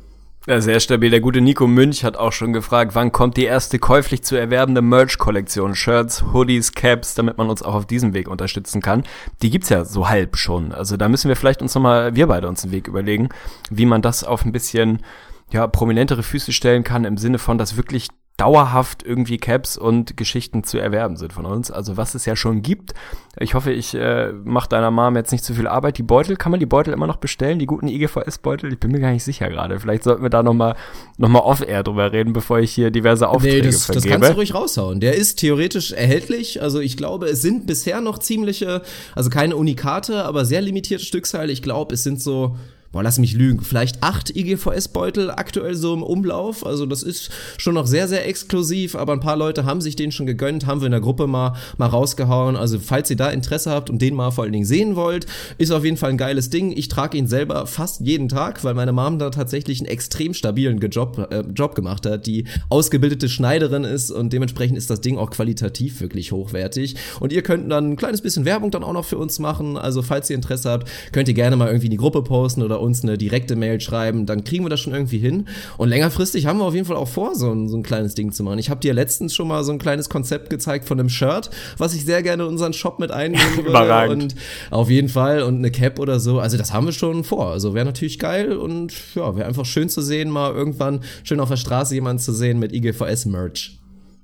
Ja, 0.47 0.59
sehr 0.59 0.79
stabil. 0.79 1.11
Der 1.11 1.19
gute 1.19 1.39
Nico 1.39 1.67
Münch 1.67 2.03
hat 2.03 2.17
auch 2.17 2.31
schon 2.31 2.51
gefragt, 2.51 2.95
wann 2.95 3.11
kommt 3.11 3.37
die 3.37 3.43
erste 3.43 3.77
käuflich 3.77 4.23
zu 4.23 4.35
erwerbende 4.35 4.81
Merch-Kollektion? 4.81 5.75
Shirts, 5.75 6.23
Hoodies, 6.33 6.71
Caps, 6.71 7.13
damit 7.13 7.37
man 7.37 7.47
uns 7.47 7.61
auch 7.61 7.75
auf 7.75 7.85
diesem 7.85 8.15
Weg 8.15 8.27
unterstützen 8.27 8.81
kann. 8.81 9.03
Die 9.43 9.51
gibt's 9.51 9.69
ja 9.69 9.85
so 9.85 10.09
halb 10.09 10.37
schon. 10.37 10.71
Also 10.71 10.97
da 10.97 11.09
müssen 11.09 11.27
wir 11.29 11.35
vielleicht 11.35 11.61
uns 11.61 11.75
nochmal, 11.75 12.15
wir 12.15 12.25
beide 12.25 12.47
uns 12.47 12.63
einen 12.63 12.71
Weg 12.71 12.87
überlegen, 12.87 13.29
wie 13.69 13.85
man 13.85 14.01
das 14.01 14.23
auf 14.23 14.43
ein 14.43 14.51
bisschen, 14.51 15.03
ja, 15.51 15.67
prominentere 15.67 16.23
Füße 16.23 16.53
stellen 16.53 16.83
kann, 16.83 17.05
im 17.05 17.17
Sinne 17.17 17.37
von, 17.37 17.59
dass 17.59 17.77
wirklich 17.77 18.07
dauerhaft 18.41 19.03
irgendwie 19.03 19.37
Caps 19.37 19.77
und 19.77 20.17
Geschichten 20.17 20.63
zu 20.63 20.79
erwerben 20.79 21.15
sind 21.15 21.31
von 21.31 21.45
uns. 21.45 21.69
Also 21.69 21.95
was 21.95 22.15
es 22.15 22.25
ja 22.25 22.35
schon 22.35 22.63
gibt. 22.63 22.95
Ich 23.39 23.53
hoffe, 23.53 23.71
ich 23.71 23.93
äh, 23.93 24.31
mache 24.31 24.67
deiner 24.67 24.89
Mom 24.89 25.15
jetzt 25.15 25.31
nicht 25.31 25.43
zu 25.43 25.53
viel 25.53 25.67
Arbeit. 25.67 25.99
Die 25.99 26.03
Beutel, 26.03 26.37
kann 26.37 26.49
man 26.49 26.59
die 26.59 26.65
Beutel 26.65 26.91
immer 26.91 27.05
noch 27.05 27.17
bestellen? 27.17 27.59
Die 27.59 27.67
guten 27.67 27.87
IGVS-Beutel? 27.87 28.73
Ich 28.73 28.79
bin 28.79 28.91
mir 28.91 28.99
gar 28.99 29.11
nicht 29.11 29.23
sicher 29.23 29.47
gerade. 29.47 29.79
Vielleicht 29.79 30.01
sollten 30.01 30.23
wir 30.23 30.31
da 30.31 30.41
nochmal 30.41 30.75
noch 31.19 31.29
mal 31.29 31.41
off-air 31.41 31.83
drüber 31.83 32.11
reden, 32.11 32.33
bevor 32.33 32.57
ich 32.57 32.71
hier 32.71 32.89
diverse 32.89 33.29
Aufträge 33.29 33.57
nee, 33.57 33.71
das, 33.71 33.85
vergebe. 33.85 34.09
Das 34.09 34.11
kannst 34.11 34.29
du 34.31 34.35
ruhig 34.37 34.55
raushauen. 34.55 34.99
Der 34.99 35.13
ist 35.13 35.35
theoretisch 35.35 35.91
erhältlich. 35.91 36.63
Also 36.63 36.79
ich 36.79 36.97
glaube, 36.97 37.27
es 37.27 37.43
sind 37.43 37.67
bisher 37.67 38.01
noch 38.01 38.17
ziemliche, 38.17 38.81
also 39.13 39.29
keine 39.29 39.55
Unikate, 39.55 40.25
aber 40.25 40.45
sehr 40.45 40.61
limitierte 40.61 41.05
Stückzahl. 41.05 41.51
Ich 41.51 41.61
glaube, 41.61 41.93
es 41.93 42.01
sind 42.01 42.19
so 42.19 42.57
boah, 42.91 43.03
lass 43.03 43.19
mich 43.19 43.33
lügen, 43.33 43.61
vielleicht 43.61 44.03
acht 44.03 44.35
IGVS-Beutel 44.35 45.31
aktuell 45.31 45.75
so 45.75 45.93
im 45.93 46.03
Umlauf. 46.03 46.65
Also 46.65 46.85
das 46.85 47.03
ist 47.03 47.29
schon 47.57 47.73
noch 47.73 47.87
sehr, 47.87 48.07
sehr 48.07 48.27
exklusiv, 48.27 48.95
aber 48.95 49.13
ein 49.13 49.21
paar 49.21 49.37
Leute 49.37 49.65
haben 49.65 49.81
sich 49.81 49.95
den 49.95 50.11
schon 50.11 50.25
gegönnt, 50.25 50.65
haben 50.65 50.81
wir 50.81 50.87
in 50.87 50.91
der 50.91 51.01
Gruppe 51.01 51.27
mal, 51.27 51.55
mal 51.77 51.87
rausgehauen. 51.87 52.55
Also 52.55 52.79
falls 52.79 53.09
ihr 53.09 53.15
da 53.15 53.29
Interesse 53.29 53.71
habt 53.71 53.89
und 53.89 54.01
den 54.01 54.13
mal 54.13 54.31
vor 54.31 54.43
allen 54.43 54.53
Dingen 54.53 54.65
sehen 54.65 54.95
wollt, 54.95 55.25
ist 55.57 55.71
auf 55.71 55.85
jeden 55.85 55.97
Fall 55.97 56.09
ein 56.09 56.17
geiles 56.17 56.49
Ding. 56.49 56.71
Ich 56.75 56.89
trage 56.89 57.17
ihn 57.17 57.27
selber 57.27 57.65
fast 57.65 58.01
jeden 58.01 58.27
Tag, 58.27 58.63
weil 58.63 58.73
meine 58.73 58.91
Mom 58.91 59.19
da 59.19 59.29
tatsächlich 59.29 59.79
einen 59.79 59.87
extrem 59.87 60.33
stabilen 60.33 60.79
Job, 60.79 61.27
äh, 61.31 61.43
Job 61.53 61.75
gemacht 61.75 62.05
hat, 62.05 62.25
die 62.25 62.45
ausgebildete 62.69 63.29
Schneiderin 63.29 63.85
ist 63.85 64.11
und 64.11 64.33
dementsprechend 64.33 64.77
ist 64.77 64.89
das 64.89 64.99
Ding 64.99 65.17
auch 65.17 65.29
qualitativ 65.29 66.01
wirklich 66.01 66.33
hochwertig. 66.33 66.95
Und 67.21 67.31
ihr 67.31 67.41
könnt 67.41 67.71
dann 67.71 67.91
ein 67.91 67.95
kleines 67.95 68.21
bisschen 68.21 68.43
Werbung 68.43 68.71
dann 68.71 68.83
auch 68.83 68.93
noch 68.93 69.05
für 69.05 69.17
uns 69.17 69.39
machen. 69.39 69.77
Also 69.77 70.01
falls 70.01 70.29
ihr 70.29 70.35
Interesse 70.35 70.69
habt, 70.69 70.89
könnt 71.13 71.29
ihr 71.29 71.33
gerne 71.33 71.55
mal 71.55 71.67
irgendwie 71.67 71.87
in 71.87 71.91
die 71.91 71.97
Gruppe 71.97 72.21
posten 72.21 72.61
oder 72.61 72.80
uns 72.81 73.03
eine 73.03 73.17
direkte 73.17 73.55
Mail 73.55 73.79
schreiben, 73.79 74.25
dann 74.25 74.43
kriegen 74.43 74.65
wir 74.65 74.69
das 74.69 74.79
schon 74.79 74.93
irgendwie 74.93 75.19
hin. 75.19 75.47
Und 75.77 75.89
längerfristig 75.89 76.45
haben 76.45 76.59
wir 76.59 76.65
auf 76.65 76.73
jeden 76.73 76.85
Fall 76.85 76.97
auch 76.97 77.07
vor, 77.07 77.35
so 77.35 77.51
ein, 77.51 77.69
so 77.69 77.77
ein 77.77 77.83
kleines 77.83 78.15
Ding 78.15 78.31
zu 78.31 78.43
machen. 78.43 78.59
Ich 78.59 78.69
habe 78.69 78.79
dir 78.79 78.93
letztens 78.93 79.33
schon 79.33 79.47
mal 79.47 79.63
so 79.63 79.71
ein 79.71 79.79
kleines 79.79 80.09
Konzept 80.09 80.49
gezeigt 80.49 80.85
von 80.85 80.99
einem 80.99 81.09
Shirt, 81.09 81.49
was 81.77 81.93
ich 81.93 82.05
sehr 82.05 82.23
gerne 82.23 82.43
in 82.43 82.49
unseren 82.49 82.73
Shop 82.73 82.99
mit 82.99 83.11
einnehmen 83.11 83.45
würde. 83.55 83.69
Überragend. 83.69 84.23
Und 84.23 84.35
auf 84.69 84.89
jeden 84.89 85.09
Fall 85.09 85.43
und 85.43 85.57
eine 85.57 85.71
Cap 85.71 85.99
oder 85.99 86.19
so. 86.19 86.39
Also 86.39 86.57
das 86.57 86.73
haben 86.73 86.85
wir 86.85 86.93
schon 86.93 87.23
vor. 87.23 87.51
Also 87.51 87.73
wäre 87.73 87.85
natürlich 87.85 88.19
geil 88.19 88.53
und 88.53 88.93
ja, 89.15 89.35
wäre 89.35 89.47
einfach 89.47 89.65
schön 89.65 89.89
zu 89.89 90.01
sehen, 90.01 90.29
mal 90.29 90.53
irgendwann 90.53 91.01
schön 91.23 91.39
auf 91.39 91.49
der 91.49 91.57
Straße 91.57 91.93
jemanden 91.93 92.21
zu 92.21 92.33
sehen 92.33 92.59
mit 92.59 92.73
IGVS-Merch. 92.73 93.80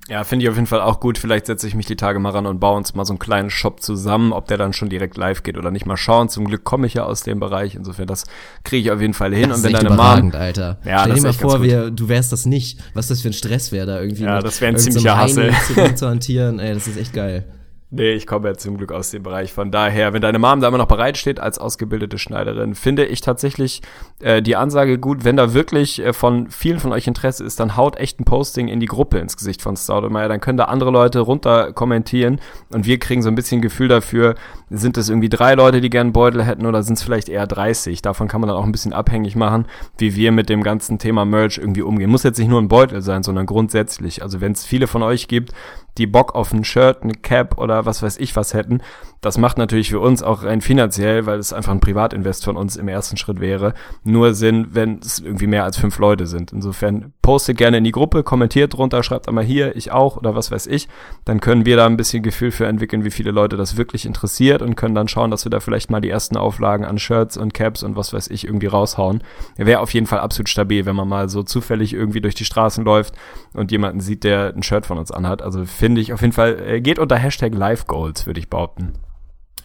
Ja, 0.09 0.23
finde 0.23 0.43
ich 0.43 0.49
auf 0.49 0.55
jeden 0.55 0.67
Fall 0.67 0.81
auch 0.81 0.99
gut. 0.99 1.17
Vielleicht 1.17 1.47
setze 1.47 1.67
ich 1.67 1.75
mich 1.75 1.85
die 1.85 1.97
Tage 1.97 2.19
mal 2.19 2.29
ran 2.29 2.45
und 2.45 2.59
baue 2.59 2.77
uns 2.77 2.95
mal 2.95 3.03
so 3.05 3.13
einen 3.13 3.19
kleinen 3.19 3.49
Shop 3.49 3.81
zusammen, 3.81 4.31
ob 4.31 4.47
der 4.47 4.57
dann 4.57 4.71
schon 4.71 4.89
direkt 4.89 5.17
live 5.17 5.43
geht 5.43 5.57
oder 5.57 5.69
nicht. 5.69 5.85
Mal 5.85 5.97
schauen. 5.97 6.29
Zum 6.29 6.45
Glück 6.45 6.63
komme 6.63 6.87
ich 6.87 6.93
ja 6.93 7.03
aus 7.03 7.23
dem 7.23 7.39
Bereich. 7.39 7.75
Insofern, 7.75 8.07
das 8.07 8.23
kriege 8.63 8.83
ich 8.83 8.91
auf 8.91 9.01
jeden 9.01 9.13
Fall 9.13 9.33
hin. 9.33 9.49
Das 9.49 9.59
und 9.59 9.65
wenn 9.65 9.73
deine 9.73 9.89
Mom. 9.89 10.31
Alter. 10.33 10.79
Ja, 10.85 11.01
Stell 11.01 11.11
das 11.11 11.21
dir 11.21 11.27
mal 11.27 11.33
vor, 11.33 11.61
wir, 11.61 11.91
du 11.91 12.07
wärst 12.07 12.31
das 12.31 12.45
nicht. 12.45 12.79
Was 12.93 13.07
das 13.07 13.21
für 13.21 13.29
ein 13.29 13.33
Stress 13.33 13.71
wäre, 13.71 13.85
da 13.85 13.99
irgendwie. 13.99 14.23
Ja, 14.23 14.41
das 14.41 14.61
wär 14.61 14.69
ein 14.69 14.77
ziemlicher 14.77 15.17
Hassel. 15.17 15.51
Zu 15.95 16.07
hantieren. 16.07 16.59
Ey, 16.59 16.73
das 16.73 16.87
ist 16.87 16.97
echt 16.97 17.13
geil. 17.13 17.45
Nee, 17.89 18.11
ich 18.11 18.27
komme 18.27 18.49
ja 18.49 18.53
zum 18.53 18.77
Glück 18.77 18.91
aus 18.91 19.11
dem 19.11 19.23
Bereich. 19.23 19.53
Von 19.53 19.71
daher, 19.71 20.11
wenn 20.11 20.21
deine 20.21 20.39
Mom 20.39 20.59
da 20.59 20.67
immer 20.67 20.77
noch 20.77 20.89
bereit 20.89 21.17
steht 21.17 21.39
als 21.39 21.57
ausgebildete 21.57 22.17
Schneiderin, 22.17 22.75
finde 22.75 23.05
ich 23.05 23.21
tatsächlich 23.21 23.81
äh, 24.19 24.41
die 24.41 24.57
Ansage 24.57 24.99
gut. 24.99 25.23
Wenn 25.23 25.37
da 25.37 25.53
wirklich 25.53 26.03
äh, 26.03 26.11
von 26.11 26.49
vielen 26.49 26.81
von 26.81 26.91
euch 26.91 27.07
Interesse 27.07 27.45
ist, 27.45 27.61
dann 27.61 27.77
haut 27.77 27.95
echt 27.95 28.19
ein 28.19 28.25
Posting 28.25 28.67
in 28.67 28.81
die 28.81 28.87
Gruppe 28.87 29.19
ins 29.19 29.37
Gesicht 29.37 29.61
von 29.61 29.77
Staudemeyer. 29.77 30.27
Dann 30.27 30.41
können 30.41 30.57
da 30.57 30.65
andere 30.65 30.91
Leute 30.91 31.21
runter 31.21 31.71
kommentieren 31.71 32.41
und 32.73 32.85
wir 32.85 32.99
kriegen 32.99 33.21
so 33.21 33.29
ein 33.29 33.35
bisschen 33.35 33.61
Gefühl 33.61 33.87
dafür, 33.87 34.35
sind 34.69 34.97
es 34.97 35.07
irgendwie 35.07 35.29
drei 35.29 35.55
Leute, 35.55 35.79
die 35.79 35.89
gern 35.89 36.11
Beutel 36.11 36.43
hätten 36.43 36.65
oder 36.65 36.83
sind 36.83 36.97
es 36.97 37.03
vielleicht 37.03 37.29
eher 37.29 37.47
30? 37.47 38.01
Davon 38.01 38.27
kann 38.27 38.41
man 38.41 38.49
dann 38.49 38.57
auch 38.57 38.65
ein 38.65 38.73
bisschen 38.73 38.91
abhängig 38.91 39.37
machen, 39.37 39.65
wie 39.97 40.13
wir 40.13 40.33
mit 40.33 40.49
dem 40.49 40.61
ganzen 40.61 40.99
Thema 40.99 41.23
Merch 41.23 41.57
irgendwie 41.57 41.83
umgehen. 41.83 42.09
Muss 42.09 42.23
jetzt 42.23 42.37
nicht 42.37 42.49
nur 42.49 42.61
ein 42.61 42.67
Beutel 42.67 43.01
sein, 43.01 43.23
sondern 43.23 43.45
grundsätzlich. 43.45 44.23
Also 44.23 44.41
wenn 44.41 44.51
es 44.51 44.65
viele 44.65 44.87
von 44.87 45.03
euch 45.03 45.29
gibt, 45.29 45.53
die 45.97 46.07
Bock 46.07 46.35
auf 46.35 46.53
ein 46.53 46.63
Shirt, 46.63 47.03
eine 47.03 47.13
Cap 47.13 47.57
oder 47.57 47.85
was 47.85 48.03
weiß 48.03 48.17
ich 48.17 48.35
was 48.35 48.53
hätten, 48.53 48.81
das 49.21 49.37
macht 49.37 49.57
natürlich 49.57 49.89
für 49.89 49.99
uns 49.99 50.21
auch 50.21 50.43
rein 50.43 50.61
finanziell, 50.61 51.25
weil 51.25 51.39
es 51.39 51.51
einfach 51.51 51.71
ein 51.71 51.79
Privatinvest 51.79 52.45
von 52.45 52.55
uns 52.55 52.75
im 52.75 52.87
ersten 52.87 53.17
Schritt 53.17 53.39
wäre, 53.39 53.73
nur 54.03 54.33
Sinn, 54.35 54.67
wenn 54.71 54.99
es 54.99 55.19
irgendwie 55.19 55.47
mehr 55.47 55.63
als 55.63 55.77
fünf 55.77 55.97
Leute 55.97 56.27
sind. 56.27 56.53
Insofern 56.53 57.13
postet 57.23 57.57
gerne 57.57 57.77
in 57.77 57.83
die 57.83 57.91
Gruppe, 57.91 58.23
kommentiert 58.23 58.75
drunter, 58.77 59.01
schreibt 59.01 59.27
einmal 59.27 59.43
hier, 59.43 59.75
ich 59.75 59.91
auch 59.91 60.17
oder 60.17 60.35
was 60.35 60.51
weiß 60.51 60.67
ich. 60.67 60.87
Dann 61.25 61.39
können 61.39 61.65
wir 61.65 61.77
da 61.77 61.87
ein 61.87 61.97
bisschen 61.97 62.21
Gefühl 62.21 62.51
für 62.51 62.67
entwickeln, 62.67 63.03
wie 63.03 63.11
viele 63.11 63.31
Leute 63.31 63.57
das 63.57 63.75
wirklich 63.75 64.05
interessiert 64.05 64.61
und 64.61 64.75
können 64.75 64.95
dann 64.95 65.07
schauen, 65.07 65.31
dass 65.31 65.45
wir 65.45 65.49
da 65.49 65.59
vielleicht 65.59 65.89
mal 65.89 65.99
die 65.99 66.09
ersten 66.09 66.37
Auflagen 66.37 66.85
an 66.85 66.99
Shirts 66.99 67.37
und 67.37 67.53
Caps 67.55 67.81
und 67.81 67.95
was 67.95 68.13
weiß 68.13 68.29
ich 68.29 68.45
irgendwie 68.45 68.67
raushauen. 68.67 69.23
Wäre 69.55 69.79
auf 69.79 69.93
jeden 69.93 70.05
Fall 70.05 70.19
absolut 70.19 70.47
stabil, 70.47 70.85
wenn 70.85 70.95
man 70.95 71.09
mal 71.09 71.27
so 71.27 71.41
zufällig 71.41 71.93
irgendwie 71.93 72.21
durch 72.21 72.35
die 72.35 72.45
Straßen 72.45 72.85
läuft 72.85 73.15
und 73.53 73.71
jemanden 73.71 73.99
sieht, 73.99 74.23
der 74.23 74.53
ein 74.55 74.63
Shirt 74.63 74.85
von 74.85 74.99
uns 74.99 75.11
anhat. 75.11 75.41
Also 75.41 75.65
finde 75.87 76.01
ich 76.01 76.11
auf 76.11 76.19
jeden 76.19 76.33
Fall, 76.33 76.59
äh, 76.67 76.81
geht 76.81 76.99
unter 76.99 77.15
Hashtag 77.15 77.53
LiveGoals, 77.55 78.25
würde 78.25 78.41
ich 78.41 78.49
behaupten. 78.49 78.91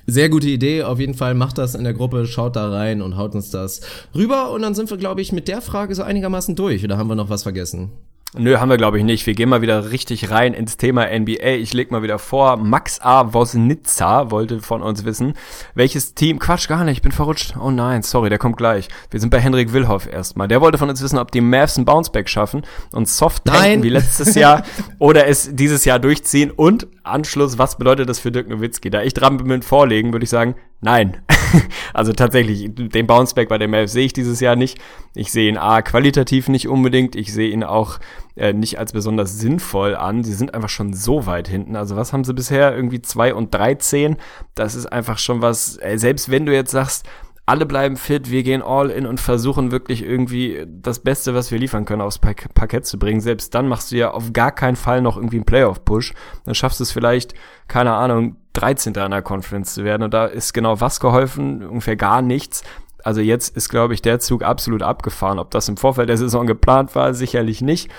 Sehr 0.06 0.28
gute 0.28 0.46
Idee, 0.46 0.84
auf 0.84 1.00
jeden 1.00 1.14
Fall 1.14 1.34
macht 1.34 1.58
das 1.58 1.74
in 1.74 1.82
der 1.82 1.94
Gruppe, 1.94 2.26
schaut 2.26 2.54
da 2.54 2.70
rein 2.70 3.02
und 3.02 3.16
haut 3.16 3.34
uns 3.34 3.50
das 3.50 3.80
rüber 4.14 4.52
und 4.52 4.62
dann 4.62 4.76
sind 4.76 4.88
wir, 4.88 4.98
glaube 4.98 5.20
ich, 5.20 5.32
mit 5.32 5.48
der 5.48 5.60
Frage 5.60 5.96
so 5.96 6.04
einigermaßen 6.04 6.54
durch 6.54 6.84
oder 6.84 6.96
haben 6.96 7.08
wir 7.08 7.16
noch 7.16 7.28
was 7.28 7.42
vergessen? 7.42 7.90
Nö, 8.34 8.56
haben 8.56 8.70
wir 8.70 8.78
glaube 8.78 8.96
ich 8.96 9.04
nicht. 9.04 9.26
Wir 9.26 9.34
gehen 9.34 9.50
mal 9.50 9.60
wieder 9.60 9.90
richtig 9.90 10.30
rein 10.30 10.54
ins 10.54 10.78
Thema 10.78 11.06
NBA. 11.06 11.56
Ich 11.56 11.74
leg 11.74 11.90
mal 11.90 12.02
wieder 12.02 12.18
vor, 12.18 12.56
Max 12.56 12.98
A. 13.02 13.34
Wosnitza 13.34 14.30
wollte 14.30 14.60
von 14.60 14.80
uns 14.80 15.04
wissen, 15.04 15.34
welches 15.74 16.14
Team, 16.14 16.38
Quatsch, 16.38 16.66
gar 16.66 16.82
nicht, 16.84 16.96
ich 16.96 17.02
bin 17.02 17.12
verrutscht. 17.12 17.54
Oh 17.60 17.70
nein, 17.70 18.02
sorry, 18.02 18.30
der 18.30 18.38
kommt 18.38 18.56
gleich. 18.56 18.88
Wir 19.10 19.20
sind 19.20 19.28
bei 19.28 19.38
Henrik 19.38 19.74
Wilhoff 19.74 20.10
erstmal. 20.10 20.48
Der 20.48 20.62
wollte 20.62 20.78
von 20.78 20.88
uns 20.88 21.02
wissen, 21.02 21.18
ob 21.18 21.30
die 21.30 21.42
Mavs 21.42 21.76
ein 21.76 21.84
Bounceback 21.84 22.26
schaffen 22.26 22.62
und 22.92 23.06
soft 23.06 23.44
tanken 23.44 23.82
wie 23.82 23.90
letztes 23.90 24.34
Jahr 24.34 24.62
oder 24.98 25.26
es 25.26 25.54
dieses 25.54 25.84
Jahr 25.84 25.98
durchziehen 25.98 26.50
und 26.50 26.86
Anschluss, 27.02 27.58
was 27.58 27.76
bedeutet 27.76 28.08
das 28.08 28.18
für 28.18 28.32
Dirk 28.32 28.48
Nowitzki? 28.48 28.88
Da 28.88 29.02
ich 29.02 29.12
dran 29.12 29.36
bin 29.36 29.46
mit 29.46 29.64
Vorlegen, 29.66 30.12
würde 30.12 30.24
ich 30.24 30.30
sagen, 30.30 30.54
nein. 30.82 31.22
also 31.94 32.12
tatsächlich, 32.12 32.68
den 32.74 33.06
Bounceback 33.06 33.48
bei 33.48 33.58
den 33.58 33.70
Mavs 33.70 33.92
sehe 33.92 34.04
ich 34.04 34.12
dieses 34.12 34.40
Jahr 34.40 34.56
nicht. 34.56 34.78
Ich 35.14 35.32
sehe 35.32 35.48
ihn 35.48 35.56
A, 35.56 35.82
qualitativ 35.82 36.48
nicht 36.48 36.68
unbedingt. 36.68 37.16
Ich 37.16 37.32
sehe 37.32 37.50
ihn 37.50 37.64
auch 37.64 37.98
äh, 38.36 38.52
nicht 38.52 38.78
als 38.78 38.92
besonders 38.92 39.38
sinnvoll 39.38 39.94
an. 39.94 40.24
Sie 40.24 40.34
sind 40.34 40.54
einfach 40.54 40.68
schon 40.68 40.92
so 40.92 41.26
weit 41.26 41.48
hinten. 41.48 41.76
Also 41.76 41.96
was 41.96 42.12
haben 42.12 42.24
sie 42.24 42.34
bisher? 42.34 42.74
Irgendwie 42.74 43.02
2 43.02 43.34
und 43.34 43.54
13. 43.54 44.16
Das 44.54 44.74
ist 44.74 44.86
einfach 44.86 45.18
schon 45.18 45.42
was, 45.42 45.78
äh, 45.80 45.96
selbst 45.98 46.30
wenn 46.30 46.46
du 46.46 46.52
jetzt 46.52 46.70
sagst, 46.70 47.06
alle 47.44 47.66
bleiben 47.66 47.96
fit, 47.96 48.30
wir 48.30 48.44
gehen 48.44 48.62
all 48.62 48.90
in 48.90 49.04
und 49.04 49.20
versuchen 49.20 49.72
wirklich 49.72 50.04
irgendwie 50.04 50.64
das 50.66 51.00
Beste, 51.00 51.34
was 51.34 51.50
wir 51.50 51.58
liefern 51.58 51.84
können, 51.84 52.00
aufs 52.00 52.20
Parkett 52.20 52.86
zu 52.86 52.98
bringen. 52.98 53.20
Selbst 53.20 53.54
dann 53.54 53.68
machst 53.68 53.90
du 53.90 53.96
ja 53.96 54.12
auf 54.12 54.32
gar 54.32 54.52
keinen 54.52 54.76
Fall 54.76 55.02
noch 55.02 55.16
irgendwie 55.16 55.38
einen 55.38 55.44
Playoff-Push. 55.44 56.14
Dann 56.44 56.54
schaffst 56.54 56.78
du 56.78 56.84
es 56.84 56.92
vielleicht, 56.92 57.34
keine 57.66 57.94
Ahnung, 57.94 58.36
13. 58.54 58.94
in 58.94 59.10
der 59.10 59.22
Conference 59.22 59.74
zu 59.74 59.84
werden. 59.84 60.02
Und 60.02 60.14
da 60.14 60.26
ist 60.26 60.52
genau 60.52 60.80
was 60.80 61.00
geholfen? 61.00 61.66
Ungefähr 61.66 61.96
gar 61.96 62.22
nichts. 62.22 62.62
Also 63.04 63.20
jetzt 63.20 63.56
ist, 63.56 63.68
glaube 63.68 63.94
ich, 63.94 64.02
der 64.02 64.20
Zug 64.20 64.42
absolut 64.42 64.82
abgefahren. 64.82 65.38
Ob 65.38 65.50
das 65.50 65.68
im 65.68 65.76
Vorfeld 65.76 66.08
der 66.08 66.16
Saison 66.16 66.46
geplant 66.46 66.94
war, 66.94 67.14
sicherlich 67.14 67.60
nicht. 67.60 67.90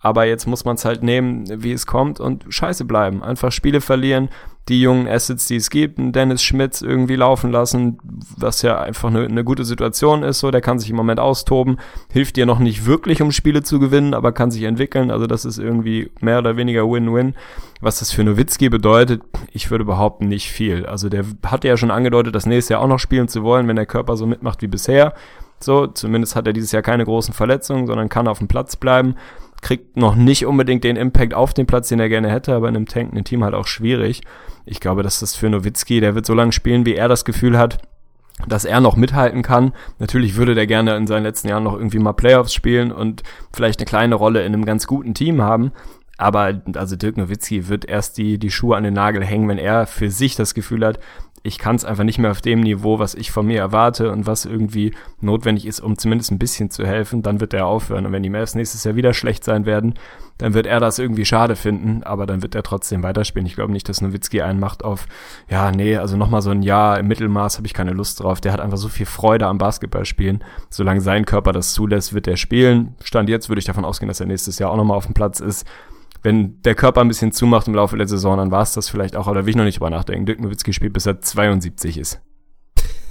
Aber 0.00 0.24
jetzt 0.24 0.46
muss 0.46 0.64
man 0.64 0.76
es 0.76 0.84
halt 0.84 1.02
nehmen, 1.02 1.44
wie 1.62 1.72
es 1.72 1.86
kommt 1.86 2.20
und 2.20 2.46
scheiße 2.48 2.86
bleiben. 2.86 3.22
Einfach 3.22 3.52
Spiele 3.52 3.82
verlieren, 3.82 4.30
die 4.68 4.80
jungen 4.80 5.08
Assets, 5.08 5.46
die 5.46 5.56
es 5.56 5.68
gibt, 5.68 5.98
einen 5.98 6.12
Dennis 6.12 6.42
Schmitz 6.42 6.80
irgendwie 6.80 7.16
laufen 7.16 7.50
lassen, 7.50 7.98
was 8.36 8.62
ja 8.62 8.80
einfach 8.80 9.08
eine, 9.08 9.24
eine 9.24 9.42
gute 9.42 9.64
Situation 9.64 10.22
ist, 10.22 10.38
so, 10.38 10.50
der 10.50 10.60
kann 10.60 10.78
sich 10.78 10.90
im 10.90 10.96
Moment 10.96 11.18
austoben, 11.18 11.78
hilft 12.12 12.36
dir 12.36 12.46
noch 12.46 12.60
nicht 12.60 12.86
wirklich, 12.86 13.20
um 13.20 13.32
Spiele 13.32 13.62
zu 13.62 13.80
gewinnen, 13.80 14.14
aber 14.14 14.32
kann 14.32 14.50
sich 14.50 14.62
entwickeln, 14.62 15.10
also 15.10 15.26
das 15.26 15.44
ist 15.44 15.58
irgendwie 15.58 16.10
mehr 16.20 16.38
oder 16.38 16.56
weniger 16.56 16.88
Win-Win. 16.88 17.34
Was 17.80 17.98
das 17.98 18.12
für 18.12 18.22
Nowitzki 18.22 18.68
bedeutet, 18.68 19.22
ich 19.52 19.70
würde 19.70 19.84
behaupten, 19.84 20.28
nicht 20.28 20.50
viel. 20.52 20.86
Also 20.86 21.08
der 21.08 21.24
hatte 21.44 21.66
ja 21.66 21.76
schon 21.76 21.90
angedeutet, 21.90 22.34
das 22.34 22.46
nächste 22.46 22.74
Jahr 22.74 22.82
auch 22.82 22.88
noch 22.88 22.98
spielen 22.98 23.26
zu 23.26 23.42
wollen, 23.42 23.66
wenn 23.68 23.76
der 23.76 23.86
Körper 23.86 24.16
so 24.16 24.26
mitmacht 24.26 24.62
wie 24.62 24.68
bisher. 24.68 25.14
So, 25.58 25.86
zumindest 25.86 26.36
hat 26.36 26.46
er 26.46 26.52
dieses 26.52 26.72
Jahr 26.72 26.82
keine 26.82 27.04
großen 27.04 27.34
Verletzungen, 27.34 27.86
sondern 27.86 28.08
kann 28.08 28.28
auf 28.28 28.38
dem 28.38 28.48
Platz 28.48 28.76
bleiben 28.76 29.16
kriegt 29.60 29.96
noch 29.96 30.14
nicht 30.14 30.46
unbedingt 30.46 30.84
den 30.84 30.96
Impact 30.96 31.34
auf 31.34 31.54
den 31.54 31.66
Platz, 31.66 31.88
den 31.88 32.00
er 32.00 32.08
gerne 32.08 32.30
hätte, 32.30 32.54
aber 32.54 32.68
in 32.68 32.76
einem 32.76 32.86
tankenden 32.86 33.24
Team 33.24 33.44
halt 33.44 33.54
auch 33.54 33.66
schwierig. 33.66 34.22
Ich 34.64 34.80
glaube, 34.80 35.02
dass 35.02 35.20
das 35.20 35.36
für 35.36 35.50
Nowitzki, 35.50 36.00
der 36.00 36.14
wird 36.14 36.26
so 36.26 36.34
lange 36.34 36.52
spielen, 36.52 36.86
wie 36.86 36.94
er 36.94 37.08
das 37.08 37.24
Gefühl 37.24 37.58
hat, 37.58 37.78
dass 38.48 38.64
er 38.64 38.80
noch 38.80 38.96
mithalten 38.96 39.42
kann. 39.42 39.72
Natürlich 39.98 40.36
würde 40.36 40.54
der 40.54 40.66
gerne 40.66 40.96
in 40.96 41.06
seinen 41.06 41.24
letzten 41.24 41.48
Jahren 41.48 41.64
noch 41.64 41.74
irgendwie 41.74 41.98
mal 41.98 42.12
Playoffs 42.12 42.54
spielen 42.54 42.90
und 42.92 43.22
vielleicht 43.52 43.80
eine 43.80 43.86
kleine 43.86 44.14
Rolle 44.14 44.40
in 44.40 44.54
einem 44.54 44.64
ganz 44.64 44.86
guten 44.86 45.14
Team 45.14 45.42
haben. 45.42 45.72
Aber 46.16 46.60
also 46.74 46.96
Dirk 46.96 47.16
Nowitzki 47.16 47.68
wird 47.68 47.86
erst 47.86 48.18
die, 48.18 48.38
die 48.38 48.50
Schuhe 48.50 48.76
an 48.76 48.84
den 48.84 48.92
Nagel 48.92 49.24
hängen, 49.24 49.48
wenn 49.48 49.58
er 49.58 49.86
für 49.86 50.10
sich 50.10 50.36
das 50.36 50.52
Gefühl 50.52 50.84
hat, 50.84 50.98
ich 51.42 51.58
kann 51.58 51.76
es 51.76 51.84
einfach 51.84 52.04
nicht 52.04 52.18
mehr 52.18 52.30
auf 52.30 52.42
dem 52.42 52.60
Niveau, 52.60 52.98
was 52.98 53.14
ich 53.14 53.30
von 53.30 53.46
mir 53.46 53.58
erwarte 53.58 54.12
und 54.12 54.26
was 54.26 54.44
irgendwie 54.44 54.92
notwendig 55.20 55.66
ist, 55.66 55.80
um 55.80 55.96
zumindest 55.96 56.30
ein 56.30 56.38
bisschen 56.38 56.70
zu 56.70 56.86
helfen, 56.86 57.22
dann 57.22 57.40
wird 57.40 57.54
er 57.54 57.66
aufhören. 57.66 58.04
Und 58.04 58.12
wenn 58.12 58.22
die 58.22 58.28
Mavs 58.28 58.54
nächstes 58.54 58.84
Jahr 58.84 58.94
wieder 58.94 59.14
schlecht 59.14 59.44
sein 59.44 59.64
werden, 59.64 59.94
dann 60.36 60.54
wird 60.54 60.66
er 60.66 60.80
das 60.80 60.98
irgendwie 60.98 61.24
schade 61.24 61.56
finden, 61.56 62.02
aber 62.02 62.26
dann 62.26 62.42
wird 62.42 62.54
er 62.54 62.62
trotzdem 62.62 63.02
weiterspielen. 63.02 63.46
Ich 63.46 63.54
glaube 63.54 63.72
nicht, 63.72 63.88
dass 63.88 64.00
Nowitzki 64.00 64.42
einen 64.42 64.60
macht 64.60 64.84
auf, 64.84 65.06
ja, 65.48 65.70
nee, 65.70 65.96
also 65.96 66.16
nochmal 66.16 66.42
so 66.42 66.50
ein 66.50 66.62
Jahr 66.62 66.98
im 66.98 67.08
Mittelmaß 67.08 67.56
habe 67.56 67.66
ich 67.66 67.74
keine 67.74 67.92
Lust 67.92 68.20
drauf. 68.20 68.40
Der 68.40 68.52
hat 68.52 68.60
einfach 68.60 68.78
so 68.78 68.88
viel 68.88 69.06
Freude 69.06 69.46
am 69.46 69.58
Basketballspielen. 69.58 70.44
Solange 70.68 71.00
sein 71.00 71.24
Körper 71.24 71.52
das 71.52 71.72
zulässt, 71.72 72.12
wird 72.14 72.26
er 72.26 72.36
spielen. 72.36 72.96
Stand 73.02 73.28
jetzt 73.28 73.48
würde 73.48 73.60
ich 73.60 73.66
davon 73.66 73.84
ausgehen, 73.84 74.08
dass 74.08 74.20
er 74.20 74.26
nächstes 74.26 74.58
Jahr 74.58 74.70
auch 74.70 74.76
nochmal 74.76 74.96
auf 74.96 75.06
dem 75.06 75.14
Platz 75.14 75.40
ist 75.40 75.66
wenn 76.22 76.60
der 76.62 76.74
Körper 76.74 77.00
ein 77.00 77.08
bisschen 77.08 77.32
zumacht 77.32 77.68
im 77.68 77.74
Laufe 77.74 77.96
der 77.96 78.08
Saison, 78.08 78.38
dann 78.38 78.50
war 78.50 78.62
es 78.62 78.72
das 78.72 78.88
vielleicht 78.88 79.16
auch, 79.16 79.26
oder 79.26 79.46
will 79.46 79.50
ich 79.50 79.56
noch 79.56 79.64
nicht 79.64 79.78
drüber 79.78 79.90
nachdenken. 79.90 80.26
Dirk 80.26 80.40
Nowitzki 80.40 80.72
spielt 80.72 80.92
bis 80.92 81.06
er 81.06 81.20
72 81.20 81.98
ist. 81.98 82.20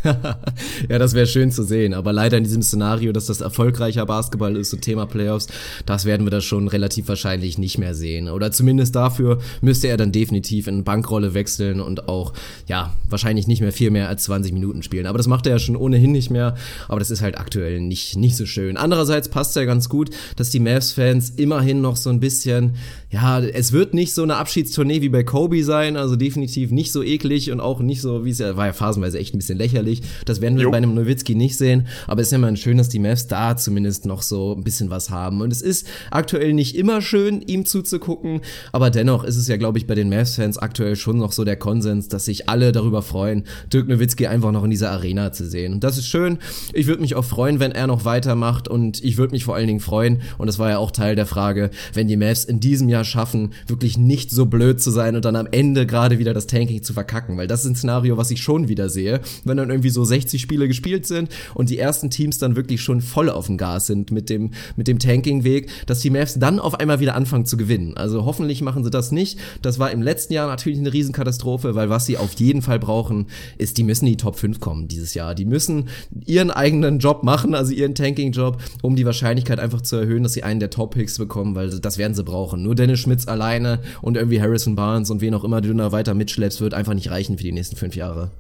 ja, 0.90 1.00
das 1.00 1.14
wäre 1.14 1.28
schön 1.28 1.52
zu 1.52 1.64
sehen. 1.64 1.94
Aber 1.94 2.14
leider 2.14 2.38
in 2.38 2.44
diesem 2.44 2.62
Szenario, 2.62 3.12
dass 3.12 3.26
das 3.26 3.42
erfolgreicher 3.42 4.06
Basketball 4.06 4.56
ist, 4.56 4.70
so 4.70 4.78
Thema 4.78 5.06
Playoffs, 5.06 5.48
das 5.86 6.06
werden 6.06 6.26
wir 6.26 6.32
da 6.32 6.42
schon 6.42 6.68
relativ 6.68 7.08
wahrscheinlich 7.08 7.58
nicht 7.58 7.78
mehr 7.78 7.94
sehen. 7.96 8.30
Oder 8.30 8.52
zumindest 8.52 8.96
dafür 8.96 9.40
müsste 9.62 9.88
er 9.88 9.98
dann 9.98 10.12
definitiv 10.12 10.68
in 10.68 10.84
Bankrolle 10.84 11.34
wechseln 11.34 11.82
und 11.82 12.08
auch, 12.08 12.34
ja, 12.68 12.94
wahrscheinlich 13.10 13.48
nicht 13.48 13.62
mehr 13.62 13.72
viel 13.72 13.92
mehr 13.92 14.08
als 14.10 14.24
20 14.24 14.54
Minuten 14.54 14.84
spielen. 14.84 15.06
Aber 15.06 15.18
das 15.18 15.28
macht 15.28 15.46
er 15.46 15.54
ja 15.54 15.60
schon 15.60 15.76
ohnehin 15.76 16.12
nicht 16.12 16.30
mehr. 16.30 16.56
Aber 16.88 17.00
das 17.00 17.12
ist 17.12 17.22
halt 17.22 17.38
aktuell 17.38 17.80
nicht, 17.82 18.16
nicht 18.18 18.36
so 18.36 18.46
schön. 18.46 18.78
Andererseits 18.78 19.30
passt 19.30 19.56
ja 19.56 19.66
ganz 19.66 19.90
gut, 19.90 20.10
dass 20.36 20.50
die 20.50 20.60
Mavs-Fans 20.60 21.32
immerhin 21.32 21.82
noch 21.82 21.98
so 21.98 22.10
ein 22.10 22.20
bisschen, 22.20 22.76
ja, 23.12 23.40
es 23.40 23.72
wird 23.72 23.96
nicht 23.96 24.14
so 24.14 24.22
eine 24.22 24.36
Abschiedstournee 24.36 25.02
wie 25.02 25.10
bei 25.10 25.24
Kobe 25.24 25.64
sein, 25.64 25.98
also 25.98 26.16
definitiv 26.16 26.70
nicht 26.70 26.92
so 26.92 27.02
eklig 27.02 27.52
und 27.52 27.60
auch 27.60 27.80
nicht 27.80 28.02
so, 28.02 28.24
wie 28.24 28.30
es 28.30 28.38
ja, 28.38 28.56
war 28.56 28.68
ja 28.68 28.74
phasenweise 28.74 29.18
echt 29.18 29.34
ein 29.34 29.40
bisschen 29.40 29.58
lächerlich. 29.58 30.02
Das 30.26 30.42
werden 30.42 30.58
wir 30.58 30.66
jo. 30.66 30.72
bei 30.72 30.78
einem 30.78 30.94
Nowitzki 30.94 31.34
nicht 31.34 31.58
sehen, 31.58 31.88
aber 32.06 32.22
es 32.22 32.28
ist 32.28 32.32
ja 32.32 32.38
immer 32.38 32.56
schön, 32.56 32.78
dass 32.78 32.90
die 32.90 33.00
Mavs 33.00 33.26
da 33.26 33.58
zumindest 33.58 34.06
noch 34.06 34.22
so 34.22 34.56
ein 34.56 34.64
bisschen 34.64 34.92
was 34.92 35.10
haben. 35.10 35.42
Und 35.42 35.52
es 35.52 35.64
ist 35.64 35.88
aktuell 36.12 36.54
nicht 36.54 36.76
immer 36.76 37.02
schön, 37.02 37.42
ihm 37.42 37.66
zuzugucken, 37.66 38.42
aber 38.72 38.92
dennoch 38.92 39.24
ist 39.24 39.38
es 39.38 39.48
ja, 39.48 39.58
glaube 39.58 39.80
ich, 39.80 39.88
bei 39.88 39.96
den 39.96 40.10
Mavs-Fans 40.10 40.60
aktuell 40.60 40.96
schon 40.96 41.18
noch 41.18 41.32
so 41.32 41.44
der 41.44 41.56
Konsens, 41.56 42.10
dass 42.10 42.26
sich 42.26 42.48
alle 42.48 42.72
darüber 42.72 43.02
freuen, 43.02 43.46
Dirk 43.74 43.88
Nowitzki 43.88 44.28
einfach 44.28 44.52
noch 44.52 44.64
in 44.64 44.70
dieser 44.70 44.92
Arena 44.92 45.32
zu 45.32 45.50
sehen. 45.50 45.74
Und 45.74 45.84
das 45.84 45.98
ist 45.98 46.06
schön. 46.06 46.38
Ich 46.74 46.86
würde 46.86 47.02
mich 47.02 47.16
auch 47.16 47.26
freuen, 47.26 47.60
wenn 47.60 47.72
er 47.72 47.88
noch 47.88 48.06
weitermacht 48.06 48.68
und 48.68 49.04
ich 49.04 49.18
würde 49.18 49.32
mich 49.32 49.46
vor 49.46 49.56
allen 49.56 49.68
Dingen 49.68 49.80
freuen, 49.80 50.22
und 50.38 50.46
das 50.46 50.60
war 50.60 50.70
ja 50.70 50.78
auch 50.78 50.92
Teil 50.92 51.16
der 51.16 51.26
Frage, 51.26 51.72
wenn 51.94 52.08
die 52.08 52.16
Mavs 52.16 52.44
in 52.46 52.60
diesem 52.60 52.88
Jahr 52.88 52.99
schaffen, 53.04 53.54
wirklich 53.68 53.98
nicht 53.98 54.32
so 54.32 54.46
blöd 54.46 54.82
zu 54.82 54.92
sein 54.92 55.16
und 55.16 55.26
dann 55.26 55.36
am 55.36 55.48
Ende 55.52 55.86
gerade 55.86 56.20
wieder 56.20 56.34
das 56.34 56.48
Tanking 56.48 56.84
zu 56.84 56.94
verkacken, 56.94 57.38
weil 57.38 57.48
das 57.48 57.62
ist 57.62 57.72
ein 57.72 57.76
Szenario, 57.76 58.18
was 58.18 58.32
ich 58.32 58.42
schon 58.42 58.68
wieder 58.68 58.90
sehe, 58.90 59.22
wenn 59.44 59.58
dann 59.58 59.70
irgendwie 59.70 59.90
so 59.90 60.04
60 60.04 60.42
Spiele 60.42 60.68
gespielt 60.68 61.06
sind 61.06 61.30
und 61.54 61.70
die 61.70 61.78
ersten 61.78 62.10
Teams 62.10 62.38
dann 62.38 62.56
wirklich 62.56 62.82
schon 62.82 63.02
voll 63.02 63.30
auf 63.30 63.48
dem 63.48 63.58
Gas 63.58 63.88
sind 63.88 64.12
mit 64.12 64.30
dem, 64.30 64.52
mit 64.76 64.88
dem 64.88 65.00
Tanking-Weg, 65.00 65.70
dass 65.86 66.00
die 66.00 66.10
Mavs 66.10 66.36
dann 66.40 66.60
auf 66.60 66.80
einmal 66.80 67.00
wieder 67.00 67.16
anfangen 67.16 67.46
zu 67.46 67.58
gewinnen. 67.58 67.96
Also 67.98 68.26
hoffentlich 68.26 68.62
machen 68.62 68.84
sie 68.84 68.90
das 68.90 69.12
nicht. 69.12 69.40
Das 69.62 69.80
war 69.80 69.92
im 69.92 70.02
letzten 70.02 70.34
Jahr 70.34 70.48
natürlich 70.48 70.80
eine 70.80 70.94
Riesenkatastrophe, 70.94 71.76
weil 71.76 71.90
was 71.90 72.06
sie 72.06 72.18
auf 72.18 72.34
jeden 72.40 72.62
Fall 72.62 72.80
brauchen, 72.80 73.28
ist, 73.58 73.78
die 73.78 73.84
müssen 73.84 74.06
in 74.06 74.14
die 74.14 74.18
Top 74.18 74.36
5 74.36 74.60
kommen 74.60 74.88
dieses 74.88 75.14
Jahr. 75.14 75.36
Die 75.36 75.46
müssen 75.46 75.90
ihren 76.26 76.52
eigenen 76.52 77.00
Job 77.00 77.24
machen, 77.24 77.56
also 77.56 77.72
ihren 77.72 77.96
Tanking-Job, 77.96 78.62
um 78.82 78.96
die 78.96 79.06
Wahrscheinlichkeit 79.06 79.60
einfach 79.60 79.82
zu 79.82 79.96
erhöhen, 79.96 80.24
dass 80.24 80.34
sie 80.34 80.44
einen 80.44 80.60
der 80.60 80.70
Top-Picks 80.70 81.18
bekommen, 81.18 81.56
weil 81.56 81.70
das 81.70 81.98
werden 81.98 82.14
sie 82.14 82.24
brauchen. 82.24 82.64
Nur 82.64 82.76
Dennis 82.90 83.02
Schmitz 83.02 83.28
alleine 83.28 83.80
und 84.02 84.18
irgendwie 84.18 84.42
Harrison 84.42 84.76
Barnes 84.76 85.12
und 85.12 85.22
wen 85.22 85.36
auch 85.36 85.44
immer 85.44 85.62
du 85.62 85.72
da 85.74 85.92
weiter 85.92 86.16
mitschleppst, 86.16 86.60
wird 86.60 86.74
einfach 86.74 86.96
nicht 86.96 87.12
reichen 87.12 87.38
für 87.38 87.44
die 87.44 87.52
nächsten 87.52 87.76
fünf 87.76 87.96
Jahre. 87.96 88.32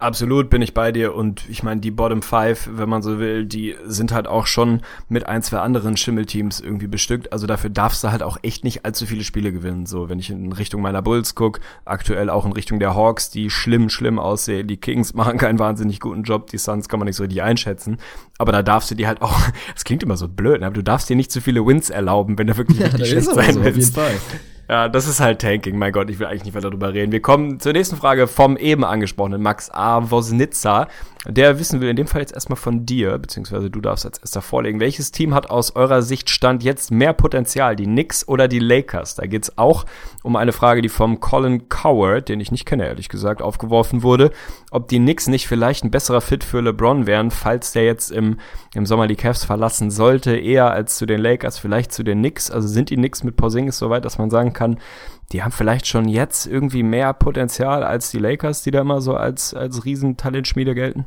Absolut 0.00 0.48
bin 0.48 0.62
ich 0.62 0.74
bei 0.74 0.92
dir 0.92 1.12
und 1.12 1.42
ich 1.48 1.64
meine, 1.64 1.80
die 1.80 1.90
Bottom 1.90 2.22
Five, 2.22 2.70
wenn 2.72 2.88
man 2.88 3.02
so 3.02 3.18
will, 3.18 3.44
die 3.44 3.74
sind 3.84 4.12
halt 4.12 4.28
auch 4.28 4.46
schon 4.46 4.82
mit 5.08 5.26
ein, 5.26 5.42
zwei 5.42 5.58
anderen 5.58 5.96
Schimmelteams 5.96 6.60
irgendwie 6.60 6.86
bestückt. 6.86 7.32
Also 7.32 7.48
dafür 7.48 7.68
darfst 7.68 8.04
du 8.04 8.12
halt 8.12 8.22
auch 8.22 8.38
echt 8.42 8.62
nicht 8.62 8.84
allzu 8.84 9.06
viele 9.06 9.24
Spiele 9.24 9.50
gewinnen. 9.50 9.86
So, 9.86 10.08
wenn 10.08 10.20
ich 10.20 10.30
in 10.30 10.52
Richtung 10.52 10.82
meiner 10.82 11.02
Bulls 11.02 11.34
guck, 11.34 11.58
aktuell 11.84 12.30
auch 12.30 12.46
in 12.46 12.52
Richtung 12.52 12.78
der 12.78 12.94
Hawks, 12.94 13.30
die 13.30 13.50
schlimm, 13.50 13.90
schlimm 13.90 14.20
aussehen. 14.20 14.68
Die 14.68 14.76
Kings 14.76 15.14
machen 15.14 15.36
keinen 15.36 15.58
wahnsinnig 15.58 15.98
guten 15.98 16.22
Job, 16.22 16.48
die 16.48 16.58
Suns 16.58 16.88
kann 16.88 17.00
man 17.00 17.06
nicht 17.06 17.16
so 17.16 17.24
richtig 17.24 17.42
einschätzen. 17.42 17.98
Aber 18.38 18.52
da 18.52 18.62
darfst 18.62 18.92
du 18.92 18.94
dir 18.94 19.08
halt 19.08 19.20
auch, 19.20 19.36
das 19.74 19.82
klingt 19.82 20.04
immer 20.04 20.16
so 20.16 20.28
blöd, 20.28 20.62
aber 20.62 20.74
du 20.74 20.84
darfst 20.84 21.10
dir 21.10 21.16
nicht 21.16 21.32
zu 21.32 21.40
viele 21.40 21.66
Wins 21.66 21.90
erlauben, 21.90 22.38
wenn 22.38 22.46
du 22.46 22.56
wirklich, 22.56 22.78
ja, 22.78 22.92
wirklich 22.92 23.10
schlecht 23.10 23.34
sein 23.34 23.54
so, 23.54 23.64
willst. 23.64 23.98
Ja, 24.68 24.88
das 24.88 25.08
ist 25.08 25.20
halt 25.20 25.40
Tanking. 25.40 25.78
Mein 25.78 25.92
Gott, 25.92 26.10
ich 26.10 26.18
will 26.18 26.26
eigentlich 26.26 26.44
nicht 26.44 26.54
weiter 26.54 26.68
darüber 26.68 26.92
reden. 26.92 27.10
Wir 27.10 27.22
kommen 27.22 27.58
zur 27.58 27.72
nächsten 27.72 27.96
Frage 27.96 28.26
vom 28.26 28.58
eben 28.58 28.84
angesprochenen 28.84 29.40
Max 29.40 29.70
A. 29.70 30.10
Wosnitzer. 30.10 30.88
Der 31.26 31.58
wissen 31.58 31.80
will 31.80 31.88
in 31.88 31.96
dem 31.96 32.06
Fall 32.06 32.20
jetzt 32.20 32.32
erstmal 32.32 32.56
von 32.56 32.86
dir, 32.86 33.18
beziehungsweise 33.18 33.70
du 33.70 33.80
darfst 33.80 34.06
als 34.06 34.18
erster 34.18 34.40
vorlegen. 34.40 34.78
Welches 34.78 35.10
Team 35.10 35.34
hat 35.34 35.50
aus 35.50 35.74
eurer 35.74 36.02
Sicht 36.02 36.30
Stand 36.30 36.62
jetzt 36.62 36.92
mehr 36.92 37.12
Potenzial? 37.12 37.74
Die 37.74 37.84
Knicks 37.84 38.26
oder 38.28 38.46
die 38.46 38.60
Lakers? 38.60 39.16
Da 39.16 39.26
geht's 39.26 39.58
auch 39.58 39.84
um 40.22 40.36
eine 40.36 40.52
Frage, 40.52 40.80
die 40.80 40.88
vom 40.88 41.18
Colin 41.18 41.68
Coward, 41.68 42.28
den 42.28 42.38
ich 42.38 42.52
nicht 42.52 42.66
kenne, 42.66 42.86
ehrlich 42.86 43.08
gesagt, 43.08 43.42
aufgeworfen 43.42 44.02
wurde. 44.04 44.30
Ob 44.70 44.88
die 44.88 44.98
Knicks 44.98 45.26
nicht 45.26 45.48
vielleicht 45.48 45.84
ein 45.84 45.90
besserer 45.90 46.20
Fit 46.20 46.44
für 46.44 46.60
LeBron 46.60 47.06
wären, 47.06 47.32
falls 47.32 47.72
der 47.72 47.84
jetzt 47.84 48.12
im, 48.12 48.38
im 48.74 48.86
Sommer 48.86 49.08
die 49.08 49.16
Cavs 49.16 49.44
verlassen 49.44 49.90
sollte, 49.90 50.36
eher 50.36 50.70
als 50.70 50.98
zu 50.98 51.06
den 51.06 51.20
Lakers, 51.20 51.58
vielleicht 51.58 51.92
zu 51.92 52.04
den 52.04 52.18
Knicks. 52.18 52.50
Also 52.50 52.68
sind 52.68 52.90
die 52.90 52.96
Knicks 52.96 53.24
mit 53.24 53.36
Porzingis 53.36 53.78
so 53.78 53.90
weit, 53.90 54.04
dass 54.04 54.18
man 54.18 54.30
sagen 54.30 54.52
kann, 54.52 54.78
die 55.32 55.42
haben 55.42 55.52
vielleicht 55.52 55.86
schon 55.86 56.08
jetzt 56.08 56.46
irgendwie 56.46 56.82
mehr 56.82 57.12
Potenzial 57.12 57.82
als 57.82 58.10
die 58.10 58.18
Lakers, 58.18 58.62
die 58.62 58.70
da 58.70 58.80
immer 58.80 59.00
so 59.00 59.14
als, 59.14 59.54
als 59.54 59.84
Riesentalentschmiede 59.84 60.74
gelten? 60.74 61.06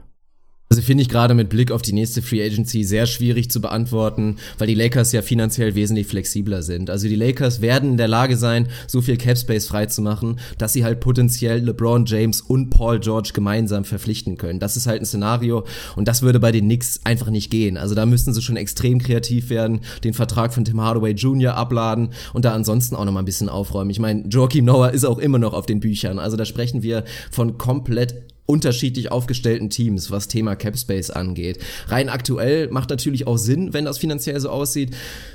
Also 0.71 0.81
finde 0.83 1.01
ich 1.01 1.09
gerade 1.09 1.33
mit 1.33 1.49
Blick 1.49 1.69
auf 1.69 1.81
die 1.81 1.91
nächste 1.91 2.21
Free 2.21 2.41
Agency 2.41 2.85
sehr 2.85 3.05
schwierig 3.05 3.51
zu 3.51 3.59
beantworten, 3.59 4.37
weil 4.57 4.67
die 4.67 4.73
Lakers 4.73 5.11
ja 5.11 5.21
finanziell 5.21 5.75
wesentlich 5.75 6.07
flexibler 6.07 6.63
sind. 6.63 6.89
Also 6.89 7.09
die 7.09 7.17
Lakers 7.17 7.59
werden 7.59 7.91
in 7.91 7.97
der 7.97 8.07
Lage 8.07 8.37
sein, 8.37 8.69
so 8.87 9.01
viel 9.01 9.17
Cap 9.17 9.37
Space 9.37 9.67
freizumachen, 9.67 10.39
dass 10.57 10.71
sie 10.71 10.85
halt 10.85 11.01
potenziell 11.01 11.59
LeBron 11.59 12.05
James 12.05 12.39
und 12.39 12.69
Paul 12.69 13.01
George 13.01 13.31
gemeinsam 13.33 13.83
verpflichten 13.83 14.37
können. 14.37 14.61
Das 14.61 14.77
ist 14.77 14.87
halt 14.87 15.01
ein 15.01 15.05
Szenario 15.05 15.65
und 15.97 16.07
das 16.07 16.21
würde 16.21 16.39
bei 16.39 16.53
den 16.53 16.63
Knicks 16.63 17.01
einfach 17.03 17.31
nicht 17.31 17.51
gehen. 17.51 17.75
Also 17.75 17.93
da 17.93 18.05
müssten 18.05 18.33
sie 18.33 18.41
schon 18.41 18.55
extrem 18.55 18.99
kreativ 18.99 19.49
werden, 19.49 19.81
den 20.05 20.13
Vertrag 20.13 20.53
von 20.53 20.63
Tim 20.63 20.79
Hardaway 20.79 21.11
Jr. 21.11 21.55
abladen 21.55 22.11
und 22.31 22.45
da 22.45 22.53
ansonsten 22.53 22.95
auch 22.95 23.03
noch 23.03 23.11
mal 23.11 23.19
ein 23.19 23.25
bisschen 23.25 23.49
aufräumen. 23.49 23.89
Ich 23.89 23.99
meine, 23.99 24.25
Joachim 24.29 24.63
Noah 24.63 24.91
ist 24.91 25.03
auch 25.03 25.19
immer 25.19 25.37
noch 25.37 25.51
auf 25.51 25.65
den 25.65 25.81
Büchern. 25.81 26.17
Also 26.17 26.37
da 26.37 26.45
sprechen 26.45 26.81
wir 26.81 27.03
von 27.29 27.57
komplett 27.57 28.30
unterschiedlich 28.45 29.11
aufgestellten 29.11 29.69
Teams, 29.69 30.11
was 30.11 30.27
Thema 30.27 30.55
Capspace 30.55 31.09
angeht. 31.09 31.59
Rein 31.87 32.09
aktuell 32.09 32.69
macht 32.69 32.89
natürlich 32.89 33.27
auch 33.27 33.37
Sinn, 33.37 33.73
wenn 33.73 33.85
das 33.85 33.97
finanziell 33.97 34.39
so 34.39 34.49
aussieht. 34.49 34.91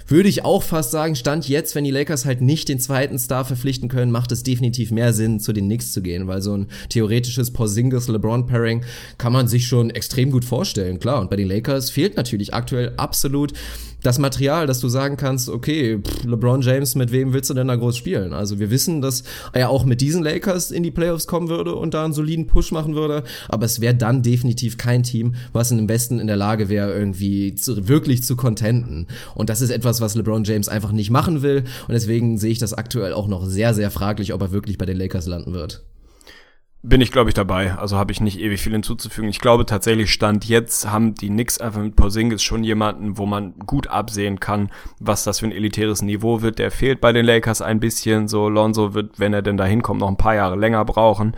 Würde 0.06 0.28
ich 0.28 0.44
auch 0.44 0.62
fast 0.62 0.90
sagen, 0.90 1.16
Stand 1.16 1.48
jetzt, 1.48 1.74
wenn 1.74 1.84
die 1.84 1.90
Lakers 1.90 2.26
halt 2.26 2.42
nicht 2.42 2.68
den 2.68 2.78
zweiten 2.78 3.18
Star 3.18 3.44
verpflichten 3.44 3.88
können, 3.88 4.12
macht 4.12 4.32
es 4.32 4.42
definitiv 4.42 4.90
mehr 4.90 5.12
Sinn, 5.12 5.40
zu 5.40 5.52
den 5.52 5.64
Knicks 5.66 5.92
zu 5.92 6.02
gehen, 6.02 6.26
weil 6.26 6.42
so 6.42 6.56
ein 6.56 6.68
theoretisches 6.90 7.52
Porzingis-LeBron-Pairing 7.52 8.84
kann 9.18 9.32
man 9.32 9.48
sich 9.48 9.66
schon 9.66 9.90
extrem 9.90 10.30
gut 10.30 10.44
vorstellen, 10.44 10.98
klar. 10.98 11.20
Und 11.20 11.30
bei 11.30 11.36
den 11.36 11.48
Lakers 11.48 11.90
fehlt 11.90 12.16
natürlich 12.16 12.54
aktuell 12.54 12.92
absolut 12.96 13.52
das 14.02 14.18
Material, 14.18 14.66
dass 14.66 14.80
du 14.80 14.88
sagen 14.88 15.16
kannst, 15.16 15.48
okay, 15.48 16.00
LeBron 16.24 16.62
James, 16.62 16.94
mit 16.94 17.12
wem 17.12 17.32
willst 17.32 17.50
du 17.50 17.54
denn 17.54 17.68
da 17.68 17.76
groß 17.76 17.96
spielen? 17.96 18.32
Also 18.32 18.58
wir 18.58 18.70
wissen, 18.70 19.02
dass 19.02 19.24
er 19.52 19.70
auch 19.70 19.84
mit 19.84 20.00
diesen 20.00 20.22
Lakers 20.22 20.70
in 20.70 20.82
die 20.82 20.90
Playoffs 20.90 21.26
kommen 21.26 21.48
würde 21.48 21.74
und 21.74 21.94
da 21.94 22.04
einen 22.04 22.12
soliden 22.12 22.46
Push 22.46 22.72
machen 22.72 22.94
würde, 22.94 23.24
aber 23.48 23.66
es 23.66 23.80
wäre 23.80 23.94
dann 23.94 24.22
definitiv 24.22 24.76
kein 24.76 25.02
Team, 25.02 25.34
was 25.52 25.70
in 25.70 25.78
dem 25.78 25.88
Westen 25.88 26.18
in 26.18 26.26
der 26.26 26.36
Lage 26.36 26.68
wäre, 26.68 26.92
irgendwie 26.92 27.54
zu, 27.54 27.88
wirklich 27.88 28.22
zu 28.22 28.36
contenten. 28.36 29.06
Und 29.34 29.50
das 29.50 29.60
ist 29.60 29.70
etwas, 29.70 30.00
was 30.00 30.14
LeBron 30.14 30.44
James 30.44 30.68
einfach 30.68 30.92
nicht 30.92 31.10
machen 31.10 31.42
will 31.42 31.64
und 31.88 31.92
deswegen 31.92 32.38
sehe 32.38 32.52
ich 32.52 32.58
das 32.58 32.74
aktuell 32.74 33.12
auch 33.12 33.28
noch 33.28 33.46
sehr, 33.46 33.74
sehr 33.74 33.90
fraglich, 33.90 34.32
ob 34.32 34.42
er 34.42 34.52
wirklich 34.52 34.78
bei 34.78 34.86
den 34.86 34.98
Lakers 34.98 35.26
landen 35.26 35.52
wird. 35.52 35.84
Bin 36.88 37.00
ich, 37.00 37.10
glaube 37.10 37.30
ich, 37.30 37.34
dabei. 37.34 37.74
Also 37.74 37.96
habe 37.96 38.12
ich 38.12 38.20
nicht 38.20 38.38
ewig 38.38 38.60
viel 38.60 38.70
hinzuzufügen. 38.70 39.28
Ich 39.28 39.40
glaube 39.40 39.66
tatsächlich, 39.66 40.12
Stand 40.12 40.44
jetzt 40.44 40.88
haben 40.88 41.16
die 41.16 41.26
Knicks 41.26 41.58
einfach 41.58 41.80
mit 41.80 41.96
Porzingis 41.96 42.44
schon 42.44 42.62
jemanden, 42.62 43.18
wo 43.18 43.26
man 43.26 43.54
gut 43.58 43.88
absehen 43.88 44.38
kann, 44.38 44.70
was 45.00 45.24
das 45.24 45.40
für 45.40 45.46
ein 45.46 45.52
elitäres 45.52 46.02
Niveau 46.02 46.42
wird. 46.42 46.60
Der 46.60 46.70
fehlt 46.70 47.00
bei 47.00 47.12
den 47.12 47.26
Lakers 47.26 47.60
ein 47.60 47.80
bisschen. 47.80 48.28
So, 48.28 48.48
Lonzo 48.48 48.94
wird, 48.94 49.18
wenn 49.18 49.34
er 49.34 49.42
denn 49.42 49.56
da 49.56 49.64
hinkommt, 49.64 49.98
noch 49.98 50.06
ein 50.06 50.16
paar 50.16 50.36
Jahre 50.36 50.54
länger 50.54 50.84
brauchen. 50.84 51.36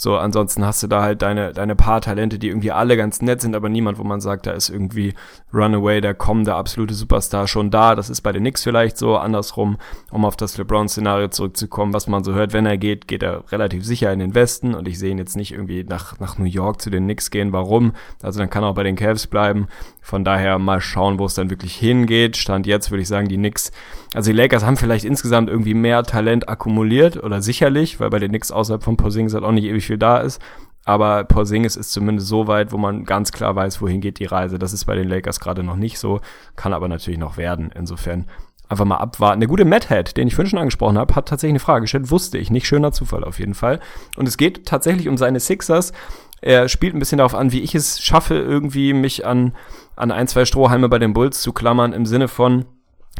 So, 0.00 0.16
ansonsten 0.16 0.64
hast 0.64 0.80
du 0.84 0.86
da 0.86 1.02
halt 1.02 1.22
deine, 1.22 1.52
deine 1.52 1.74
paar 1.74 2.00
Talente, 2.00 2.38
die 2.38 2.46
irgendwie 2.46 2.70
alle 2.70 2.96
ganz 2.96 3.20
nett 3.20 3.40
sind, 3.40 3.56
aber 3.56 3.68
niemand, 3.68 3.98
wo 3.98 4.04
man 4.04 4.20
sagt, 4.20 4.46
da 4.46 4.52
ist 4.52 4.68
irgendwie 4.68 5.12
Runaway, 5.52 6.00
der 6.00 6.14
kommende 6.14 6.54
absolute 6.54 6.94
Superstar 6.94 7.48
schon 7.48 7.72
da. 7.72 7.96
Das 7.96 8.08
ist 8.08 8.20
bei 8.20 8.30
den 8.30 8.42
Knicks 8.42 8.62
vielleicht 8.62 8.96
so, 8.96 9.16
andersrum, 9.16 9.76
um 10.12 10.24
auf 10.24 10.36
das 10.36 10.56
LeBron-Szenario 10.56 11.26
zurückzukommen, 11.28 11.92
was 11.92 12.06
man 12.06 12.22
so 12.22 12.32
hört, 12.32 12.52
wenn 12.52 12.64
er 12.64 12.78
geht, 12.78 13.08
geht 13.08 13.24
er 13.24 13.42
relativ 13.50 13.84
sicher 13.84 14.12
in 14.12 14.20
den 14.20 14.36
Westen 14.36 14.72
und 14.72 14.86
ich 14.86 15.00
sehe 15.00 15.10
ihn 15.10 15.18
jetzt 15.18 15.36
nicht 15.36 15.50
irgendwie 15.50 15.82
nach, 15.82 16.20
nach 16.20 16.38
New 16.38 16.44
York 16.44 16.80
zu 16.80 16.90
den 16.90 17.02
Knicks 17.02 17.32
gehen. 17.32 17.52
Warum? 17.52 17.92
Also 18.22 18.38
dann 18.38 18.50
kann 18.50 18.62
er 18.62 18.68
auch 18.68 18.76
bei 18.76 18.84
den 18.84 18.94
Cavs 18.94 19.26
bleiben. 19.26 19.66
Von 20.08 20.24
daher 20.24 20.58
mal 20.58 20.80
schauen, 20.80 21.18
wo 21.18 21.26
es 21.26 21.34
dann 21.34 21.50
wirklich 21.50 21.76
hingeht. 21.76 22.36
Stand 22.36 22.66
jetzt 22.66 22.90
würde 22.90 23.02
ich 23.02 23.08
sagen, 23.08 23.28
die 23.28 23.36
Knicks 23.36 23.72
also 24.14 24.30
die 24.30 24.36
Lakers 24.36 24.64
haben 24.64 24.76
vielleicht 24.76 25.04
insgesamt 25.04 25.50
irgendwie 25.50 25.74
mehr 25.74 26.02
Talent 26.02 26.48
akkumuliert 26.48 27.22
oder 27.22 27.42
sicherlich, 27.42 28.00
weil 28.00 28.10
bei 28.10 28.18
den 28.18 28.30
Knicks 28.30 28.50
außerhalb 28.50 28.82
von 28.82 28.96
Porzingis 28.96 29.34
halt 29.34 29.44
auch 29.44 29.52
nicht 29.52 29.64
ewig 29.64 29.86
viel 29.86 29.98
da 29.98 30.18
ist. 30.18 30.40
Aber 30.84 31.24
Porzingis 31.24 31.76
ist 31.76 31.92
zumindest 31.92 32.28
so 32.28 32.46
weit, 32.46 32.72
wo 32.72 32.78
man 32.78 33.04
ganz 33.04 33.32
klar 33.32 33.54
weiß, 33.54 33.82
wohin 33.82 34.00
geht 34.00 34.18
die 34.18 34.24
Reise. 34.24 34.58
Das 34.58 34.72
ist 34.72 34.86
bei 34.86 34.94
den 34.94 35.08
Lakers 35.08 35.40
gerade 35.40 35.62
noch 35.62 35.76
nicht 35.76 35.98
so, 35.98 36.20
kann 36.56 36.72
aber 36.72 36.88
natürlich 36.88 37.18
noch 37.18 37.36
werden. 37.36 37.70
Insofern 37.74 38.24
einfach 38.68 38.86
mal 38.86 38.96
abwarten. 38.96 39.40
Der 39.40 39.48
gute 39.48 39.66
Madhead, 39.66 40.16
den 40.16 40.28
ich 40.28 40.34
vorhin 40.34 40.50
schon 40.50 40.58
angesprochen 40.58 40.96
habe, 40.96 41.14
hat 41.14 41.28
tatsächlich 41.28 41.52
eine 41.52 41.60
Frage 41.60 41.82
gestellt. 41.82 42.10
Wusste 42.10 42.38
ich 42.38 42.50
nicht. 42.50 42.66
Schöner 42.66 42.92
Zufall 42.92 43.24
auf 43.24 43.38
jeden 43.38 43.54
Fall. 43.54 43.80
Und 44.16 44.26
es 44.26 44.38
geht 44.38 44.64
tatsächlich 44.64 45.08
um 45.08 45.18
seine 45.18 45.40
Sixers. 45.40 45.92
Er 46.40 46.68
spielt 46.68 46.94
ein 46.94 46.98
bisschen 46.98 47.18
darauf 47.18 47.34
an, 47.34 47.52
wie 47.52 47.60
ich 47.60 47.74
es 47.74 48.00
schaffe, 48.00 48.34
irgendwie 48.34 48.92
mich 48.92 49.26
an, 49.26 49.54
an 49.96 50.10
ein, 50.10 50.28
zwei 50.28 50.44
Strohhalme 50.44 50.88
bei 50.88 50.98
den 50.98 51.12
Bulls 51.12 51.42
zu 51.42 51.52
klammern, 51.52 51.92
im 51.92 52.06
Sinne 52.06 52.28
von, 52.28 52.64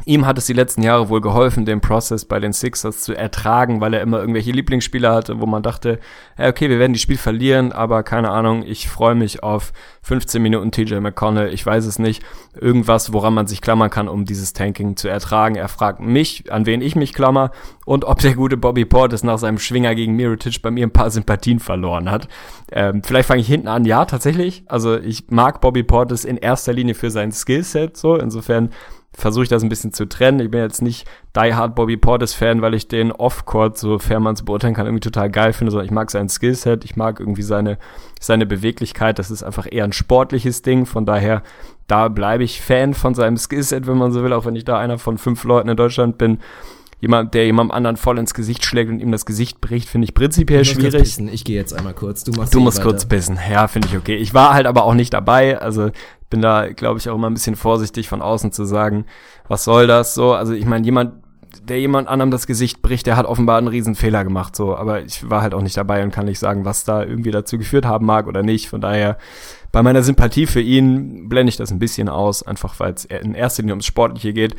Ihm 0.05 0.27
hat 0.27 0.39
es 0.39 0.47
die 0.47 0.53
letzten 0.53 0.83
Jahre 0.83 1.09
wohl 1.09 1.21
geholfen, 1.21 1.65
den 1.65 1.81
Prozess 1.81 2.25
bei 2.25 2.41
den 2.41 2.53
Sixers 2.53 3.03
zu 3.03 3.15
ertragen, 3.15 3.81
weil 3.81 3.95
er 3.95 4.01
immer 4.01 4.21
irgendwelche 4.21 4.53
Lieblingsspieler 4.53 5.15
hatte, 5.15 5.41
wo 5.41 5.47
man 5.47 5.63
dachte, 5.63 5.99
okay, 6.39 6.69
wir 6.69 6.79
werden 6.79 6.93
die 6.93 6.99
Spiel 6.99 7.17
verlieren, 7.17 7.73
aber 7.73 8.03
keine 8.03 8.31
Ahnung, 8.31 8.63
ich 8.67 8.89
freue 8.89 9.15
mich 9.15 9.43
auf 9.43 9.73
15 10.03 10.43
Minuten 10.43 10.71
TJ 10.71 10.97
McConnell, 10.97 11.53
ich 11.53 11.65
weiß 11.65 11.85
es 11.85 11.99
nicht, 11.99 12.23
irgendwas, 12.59 13.13
woran 13.13 13.35
man 13.35 13.47
sich 13.47 13.61
klammern 13.61 13.91
kann, 13.91 14.09
um 14.09 14.25
dieses 14.25 14.53
Tanking 14.55 14.97
zu 14.97 15.09
ertragen. 15.09 15.57
Er 15.57 15.69
fragt 15.69 16.01
mich, 16.01 16.51
an 16.51 16.65
wen 16.67 16.81
ich 16.81 16.97
mich 16.97 17.13
klammer 17.13 17.51
und 17.85 18.05
ob 18.05 18.21
der 18.21 18.35
gute 18.35 18.57
Bobby 18.57 18.85
Portis 18.85 19.23
nach 19.23 19.39
seinem 19.39 19.59
Schwinger 19.59 19.95
gegen 19.95 20.17
Mirotic 20.17 20.63
bei 20.63 20.71
mir 20.71 20.87
ein 20.87 20.93
paar 20.93 21.11
Sympathien 21.11 21.59
verloren 21.59 22.11
hat. 22.11 22.29
Ähm, 22.73 23.03
vielleicht 23.03 23.29
fange 23.29 23.41
ich 23.41 23.49
hinten 23.49 23.69
an, 23.69 23.85
ja, 23.85 24.05
tatsächlich. 24.05 24.63
Also 24.67 24.97
ich 24.97 25.25
mag 25.31 25.61
Bobby 25.61 25.83
Portis 25.83 26.25
in 26.25 26.37
erster 26.37 26.73
Linie 26.73 26.95
für 26.95 27.11
sein 27.11 27.33
Skillset, 27.33 27.97
so, 27.97 28.17
insofern 28.17 28.71
versuche 29.19 29.43
ich 29.43 29.49
das 29.49 29.65
ein 29.65 29.69
bisschen 29.69 29.93
zu 29.93 30.09
trennen. 30.09 30.39
Ich 30.39 30.51
bin 30.51 30.61
jetzt 30.61 30.81
nicht 30.81 31.07
Die 31.35 31.53
Hard 31.53 31.75
Bobby 31.75 31.97
Portis 31.97 32.35
Fan, 32.35 32.63
weil 32.63 32.75
ich 32.75 32.87
den 32.87 33.11
Off-Court, 33.11 33.77
sofern 33.77 34.23
man 34.23 34.35
es 34.35 34.45
beurteilen 34.45 34.75
kann, 34.75 34.87
irgendwie 34.87 35.01
total 35.01 35.29
geil 35.29 35.53
finde, 35.53 35.73
sondern 35.73 35.87
ich 35.87 35.91
mag 35.91 36.11
sein 36.11 36.29
Skillset, 36.29 36.85
ich 36.85 36.95
mag 36.95 37.19
irgendwie 37.19 37.43
seine, 37.43 37.79
seine 38.21 38.47
Beweglichkeit. 38.47 39.19
Das 39.19 39.33
ist 39.33 39.43
einfach 39.43 39.67
eher 39.71 39.85
ein 39.85 39.93
sportliches 39.93 40.63
Ding. 40.63 40.87
Von 40.87 41.05
daher, 41.05 41.43
da 41.89 42.09
bleibe 42.09 42.45
ich 42.45 42.61
Fan 42.61 42.95
von 42.95 43.15
seinem 43.15 43.37
Skillset, 43.37 43.89
wenn 43.89 43.99
man 43.99 44.13
so 44.13 44.23
will, 44.23 44.33
auch 44.33 44.45
wenn 44.45 44.57
ich 44.57 44.65
da 44.65 44.79
einer 44.79 44.99
von 44.99 45.19
fünf 45.19 45.43
Leuten 45.43 45.69
in 45.69 45.77
Deutschland 45.77 46.17
bin. 46.17 46.39
Jemand, 47.01 47.33
der 47.35 47.47
jemandem 47.47 47.71
anderen 47.71 47.97
voll 47.97 48.19
ins 48.19 48.35
Gesicht 48.35 48.65
schlägt 48.65 48.91
und 48.91 48.99
ihm 48.99 49.13
das 49.13 49.25
Gesicht 49.25 49.61
bricht, 49.61 49.89
finde 49.89 50.07
ich 50.07 50.15
prinzipiell 50.15 50.65
schwierig. 50.65 51.19
Ich 51.33 51.45
gehe 51.45 51.57
jetzt 51.57 51.73
einmal 51.73 51.95
kurz. 51.95 52.25
Du 52.25 52.33
machst 52.33 52.55
Du 52.55 52.61
musst 52.61 52.83
kurz 52.83 53.07
bissen. 53.07 53.39
Ja, 53.51 53.69
finde 53.69 53.89
ich 53.89 53.97
okay. 53.97 54.17
Ich 54.17 54.35
war 54.35 54.53
halt 54.53 54.67
aber 54.67 54.85
auch 54.85 54.95
nicht 54.95 55.15
dabei. 55.15 55.61
Also 55.61 55.91
bin 56.29 56.43
da, 56.43 56.69
glaube 56.73 56.99
ich, 56.99 57.09
auch 57.09 57.15
immer 57.15 57.31
ein 57.31 57.35
bisschen 57.35 57.57
vorsichtig 57.57 58.09
von 58.09 58.21
außen 58.21 58.53
zu 58.53 58.65
sagen, 58.65 59.07
was 59.47 59.65
soll 59.65 59.87
das 59.87 60.15
so? 60.15 60.33
Also 60.33 60.53
ich 60.53 60.67
meine, 60.67 60.85
jemand, 60.85 61.13
der 61.63 61.81
jemand 61.81 62.09
anderem 62.09 62.31
das 62.31 62.47
Gesicht 62.47 62.83
bricht, 62.83 63.07
der 63.07 63.17
hat 63.17 63.27
offenbar 63.27 63.59
einen 63.59 63.69
riesen 63.69 63.95
Fehler 63.95 64.25
gemacht, 64.25 64.57
so. 64.57 64.77
Aber 64.77 65.03
ich 65.03 65.29
war 65.31 65.41
halt 65.43 65.55
auch 65.55 65.63
nicht 65.63 65.77
dabei 65.77 66.03
und 66.03 66.11
kann 66.13 66.27
nicht 66.27 66.39
sagen, 66.39 66.65
was 66.65 66.85
da 66.85 67.03
irgendwie 67.03 67.31
dazu 67.31 67.59
geführt 67.59 67.87
haben 67.87 68.07
mag 68.07 68.27
oder 68.27 68.43
nicht. 68.43 68.69
Von 68.69 68.81
daher, 68.81 69.19
bei 69.73 69.83
meiner 69.83 70.03
Sympathie 70.03 70.47
für 70.47 70.61
ihn 70.61 71.29
blende 71.29 71.51
ich 71.51 71.57
das 71.57 71.71
ein 71.71 71.79
bisschen 71.79 72.09
aus, 72.09 72.43
einfach 72.43 72.79
weil 72.81 72.95
es 72.95 73.05
in 73.05 73.35
erster 73.35 73.63
Linie 73.63 73.75
ums 73.75 73.87
Sportliche 73.87 74.33
geht. 74.33 74.57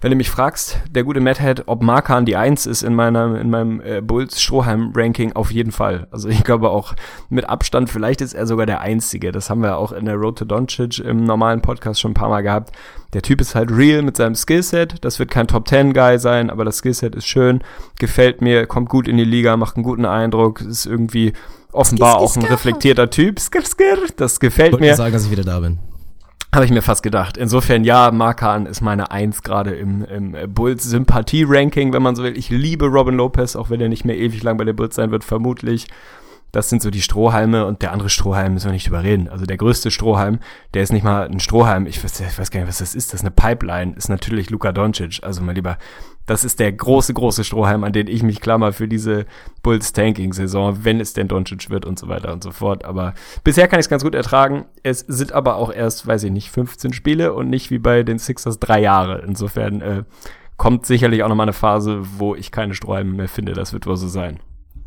Wenn 0.00 0.10
du 0.10 0.16
mich 0.16 0.30
fragst, 0.30 0.78
der 0.90 1.04
gute 1.04 1.20
Madhead, 1.20 1.62
ob 1.66 1.80
Markan 1.80 2.24
die 2.24 2.34
Eins 2.34 2.66
ist 2.66 2.82
in 2.82 2.92
meinem, 2.92 3.36
in 3.36 3.50
meinem 3.50 3.80
äh, 3.80 4.00
Bulls 4.00 4.42
Stroheim 4.42 4.92
Ranking, 4.96 5.34
auf 5.34 5.52
jeden 5.52 5.70
Fall. 5.70 6.08
Also 6.10 6.28
ich 6.28 6.42
glaube 6.42 6.70
auch 6.70 6.94
mit 7.28 7.48
Abstand, 7.48 7.88
vielleicht 7.88 8.20
ist 8.20 8.34
er 8.34 8.48
sogar 8.48 8.66
der 8.66 8.80
Einzige. 8.80 9.30
Das 9.30 9.48
haben 9.48 9.62
wir 9.62 9.76
auch 9.76 9.92
in 9.92 10.06
der 10.06 10.16
Road 10.16 10.38
to 10.38 10.44
Doncic 10.44 10.98
im 10.98 11.22
normalen 11.22 11.62
Podcast 11.62 12.00
schon 12.00 12.10
ein 12.10 12.14
paar 12.14 12.30
Mal 12.30 12.42
gehabt. 12.42 12.72
Der 13.12 13.22
Typ 13.22 13.40
ist 13.40 13.54
halt 13.54 13.70
real 13.70 14.02
mit 14.02 14.16
seinem 14.16 14.34
Skillset. 14.34 15.04
Das 15.04 15.20
wird 15.20 15.30
kein 15.30 15.46
Top 15.46 15.66
Ten 15.66 15.92
Guy 15.92 16.18
sein, 16.18 16.50
aber 16.50 16.64
das 16.64 16.78
Skillset 16.78 17.14
ist 17.14 17.26
schön, 17.26 17.62
gefällt 18.00 18.40
mir, 18.40 18.66
kommt 18.66 18.88
gut 18.88 19.06
in 19.06 19.18
die 19.18 19.24
Liga, 19.24 19.56
macht 19.56 19.76
einen 19.76 19.84
guten 19.84 20.06
Eindruck, 20.06 20.62
ist 20.62 20.84
irgendwie 20.84 21.32
offenbar 21.72 22.18
auch 22.18 22.36
ein 22.36 22.44
reflektierter 22.44 23.10
Typ. 23.10 23.40
Skir, 23.40 23.64
skir, 23.64 23.96
das 24.16 24.40
gefällt 24.40 24.68
Ich 24.68 24.72
wollte 24.74 24.84
mir. 24.86 24.94
sagen, 24.94 25.12
dass 25.12 25.24
ich 25.24 25.30
wieder 25.30 25.44
da 25.44 25.60
bin. 25.60 25.78
Habe 26.54 26.66
ich 26.66 26.70
mir 26.70 26.82
fast 26.82 27.02
gedacht. 27.02 27.38
Insofern, 27.38 27.82
ja, 27.82 28.10
Markan 28.10 28.66
ist 28.66 28.82
meine 28.82 29.10
Eins 29.10 29.42
gerade 29.42 29.70
im, 29.74 30.04
im 30.04 30.36
Bulls 30.52 30.84
Sympathie-Ranking, 30.84 31.94
wenn 31.94 32.02
man 32.02 32.14
so 32.14 32.22
will. 32.22 32.36
Ich 32.36 32.50
liebe 32.50 32.86
Robin 32.86 33.14
Lopez, 33.16 33.56
auch 33.56 33.70
wenn 33.70 33.80
er 33.80 33.88
nicht 33.88 34.04
mehr 34.04 34.18
ewig 34.18 34.42
lang 34.42 34.58
bei 34.58 34.64
der 34.64 34.74
Bulls 34.74 34.94
sein 34.94 35.10
wird, 35.10 35.24
vermutlich. 35.24 35.86
Das 36.50 36.68
sind 36.68 36.82
so 36.82 36.90
die 36.90 37.00
Strohhalme 37.00 37.64
und 37.64 37.80
der 37.80 37.92
andere 37.92 38.10
Strohhalm 38.10 38.52
müssen 38.52 38.66
wir 38.66 38.72
nicht 38.72 38.86
überreden. 38.86 39.30
Also 39.30 39.46
der 39.46 39.56
größte 39.56 39.90
Strohhalm, 39.90 40.40
der 40.74 40.82
ist 40.82 40.92
nicht 40.92 41.02
mal 41.02 41.26
ein 41.26 41.40
Strohhalm. 41.40 41.86
Ich 41.86 42.04
weiß, 42.04 42.20
ich 42.20 42.38
weiß 42.38 42.50
gar 42.50 42.60
nicht, 42.60 42.68
was 42.68 42.76
das 42.78 42.94
ist. 42.94 43.14
Das 43.14 43.20
ist 43.20 43.26
eine 43.26 43.30
Pipeline. 43.30 43.94
Ist 43.96 44.10
natürlich 44.10 44.50
Luka 44.50 44.72
Doncic. 44.72 45.20
Also 45.22 45.40
mein 45.40 45.54
Lieber, 45.54 45.78
das 46.26 46.44
ist 46.44 46.60
der 46.60 46.72
große, 46.72 47.14
große 47.14 47.44
Strohhalm, 47.44 47.84
an 47.84 47.92
den 47.92 48.06
ich 48.06 48.22
mich 48.22 48.40
klammer 48.40 48.72
für 48.72 48.88
diese 48.88 49.26
Bulls 49.62 49.92
Tanking-Saison, 49.92 50.84
wenn 50.84 51.00
es 51.00 51.12
denn 51.12 51.28
Doncic 51.28 51.70
wird 51.70 51.84
und 51.84 51.98
so 51.98 52.08
weiter 52.08 52.32
und 52.32 52.42
so 52.42 52.52
fort. 52.52 52.84
Aber 52.84 53.14
bisher 53.44 53.68
kann 53.68 53.80
ich 53.80 53.86
es 53.86 53.90
ganz 53.90 54.04
gut 54.04 54.14
ertragen. 54.14 54.66
Es 54.82 55.00
sind 55.00 55.32
aber 55.32 55.56
auch 55.56 55.72
erst, 55.72 56.06
weiß 56.06 56.24
ich 56.24 56.30
nicht, 56.30 56.50
15 56.50 56.92
Spiele 56.92 57.32
und 57.32 57.50
nicht 57.50 57.70
wie 57.70 57.78
bei 57.78 58.02
den 58.02 58.18
Sixers 58.18 58.58
drei 58.60 58.80
Jahre. 58.80 59.22
Insofern 59.26 59.80
äh, 59.80 60.04
kommt 60.56 60.86
sicherlich 60.86 61.22
auch 61.22 61.28
nochmal 61.28 61.46
eine 61.46 61.52
Phase, 61.52 62.02
wo 62.18 62.34
ich 62.34 62.52
keine 62.52 62.74
Strohhalme 62.74 63.12
mehr 63.12 63.28
finde. 63.28 63.52
Das 63.52 63.72
wird 63.72 63.86
wohl 63.86 63.96
so 63.96 64.08
sein. 64.08 64.38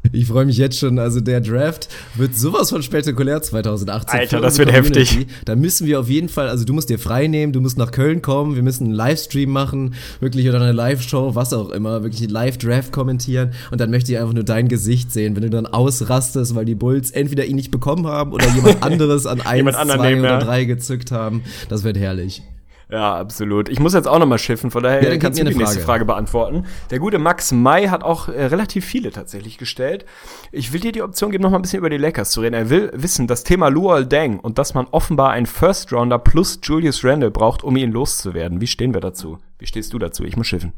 Ich 0.11 0.27
freue 0.27 0.45
mich 0.45 0.57
jetzt 0.57 0.79
schon. 0.79 0.99
Also 0.99 1.19
der 1.19 1.41
Draft 1.41 1.89
wird 2.15 2.35
sowas 2.35 2.69
von 2.69 2.81
spektakulär 2.81 3.41
2018. 3.41 4.19
Alter, 4.19 4.41
das 4.41 4.57
wird 4.57 4.71
heftig. 4.71 5.09
Community. 5.09 5.33
Da 5.45 5.55
müssen 5.55 5.87
wir 5.87 5.99
auf 5.99 6.09
jeden 6.09 6.29
Fall, 6.29 6.47
also 6.47 6.65
du 6.65 6.73
musst 6.73 6.89
dir 6.89 6.99
frei 6.99 7.27
nehmen, 7.27 7.53
du 7.53 7.61
musst 7.61 7.77
nach 7.77 7.91
Köln 7.91 8.21
kommen, 8.21 8.55
wir 8.55 8.63
müssen 8.63 8.85
einen 8.85 8.93
Livestream 8.93 9.49
machen, 9.49 9.95
wirklich 10.19 10.47
oder 10.47 10.61
eine 10.61 10.71
Live-Show, 10.71 11.35
was 11.35 11.53
auch 11.53 11.69
immer, 11.69 12.03
wirklich 12.03 12.21
einen 12.21 12.31
Live-Draft 12.31 12.91
kommentieren 12.91 13.51
und 13.71 13.81
dann 13.81 13.91
möchte 13.91 14.11
ich 14.11 14.19
einfach 14.19 14.33
nur 14.33 14.43
dein 14.43 14.67
Gesicht 14.67 15.11
sehen, 15.11 15.35
wenn 15.35 15.43
du 15.43 15.49
dann 15.49 15.65
ausrastest, 15.65 16.55
weil 16.55 16.65
die 16.65 16.75
Bulls 16.75 17.11
entweder 17.11 17.45
ihn 17.45 17.55
nicht 17.55 17.71
bekommen 17.71 18.07
haben 18.07 18.33
oder 18.33 18.47
jemand 18.49 18.83
anderes 18.83 19.25
an 19.25 19.41
eins, 19.41 19.71
zwei 19.75 19.97
nehmen, 19.97 20.21
oder 20.21 20.29
ja. 20.29 20.39
drei 20.39 20.65
gezückt 20.65 21.11
haben. 21.11 21.43
Das 21.69 21.83
wird 21.83 21.97
herrlich. 21.97 22.41
Ja, 22.89 23.15
absolut. 23.15 23.67
Ich 23.69 23.79
muss 23.79 23.93
jetzt 23.93 24.07
auch 24.07 24.19
nochmal 24.19 24.37
schiffen, 24.37 24.69
von 24.69 24.83
daher 24.83 25.01
Ja, 25.03 25.09
dann 25.09 25.19
kannst 25.19 25.39
du 25.39 25.43
die 25.43 25.49
eine 25.49 25.57
nächste 25.57 25.77
Frage. 25.79 25.85
Frage 25.85 26.05
beantworten. 26.05 26.65
Der 26.91 26.99
gute 26.99 27.17
Max 27.17 27.51
May 27.51 27.87
hat 27.87 28.03
auch 28.03 28.27
äh, 28.27 28.45
relativ 28.45 28.85
viele 28.85 29.11
tatsächlich 29.11 29.57
gestellt. 29.57 30.05
Ich 30.51 30.71
will 30.71 30.79
dir 30.81 30.91
die 30.91 31.01
Option 31.01 31.31
geben, 31.31 31.41
nochmal 31.43 31.59
ein 31.59 31.63
bisschen 31.63 31.79
über 31.79 31.89
die 31.89 31.97
Lakers 31.97 32.31
zu 32.31 32.41
reden. 32.41 32.53
Er 32.53 32.69
will 32.69 32.91
wissen, 32.93 33.27
das 33.27 33.43
Thema 33.43 33.69
Luol 33.69 34.05
Deng 34.05 34.39
und 34.39 34.59
dass 34.59 34.73
man 34.73 34.87
offenbar 34.91 35.31
einen 35.31 35.47
First 35.47 35.91
Rounder 35.91 36.19
plus 36.19 36.59
Julius 36.61 37.03
Randle 37.03 37.31
braucht, 37.31 37.63
um 37.63 37.75
ihn 37.75 37.91
loszuwerden. 37.91 38.61
Wie 38.61 38.67
stehen 38.67 38.93
wir 38.93 39.01
dazu? 39.01 39.39
Wie 39.57 39.65
stehst 39.65 39.93
du 39.93 39.99
dazu? 39.99 40.23
Ich 40.23 40.37
muss 40.37 40.47
schiffen. 40.47 40.73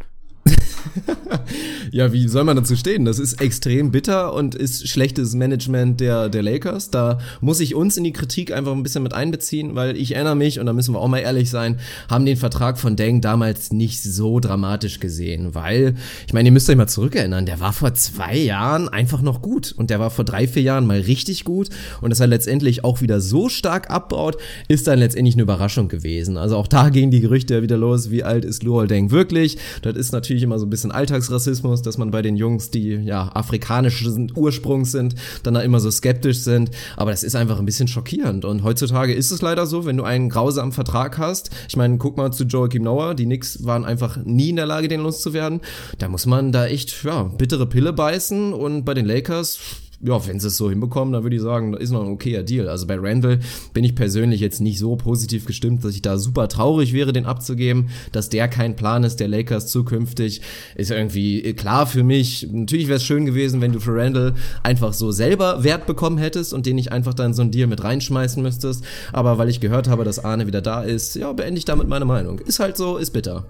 Ja, 1.91 2.11
wie 2.11 2.27
soll 2.27 2.43
man 2.43 2.57
dazu 2.57 2.75
stehen? 2.75 3.05
Das 3.05 3.19
ist 3.19 3.41
extrem 3.41 3.91
bitter 3.91 4.33
und 4.33 4.55
ist 4.55 4.87
schlechtes 4.87 5.33
Management 5.33 5.99
der, 5.99 6.29
der 6.29 6.43
Lakers. 6.43 6.91
Da 6.91 7.19
muss 7.41 7.59
ich 7.59 7.75
uns 7.75 7.97
in 7.97 8.03
die 8.03 8.11
Kritik 8.11 8.51
einfach 8.51 8.73
ein 8.73 8.83
bisschen 8.83 9.03
mit 9.03 9.13
einbeziehen, 9.13 9.75
weil 9.75 9.95
ich 9.95 10.15
erinnere 10.15 10.35
mich, 10.35 10.59
und 10.59 10.65
da 10.65 10.73
müssen 10.73 10.93
wir 10.93 10.99
auch 10.99 11.07
mal 11.07 11.19
ehrlich 11.19 11.49
sein, 11.49 11.79
haben 12.09 12.25
den 12.25 12.37
Vertrag 12.37 12.77
von 12.77 12.95
Deng 12.95 13.21
damals 13.21 13.71
nicht 13.71 14.03
so 14.03 14.39
dramatisch 14.39 14.99
gesehen, 14.99 15.55
weil, 15.55 15.95
ich 16.27 16.33
meine, 16.33 16.49
ihr 16.49 16.53
müsst 16.53 16.69
euch 16.69 16.75
mal 16.75 16.87
zurückerinnern, 16.87 17.45
der 17.45 17.59
war 17.59 17.73
vor 17.73 17.93
zwei 17.93 18.37
Jahren 18.37 18.89
einfach 18.89 19.21
noch 19.21 19.41
gut 19.41 19.73
und 19.77 19.89
der 19.89 19.99
war 19.99 20.09
vor 20.09 20.25
drei, 20.25 20.47
vier 20.47 20.63
Jahren 20.63 20.85
mal 20.85 20.99
richtig 20.99 21.45
gut 21.45 21.69
und 22.01 22.09
dass 22.09 22.19
er 22.19 22.27
letztendlich 22.27 22.83
auch 22.83 23.01
wieder 23.01 23.21
so 23.21 23.49
stark 23.49 23.89
abbaut, 23.89 24.37
ist 24.67 24.87
dann 24.87 24.99
letztendlich 24.99 25.35
eine 25.35 25.43
Überraschung 25.43 25.87
gewesen. 25.87 26.37
Also 26.37 26.57
auch 26.57 26.67
da 26.67 26.89
gehen 26.89 27.11
die 27.11 27.21
Gerüchte 27.21 27.61
wieder 27.61 27.77
los, 27.77 28.11
wie 28.11 28.23
alt 28.23 28.45
ist 28.45 28.63
Luol 28.63 28.87
Deng 28.87 29.11
wirklich? 29.11 29.57
Das 29.81 29.95
ist 29.95 30.11
natürlich 30.11 30.36
immer 30.43 30.59
so 30.59 30.65
ein 30.65 30.69
bisschen 30.69 30.91
Alltagsrassismus, 30.91 31.81
dass 31.81 31.97
man 31.97 32.11
bei 32.11 32.21
den 32.21 32.35
Jungs, 32.35 32.71
die 32.71 32.95
ja 32.95 33.29
afrikanischen 33.33 34.31
Ursprungs 34.35 34.91
sind, 34.91 35.15
dann 35.43 35.53
da 35.53 35.61
immer 35.61 35.79
so 35.79 35.91
skeptisch 35.91 36.39
sind. 36.39 36.71
Aber 36.95 37.11
das 37.11 37.23
ist 37.23 37.35
einfach 37.35 37.59
ein 37.59 37.65
bisschen 37.65 37.87
schockierend. 37.87 38.45
Und 38.45 38.63
heutzutage 38.63 39.13
ist 39.13 39.31
es 39.31 39.41
leider 39.41 39.65
so, 39.65 39.85
wenn 39.85 39.97
du 39.97 40.03
einen 40.03 40.29
grausamen 40.29 40.71
Vertrag 40.71 41.17
hast. 41.17 41.49
Ich 41.67 41.75
meine, 41.75 41.97
guck 41.97 42.17
mal 42.17 42.31
zu 42.31 42.45
Joachim 42.45 42.83
Noah. 42.83 43.15
Die 43.15 43.25
Knicks 43.25 43.63
waren 43.65 43.85
einfach 43.85 44.17
nie 44.23 44.49
in 44.49 44.55
der 44.55 44.65
Lage, 44.65 44.87
den 44.87 45.01
loszuwerden. 45.01 45.61
Da 45.97 46.07
muss 46.07 46.25
man 46.25 46.51
da 46.51 46.67
echt, 46.67 47.03
ja, 47.03 47.23
bittere 47.23 47.65
Pille 47.65 47.93
beißen. 47.93 48.53
Und 48.53 48.85
bei 48.85 48.93
den 48.93 49.05
Lakers, 49.05 49.59
ja, 49.99 50.27
wenn 50.27 50.39
sie 50.39 50.47
es 50.47 50.57
so 50.57 50.69
hinbekommen, 50.69 51.13
dann 51.13 51.23
würde 51.23 51.35
ich 51.35 51.41
sagen, 51.41 51.71
da 51.71 51.79
ist 51.79 51.89
noch 51.89 52.03
ein 52.03 52.11
okayer 52.11 52.43
Deal. 52.43 52.69
Also 52.69 52.85
bei 52.85 52.97
Randall 52.99 53.39
bin 53.73 53.83
ich 53.83 53.95
persönlich 53.95 54.41
jetzt 54.41 54.61
nicht 54.61 54.77
so 54.77 54.95
positiv 54.95 55.45
gestimmt, 55.45 55.83
dass 55.83 55.95
ich 55.95 56.03
da 56.03 56.19
super 56.19 56.47
traurig 56.47 56.93
wäre, 56.93 57.13
den 57.13 57.25
abzugeben. 57.25 57.89
Dass 58.11 58.29
der 58.29 58.47
kein 58.47 58.75
Plan 58.75 59.03
ist, 59.03 59.19
der 59.19 59.27
Lakers 59.27 59.67
zukünftig, 59.67 60.41
ist 60.75 60.91
irgendwie 60.91 61.53
klar 61.53 61.87
für 61.87 62.03
mich. 62.03 62.47
Natürlich 62.51 62.87
wäre 62.87 62.97
es 62.97 63.03
schön 63.03 63.25
gewesen, 63.25 63.59
wenn 63.59 63.73
du 63.73 63.79
für 63.79 63.95
Randall 63.95 64.35
einfach 64.61 64.93
so 64.93 65.11
selber 65.11 65.63
Wert 65.63 65.87
bekommen 65.87 66.19
hättest 66.19 66.53
und 66.53 66.67
den 66.67 66.75
nicht 66.75 66.91
einfach 66.91 67.15
dann 67.15 67.33
so 67.33 67.41
ein 67.41 67.51
Deal 67.51 67.67
mit 67.67 67.83
reinschmeißen 67.83 68.41
müsstest. 68.43 68.83
Aber 69.13 69.39
weil 69.39 69.49
ich 69.49 69.59
gehört 69.59 69.87
habe, 69.87 70.03
dass 70.03 70.23
Arne 70.23 70.45
wieder 70.45 70.61
da 70.61 70.83
ist, 70.83 71.15
ja, 71.15 71.33
beende 71.33 71.57
ich 71.57 71.65
damit 71.65 71.87
meine 71.87 72.05
Meinung. 72.05 72.39
Ist 72.39 72.59
halt 72.59 72.77
so, 72.77 72.97
ist 72.97 73.11
bitter. 73.11 73.45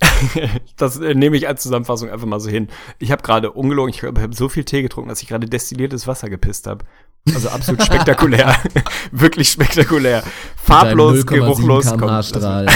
Das 0.76 0.98
äh, 0.98 1.14
nehme 1.14 1.36
ich 1.36 1.48
als 1.48 1.62
Zusammenfassung 1.62 2.10
einfach 2.10 2.26
mal 2.26 2.40
so 2.40 2.48
hin. 2.48 2.68
Ich 2.98 3.12
habe 3.12 3.22
gerade 3.22 3.52
ungelogen, 3.52 3.92
ich 3.94 4.02
habe 4.02 4.34
so 4.34 4.48
viel 4.48 4.64
Tee 4.64 4.82
getrunken, 4.82 5.08
dass 5.08 5.22
ich 5.22 5.28
gerade 5.28 5.46
destilliertes 5.46 6.06
Wasser 6.06 6.28
gepisst 6.28 6.66
habe. 6.66 6.84
Also 7.34 7.50
absolut 7.50 7.82
spektakulär. 7.82 8.54
Wirklich 9.12 9.50
spektakulär. 9.50 10.22
Farblos, 10.56 11.18
Mit 11.18 11.30
deinem 11.30 11.42
0,7 11.42 11.96
geruchlos. 11.98 12.28
Strahl. 12.28 12.66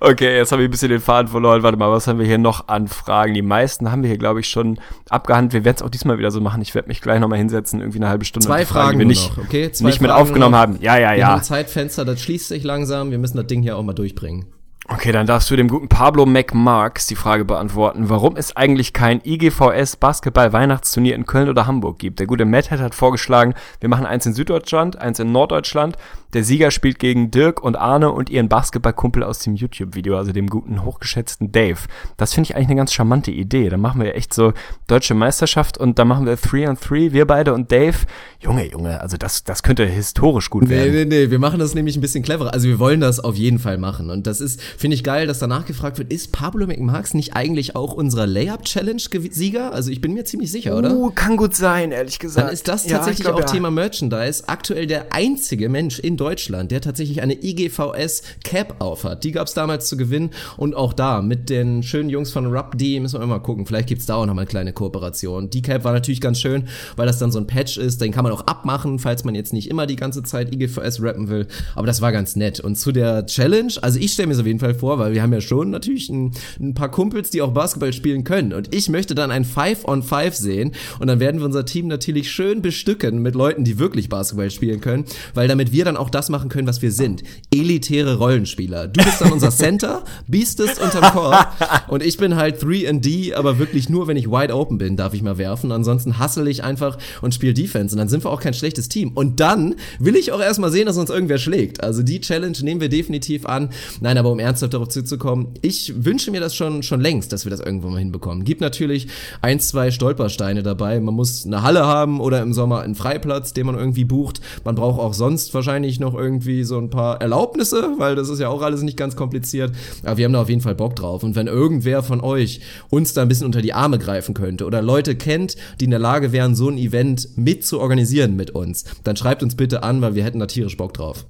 Okay, 0.00 0.36
jetzt 0.36 0.52
habe 0.52 0.62
ich 0.62 0.68
ein 0.68 0.70
bisschen 0.70 0.90
den 0.90 1.00
Faden 1.00 1.28
verloren. 1.28 1.62
Warte 1.62 1.76
mal, 1.76 1.90
was 1.90 2.06
haben 2.06 2.18
wir 2.18 2.26
hier 2.26 2.38
noch 2.38 2.68
an 2.68 2.88
Fragen? 2.88 3.34
Die 3.34 3.42
meisten 3.42 3.90
haben 3.90 4.02
wir 4.02 4.08
hier, 4.08 4.18
glaube 4.18 4.40
ich, 4.40 4.48
schon 4.48 4.78
abgehandelt. 5.08 5.52
Wir 5.54 5.64
werden 5.64 5.76
es 5.76 5.82
auch 5.82 5.90
diesmal 5.90 6.18
wieder 6.18 6.30
so 6.30 6.40
machen. 6.40 6.62
Ich 6.62 6.74
werde 6.74 6.88
mich 6.88 7.00
gleich 7.00 7.20
nochmal 7.20 7.38
hinsetzen, 7.38 7.80
irgendwie 7.80 7.98
eine 7.98 8.08
halbe 8.08 8.24
Stunde. 8.24 8.46
Zwei 8.46 8.60
mit 8.60 8.68
Fragen 8.68 8.98
die 8.98 8.98
wir 9.00 9.06
nicht, 9.06 9.36
noch, 9.36 9.44
okay? 9.44 9.72
Zwei 9.72 9.86
nicht 9.86 10.00
mit 10.00 10.10
Fragen 10.10 10.22
aufgenommen 10.22 10.52
noch. 10.52 10.58
haben. 10.58 10.78
Ja, 10.80 10.98
ja, 10.98 11.12
Wir 11.12 11.18
ja. 11.18 11.26
haben 11.28 11.38
ein 11.38 11.44
Zeitfenster, 11.44 12.04
das 12.04 12.20
schließt 12.20 12.48
sich 12.48 12.62
langsam. 12.64 13.10
Wir 13.10 13.18
müssen 13.18 13.36
das 13.36 13.46
Ding 13.46 13.62
hier 13.62 13.76
auch 13.76 13.82
mal 13.82 13.94
durchbringen. 13.94 14.46
Okay, 14.90 15.12
dann 15.12 15.26
darfst 15.26 15.50
du 15.50 15.56
dem 15.56 15.68
guten 15.68 15.88
Pablo 15.88 16.24
McMarks 16.24 17.06
die 17.06 17.14
Frage 17.14 17.44
beantworten, 17.44 18.08
warum 18.08 18.36
es 18.36 18.56
eigentlich 18.56 18.94
kein 18.94 19.20
IGVS 19.22 19.96
Basketball 19.96 20.54
Weihnachtsturnier 20.54 21.14
in 21.14 21.26
Köln 21.26 21.50
oder 21.50 21.66
Hamburg 21.66 21.98
gibt. 21.98 22.20
Der 22.20 22.26
gute 22.26 22.46
Matt 22.46 22.70
hat 22.70 22.94
vorgeschlagen, 22.94 23.52
wir 23.80 23.90
machen 23.90 24.06
eins 24.06 24.24
in 24.24 24.32
Süddeutschland, 24.32 24.98
eins 24.98 25.18
in 25.18 25.30
Norddeutschland. 25.30 25.98
Der 26.34 26.44
Sieger 26.44 26.70
spielt 26.70 26.98
gegen 26.98 27.30
Dirk 27.30 27.62
und 27.62 27.76
Arne 27.76 28.12
und 28.12 28.28
ihren 28.28 28.50
Basketballkumpel 28.50 29.22
aus 29.22 29.38
dem 29.38 29.54
YouTube-Video, 29.54 30.16
also 30.18 30.32
dem 30.32 30.48
guten, 30.48 30.84
hochgeschätzten 30.84 31.52
Dave. 31.52 31.78
Das 32.18 32.34
finde 32.34 32.50
ich 32.50 32.56
eigentlich 32.56 32.68
eine 32.68 32.76
ganz 32.76 32.92
charmante 32.92 33.30
Idee. 33.30 33.70
Da 33.70 33.78
machen 33.78 34.02
wir 34.02 34.14
echt 34.14 34.34
so 34.34 34.52
deutsche 34.88 35.14
Meisterschaft 35.14 35.78
und 35.78 35.98
da 35.98 36.04
machen 36.04 36.26
wir 36.26 36.36
3 36.36 36.68
on 36.68 36.76
3, 36.76 37.12
wir 37.12 37.26
beide 37.26 37.54
und 37.54 37.72
Dave. 37.72 37.96
Junge, 38.40 38.70
Junge, 38.70 39.00
also 39.00 39.16
das, 39.16 39.42
das 39.44 39.62
könnte 39.62 39.86
historisch 39.86 40.50
gut 40.50 40.68
werden. 40.68 40.92
Nee, 40.92 41.04
nee, 41.06 41.24
nee, 41.24 41.30
wir 41.30 41.38
machen 41.38 41.58
das 41.58 41.74
nämlich 41.74 41.96
ein 41.96 42.02
bisschen 42.02 42.22
cleverer. 42.22 42.52
Also 42.52 42.68
wir 42.68 42.78
wollen 42.78 43.00
das 43.00 43.20
auf 43.20 43.34
jeden 43.34 43.58
Fall 43.58 43.78
machen. 43.78 44.10
Und 44.10 44.26
das 44.26 44.42
ist, 44.42 44.60
finde 44.60 44.96
ich 44.96 45.04
geil, 45.04 45.26
dass 45.26 45.38
danach 45.38 45.64
gefragt 45.64 45.98
wird, 45.98 46.12
ist 46.12 46.30
Pablo 46.32 46.66
McMarks 46.66 47.14
nicht 47.14 47.34
eigentlich 47.36 47.74
auch 47.74 47.94
unserer 47.94 48.26
Layup-Challenge-Sieger? 48.26 49.72
Also 49.72 49.90
ich 49.90 50.02
bin 50.02 50.12
mir 50.12 50.24
ziemlich 50.26 50.52
sicher, 50.52 50.76
oder? 50.76 50.94
Uh, 50.94 51.10
kann 51.10 51.38
gut 51.38 51.56
sein, 51.56 51.90
ehrlich 51.90 52.18
gesagt. 52.18 52.48
Dann 52.48 52.52
ist 52.52 52.68
das 52.68 52.84
Ja, 52.84 52.98
tatsächlich 52.98 53.20
ich 53.20 53.24
glaub, 53.24 53.36
auch 53.36 53.40
ja. 53.40 53.46
Thema 53.46 53.70
Merchandise. 53.70 54.44
Aktuell 54.46 54.86
der 54.86 55.06
einzige 55.14 55.70
Mensch 55.70 55.98
in 55.98 56.17
Deutschland, 56.18 56.70
der 56.70 56.80
tatsächlich 56.80 57.22
eine 57.22 57.34
IGVS 57.42 58.22
Cap 58.44 58.76
aufhat. 58.80 59.24
Die 59.24 59.32
gab 59.32 59.46
es 59.46 59.54
damals 59.54 59.88
zu 59.88 59.96
gewinnen 59.96 60.30
und 60.56 60.74
auch 60.74 60.92
da 60.92 61.22
mit 61.22 61.48
den 61.48 61.82
schönen 61.82 62.10
Jungs 62.10 62.30
von 62.30 62.46
Rub 62.46 62.76
D 62.76 63.00
müssen 63.00 63.20
wir 63.20 63.26
mal 63.26 63.38
gucken. 63.38 63.66
Vielleicht 63.66 63.88
gibt's 63.88 64.06
da 64.06 64.16
auch 64.16 64.26
noch 64.26 64.34
mal 64.34 64.42
eine 64.42 64.48
kleine 64.48 64.72
Kooperation. 64.72 65.50
Die 65.50 65.62
Cap 65.62 65.84
war 65.84 65.92
natürlich 65.92 66.20
ganz 66.20 66.40
schön, 66.40 66.68
weil 66.96 67.06
das 67.06 67.18
dann 67.18 67.30
so 67.30 67.38
ein 67.38 67.46
Patch 67.46 67.78
ist. 67.78 68.00
Den 68.00 68.12
kann 68.12 68.24
man 68.24 68.32
auch 68.32 68.46
abmachen, 68.46 68.98
falls 68.98 69.24
man 69.24 69.34
jetzt 69.34 69.52
nicht 69.52 69.70
immer 69.70 69.86
die 69.86 69.96
ganze 69.96 70.22
Zeit 70.22 70.54
IGVS 70.54 71.02
rappen 71.02 71.28
will. 71.28 71.46
Aber 71.74 71.86
das 71.86 72.00
war 72.00 72.12
ganz 72.12 72.36
nett. 72.36 72.60
Und 72.60 72.76
zu 72.76 72.92
der 72.92 73.26
Challenge, 73.26 73.72
also 73.82 73.98
ich 73.98 74.12
stelle 74.12 74.28
mir 74.28 74.34
es 74.34 74.40
auf 74.40 74.46
jeden 74.46 74.60
Fall 74.60 74.74
vor, 74.74 74.98
weil 74.98 75.12
wir 75.12 75.22
haben 75.22 75.32
ja 75.32 75.40
schon 75.40 75.70
natürlich 75.70 76.08
ein, 76.08 76.32
ein 76.60 76.74
paar 76.74 76.90
Kumpels, 76.90 77.30
die 77.30 77.42
auch 77.42 77.52
Basketball 77.52 77.92
spielen 77.92 78.24
können. 78.24 78.52
Und 78.52 78.74
ich 78.74 78.88
möchte 78.88 79.14
dann 79.14 79.30
ein 79.30 79.44
Five 79.44 79.86
on 79.86 80.02
Five 80.02 80.34
sehen. 80.34 80.72
Und 80.98 81.06
dann 81.06 81.20
werden 81.20 81.40
wir 81.40 81.46
unser 81.46 81.64
Team 81.64 81.86
natürlich 81.86 82.30
schön 82.30 82.62
bestücken 82.62 83.22
mit 83.22 83.34
Leuten, 83.34 83.64
die 83.64 83.78
wirklich 83.78 84.08
Basketball 84.08 84.50
spielen 84.50 84.80
können, 84.80 85.04
weil 85.34 85.48
damit 85.48 85.72
wir 85.72 85.84
dann 85.84 85.96
auch 85.96 86.07
das 86.10 86.28
machen 86.28 86.48
können, 86.48 86.66
was 86.66 86.82
wir 86.82 86.92
sind. 86.92 87.22
Elitäre 87.52 88.18
Rollenspieler. 88.18 88.88
Du 88.88 89.02
bist 89.04 89.20
dann 89.20 89.32
unser 89.32 89.50
Center, 89.50 90.04
biestest 90.26 90.80
unterm 90.80 91.12
Korb 91.12 91.48
und 91.88 92.02
ich 92.02 92.16
bin 92.16 92.36
halt 92.36 92.62
3D, 92.62 93.34
aber 93.34 93.58
wirklich 93.58 93.88
nur, 93.88 94.06
wenn 94.06 94.16
ich 94.16 94.28
wide 94.28 94.54
open 94.54 94.78
bin, 94.78 94.96
darf 94.96 95.14
ich 95.14 95.22
mal 95.22 95.38
werfen. 95.38 95.72
Ansonsten 95.72 96.18
hassle 96.18 96.48
ich 96.50 96.64
einfach 96.64 96.98
und 97.22 97.34
spiele 97.34 97.54
Defense 97.54 97.94
und 97.94 97.98
dann 97.98 98.08
sind 98.08 98.24
wir 98.24 98.30
auch 98.30 98.40
kein 98.40 98.54
schlechtes 98.54 98.88
Team. 98.88 99.12
Und 99.14 99.40
dann 99.40 99.74
will 99.98 100.16
ich 100.16 100.32
auch 100.32 100.40
erstmal 100.40 100.70
sehen, 100.70 100.86
dass 100.86 100.96
uns 100.96 101.10
irgendwer 101.10 101.38
schlägt. 101.38 101.82
Also 101.82 102.02
die 102.02 102.20
Challenge 102.20 102.56
nehmen 102.62 102.80
wir 102.80 102.88
definitiv 102.88 103.46
an. 103.46 103.70
Nein, 104.00 104.18
aber 104.18 104.30
um 104.30 104.38
ernsthaft 104.38 104.74
darauf 104.74 104.88
zuzukommen, 104.88 105.48
ich 105.62 106.04
wünsche 106.04 106.30
mir 106.30 106.40
das 106.40 106.54
schon, 106.54 106.82
schon 106.82 107.00
längst, 107.00 107.32
dass 107.32 107.44
wir 107.44 107.50
das 107.50 107.60
irgendwo 107.60 107.88
mal 107.88 107.98
hinbekommen. 107.98 108.44
Gibt 108.44 108.60
natürlich 108.60 109.08
ein, 109.42 109.60
zwei 109.60 109.90
Stolpersteine 109.90 110.62
dabei. 110.62 111.00
Man 111.00 111.14
muss 111.14 111.46
eine 111.46 111.62
Halle 111.62 111.86
haben 111.86 112.20
oder 112.20 112.42
im 112.42 112.52
Sommer 112.52 112.80
einen 112.80 112.94
Freiplatz, 112.94 113.52
den 113.52 113.66
man 113.66 113.76
irgendwie 113.76 114.04
bucht. 114.04 114.40
Man 114.64 114.74
braucht 114.74 115.00
auch 115.00 115.14
sonst 115.14 115.54
wahrscheinlich 115.54 115.97
noch 116.00 116.14
irgendwie 116.14 116.64
so 116.64 116.78
ein 116.78 116.90
paar 116.90 117.20
Erlaubnisse, 117.20 117.94
weil 117.98 118.16
das 118.16 118.28
ist 118.28 118.38
ja 118.38 118.48
auch 118.48 118.62
alles 118.62 118.82
nicht 118.82 118.96
ganz 118.96 119.16
kompliziert. 119.16 119.72
Aber 120.02 120.16
wir 120.16 120.24
haben 120.24 120.32
da 120.32 120.42
auf 120.42 120.48
jeden 120.48 120.60
Fall 120.60 120.74
Bock 120.74 120.96
drauf. 120.96 121.22
Und 121.22 121.36
wenn 121.36 121.46
irgendwer 121.46 122.02
von 122.02 122.20
euch 122.20 122.60
uns 122.90 123.14
da 123.14 123.22
ein 123.22 123.28
bisschen 123.28 123.46
unter 123.46 123.62
die 123.62 123.72
Arme 123.72 123.98
greifen 123.98 124.34
könnte 124.34 124.64
oder 124.64 124.82
Leute 124.82 125.16
kennt, 125.16 125.56
die 125.80 125.84
in 125.84 125.90
der 125.90 126.00
Lage 126.00 126.32
wären, 126.32 126.54
so 126.54 126.68
ein 126.68 126.78
Event 126.78 127.36
mit 127.36 127.64
zu 127.64 127.80
organisieren 127.80 128.36
mit 128.36 128.50
uns, 128.50 128.84
dann 129.04 129.16
schreibt 129.16 129.42
uns 129.42 129.54
bitte 129.54 129.82
an, 129.82 130.00
weil 130.00 130.14
wir 130.14 130.24
hätten 130.24 130.38
da 130.38 130.46
tierisch 130.46 130.76
Bock 130.76 130.94
drauf. 130.94 131.26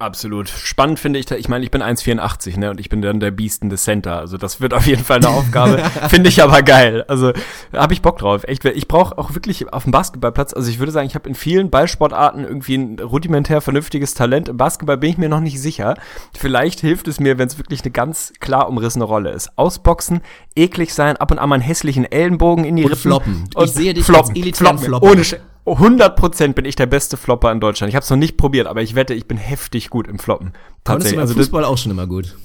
Absolut. 0.00 0.48
Spannend 0.48 0.98
finde 0.98 1.20
ich, 1.20 1.30
ich 1.30 1.48
meine, 1.48 1.64
ich 1.64 1.70
bin 1.70 1.80
1,84, 1.80 2.58
ne, 2.58 2.70
und 2.70 2.80
ich 2.80 2.88
bin 2.88 3.00
dann 3.00 3.20
der 3.20 3.30
biestende 3.30 3.76
Center. 3.76 4.18
Also 4.18 4.36
das 4.36 4.60
wird 4.60 4.74
auf 4.74 4.86
jeden 4.88 5.04
Fall 5.04 5.18
eine 5.18 5.28
Aufgabe. 5.28 5.78
finde 6.08 6.28
ich 6.30 6.42
aber 6.42 6.62
geil. 6.62 7.04
Also 7.06 7.32
habe 7.72 7.94
ich 7.94 8.02
Bock 8.02 8.18
drauf. 8.18 8.42
Echt, 8.44 8.64
ich 8.64 8.88
brauche 8.88 9.16
auch 9.16 9.34
wirklich 9.34 9.72
auf 9.72 9.84
dem 9.84 9.92
Basketballplatz, 9.92 10.52
also 10.52 10.68
ich 10.68 10.80
würde 10.80 10.90
sagen, 10.90 11.06
ich 11.06 11.14
habe 11.14 11.28
in 11.28 11.36
vielen 11.36 11.70
Ballsportarten 11.70 12.44
irgendwie 12.44 12.74
ein 12.76 12.98
rudimentär 12.98 13.60
vernünftiges 13.60 14.14
Talent. 14.14 14.48
Im 14.48 14.56
Basketball 14.56 14.96
bin 14.98 15.10
ich 15.10 15.18
mir 15.18 15.28
noch 15.28 15.40
nicht 15.40 15.60
sicher. 15.60 15.94
Vielleicht 16.36 16.80
hilft 16.80 17.06
es 17.06 17.20
mir, 17.20 17.38
wenn 17.38 17.46
es 17.46 17.58
wirklich 17.58 17.82
eine 17.82 17.92
ganz 17.92 18.32
klar 18.40 18.68
umrissene 18.68 19.04
Rolle 19.04 19.30
ist. 19.30 19.56
Ausboxen, 19.56 20.22
eklig 20.56 20.92
sein, 20.92 21.16
ab 21.18 21.30
und 21.30 21.38
an 21.38 21.48
mal 21.48 21.54
einen 21.54 21.62
hässlichen 21.62 22.04
Ellenbogen 22.04 22.64
in 22.64 22.74
die 22.74 22.82
Und 22.82 22.90
Rippen. 22.90 23.00
floppen. 23.02 23.44
Ich 23.48 23.56
Und 23.56 23.68
sehe 23.68 23.94
dich 23.94 24.04
floppen, 24.04 24.42
als 24.44 24.58
floppen. 24.58 24.78
Flopper. 24.80 25.06
Ohne 25.10 25.24
Sch 25.24 25.36
100% 25.66 26.52
bin 26.52 26.64
ich 26.64 26.76
der 26.76 26.86
beste 26.86 27.16
Flopper 27.16 27.50
in 27.50 27.60
Deutschland. 27.60 27.88
Ich 27.88 27.96
habe 27.96 28.04
es 28.04 28.10
noch 28.10 28.16
nicht 28.18 28.36
probiert, 28.36 28.66
aber 28.66 28.82
ich 28.82 28.94
wette, 28.94 29.14
ich 29.14 29.26
bin 29.26 29.38
heftig 29.38 29.88
gut 29.90 30.06
im 30.06 30.18
Floppen. 30.18 30.52
Konntest 30.84 31.12
du 31.12 31.16
beim 31.16 31.22
Also 31.22 31.34
Fußball 31.34 31.64
auch 31.64 31.78
schon 31.78 31.92
immer 31.92 32.06
gut. 32.06 32.36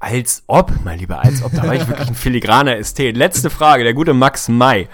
als 0.00 0.42
ob, 0.46 0.72
mein 0.84 0.98
Lieber, 0.98 1.22
als 1.22 1.42
ob. 1.42 1.52
Da 1.52 1.62
war 1.64 1.74
ich 1.74 1.86
wirklich 1.86 2.08
ein 2.08 2.14
filigraner 2.14 2.76
Ästhet. 2.76 3.16
Letzte 3.16 3.50
Frage, 3.50 3.84
der 3.84 3.94
gute 3.94 4.14
Max 4.14 4.48
May. 4.48 4.88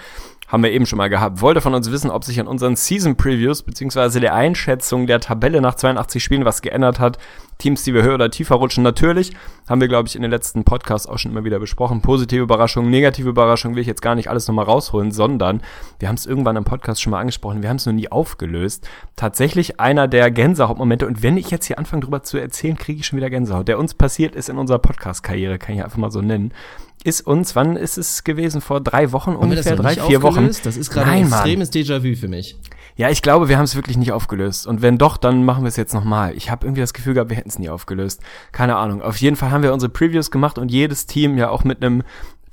Haben 0.47 0.63
wir 0.63 0.71
eben 0.71 0.85
schon 0.85 0.97
mal 0.97 1.09
gehabt. 1.09 1.41
Wollte 1.41 1.59
von 1.59 1.73
uns 1.73 1.91
wissen, 1.91 2.09
ob 2.09 2.23
sich 2.23 2.39
an 2.39 2.47
unseren 2.47 2.75
Season 2.77 3.17
Previews 3.17 3.63
beziehungsweise 3.63 4.19
der 4.21 4.33
Einschätzung 4.33 5.05
der 5.05 5.19
Tabelle 5.19 5.59
nach 5.59 5.75
82 5.75 6.23
Spielen 6.23 6.45
was 6.45 6.61
geändert 6.61 6.99
hat. 6.99 7.17
Teams, 7.57 7.83
die 7.83 7.93
wir 7.93 8.03
höher 8.03 8.15
oder 8.15 8.29
tiefer 8.29 8.55
rutschen. 8.55 8.83
Natürlich 8.83 9.31
haben 9.67 9.81
wir, 9.81 9.87
glaube 9.87 10.07
ich, 10.07 10.15
in 10.15 10.21
den 10.21 10.31
letzten 10.31 10.63
Podcasts 10.63 11.07
auch 11.07 11.17
schon 11.17 11.31
immer 11.31 11.43
wieder 11.43 11.59
besprochen. 11.59 12.01
Positive 12.01 12.43
Überraschungen, 12.43 12.89
negative 12.89 13.29
Überraschungen 13.29 13.75
will 13.75 13.81
ich 13.81 13.87
jetzt 13.87 14.01
gar 14.01 14.15
nicht 14.15 14.29
alles 14.29 14.47
nochmal 14.47 14.65
rausholen, 14.65 15.11
sondern 15.11 15.61
wir 15.99 16.07
haben 16.07 16.15
es 16.15 16.25
irgendwann 16.25 16.55
im 16.55 16.63
Podcast 16.63 17.01
schon 17.01 17.11
mal 17.11 17.19
angesprochen. 17.19 17.61
Wir 17.61 17.69
haben 17.69 17.77
es 17.77 17.85
noch 17.85 17.93
nie 17.93 18.11
aufgelöst. 18.11 18.87
Tatsächlich 19.15 19.79
einer 19.79 20.07
der 20.07 20.29
Gänsehautmomente. 20.31 21.07
Und 21.07 21.23
wenn 21.23 21.37
ich 21.37 21.49
jetzt 21.49 21.65
hier 21.65 21.79
anfange 21.79 22.03
drüber 22.03 22.23
zu 22.23 22.37
erzählen, 22.37 22.77
kriege 22.77 22.99
ich 22.99 23.07
schon 23.07 23.17
wieder 23.17 23.29
Gänsehaut. 23.29 23.67
Der 23.67 23.79
uns 23.79 23.93
passiert 23.93 24.35
ist 24.35 24.49
in 24.49 24.57
unserer 24.57 24.79
Podcast-Karriere, 24.79 25.57
kann 25.57 25.75
ich 25.75 25.83
einfach 25.83 25.97
mal 25.97 26.11
so 26.11 26.21
nennen 26.21 26.53
ist 27.03 27.25
uns, 27.25 27.55
wann 27.55 27.77
ist 27.77 27.97
es 27.97 28.23
gewesen? 28.23 28.59
Vor 28.59 28.81
drei 28.81 29.11
Wochen 29.11 29.31
Haben 29.31 29.37
ungefähr, 29.51 29.75
drei, 29.75 29.95
vier 29.95 30.21
Wochen. 30.21 30.39
aufgelöst? 30.39 30.65
Das 30.65 30.75
ist 30.77 30.89
gerade 30.89 31.09
ein 31.09 31.23
extremes 31.23 31.71
Déjà-vu 31.71 32.15
für 32.15 32.27
mich. 32.27 32.57
Ja, 32.97 33.11
ich 33.11 33.21
glaube, 33.21 33.47
wir 33.47 33.57
haben 33.57 33.65
es 33.65 33.75
wirklich 33.75 33.95
nicht 33.95 34.11
aufgelöst. 34.11 34.65
Und 34.65 34.81
wenn 34.81 34.97
doch, 34.97 35.17
dann 35.17 35.45
machen 35.45 35.63
wir 35.63 35.67
es 35.67 35.75
jetzt 35.75 35.93
nochmal. 35.93 36.35
Ich 36.35 36.49
habe 36.49 36.65
irgendwie 36.65 36.81
das 36.81 36.93
Gefühl 36.93 37.13
gehabt, 37.13 37.29
wir 37.29 37.37
hätten 37.37 37.49
es 37.49 37.59
nie 37.59 37.69
aufgelöst. 37.69 38.21
Keine 38.51 38.75
Ahnung. 38.75 39.03
Auf 39.03 39.17
jeden 39.17 39.35
Fall 39.35 39.51
haben 39.51 39.61
wir 39.61 39.71
unsere 39.71 39.91
Previews 39.91 40.31
gemacht 40.31 40.57
und 40.57 40.71
jedes 40.71 41.05
Team 41.05 41.37
ja 41.37 41.49
auch 41.49 41.63
mit 41.63 41.83
einem 41.83 42.01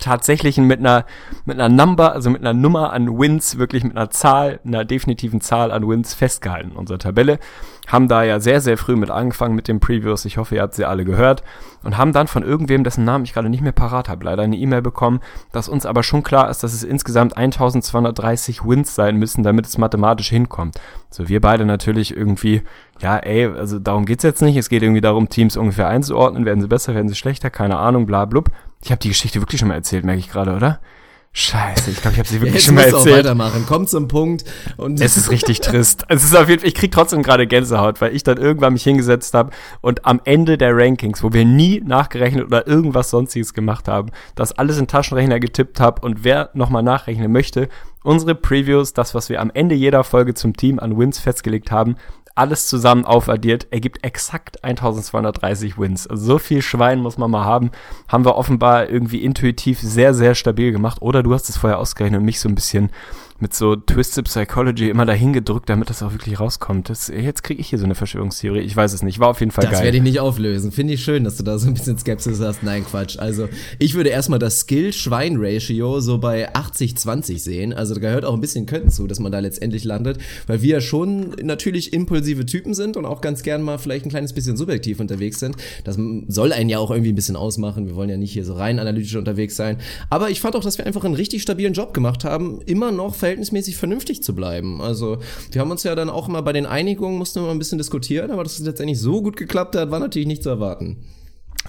tatsächlichen, 0.05 0.67
mit 0.67 0.81
einer, 0.81 1.05
mit 1.45 1.59
einer 1.59 1.75
Number, 1.75 2.13
also 2.13 2.31
mit 2.31 2.41
einer 2.41 2.55
Nummer 2.55 2.93
an 2.93 3.19
Wins, 3.19 3.59
wirklich 3.59 3.85
mit 3.85 3.97
einer 3.97 4.11
Zahl, 4.11 4.61
einer 4.65 4.85
definitiven 4.85 5.41
Zahl 5.41 5.73
an 5.73 5.89
Wins 5.89 6.15
festgehalten 6.15 6.73
in 6.73 6.77
unserer 6.77 6.99
Tabelle. 6.99 7.39
Haben 7.87 8.09
da 8.09 8.23
ja 8.23 8.41
sehr, 8.41 8.61
sehr 8.61 8.79
früh 8.79 8.97
mit 8.97 9.11
angefangen 9.11 9.55
mit 9.55 9.69
den 9.69 9.79
Previews. 9.79 10.25
Ich 10.25 10.39
hoffe, 10.39 10.55
ihr 10.55 10.63
habt 10.63 10.75
sie 10.75 10.87
alle 10.87 11.05
gehört. 11.05 11.43
Und 11.83 11.99
haben 11.99 12.13
dann 12.13 12.29
von 12.29 12.43
irgendwem, 12.43 12.83
dessen 12.83 13.05
Namen 13.05 13.25
ich 13.25 13.35
gerade 13.35 13.51
nicht 13.51 13.61
mehr 13.61 13.73
parat 13.73 14.09
habe, 14.09 14.25
leider 14.25 14.43
eine 14.43 14.57
E-Mail 14.57 14.81
bekommen, 14.81 15.21
dass 15.53 15.69
uns 15.69 15.85
aber 15.85 16.03
schon 16.03 16.23
klar 16.23 16.49
ist, 16.49 16.63
dass 16.63 16.73
es 16.73 16.83
insgesamt 16.83 17.37
1230 17.37 18.65
Wins 18.65 18.95
sein 18.95 19.17
müssen, 19.17 19.43
damit 19.43 19.67
es 19.67 19.77
mathematisch 19.77 20.31
hinkommt. 20.31 20.81
So, 21.11 21.29
wir 21.29 21.43
beide 21.43 21.67
natürlich 21.67 22.17
irgendwie, 22.17 22.63
ja, 23.01 23.19
ey, 23.19 23.47
also 23.47 23.79
darum 23.79 24.07
geht's 24.07 24.25
jetzt 24.25 24.41
nicht. 24.41 24.57
Es 24.57 24.71
geht 24.71 24.83
irgendwie 24.83 25.03
darum, 25.03 25.29
Teams 25.29 25.57
ungefähr 25.57 25.89
einzuordnen. 25.89 26.47
Werden 26.47 26.63
sie 26.63 26.69
besser, 26.69 26.95
werden 26.95 27.09
sie 27.09 27.15
schlechter, 27.15 27.51
keine 27.51 27.77
Ahnung, 27.77 28.07
bla, 28.07 28.25
blub. 28.25 28.51
Ich 28.85 28.91
habe 28.91 28.99
die 29.01 29.09
Geschichte 29.09 29.41
wirklich 29.41 29.59
schon 29.59 29.69
mal 29.69 29.75
erzählt, 29.75 30.05
merke 30.05 30.21
ich 30.21 30.31
gerade, 30.31 30.55
oder? 30.55 30.79
Scheiße, 31.33 31.91
ich 31.91 32.01
glaube, 32.03 32.13
ich 32.13 32.19
habe 32.19 32.29
sie 32.29 32.35
wirklich 32.41 32.55
Jetzt 32.55 32.67
schon 32.67 32.75
mal 32.75 32.83
musst 32.83 32.93
du 32.93 32.97
auch 32.97 33.01
erzählt. 33.07 33.25
weitermachen. 33.25 33.65
Komm 33.67 33.87
zum 33.87 34.09
Punkt. 34.09 34.45
Und 34.77 35.01
Es 35.01 35.17
ist 35.17 35.31
richtig 35.31 35.61
trist. 35.61 36.05
Es 36.09 36.23
ist 36.23 36.37
auf 36.37 36.49
jeden 36.49 36.61
Fall, 36.61 36.69
ich 36.69 36.75
krieg 36.75 36.93
trotzdem 36.93 37.23
gerade 37.23 37.47
Gänsehaut, 37.47 38.01
weil 38.03 38.15
ich 38.15 38.23
dann 38.23 38.37
irgendwann 38.37 38.75
mich 38.75 38.85
hingesetzt 38.85 39.33
habe 39.33 39.51
und 39.81 40.05
am 40.05 40.21
Ende 40.25 40.59
der 40.59 40.77
Rankings, 40.77 41.23
wo 41.25 41.33
wir 41.33 41.47
nie 41.47 41.81
nachgerechnet 41.85 42.45
oder 42.45 42.67
irgendwas 42.69 43.09
sonstiges 43.11 43.55
gemacht 43.55 43.89
haben, 43.89 44.11
das 44.35 44.53
alles 44.53 44.79
in 44.79 44.87
Taschenrechner 44.87 45.41
getippt 45.41 45.81
habe 45.81 46.03
und 46.03 46.23
wer 46.23 46.51
nochmal 46.53 46.83
nachrechnen 46.83 47.33
möchte, 47.33 47.69
unsere 48.05 48.35
Previews, 48.35 48.93
das, 48.93 49.15
was 49.15 49.31
wir 49.31 49.41
am 49.41 49.51
Ende 49.53 49.75
jeder 49.75 50.05
Folge 50.05 50.35
zum 50.35 50.55
Team 50.55 50.79
an 50.79 50.97
Wins 50.99 51.19
festgelegt 51.19 51.73
haben, 51.73 51.97
alles 52.35 52.67
zusammen 52.67 53.05
aufaddiert, 53.05 53.69
ergibt 53.71 54.05
exakt 54.05 54.65
1230 54.65 55.79
Wins. 55.79 56.07
Also 56.07 56.25
so 56.25 56.39
viel 56.39 56.63
Schwein 56.63 57.01
muss 57.01 57.19
man 57.19 57.31
mal 57.31 57.45
haben. 57.45 57.71
Haben 58.09 58.25
wir 58.25 58.37
offenbar 58.37 58.89
irgendwie 58.89 59.23
intuitiv 59.23 59.81
sehr, 59.81 60.15
sehr 60.15 60.35
stabil 60.35 60.73
gemacht. 60.73 61.01
Oder 61.01 61.23
du 61.23 61.33
hast 61.33 61.49
es 61.49 61.57
vorher 61.57 61.79
ausgerechnet 61.79 62.21
und 62.21 62.27
mich 62.27 62.41
so 62.41 62.49
ein 62.49 62.55
bisschen 62.55 62.91
mit 63.41 63.53
so 63.53 63.77
Twisted 63.77 64.27
Psychology 64.27 64.89
immer 64.89 65.05
dahin 65.07 65.33
gedrückt, 65.33 65.69
damit 65.69 65.91
das 65.91 66.03
auch 66.03 66.13
wirklich 66.13 66.39
rauskommt. 66.39 66.89
Das, 66.89 67.09
jetzt 67.09 67.43
kriege 67.43 67.61
ich 67.61 67.69
hier 67.69 67.79
so 67.79 67.85
eine 67.85 67.95
Verschwörungstheorie. 67.95 68.61
Ich 68.61 68.77
weiß 68.77 68.93
es 68.93 69.03
nicht. 69.03 69.19
War 69.19 69.29
auf 69.29 69.41
jeden 69.41 69.51
Fall 69.53 69.65
Das 69.65 69.75
geil. 69.75 69.85
werde 69.85 69.97
ich 69.97 70.03
nicht 70.03 70.21
auflösen. 70.21 70.73
Finde 70.73 70.95
ich 70.95 71.03
schön, 71.05 71.25
dass 71.25 71.37
du 71.37 71.43
da 71.43 71.59
so 71.59 71.67
ein 71.67 71.75
bisschen 71.75 71.99
Skepsis 71.99 72.41
hast. 72.41 72.63
Nein, 72.63 72.85
Quatsch. 72.85 73.19
Also, 73.19 73.49
ich 73.79 73.95
würde 73.95 74.11
erstmal 74.11 74.39
das 74.39 74.61
Skill-Schwein-Ratio 74.61 76.01
so 76.01 76.19
bei 76.19 76.53
80-20 76.55 77.39
sehen. 77.39 77.73
Also, 77.73 77.95
da 77.95 78.01
gehört 78.01 78.25
auch 78.25 78.35
ein 78.35 78.41
bisschen 78.41 78.67
Können 78.67 78.91
zu, 78.91 79.07
dass 79.07 79.19
man 79.19 79.33
da 79.33 79.41
letztendlich 79.41 79.85
landet, 79.85 80.19
weil 80.47 80.63
wir 80.63 80.75
ja 80.77 80.81
schon 80.81 81.35
natürlich 81.43 81.93
impulsive 81.93 82.47
Typen 82.47 82.73
sind 82.75 82.97
und 82.97 83.05
auch 83.05 83.21
ganz 83.21 83.43
gern 83.43 83.63
mal 83.63 83.79
vielleicht 83.79 84.07
ein 84.07 84.11
kleines 84.11 84.33
bisschen 84.33 84.57
subjektiv 84.57 85.01
unterwegs 85.01 85.41
sind. 85.41 85.57
Das 85.85 85.99
soll 86.29 86.53
einen 86.53 86.71
ja 86.71 86.79
auch 86.79 86.91
irgendwie 86.91 87.13
ein 87.13 87.17
bisschen 87.17 87.37
ausmachen. 87.37 87.87
Wir 87.87 87.97
wollen 87.97 88.11
ja 88.11 88.17
nicht 88.17 88.33
hier 88.33 88.45
so 88.45 88.55
rein 88.55 88.79
analytisch 88.79 89.17
unterwegs 89.17 89.57
sein. 89.57 89.79
Aber 90.09 90.31
ich 90.31 90.41
fand 90.41 90.57
auch, 90.57 90.63
dass 90.63 90.79
wir 90.79 90.87
einfach 90.87 91.05
einen 91.05 91.15
richtig 91.15 91.43
stabilen 91.43 91.75
Job 91.75 91.93
gemacht 91.95 92.25
haben, 92.25 92.61
immer 92.67 92.93
noch 92.93 93.15
verhältnismäßig 93.25 93.79
vernünftig 93.79 94.23
zu 94.23 94.35
bleiben. 94.35 94.83
Also, 94.83 95.19
wir 95.51 95.63
haben 95.63 95.71
uns 95.71 95.83
ja 95.83 95.95
dann 95.95 96.11
auch 96.11 96.29
immer 96.29 96.43
bei 96.43 96.53
den 96.53 96.67
Einigungen, 96.67 97.17
mussten 97.17 97.41
wir 97.41 97.47
mal 97.47 97.53
ein 97.53 97.59
bisschen 97.59 97.79
diskutieren, 97.79 98.31
aber 98.31 98.43
dass 98.43 98.59
es 98.59 98.67
letztendlich 98.67 99.01
so 99.01 99.23
gut 99.23 99.39
geklappt 99.39 99.75
hat, 99.77 99.91
war 99.91 99.99
natürlich 99.99 100.29
nicht 100.29 100.43
zu 100.43 100.51
erwarten. 100.51 100.99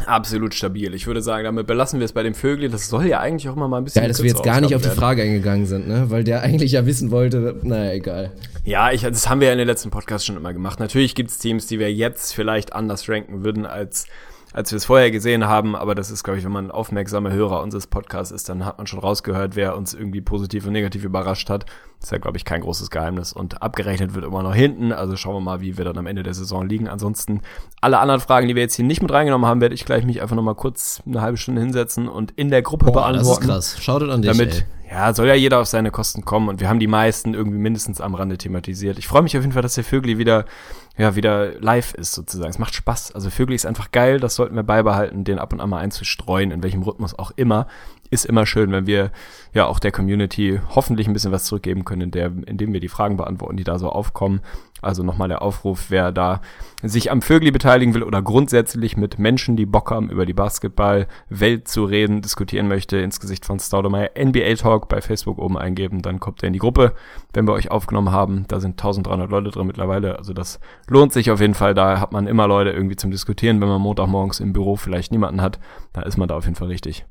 Absolut 0.05 0.53
stabil. 0.53 0.93
Ich 0.93 1.07
würde 1.07 1.21
sagen, 1.21 1.45
damit 1.45 1.67
belassen 1.67 2.01
wir 2.01 2.05
es 2.05 2.11
bei 2.11 2.21
dem 2.23 2.33
Vögel. 2.33 2.69
Das 2.69 2.89
soll 2.89 3.07
ja 3.07 3.21
eigentlich 3.21 3.47
auch 3.47 3.55
immer 3.55 3.69
mal 3.69 3.77
ein 3.77 3.85
bisschen. 3.85 4.01
Ja, 4.01 4.09
dass 4.09 4.21
wir 4.21 4.29
jetzt 4.29 4.43
gar 4.43 4.59
nicht 4.59 4.75
auf 4.75 4.81
die 4.81 4.89
Frage 4.89 5.21
eingegangen 5.21 5.65
sind, 5.65 5.87
ne? 5.87 6.09
Weil 6.09 6.25
der 6.25 6.41
eigentlich 6.41 6.73
ja 6.73 6.85
wissen 6.85 7.11
wollte, 7.11 7.55
naja, 7.63 7.93
egal. 7.93 8.33
Ja, 8.65 8.91
ich, 8.91 9.03
das 9.03 9.29
haben 9.29 9.39
wir 9.39 9.47
ja 9.47 9.53
in 9.53 9.59
den 9.59 9.67
letzten 9.67 9.91
Podcasts 9.91 10.25
schon 10.25 10.35
immer 10.35 10.51
gemacht. 10.51 10.81
Natürlich 10.81 11.15
gibt's 11.15 11.37
Teams, 11.37 11.67
die 11.67 11.79
wir 11.79 11.93
jetzt 11.93 12.33
vielleicht 12.33 12.73
anders 12.73 13.07
ranken 13.07 13.45
würden 13.45 13.65
als 13.65 14.07
als 14.55 14.71
wir 14.71 14.77
es 14.77 14.85
vorher 14.85 15.11
gesehen 15.11 15.45
haben, 15.45 15.75
aber 15.75 15.95
das 15.95 16.09
ist, 16.09 16.23
glaube 16.23 16.39
ich, 16.39 16.45
wenn 16.45 16.51
man 16.51 16.71
aufmerksame 16.71 17.29
Hörer 17.29 17.61
unseres 17.61 17.87
Podcasts 17.87 18.31
ist, 18.31 18.47
dann 18.47 18.63
hat 18.63 18.77
man 18.77 18.87
schon 18.87 18.99
rausgehört, 18.99 19.57
wer 19.57 19.75
uns 19.75 19.93
irgendwie 19.93 20.21
positiv 20.21 20.65
und 20.65 20.71
negativ 20.71 21.03
überrascht 21.03 21.49
hat. 21.49 21.65
Das 21.99 22.05
ist 22.05 22.11
ja, 22.11 22.19
glaube 22.19 22.37
ich, 22.37 22.45
kein 22.45 22.61
großes 22.61 22.89
Geheimnis. 22.89 23.33
Und 23.33 23.61
abgerechnet 23.61 24.15
wird 24.15 24.23
immer 24.23 24.43
noch 24.43 24.55
hinten. 24.55 24.93
Also 24.93 25.17
schauen 25.17 25.35
wir 25.35 25.41
mal, 25.41 25.59
wie 25.59 25.77
wir 25.77 25.83
dann 25.83 25.97
am 25.97 26.07
Ende 26.07 26.23
der 26.23 26.33
Saison 26.33 26.65
liegen. 26.65 26.87
Ansonsten 26.87 27.41
alle 27.81 27.99
anderen 27.99 28.21
Fragen, 28.21 28.47
die 28.47 28.55
wir 28.55 28.61
jetzt 28.61 28.75
hier 28.75 28.85
nicht 28.85 29.01
mit 29.01 29.11
reingenommen 29.11 29.45
haben, 29.45 29.59
werde 29.59 29.75
ich 29.75 29.83
gleich 29.83 30.05
mich 30.05 30.21
einfach 30.21 30.37
nochmal 30.37 30.55
kurz 30.55 31.03
eine 31.05 31.21
halbe 31.21 31.35
Stunde 31.35 31.59
hinsetzen 31.59 32.07
und 32.07 32.31
in 32.37 32.49
der 32.49 32.61
Gruppe 32.61 32.85
Boah, 32.85 32.93
beantworten. 32.93 33.47
Das 33.47 33.67
ist 33.67 33.73
krass. 33.73 33.83
Schaut 33.83 34.03
an 34.03 34.21
dich. 34.21 34.31
Damit, 34.31 34.65
ey. 34.83 34.84
Ja, 34.95 35.13
soll 35.13 35.27
ja 35.27 35.35
jeder 35.35 35.59
auf 35.59 35.67
seine 35.67 35.91
Kosten 35.91 36.23
kommen 36.23 36.47
und 36.47 36.61
wir 36.61 36.69
haben 36.69 36.79
die 36.79 36.87
meisten 36.87 37.33
irgendwie 37.33 37.57
mindestens 37.57 37.99
am 37.99 38.15
Rande 38.15 38.37
thematisiert. 38.37 38.97
Ich 38.97 39.07
freue 39.07 39.23
mich 39.23 39.35
auf 39.35 39.43
jeden 39.43 39.51
Fall, 39.51 39.61
dass 39.61 39.75
der 39.75 39.83
Vögel 39.83 40.17
wieder 40.17 40.45
ja, 40.97 41.15
wieder 41.15 41.59
live 41.59 41.93
ist 41.93 42.13
sozusagen. 42.13 42.49
Es 42.49 42.59
macht 42.59 42.73
Spaß. 42.73 43.13
Also 43.13 43.29
Vögel 43.29 43.53
ist 43.53 43.65
einfach 43.65 43.91
geil, 43.91 44.19
das 44.19 44.35
sollten 44.35 44.55
wir 44.55 44.63
beibehalten, 44.63 45.25
den 45.25 45.39
ab 45.39 45.51
und 45.51 45.59
an 45.59 45.69
mal 45.69 45.79
einzustreuen, 45.79 46.51
in 46.51 46.63
welchem 46.63 46.83
Rhythmus 46.83 47.17
auch 47.17 47.31
immer. 47.35 47.67
Ist 48.11 48.25
immer 48.25 48.45
schön, 48.45 48.71
wenn 48.71 48.85
wir 48.85 49.11
ja 49.53 49.65
auch 49.65 49.79
der 49.79 49.91
Community 49.91 50.59
hoffentlich 50.75 51.07
ein 51.07 51.13
bisschen 51.13 51.31
was 51.31 51.45
zurückgeben 51.45 51.85
können, 51.85 52.01
in 52.01 52.11
der, 52.11 52.31
indem 52.45 52.71
wir 52.71 52.79
die 52.79 52.87
Fragen 52.87 53.17
beantworten, 53.17 53.57
die 53.57 53.63
da 53.63 53.79
so 53.79 53.89
aufkommen. 53.89 54.41
Also 54.81 55.01
nochmal 55.01 55.29
der 55.29 55.41
Aufruf, 55.41 55.85
wer 55.89 56.11
da 56.11 56.41
sich 56.83 57.09
am 57.09 57.23
Vögli 57.23 57.49
beteiligen 57.49 57.95
will 57.95 58.03
oder 58.03 58.21
grundsätzlich 58.21 58.95
mit 58.95 59.17
Menschen, 59.17 59.55
die 59.55 59.65
Bock 59.65 59.89
haben, 59.89 60.11
über 60.11 60.27
die 60.27 60.33
Basketballwelt 60.33 61.67
zu 61.67 61.85
reden, 61.85 62.21
diskutieren 62.21 62.67
möchte, 62.67 62.97
ins 62.97 63.19
Gesicht 63.19 63.45
von 63.45 63.59
Staudemeyer 63.59 64.11
NBA 64.15 64.53
Talk 64.55 64.87
bei 64.87 65.01
Facebook 65.01 65.39
oben 65.39 65.57
eingeben, 65.57 66.03
dann 66.03 66.19
kommt 66.19 66.43
er 66.43 66.47
in 66.47 66.53
die 66.53 66.59
Gruppe, 66.59 66.93
wenn 67.33 67.47
wir 67.47 67.53
euch 67.53 67.71
aufgenommen 67.71 68.11
haben. 68.11 68.45
Da 68.47 68.59
sind 68.59 68.73
1300 68.73 69.31
Leute 69.31 69.49
drin 69.49 69.65
mittlerweile, 69.65 70.19
also 70.19 70.33
das 70.33 70.59
lohnt 70.87 71.11
sich 71.11 71.31
auf 71.31 71.41
jeden 71.41 71.55
Fall. 71.55 71.73
Da 71.73 71.99
hat 71.99 72.11
man 72.11 72.27
immer 72.27 72.47
Leute 72.47 72.69
irgendwie 72.69 72.97
zum 72.97 73.09
Diskutieren, 73.09 73.59
wenn 73.61 73.69
man 73.69 73.81
Montagmorgens 73.81 74.39
im 74.39 74.53
Büro 74.53 74.75
vielleicht 74.75 75.11
niemanden 75.11 75.41
hat, 75.41 75.59
da 75.93 76.01
ist 76.01 76.17
man 76.17 76.27
da 76.27 76.35
auf 76.35 76.43
jeden 76.43 76.55
Fall 76.55 76.67
richtig. 76.67 77.05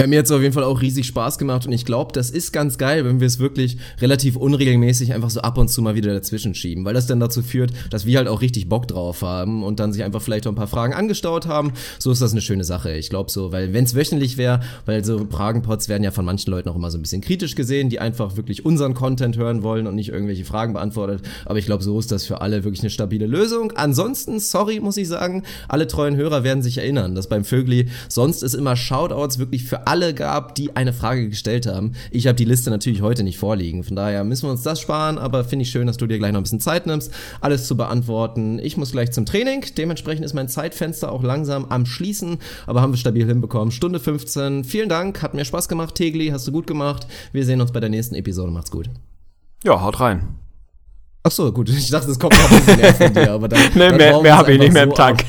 Ja, 0.00 0.06
mir 0.06 0.20
hat 0.20 0.24
es 0.24 0.32
auf 0.32 0.40
jeden 0.40 0.54
Fall 0.54 0.64
auch 0.64 0.80
riesig 0.80 1.04
Spaß 1.04 1.36
gemacht 1.36 1.66
und 1.66 1.72
ich 1.72 1.84
glaube, 1.84 2.14
das 2.14 2.30
ist 2.30 2.50
ganz 2.50 2.78
geil, 2.78 3.04
wenn 3.04 3.20
wir 3.20 3.26
es 3.26 3.38
wirklich 3.38 3.76
relativ 4.00 4.36
unregelmäßig 4.36 5.12
einfach 5.12 5.28
so 5.28 5.42
ab 5.42 5.58
und 5.58 5.68
zu 5.68 5.82
mal 5.82 5.94
wieder 5.94 6.14
dazwischen 6.14 6.54
schieben, 6.54 6.86
weil 6.86 6.94
das 6.94 7.06
dann 7.06 7.20
dazu 7.20 7.42
führt, 7.42 7.72
dass 7.90 8.06
wir 8.06 8.16
halt 8.16 8.26
auch 8.26 8.40
richtig 8.40 8.70
Bock 8.70 8.88
drauf 8.88 9.20
haben 9.20 9.62
und 9.62 9.80
dann 9.80 9.92
sich 9.92 10.02
einfach 10.02 10.22
vielleicht 10.22 10.46
auch 10.46 10.52
ein 10.52 10.56
paar 10.56 10.66
Fragen 10.66 10.94
angestaut 10.94 11.46
haben. 11.46 11.74
So 11.98 12.10
ist 12.10 12.22
das 12.22 12.32
eine 12.32 12.40
schöne 12.40 12.64
Sache. 12.64 12.94
Ich 12.94 13.10
glaube 13.10 13.30
so, 13.30 13.52
weil 13.52 13.74
wenn 13.74 13.84
es 13.84 13.94
wöchentlich 13.94 14.38
wäre, 14.38 14.60
weil 14.86 15.04
so 15.04 15.26
Fragenpots 15.30 15.90
werden 15.90 16.04
ja 16.04 16.10
von 16.10 16.24
manchen 16.24 16.50
Leuten 16.50 16.70
auch 16.70 16.76
immer 16.76 16.90
so 16.90 16.96
ein 16.96 17.02
bisschen 17.02 17.20
kritisch 17.20 17.54
gesehen, 17.54 17.90
die 17.90 18.00
einfach 18.00 18.38
wirklich 18.38 18.64
unseren 18.64 18.94
Content 18.94 19.36
hören 19.36 19.62
wollen 19.62 19.86
und 19.86 19.94
nicht 19.94 20.08
irgendwelche 20.08 20.46
Fragen 20.46 20.72
beantwortet. 20.72 21.20
Aber 21.44 21.58
ich 21.58 21.66
glaube, 21.66 21.84
so 21.84 21.98
ist 21.98 22.10
das 22.10 22.24
für 22.24 22.40
alle 22.40 22.64
wirklich 22.64 22.80
eine 22.80 22.88
stabile 22.88 23.26
Lösung. 23.26 23.72
Ansonsten, 23.72 24.40
sorry, 24.40 24.80
muss 24.80 24.96
ich 24.96 25.08
sagen, 25.08 25.42
alle 25.68 25.86
treuen 25.86 26.16
Hörer 26.16 26.44
werden 26.44 26.62
sich 26.62 26.78
erinnern, 26.78 27.14
dass 27.14 27.28
beim 27.28 27.44
Vögli 27.44 27.90
sonst 28.08 28.42
ist 28.42 28.54
immer 28.54 28.74
Shoutouts 28.74 29.38
wirklich 29.38 29.64
für 29.64 29.82
alle 29.86 29.91
gab, 30.14 30.54
die 30.54 30.74
eine 30.74 30.92
Frage 30.92 31.28
gestellt 31.28 31.66
haben. 31.66 31.92
Ich 32.10 32.26
habe 32.26 32.36
die 32.36 32.44
Liste 32.44 32.70
natürlich 32.70 33.02
heute 33.02 33.22
nicht 33.22 33.38
vorliegen. 33.38 33.84
Von 33.84 33.96
daher 33.96 34.24
müssen 34.24 34.46
wir 34.46 34.50
uns 34.50 34.62
das 34.62 34.80
sparen, 34.80 35.18
aber 35.18 35.44
finde 35.44 35.64
ich 35.64 35.70
schön, 35.70 35.86
dass 35.86 35.98
du 35.98 36.06
dir 36.06 36.18
gleich 36.18 36.32
noch 36.32 36.40
ein 36.40 36.44
bisschen 36.44 36.60
Zeit 36.60 36.86
nimmst, 36.86 37.12
alles 37.40 37.66
zu 37.66 37.76
beantworten. 37.76 38.58
Ich 38.58 38.76
muss 38.76 38.92
gleich 38.92 39.12
zum 39.12 39.26
Training. 39.26 39.64
Dementsprechend 39.76 40.24
ist 40.24 40.34
mein 40.34 40.48
Zeitfenster 40.48 41.12
auch 41.12 41.22
langsam 41.22 41.66
am 41.66 41.86
Schließen, 41.86 42.38
aber 42.66 42.80
haben 42.80 42.92
wir 42.92 42.98
stabil 42.98 43.26
hinbekommen. 43.26 43.70
Stunde 43.70 44.00
15. 44.00 44.64
Vielen 44.64 44.88
Dank, 44.88 45.22
hat 45.22 45.34
mir 45.34 45.44
Spaß 45.44 45.68
gemacht, 45.68 45.94
Tegli, 45.94 46.28
hast 46.28 46.48
du 46.48 46.52
gut 46.52 46.66
gemacht. 46.66 47.06
Wir 47.32 47.44
sehen 47.44 47.60
uns 47.60 47.72
bei 47.72 47.80
der 47.80 47.90
nächsten 47.90 48.14
Episode. 48.14 48.50
Macht's 48.50 48.70
gut. 48.70 48.88
Ja, 49.64 49.80
haut 49.80 50.00
rein. 50.00 50.41
Ach 51.24 51.30
so, 51.30 51.52
gut. 51.52 51.68
Ich 51.82 51.90
dachte, 51.90 52.10
es 52.10 52.18
kommt 52.18 52.34
noch 52.34 52.50
ein 52.50 52.58
bisschen 52.58 52.80
mehr 52.80 52.94
von 52.94 53.14
dir, 53.14 53.32
aber 53.32 53.48
dann. 53.48 53.60
nee, 53.74 53.78
dann 53.80 53.96
mehr, 53.96 54.20
mehr 54.20 54.36
habe 54.36 54.52
ich 54.52 54.58
nicht 54.58 54.72
mehr 54.72 54.84
im 54.84 54.94
Tank. 54.94 55.24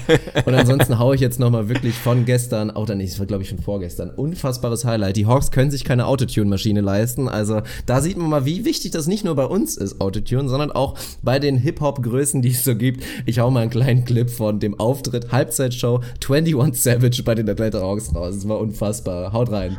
Und 0.46 0.54
ansonsten 0.54 0.98
haue 0.98 1.16
ich 1.16 1.22
jetzt 1.22 1.40
nochmal 1.40 1.70
wirklich 1.70 1.96
von 1.96 2.26
gestern, 2.26 2.72
auch 2.72 2.86
dann 2.86 2.98
nicht, 2.98 3.14
das 3.14 3.20
war 3.20 3.26
glaube 3.26 3.44
ich 3.44 3.50
von 3.50 3.60
vorgestern, 3.60 4.10
unfassbares 4.10 4.86
Highlight. 4.86 5.18
Die 5.18 5.26
Hawks 5.26 5.52
können 5.52 5.72
sich 5.72 5.84
keine 5.84 6.08
Autotune-Maschine 6.08 6.82
leisten. 6.82 7.28
Also 7.28 7.62
da 7.86 8.02
sieht 8.02 8.18
man 8.18 8.30
mal, 8.30 8.46
wie 8.46 8.66
wichtig 8.66 8.92
das 8.92 9.08
nicht 9.08 9.24
nur 9.24 9.36
bei 9.36 9.46
uns 9.46 9.78
ist, 9.78 10.02
Autotune, 10.02 10.50
sondern 10.50 10.72
auch 10.72 10.98
bei 11.22 11.40
den 11.40 11.58
Hip-Hop-Größen, 11.58 12.42
die 12.42 12.52
es 12.52 12.64
so 12.64 12.76
gibt. 12.76 13.04
Ich 13.26 13.40
hau 13.40 13.52
mal 13.52 13.62
einen 13.62 13.72
kleinen 13.72 14.06
Clip 14.06 14.30
von 14.30 14.60
dem 14.60 14.80
Auftritt 14.80 15.32
Halbzeitshow 15.32 16.02
21 16.28 16.82
Savage 16.82 17.24
bei 17.24 17.36
den 17.36 17.50
Atlanta 17.50 17.82
Hawks 17.82 18.14
raus. 18.16 18.36
Das 18.36 18.48
war 18.48 18.60
unfassbar. 18.60 19.32
Haut 19.34 19.52
rein. 19.52 19.78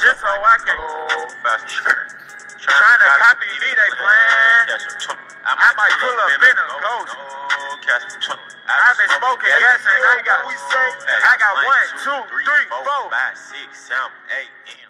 Just 0.00 0.20
so 0.20 0.26
I 0.26 0.56
can. 0.64 0.78
Trying 2.64 3.00
to 3.00 3.08
copy 3.20 3.46
me, 3.46 3.70
they 3.76 3.90
plan. 4.00 4.64
I 5.44 5.70
might 5.76 5.94
pull 6.00 6.16
up 6.18 6.30
in 6.34 6.56
a 6.56 6.66
ghost. 6.80 7.14
I've 8.64 8.96
been 8.96 9.12
smoking 9.20 9.52
gas 9.60 9.84
and 9.84 10.04
I 10.08 10.22
got, 10.24 10.40
I 10.48 11.34
got 11.36 11.54
one, 11.54 11.88
two, 12.00 12.20
three, 12.32 12.64
four, 12.72 13.10
five, 13.10 13.36
six, 13.36 13.88
seven, 13.88 14.10
eight. 14.40 14.83